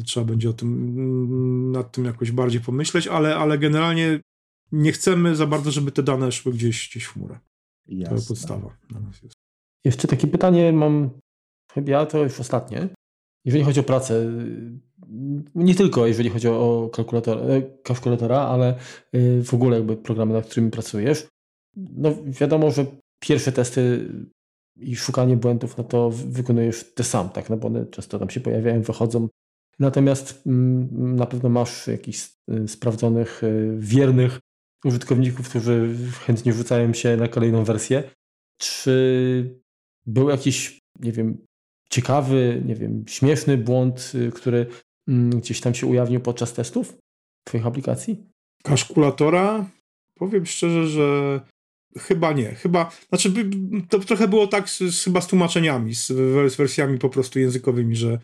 Trzeba 0.06 0.26
będzie 0.26 0.50
o 0.50 0.54
tym, 0.54 1.72
nad 1.72 1.92
tym 1.92 2.06
jakoś 2.06 2.32
bardziej 2.32 2.62
pomyśleć, 2.62 3.08
ale, 3.08 3.36
ale 3.36 3.58
generalnie 3.58 4.20
nie 4.72 4.92
chcemy 4.92 5.36
za 5.36 5.48
bardzo, 5.48 5.72
żeby 5.72 5.92
te 5.92 6.04
dane 6.04 6.32
szły 6.32 6.54
gdzieś, 6.54 6.90
gdzieś 6.90 7.04
w 7.04 7.14
chmurę. 7.14 7.40
Jasne. 7.88 8.18
To 8.18 8.28
podstawa 8.28 8.78
dla 8.90 9.00
nas 9.00 9.24
jest. 9.24 9.36
Jeszcze 9.86 10.08
takie 10.08 10.28
pytanie 10.28 10.74
mam, 10.74 11.10
chyba 11.74 12.06
to 12.06 12.24
już 12.24 12.40
ostatnie. 12.40 12.90
Jeżeli 13.46 13.64
chodzi 13.64 13.80
o 13.80 13.84
pracę, 13.84 14.32
nie 15.56 15.76
tylko 15.76 16.08
jeżeli 16.08 16.30
chodzi 16.30 16.48
o 16.48 16.90
kalkulator, 16.94 17.52
e, 17.52 17.62
kalkulatora, 17.62 18.40
ale 18.40 18.76
e, 19.14 19.42
w 19.44 19.54
ogóle 19.54 19.78
jakby 19.78 19.98
programy, 19.98 20.34
nad 20.34 20.46
którymi 20.46 20.72
pracujesz, 20.72 21.28
no 21.76 22.16
wiadomo, 22.26 22.72
że 22.72 22.86
pierwsze 23.20 23.52
testy 23.52 24.10
i 24.76 24.96
szukanie 24.96 25.38
błędów, 25.38 25.78
no 25.78 25.84
to 25.84 26.10
wykonujesz 26.10 26.94
ty 26.94 27.04
sam, 27.04 27.30
tak, 27.30 27.50
no 27.50 27.58
bo 27.58 27.68
one 27.68 27.86
często 27.86 28.20
tam 28.20 28.30
się 28.30 28.40
pojawiają, 28.40 28.82
wychodzą. 28.82 29.28
Natomiast 29.80 30.42
mm, 30.48 31.16
na 31.16 31.26
pewno 31.26 31.50
masz 31.50 31.88
jakichś 31.88 32.30
e, 32.50 32.68
sprawdzonych, 32.68 33.42
wiernych 33.78 34.40
użytkowników, 34.86 35.50
którzy 35.50 35.96
chętnie 36.26 36.54
rzucają 36.54 36.94
się 36.94 37.18
na 37.18 37.28
kolejną 37.28 37.64
wersję. 37.64 38.04
Czy 38.58 39.62
był 40.06 40.30
jakiś, 40.30 40.80
nie 41.00 41.12
wiem, 41.12 41.38
ciekawy, 41.90 42.62
nie 42.66 42.76
wiem, 42.76 43.04
śmieszny 43.08 43.58
błąd, 43.58 44.12
y, 44.16 44.32
który 44.32 44.66
mm, 45.08 45.40
gdzieś 45.40 45.62
tam 45.62 45.76
się 45.76 45.88
ujawnił 45.88 46.20
podczas 46.20 46.54
testów 46.54 46.98
Twoich 47.48 47.66
aplikacji? 47.66 48.26
Kaszkulatora? 48.64 49.70
Powiem 50.20 50.46
szczerze, 50.46 50.88
że 50.88 51.42
chyba 51.98 52.34
nie. 52.34 52.56
Chyba, 52.56 52.92
znaczy 53.10 53.34
to 53.90 54.00
trochę 54.00 54.28
było 54.28 54.48
tak 54.48 54.70
z, 54.70 55.04
chyba 55.04 55.22
z 55.22 55.28
tłumaczeniami, 55.28 55.96
z, 55.96 56.08
z 56.52 56.56
wersjami 56.56 57.00
po 57.00 57.10
prostu 57.10 57.40
językowymi, 57.40 57.96
że 57.96 58.20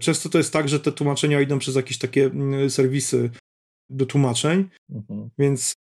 często 0.00 0.28
to 0.28 0.38
jest 0.38 0.52
tak, 0.52 0.68
że 0.68 0.80
te 0.80 0.92
tłumaczenia 0.92 1.40
idą 1.40 1.58
przez 1.58 1.76
jakieś 1.76 1.98
takie 1.98 2.24
mm, 2.26 2.70
serwisy 2.70 3.30
do 3.90 4.06
tłumaczeń, 4.06 4.68
mhm. 4.90 5.30
więc 5.38 5.74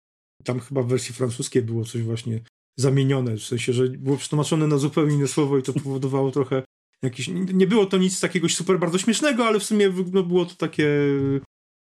tam 0.44 0.60
chyba 0.60 0.82
w 0.82 0.88
wersji 0.88 1.14
francuskiej 1.14 1.62
było 1.62 1.84
coś 1.84 2.02
właśnie 2.02 2.40
zamienione, 2.78 3.36
w 3.36 3.42
sensie, 3.42 3.72
że 3.72 3.88
było 3.88 4.16
przetłumaczone 4.16 4.66
na 4.66 4.78
zupełnie 4.78 5.14
inne 5.14 5.28
słowo 5.28 5.58
i 5.58 5.62
to 5.62 5.72
powodowało 5.72 6.30
trochę 6.30 6.62
jakiś, 7.02 7.28
nie 7.32 7.66
było 7.66 7.86
to 7.86 7.96
nic 7.96 8.20
takiego 8.20 8.48
super 8.48 8.78
bardzo 8.78 8.98
śmiesznego, 8.98 9.46
ale 9.46 9.60
w 9.60 9.64
sumie 9.64 9.92
no, 10.12 10.22
było 10.22 10.46
to 10.46 10.54
takie, 10.54 10.88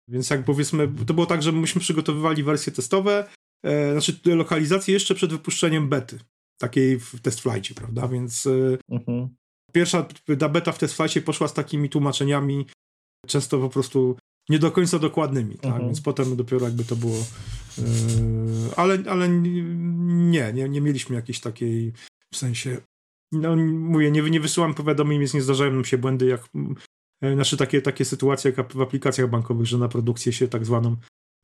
więc 0.08 0.30
jak 0.30 0.44
powiedzmy, 0.44 0.88
to 1.06 1.14
było 1.14 1.26
tak, 1.26 1.42
że 1.42 1.52
myśmy 1.52 1.80
przygotowywali 1.80 2.42
wersje 2.42 2.72
testowe, 2.72 3.28
e, 3.64 3.92
znaczy 3.92 4.20
lokalizację 4.24 4.94
jeszcze 4.94 5.14
przed 5.14 5.30
wypuszczeniem 5.30 5.88
bety, 5.88 6.18
takiej 6.60 7.00
w 7.00 7.20
testflightie, 7.20 7.74
prawda, 7.74 8.08
więc 8.08 8.46
e, 8.46 8.78
mhm. 8.88 9.28
pierwsza 9.72 10.06
ta 10.38 10.48
beta 10.48 10.72
w 10.72 10.78
testflightie 10.78 11.22
poszła 11.22 11.48
z 11.48 11.54
takimi 11.54 11.88
tłumaczeniami, 11.88 12.66
często 13.26 13.58
po 13.58 13.68
prostu 13.68 14.16
nie 14.48 14.58
do 14.58 14.70
końca 14.70 14.98
dokładnymi, 14.98 15.54
tak? 15.54 15.64
Mhm. 15.64 15.86
więc 15.86 16.00
potem 16.00 16.36
dopiero 16.36 16.66
jakby 16.66 16.84
to 16.84 16.96
było 16.96 17.24
yy, 17.78 17.84
ale, 18.76 18.98
ale 19.08 19.28
nie, 19.28 20.52
nie, 20.52 20.68
nie 20.68 20.80
mieliśmy 20.80 21.16
jakiejś 21.16 21.40
takiej 21.40 21.92
w 22.32 22.36
sensie 22.36 22.80
no 23.32 23.56
mówię, 23.56 24.10
nie, 24.10 24.22
nie 24.22 24.40
wysyłam 24.40 24.74
powiadomień, 24.74 25.18
więc 25.18 25.34
nie 25.34 25.42
zdarzają 25.42 25.72
nam 25.72 25.84
się 25.84 25.98
błędy 25.98 26.26
jak 26.26 26.48
znaczy 27.34 27.56
takie, 27.56 27.82
takie 27.82 28.04
sytuacje 28.04 28.52
jak 28.56 28.72
w 28.72 28.80
aplikacjach 28.80 29.30
bankowych, 29.30 29.66
że 29.66 29.78
na 29.78 29.88
produkcję 29.88 30.32
się 30.32 30.48
tak 30.48 30.66
zwaną 30.66 30.96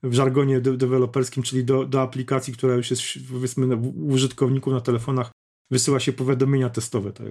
w 0.02 0.14
żargonie 0.14 0.60
de 0.60 0.76
deweloperskim, 0.76 1.42
czyli 1.42 1.64
do, 1.64 1.84
do 1.84 2.02
aplikacji, 2.02 2.52
która 2.52 2.74
już 2.74 2.90
jest 2.90 3.02
powiedzmy 3.32 3.76
u 3.76 4.06
użytkowników 4.06 4.72
na 4.72 4.80
telefonach 4.80 5.30
wysyła 5.70 6.00
się 6.00 6.12
powiadomienia 6.12 6.70
testowe. 6.70 7.12
Tak? 7.12 7.26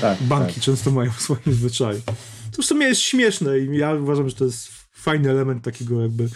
tak 0.00 0.22
Banki 0.22 0.54
tak. 0.54 0.62
często 0.62 0.90
mają 0.90 1.10
w 1.18 1.20
swoim 1.20 1.40
zwyczaju. 1.46 2.00
To 2.52 2.62
w 2.62 2.64
sumie 2.64 2.86
jest 2.86 3.00
śmieszne 3.00 3.58
i 3.58 3.76
ja 3.76 3.94
uważam, 3.94 4.28
że 4.28 4.34
to 4.34 4.44
jest 4.44 4.68
fajny 4.92 5.30
element 5.30 5.64
takiego 5.64 6.02
jakby 6.02 6.28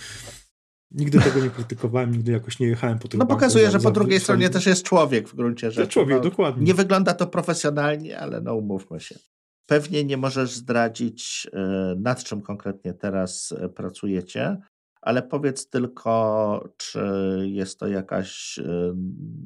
Nigdy 0.91 1.21
tego 1.21 1.41
nie 1.41 1.51
krytykowałem, 1.51 2.13
nigdy 2.13 2.33
jakoś 2.33 2.61
nie 2.61 2.67
jechałem 2.67 2.99
po 2.99 3.09
tym. 3.09 3.21
No 3.21 3.27
pokazuje, 3.27 3.71
że 3.71 3.79
po 3.79 3.91
drugiej 3.91 4.21
stronie 4.21 4.51
też 4.51 4.67
jest 4.67 4.83
człowiek 4.83 5.29
w 5.29 5.35
gruncie 5.35 5.71
rzeczy. 5.71 5.89
człowiek, 5.89 6.17
no, 6.17 6.31
dokładnie. 6.31 6.65
Nie 6.65 6.75
wygląda 6.75 7.15
to 7.15 7.27
profesjonalnie, 7.27 8.19
ale 8.19 8.41
no 8.41 8.55
umówmy 8.55 9.01
się. 9.01 9.19
Pewnie 9.67 10.05
nie 10.05 10.17
możesz 10.17 10.53
zdradzić, 10.53 11.47
y, 11.47 12.01
nad 12.01 12.25
czym 12.25 12.43
konkretnie 12.43 12.95
teraz 12.95 13.53
y, 13.53 13.69
pracujecie, 13.69 14.57
ale 15.03 15.23
powiedz 15.23 15.69
tylko, 15.69 16.69
czy 16.77 17.01
jest 17.45 17.79
to 17.79 17.87
jakaś 17.87 18.59
y, 18.59 18.95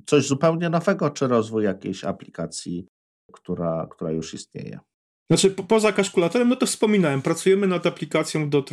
coś 0.07 0.27
zupełnie 0.27 0.71
nowego, 0.71 1.11
czy 1.11 1.27
rozwój 1.27 1.65
jakiejś 1.65 2.05
aplikacji, 2.05 2.87
która, 3.33 3.87
która 3.91 4.11
już 4.11 4.35
istnieje. 4.35 4.79
Znaczy, 5.31 5.51
po, 5.51 5.65
poza 5.65 5.93
kalkulatorem, 5.93 6.49
no 6.49 6.57
to 6.57 6.67
wspominałem, 6.67 7.23
pracujemy 7.23 7.67
nad 7.67 7.87
aplikacją 7.87 8.51
do. 8.51 8.65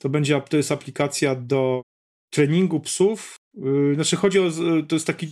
To 0.00 0.08
będzie, 0.08 0.42
to 0.48 0.56
jest 0.56 0.72
aplikacja 0.72 1.34
do 1.34 1.82
treningu 2.30 2.80
psów. 2.80 3.36
Yy, 3.54 3.94
znaczy, 3.94 4.16
chodzi 4.16 4.38
o. 4.38 4.50
To 4.88 4.96
jest 4.96 5.06
taki 5.06 5.28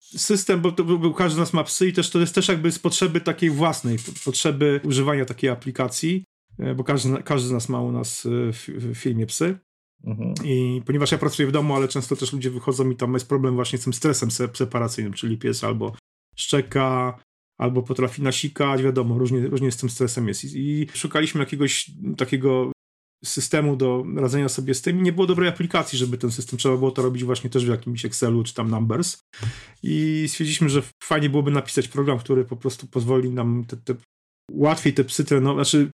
system, 0.00 0.60
bo, 0.60 0.72
to, 0.72 0.84
bo 0.84 1.14
każdy 1.14 1.36
z 1.36 1.38
nas 1.38 1.52
ma 1.52 1.64
psy 1.64 1.88
i 1.88 1.92
też 1.92 2.10
to 2.10 2.20
jest 2.20 2.34
też 2.34 2.48
jakby 2.48 2.72
z 2.72 2.78
potrzeby 2.78 3.20
takiej 3.20 3.50
własnej, 3.50 3.96
potrzeby 4.24 4.80
używania 4.84 5.24
takiej 5.24 5.50
aplikacji, 5.50 6.24
yy, 6.58 6.74
bo 6.74 6.84
każdy, 6.84 7.22
każdy 7.22 7.48
z 7.48 7.52
nas 7.52 7.68
ma 7.68 7.82
u 7.82 7.92
nas 7.92 8.24
yy, 8.24 8.52
w, 8.52 8.68
w 8.68 8.94
filmie 8.94 9.26
psy. 9.26 9.58
Mhm. 10.04 10.34
I 10.44 10.82
ponieważ 10.86 11.12
ja 11.12 11.18
pracuję 11.18 11.48
w 11.48 11.52
domu, 11.52 11.74
ale 11.74 11.88
często 11.88 12.16
też 12.16 12.32
ludzie 12.32 12.50
wychodzą 12.50 12.90
i 12.90 12.96
tam 12.96 13.14
jest 13.14 13.28
problem 13.28 13.54
właśnie 13.54 13.78
z 13.78 13.84
tym 13.84 13.92
stresem 13.92 14.30
separacyjnym, 14.30 15.12
czyli 15.12 15.38
pies 15.38 15.64
albo 15.64 15.96
szczeka, 16.36 17.18
albo 17.58 17.82
potrafi 17.82 18.22
nasikać, 18.22 18.82
wiadomo, 18.82 19.18
różnie, 19.18 19.48
różnie 19.48 19.72
z 19.72 19.76
tym 19.76 19.90
stresem 19.90 20.28
jest. 20.28 20.44
I, 20.44 20.58
I, 20.58 20.86
szukaliśmy 20.94 21.40
jakiegoś 21.40 21.90
takiego 22.16 22.72
systemu 23.24 23.76
do 23.76 24.04
radzenia 24.16 24.48
sobie 24.48 24.74
z 24.74 24.82
tym. 24.82 25.02
Nie 25.02 25.12
było 25.12 25.26
dobrej 25.26 25.48
aplikacji, 25.48 25.98
żeby 25.98 26.18
ten 26.18 26.30
system 26.30 26.58
trzeba 26.58 26.76
było 26.76 26.90
to 26.90 27.02
robić 27.02 27.24
właśnie 27.24 27.50
też 27.50 27.66
w 27.66 27.68
jakimś 27.68 28.04
Excelu 28.04 28.44
czy 28.44 28.54
tam 28.54 28.70
Numbers. 28.70 29.18
I 29.82 30.24
stwierdziliśmy, 30.28 30.68
że 30.68 30.82
fajnie 31.02 31.30
byłoby 31.30 31.50
napisać 31.50 31.88
program, 31.88 32.18
który 32.18 32.44
po 32.44 32.56
prostu 32.56 32.86
pozwoli 32.86 33.30
nam 33.30 33.64
te, 33.68 33.76
te 33.76 33.94
łatwiej 34.52 34.94
te 34.94 35.04
psy 35.04 35.24
trenować, 35.24 35.68
znaczy 35.68 35.90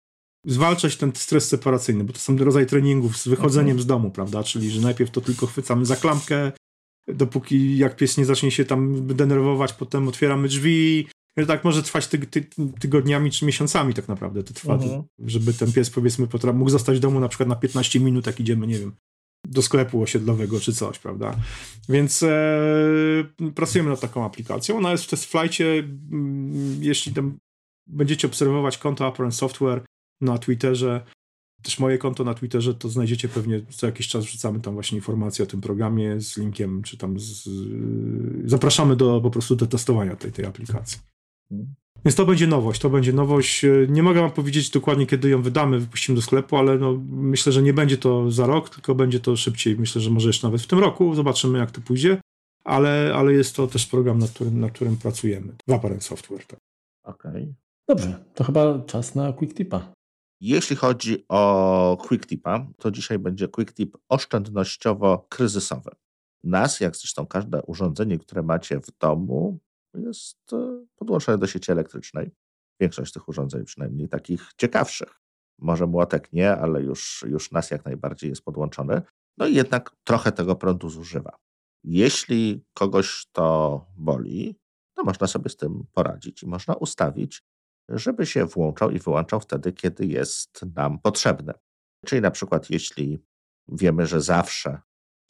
zwalczać 0.46 0.98
ten 0.98 1.12
stres 1.16 1.48
separacyjny, 1.48 2.04
bo 2.04 2.14
to 2.14 2.20
są 2.20 2.38
rodzaj 2.38 2.66
treningów 2.66 3.18
z 3.18 3.28
wychodzeniem 3.28 3.78
okay. 3.78 3.84
z 3.84 3.86
domu, 3.86 4.12
prawda? 4.12 4.44
Czyli, 4.44 4.72
że 4.72 4.82
najpierw 4.82 5.12
to 5.12 5.22
tylko 5.22 5.48
chwycamy 5.48 5.86
za 5.86 5.96
klamkę, 5.96 6.52
dopóki 7.08 7.78
jak 7.78 7.96
pies 7.96 8.18
nie 8.18 8.26
zacznie 8.26 8.52
się 8.52 8.66
tam 8.66 9.08
denerwować, 9.08 9.74
potem 9.74 10.08
otwieramy 10.08 10.48
drzwi. 10.48 11.08
Tak 11.48 11.64
może 11.64 11.84
trwać 11.84 12.08
ty, 12.08 12.20
ty, 12.20 12.48
tygodniami 12.80 13.32
czy 13.32 13.46
miesiącami 13.46 13.94
tak 13.94 14.08
naprawdę 14.08 14.44
to 14.44 14.54
trwa, 14.54 14.74
mhm. 14.74 15.04
żeby 15.20 15.54
ten 15.54 15.74
pies 15.74 15.90
powiedzmy 15.90 16.28
mógł 16.54 16.70
zostać 16.70 16.98
w 16.98 17.00
domu 17.00 17.20
na 17.20 17.28
przykład 17.28 17.50
na 17.50 17.56
15 17.56 18.00
minut, 18.00 18.28
jak 18.28 18.40
idziemy, 18.40 18.68
nie 18.68 18.80
wiem, 18.80 18.96
do 19.48 19.62
sklepu 19.62 20.02
osiedlowego 20.02 20.60
czy 20.60 20.74
coś, 20.74 21.00
prawda? 21.00 21.36
Więc 21.90 22.24
e, 22.24 22.32
pracujemy 23.56 23.90
nad 23.90 24.00
taką 24.00 24.26
aplikacją. 24.26 24.78
Ona 24.78 24.92
jest 24.92 25.04
w 25.04 25.10
testflightie. 25.10 25.84
Jeśli 26.80 27.14
tam 27.14 27.38
będziecie 27.88 28.28
obserwować 28.28 28.78
konto 28.78 29.08
Apparent 29.08 29.36
Software 29.36 29.82
na 30.22 30.38
Twitterze, 30.38 31.06
też 31.62 31.80
moje 31.80 31.98
konto 31.98 32.24
na 32.24 32.34
Twitterze, 32.34 32.74
to 32.74 32.90
znajdziecie 32.90 33.30
pewnie 33.30 33.62
co 33.70 33.86
jakiś 33.86 34.08
czas 34.08 34.26
wrzucamy 34.26 34.60
tam 34.60 34.74
właśnie 34.74 34.98
informacje 34.98 35.44
o 35.44 35.48
tym 35.48 35.62
programie 35.62 36.22
z 36.22 36.38
linkiem, 36.38 36.84
czy 36.84 36.98
tam 36.98 37.20
z, 37.20 37.50
zapraszamy 38.46 38.96
do 38.96 39.22
po 39.22 39.30
prostu 39.30 39.56
do 39.56 39.68
testowania 39.68 40.16
tej, 40.16 40.32
tej 40.32 40.46
aplikacji. 40.46 41.00
Więc 42.06 42.16
to 42.16 42.26
będzie 42.26 42.48
nowość, 42.48 42.82
to 42.82 42.90
będzie 42.90 43.14
nowość. 43.14 43.66
Nie 43.88 44.04
mogę 44.04 44.22
wam 44.22 44.32
powiedzieć 44.32 44.70
dokładnie, 44.70 45.06
kiedy 45.08 45.30
ją 45.30 45.42
wydamy, 45.42 45.80
wypuścimy 45.80 46.16
do 46.16 46.22
sklepu, 46.22 46.58
ale 46.58 46.78
no, 46.78 47.00
myślę, 47.10 47.52
że 47.52 47.62
nie 47.62 47.74
będzie 47.74 47.98
to 47.98 48.32
za 48.32 48.48
rok, 48.48 48.70
tylko 48.70 48.96
będzie 48.96 49.20
to 49.20 49.36
szybciej. 49.36 49.76
Myślę, 49.76 50.02
że 50.02 50.10
może 50.10 50.30
jeszcze 50.30 50.48
nawet 50.48 50.62
w 50.62 50.68
tym 50.68 50.80
roku. 50.80 51.16
Zobaczymy, 51.16 51.60
jak 51.60 51.72
to 51.72 51.82
pójdzie. 51.82 52.22
Ale, 52.64 53.14
ale 53.16 53.34
jest 53.34 53.56
to 53.56 53.68
też 53.68 53.88
program, 53.88 54.20
nad 54.20 54.30
którym, 54.30 54.60
nad 54.60 54.72
którym 54.72 54.98
pracujemy. 54.98 55.54
W 55.68 55.72
Apparent 55.72 56.04
Software. 56.04 56.46
Tak. 56.46 56.60
Okej. 57.04 57.32
Okay. 57.32 57.54
Dobrze, 57.88 58.26
to 58.36 58.44
chyba 58.44 58.80
czas 58.80 59.16
na 59.16 59.34
Quick 59.34 59.54
Tipa. 59.56 59.94
Jeśli 60.42 60.76
chodzi 60.76 61.26
o 61.30 61.98
Quick 62.08 62.28
Tipa, 62.28 62.68
to 62.78 62.92
dzisiaj 62.92 63.20
będzie 63.20 63.48
Quick 63.48 63.74
Tip 63.74 63.98
oszczędnościowo-kryzysowy. 64.10 65.92
NAS, 66.44 66.80
jak 66.80 66.96
zresztą 66.96 67.26
każde 67.26 67.62
urządzenie, 67.62 68.18
które 68.18 68.44
macie 68.44 68.80
w 68.80 68.98
domu, 69.00 69.60
jest 69.94 70.54
e, 70.54 70.86
podłączone 70.96 71.38
do 71.38 71.48
sieci 71.48 71.72
elektrycznej. 71.72 72.32
Większość 72.82 73.14
tych 73.14 73.28
urządzeń, 73.28 73.66
przynajmniej 73.66 74.10
takich 74.10 74.52
ciekawszych. 74.58 75.20
Może 75.60 75.88
młotek 75.88 76.34
nie, 76.34 76.52
ale 76.52 76.82
już, 76.82 77.26
już 77.28 77.52
NAS 77.52 77.72
jak 77.72 77.86
najbardziej 77.86 78.30
jest 78.30 78.44
podłączony. 78.44 79.02
No 79.38 79.48
i 79.48 79.56
jednak 79.56 79.96
trochę 80.04 80.32
tego 80.32 80.56
prądu 80.56 80.90
zużywa. 80.90 81.38
Jeśli 81.84 82.66
kogoś 82.74 83.26
to 83.32 83.86
boli, 83.98 84.56
to 84.98 85.04
można 85.04 85.28
sobie 85.28 85.50
z 85.50 85.58
tym 85.58 85.84
poradzić 85.94 86.44
i 86.44 86.48
można 86.48 86.74
ustawić 86.74 87.44
żeby 87.90 88.26
się 88.26 88.46
włączał 88.46 88.92
i 88.92 89.00
wyłączał 89.00 89.40
wtedy, 89.40 89.74
kiedy 89.74 90.06
jest 90.06 90.66
nam 90.76 91.00
potrzebne. 91.00 91.54
Czyli 92.06 92.22
na 92.22 92.32
przykład, 92.32 92.70
jeśli 92.70 93.20
wiemy, 93.68 94.06
że 94.06 94.22
zawsze 94.22 94.82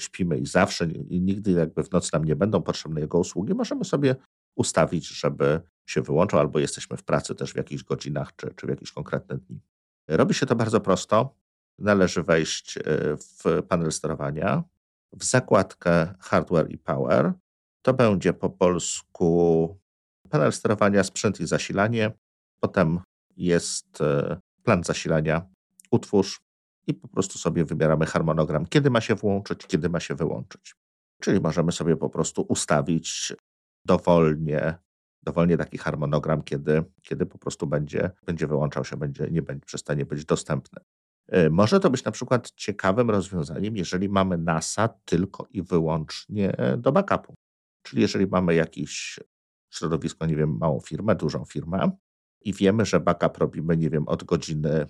śpimy 0.02 0.38
i 0.38 0.46
zawsze 0.46 0.86
i 0.86 1.22
nigdy 1.22 1.52
jakby 1.52 1.84
w 1.84 1.92
nocy 1.92 2.10
nam 2.14 2.26
nie 2.26 2.36
będą 2.36 2.62
potrzebne 2.62 3.02
jego 3.02 3.20
usługi, 3.20 3.54
możemy 3.54 3.86
sobie 3.86 4.16
ustawić, 4.56 5.08
żeby 5.08 5.62
się 5.86 6.02
wyłączał, 6.02 6.40
albo 6.40 6.60
jesteśmy 6.60 6.98
w 6.98 7.04
pracy 7.04 7.36
też 7.36 7.54
w 7.54 7.56
jakichś 7.56 7.84
godzinach 7.84 8.36
czy, 8.36 8.54
czy 8.56 8.68
w 8.68 8.70
jakieś 8.70 8.92
konkretne 8.92 9.38
dni. 9.38 9.62
Robi 10.08 10.34
się 10.34 10.46
to 10.46 10.56
bardzo 10.56 10.82
prosto. 10.82 11.36
Należy 11.80 12.24
wejść 12.24 12.78
e, 12.78 12.82
w 13.18 13.64
panel 13.68 13.92
sterowania, 13.92 14.64
w 15.14 15.24
zakładkę 15.24 16.14
Hardware 16.20 16.72
i 16.72 16.78
Power. 16.78 17.34
To 17.82 17.94
będzie 17.94 18.34
po 18.34 18.50
polsku 18.50 19.80
panel 20.30 20.54
sterowania, 20.54 21.04
sprzęt 21.04 21.40
i 21.40 21.48
zasilanie. 21.48 22.12
Potem 22.60 23.00
jest 23.38 24.02
e, 24.02 24.40
plan 24.64 24.84
zasilania, 24.84 25.46
utwórz 25.92 26.42
i 26.88 26.94
po 26.94 27.08
prostu 27.08 27.38
sobie 27.38 27.66
wybieramy 27.66 28.06
harmonogram, 28.06 28.66
kiedy 28.66 28.90
ma 28.90 29.02
się 29.02 29.16
włączyć, 29.16 29.68
kiedy 29.68 29.90
ma 29.90 30.00
się 30.00 30.16
wyłączyć. 30.16 30.76
Czyli 31.22 31.40
możemy 31.40 31.72
sobie 31.72 31.96
po 31.96 32.10
prostu 32.10 32.42
ustawić 32.42 33.34
dowolnie, 33.90 34.76
dowolnie 35.24 35.58
taki 35.58 35.78
harmonogram, 35.78 36.44
kiedy, 36.44 36.84
kiedy 37.02 37.26
po 37.26 37.38
prostu 37.38 37.68
będzie, 37.68 38.12
będzie 38.26 38.48
wyłączał 38.48 38.86
się, 38.86 38.98
będzie, 38.98 39.28
nie 39.32 39.42
będzie, 39.42 39.66
przestanie 39.66 40.06
być 40.06 40.26
dostępny. 40.26 40.82
E, 41.28 41.50
może 41.50 41.80
to 41.80 41.90
być 41.90 42.04
na 42.04 42.12
przykład 42.12 42.52
ciekawym 42.52 43.10
rozwiązaniem, 43.10 43.78
jeżeli 43.78 44.10
mamy 44.10 44.38
NASA 44.38 44.90
tylko 45.06 45.48
i 45.50 45.64
wyłącznie 45.64 46.56
do 46.78 46.92
backupu. 46.92 47.34
Czyli 47.84 48.02
jeżeli 48.02 48.28
mamy 48.28 48.56
jakieś 48.56 49.20
środowisko, 49.74 50.26
nie 50.26 50.36
wiem, 50.36 50.58
małą 50.58 50.80
firmę, 50.80 51.16
dużą 51.16 51.46
firmę, 51.46 51.92
i 52.42 52.54
wiemy, 52.54 52.86
że 52.86 53.00
backup 53.00 53.38
robimy, 53.38 53.78
nie 53.78 53.90
wiem, 53.90 54.08
od 54.08 54.24
godziny 54.24 54.88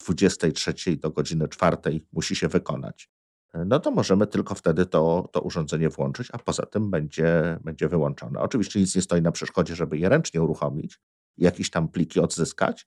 23 0.00 0.96
do 0.96 1.10
godziny 1.10 1.48
4 1.48 1.76
musi 2.12 2.36
się 2.36 2.48
wykonać, 2.48 3.10
no 3.54 3.80
to 3.80 3.90
możemy 3.90 4.26
tylko 4.26 4.54
wtedy 4.54 4.86
to, 4.86 5.28
to 5.32 5.40
urządzenie 5.40 5.88
włączyć, 5.88 6.28
a 6.32 6.38
poza 6.38 6.66
tym 6.66 6.90
będzie, 6.90 7.58
będzie 7.64 7.88
wyłączone. 7.88 8.40
Oczywiście 8.40 8.80
nic 8.80 8.96
nie 8.96 9.02
stoi 9.02 9.22
na 9.22 9.32
przeszkodzie, 9.32 9.76
żeby 9.76 9.98
je 9.98 10.08
ręcznie 10.08 10.42
uruchomić, 10.42 10.98
jakieś 11.38 11.70
tam 11.70 11.88
pliki 11.88 12.20
odzyskać, 12.20 12.86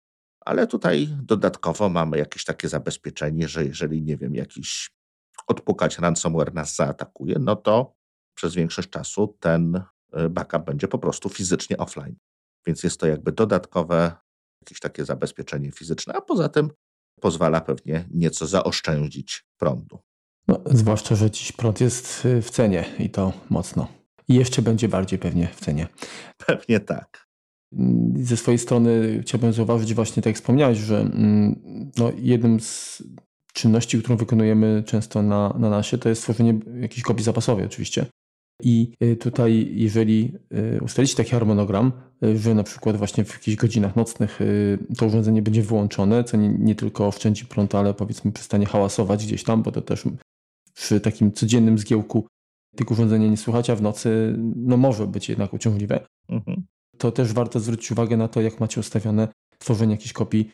ale 0.46 0.68
tutaj 0.68 1.10
dodatkowo 1.22 1.90
mamy 1.90 2.18
jakieś 2.18 2.46
takie 2.46 2.70
zabezpieczenie, 2.70 3.48
że 3.48 3.66
jeżeli, 3.66 4.04
nie 4.04 4.18
wiem, 4.18 4.36
jakiś 4.36 4.92
odpukać 5.48 6.00
ransomware 6.00 6.54
nas 6.54 6.76
zaatakuje, 6.76 7.36
no 7.40 7.56
to 7.56 7.96
przez 8.36 8.56
większość 8.56 8.90
czasu 8.90 9.38
ten 9.40 9.84
y, 10.18 10.30
backup 10.30 10.66
będzie 10.66 10.88
po 10.88 11.00
prostu 11.00 11.30
fizycznie 11.30 11.78
offline. 11.78 12.16
Więc 12.66 12.84
jest 12.84 13.00
to 13.00 13.08
jakby 13.08 13.32
dodatkowe 13.32 14.12
jakieś 14.62 14.80
takie 14.80 15.06
zabezpieczenie 15.06 15.72
fizyczne, 15.72 16.14
a 16.14 16.22
poza 16.22 16.50
tym 16.50 16.70
pozwala 17.22 17.62
pewnie 17.62 18.08
nieco 18.12 18.48
zaoszczędzić 18.48 19.46
prądu. 19.58 20.00
No, 20.48 20.60
zwłaszcza, 20.66 21.16
że 21.16 21.32
dziś 21.32 21.52
prąd 21.52 21.82
jest 21.82 22.26
y, 22.26 22.42
w 22.42 22.50
cenie 22.50 22.86
i 23.00 23.10
to 23.10 23.34
mocno. 23.50 23.88
I 24.28 24.36
jeszcze 24.36 24.62
będzie 24.62 24.88
bardziej 24.90 25.20
pewnie 25.20 25.48
w 25.48 25.60
cenie. 25.60 25.88
Pewnie 26.48 26.80
tak. 26.80 27.28
Mm, 27.74 28.26
ze 28.26 28.38
swojej 28.38 28.58
strony 28.58 29.20
chciałbym 29.22 29.54
zauważyć 29.54 29.94
właśnie, 29.94 30.24
tak 30.24 30.26
jak 30.26 30.36
wspomniałeś, 30.36 30.78
że 30.78 31.00
mm, 31.00 31.62
no, 31.98 32.12
jednym 32.18 32.60
z 32.60 33.04
czynności, 33.54 34.00
którą 34.00 34.18
wykonujemy 34.18 34.84
często 34.86 35.22
na, 35.22 35.56
na 35.60 35.70
nasie, 35.70 35.98
to 35.98 36.10
jest 36.10 36.22
stworzenie 36.22 36.60
jakiejś 36.82 37.04
kopii 37.04 37.24
zapasowej 37.24 37.66
oczywiście. 37.66 38.06
I 38.64 38.94
y, 39.04 39.16
tutaj, 39.16 39.72
jeżeli 39.72 40.34
y, 40.76 40.80
ustalicie 40.82 41.16
taki 41.16 41.32
harmonogram, 41.32 41.92
że 42.36 42.56
na 42.56 42.64
przykład 42.64 42.98
właśnie 42.98 43.24
w 43.24 43.34
jakichś 43.34 43.58
godzinach 43.58 43.96
nocnych 43.96 44.40
to 44.98 45.06
urządzenie 45.06 45.42
będzie 45.42 45.62
wyłączone, 45.62 46.24
co 46.24 46.38
nie, 46.38 46.50
nie 46.50 46.76
tylko 46.76 47.08
oszczędzi 47.08 47.46
prąd, 47.46 47.76
ale 47.76 47.94
powiedzmy 47.94 48.32
przestanie 48.32 48.66
hałasować 48.66 49.26
gdzieś 49.26 49.44
tam, 49.44 49.64
bo 49.64 49.72
to 49.72 49.82
też 49.82 50.04
przy 50.74 51.02
takim 51.02 51.32
codziennym 51.32 51.78
zgiełku 51.78 52.28
tych 52.76 52.92
urządzenia 52.92 53.28
nie 53.28 53.38
słychać, 53.38 53.70
a 53.70 53.76
w 53.76 53.82
nocy 53.82 54.36
no 54.56 54.78
może 54.78 55.08
być 55.08 55.30
jednak 55.30 55.54
uciążliwe. 55.54 56.06
Mhm. 56.30 56.64
To 56.98 57.12
też 57.12 57.34
warto 57.34 57.60
zwrócić 57.60 57.92
uwagę 57.92 58.18
na 58.18 58.28
to, 58.28 58.42
jak 58.42 58.60
macie 58.60 58.80
ustawione 58.80 59.28
tworzenie 59.58 59.92
jakichś 59.92 60.14
kopii 60.14 60.52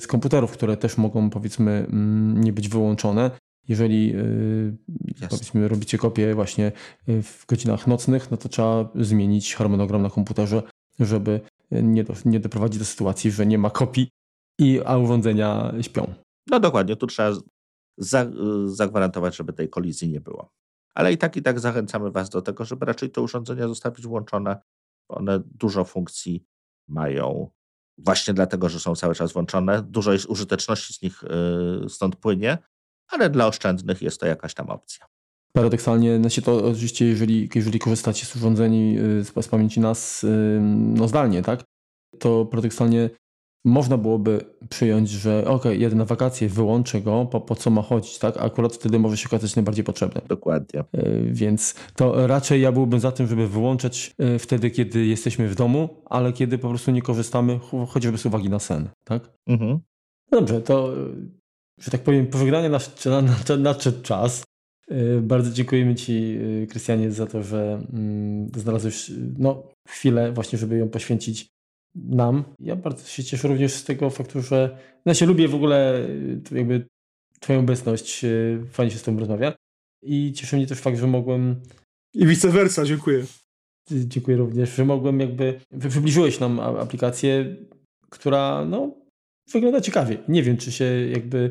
z 0.00 0.06
komputerów, 0.06 0.52
które 0.52 0.76
też 0.76 0.98
mogą 0.98 1.30
powiedzmy 1.30 1.70
mm, 1.72 2.44
nie 2.44 2.52
być 2.52 2.68
wyłączone 2.68 3.30
jeżeli 3.68 4.14
y, 4.16 5.28
powiedzmy 5.30 5.68
robicie 5.68 5.98
kopię 5.98 6.34
właśnie 6.34 6.72
y, 7.08 7.22
w 7.22 7.46
godzinach 7.46 7.86
nocnych, 7.86 8.30
no 8.30 8.36
to 8.36 8.48
trzeba 8.48 8.88
zmienić 8.94 9.54
harmonogram 9.54 10.02
na 10.02 10.10
komputerze, 10.10 10.62
żeby 11.00 11.40
nie, 11.70 12.04
do, 12.04 12.14
nie 12.24 12.40
doprowadzić 12.40 12.78
do 12.78 12.84
sytuacji, 12.84 13.30
że 13.30 13.46
nie 13.46 13.58
ma 13.58 13.70
kopii, 13.70 14.08
i, 14.58 14.80
a 14.84 14.96
urządzenia 14.96 15.74
śpią. 15.80 16.14
No 16.46 16.60
dokładnie, 16.60 16.96
tu 16.96 17.06
trzeba 17.06 17.32
zagwarantować, 18.66 19.36
żeby 19.36 19.52
tej 19.52 19.68
kolizji 19.68 20.08
nie 20.08 20.20
było. 20.20 20.52
Ale 20.94 21.12
i 21.12 21.18
tak 21.18 21.36
i 21.36 21.42
tak 21.42 21.60
zachęcamy 21.60 22.10
Was 22.10 22.30
do 22.30 22.42
tego, 22.42 22.64
żeby 22.64 22.86
raczej 22.86 23.10
te 23.10 23.20
urządzenia 23.20 23.68
zostawić 23.68 24.06
włączone. 24.06 24.56
One 25.08 25.40
dużo 25.44 25.84
funkcji 25.84 26.46
mają 26.88 27.50
właśnie 27.98 28.34
dlatego, 28.34 28.68
że 28.68 28.80
są 28.80 28.96
cały 28.96 29.14
czas 29.14 29.32
włączone. 29.32 29.82
Dużo 29.82 30.12
jest 30.12 30.26
użyteczności 30.26 30.94
z 30.94 31.02
nich 31.02 31.24
y, 31.24 31.88
stąd 31.88 32.16
płynie, 32.16 32.58
ale 33.08 33.30
dla 33.30 33.46
oszczędnych 33.46 34.02
jest 34.02 34.20
to 34.20 34.26
jakaś 34.26 34.54
tam 34.54 34.70
opcja. 34.70 35.06
Paradoksalnie, 35.52 36.16
znaczy 36.16 36.42
to 36.42 36.64
oczywiście, 36.64 37.06
jeżeli, 37.06 37.48
jeżeli 37.54 37.78
korzystacie 37.78 38.26
z 38.26 38.36
urządzeń 38.36 38.96
y, 38.96 39.24
z, 39.24 39.44
z 39.44 39.48
pamięci 39.48 39.80
NAS 39.80 40.24
y, 40.24 40.60
no 40.62 41.08
zdalnie, 41.08 41.42
tak, 41.42 41.64
to 42.18 42.46
paradoksalnie 42.46 43.10
można 43.64 43.98
byłoby 43.98 44.40
przyjąć, 44.68 45.10
że 45.10 45.44
ok, 45.46 45.64
jedę 45.64 45.96
na 45.96 46.04
wakacje, 46.04 46.48
wyłączę 46.48 47.00
go, 47.00 47.26
po, 47.26 47.40
po 47.40 47.54
co 47.54 47.70
ma 47.70 47.82
chodzić, 47.82 48.18
tak? 48.18 48.36
A 48.36 48.40
akurat 48.40 48.74
wtedy 48.74 48.98
może 48.98 49.16
się 49.16 49.28
okazać 49.28 49.56
najbardziej 49.56 49.84
potrzebny. 49.84 50.20
Dokładnie. 50.28 50.80
Y, 50.80 51.30
więc 51.32 51.74
to 51.96 52.26
raczej 52.26 52.60
ja 52.60 52.72
byłbym 52.72 53.00
za 53.00 53.12
tym, 53.12 53.26
żeby 53.26 53.48
wyłączać 53.48 54.14
wtedy, 54.38 54.70
kiedy 54.70 55.06
jesteśmy 55.06 55.48
w 55.48 55.54
domu, 55.54 55.88
ale 56.04 56.32
kiedy 56.32 56.58
po 56.58 56.68
prostu 56.68 56.90
nie 56.90 57.02
korzystamy, 57.02 57.58
chociażby 57.88 58.18
z 58.18 58.26
uwagi 58.26 58.50
na 58.50 58.58
sen, 58.58 58.88
tak? 59.04 59.30
Mhm. 59.46 59.78
Dobrze, 60.30 60.60
to 60.60 60.94
że 61.80 61.90
tak 61.90 62.02
powiem, 62.02 62.26
pożegnania 62.26 62.78
nadszedł 63.58 64.02
czas. 64.02 64.44
Bardzo 65.22 65.50
dziękujemy 65.50 65.94
Ci, 65.94 66.38
Krystianie, 66.70 67.10
za 67.10 67.26
to, 67.26 67.42
że 67.42 67.82
mm, 67.92 68.48
znalazłeś 68.56 69.10
no, 69.38 69.62
chwilę 69.88 70.32
właśnie, 70.32 70.58
żeby 70.58 70.78
ją 70.78 70.88
poświęcić 70.88 71.48
nam. 71.94 72.44
Ja 72.58 72.76
bardzo 72.76 73.06
się 73.08 73.24
cieszę 73.24 73.48
również 73.48 73.72
z 73.72 73.84
tego 73.84 74.10
faktu, 74.10 74.42
że 74.42 74.78
ja 75.04 75.14
się 75.14 75.26
lubię 75.26 75.48
w 75.48 75.54
ogóle 75.54 76.08
jakby 76.52 76.86
Twoją 77.40 77.60
obecność. 77.60 78.24
Fajnie 78.70 78.92
się 78.92 78.98
z 78.98 79.02
Tobą 79.02 79.18
rozmawia. 79.18 79.52
I 80.02 80.32
cieszy 80.32 80.56
mnie 80.56 80.66
też 80.66 80.78
fakt, 80.78 80.98
że 80.98 81.06
mogłem. 81.06 81.60
I 82.14 82.26
vice 82.26 82.48
versa, 82.48 82.84
dziękuję. 82.84 83.24
Dziękuję 83.90 84.36
również, 84.36 84.74
że 84.74 84.84
mogłem 84.84 85.20
jakby. 85.20 85.60
Przybliżyłeś 85.88 86.40
nam 86.40 86.60
aplikację, 86.60 87.56
która 88.10 88.64
no, 88.64 88.94
wygląda 89.52 89.80
ciekawie. 89.80 90.18
Nie 90.28 90.42
wiem, 90.42 90.56
czy 90.56 90.72
się 90.72 90.84
jakby. 90.84 91.50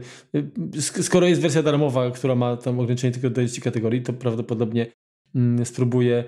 Skoro 0.80 1.28
jest 1.28 1.41
wersja 1.41 1.64
darmowa, 1.64 2.11
która 2.11 2.36
ma 2.36 2.57
tam 2.57 2.80
ograniczenie 2.80 3.14
tylko 3.14 3.30
do 3.30 3.41
10 3.41 3.64
kategorii, 3.64 4.02
to 4.02 4.14
prawdopodobnie 4.14 4.88
mm, 5.36 5.66
spróbuję 5.66 6.24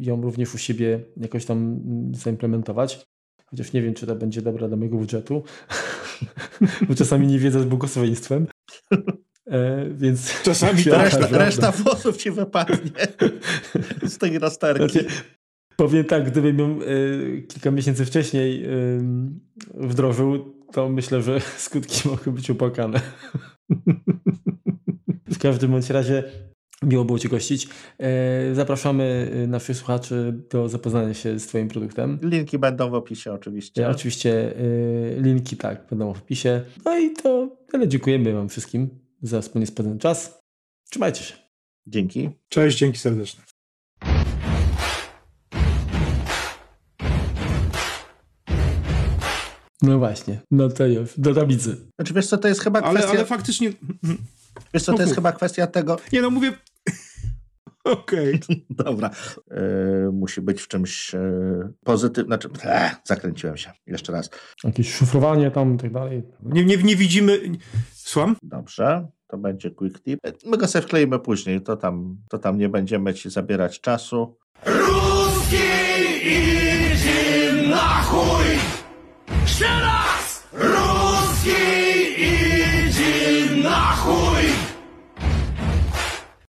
ją 0.00 0.22
również 0.22 0.54
u 0.54 0.58
siebie 0.58 1.00
jakoś 1.16 1.44
tam 1.44 1.58
mm, 1.58 2.14
zaimplementować. 2.14 3.06
Chociaż 3.46 3.72
nie 3.72 3.82
wiem, 3.82 3.94
czy 3.94 4.06
to 4.06 4.16
będzie 4.16 4.42
dobra 4.42 4.68
dla 4.68 4.76
mojego 4.76 4.96
budżetu, 4.96 5.42
bo 6.88 6.94
czasami 6.94 7.26
nie 7.26 7.38
wiedzę 7.38 7.60
z 7.60 7.64
błogosławieństwem. 7.64 8.46
E, 9.50 9.88
więc 9.90 10.32
Czasami 10.42 10.84
tak, 10.84 11.02
reszta, 11.02 11.38
reszta 11.38 11.72
włosów 11.72 12.16
ci 12.16 12.30
wypadnie 12.30 12.90
z 14.12 14.18
tej 14.18 14.38
rozterki. 14.38 14.92
Znaczy, 14.92 15.06
powiem 15.76 16.04
tak, 16.04 16.30
gdybym 16.30 16.58
ją 16.58 16.82
y, 16.82 17.46
kilka 17.48 17.70
miesięcy 17.70 18.04
wcześniej 18.04 18.64
y, 18.64 19.00
wdrożył, 19.74 20.54
to 20.72 20.88
myślę, 20.88 21.22
że 21.22 21.40
skutki 21.40 22.08
mogły 22.08 22.32
być 22.32 22.50
upłakane. 22.50 23.00
w 25.30 25.38
każdym 25.38 25.70
bądź 25.70 25.90
razie 25.90 26.24
miło 26.82 27.04
było 27.04 27.18
Cię 27.18 27.28
gościć. 27.28 27.68
E, 27.98 28.54
zapraszamy 28.54 29.30
naszych 29.48 29.76
słuchaczy 29.76 30.34
do 30.50 30.68
zapoznania 30.68 31.14
się 31.14 31.38
z 31.38 31.46
Twoim 31.46 31.68
produktem. 31.68 32.18
Linki 32.22 32.58
będą 32.58 32.90
w 32.90 32.94
opisie 32.94 33.32
oczywiście. 33.32 33.86
E, 33.86 33.90
oczywiście 33.90 34.54
linki 35.16 35.56
tak, 35.56 35.86
będą 35.90 36.12
w 36.12 36.18
opisie. 36.18 36.62
No 36.84 36.98
i 36.98 37.10
to 37.10 37.56
tyle. 37.70 37.88
Dziękujemy 37.88 38.32
Wam 38.32 38.48
wszystkim 38.48 38.88
za 39.22 39.40
wspólnie 39.40 39.66
spędzony 39.66 39.98
czas. 39.98 40.38
Trzymajcie 40.90 41.24
się. 41.24 41.34
Dzięki. 41.86 42.30
Cześć, 42.48 42.78
dzięki 42.78 42.98
serdeczne. 42.98 43.42
No 49.82 49.98
właśnie, 49.98 50.40
no 50.50 50.68
to 50.68 50.86
już, 50.86 51.10
do 51.18 51.34
tablicy. 51.34 51.76
Znaczy 51.94 52.14
wiesz 52.14 52.26
co, 52.26 52.38
to 52.38 52.48
jest 52.48 52.60
chyba 52.60 52.82
kwestia... 52.82 53.08
Ale, 53.08 53.18
ale 53.18 53.26
faktycznie... 53.26 53.72
Wiesz 54.74 54.82
co, 54.82 54.94
to 54.94 55.02
jest 55.02 55.14
chyba 55.14 55.32
kwestia 55.32 55.66
tego... 55.66 55.96
Nie 56.12 56.22
no, 56.22 56.30
mówię... 56.30 56.52
Okej. 57.92 58.40
Okay. 58.44 58.62
Dobra. 58.84 59.10
Yy, 59.50 60.12
musi 60.12 60.40
być 60.40 60.62
w 60.62 60.68
czymś 60.68 61.12
yy, 61.12 61.72
pozytywnym. 61.84 62.40
Znaczy, 62.40 62.48
e, 62.64 62.90
zakręciłem 63.04 63.56
się. 63.56 63.72
Jeszcze 63.86 64.12
raz. 64.12 64.30
Jakieś 64.64 64.94
szyfrowanie 64.94 65.50
tam 65.50 65.74
i 65.74 65.78
tak 65.78 65.92
dalej. 65.92 66.22
Nie, 66.42 66.64
nie, 66.64 66.76
nie 66.76 66.96
widzimy... 66.96 67.40
Słucham? 67.92 68.36
Dobrze. 68.42 69.08
To 69.26 69.38
będzie 69.38 69.70
quick 69.70 70.00
tip. 70.02 70.20
My 70.46 70.56
go 70.56 70.66
sobie 70.66 70.82
wkleimy 70.82 71.18
później. 71.18 71.62
To 71.62 71.76
tam, 71.76 72.16
to 72.28 72.38
tam 72.38 72.58
nie 72.58 72.68
będziemy 72.68 73.14
ci 73.14 73.30
zabierać 73.30 73.80
czasu. 73.80 74.36
Ruski 74.66 75.07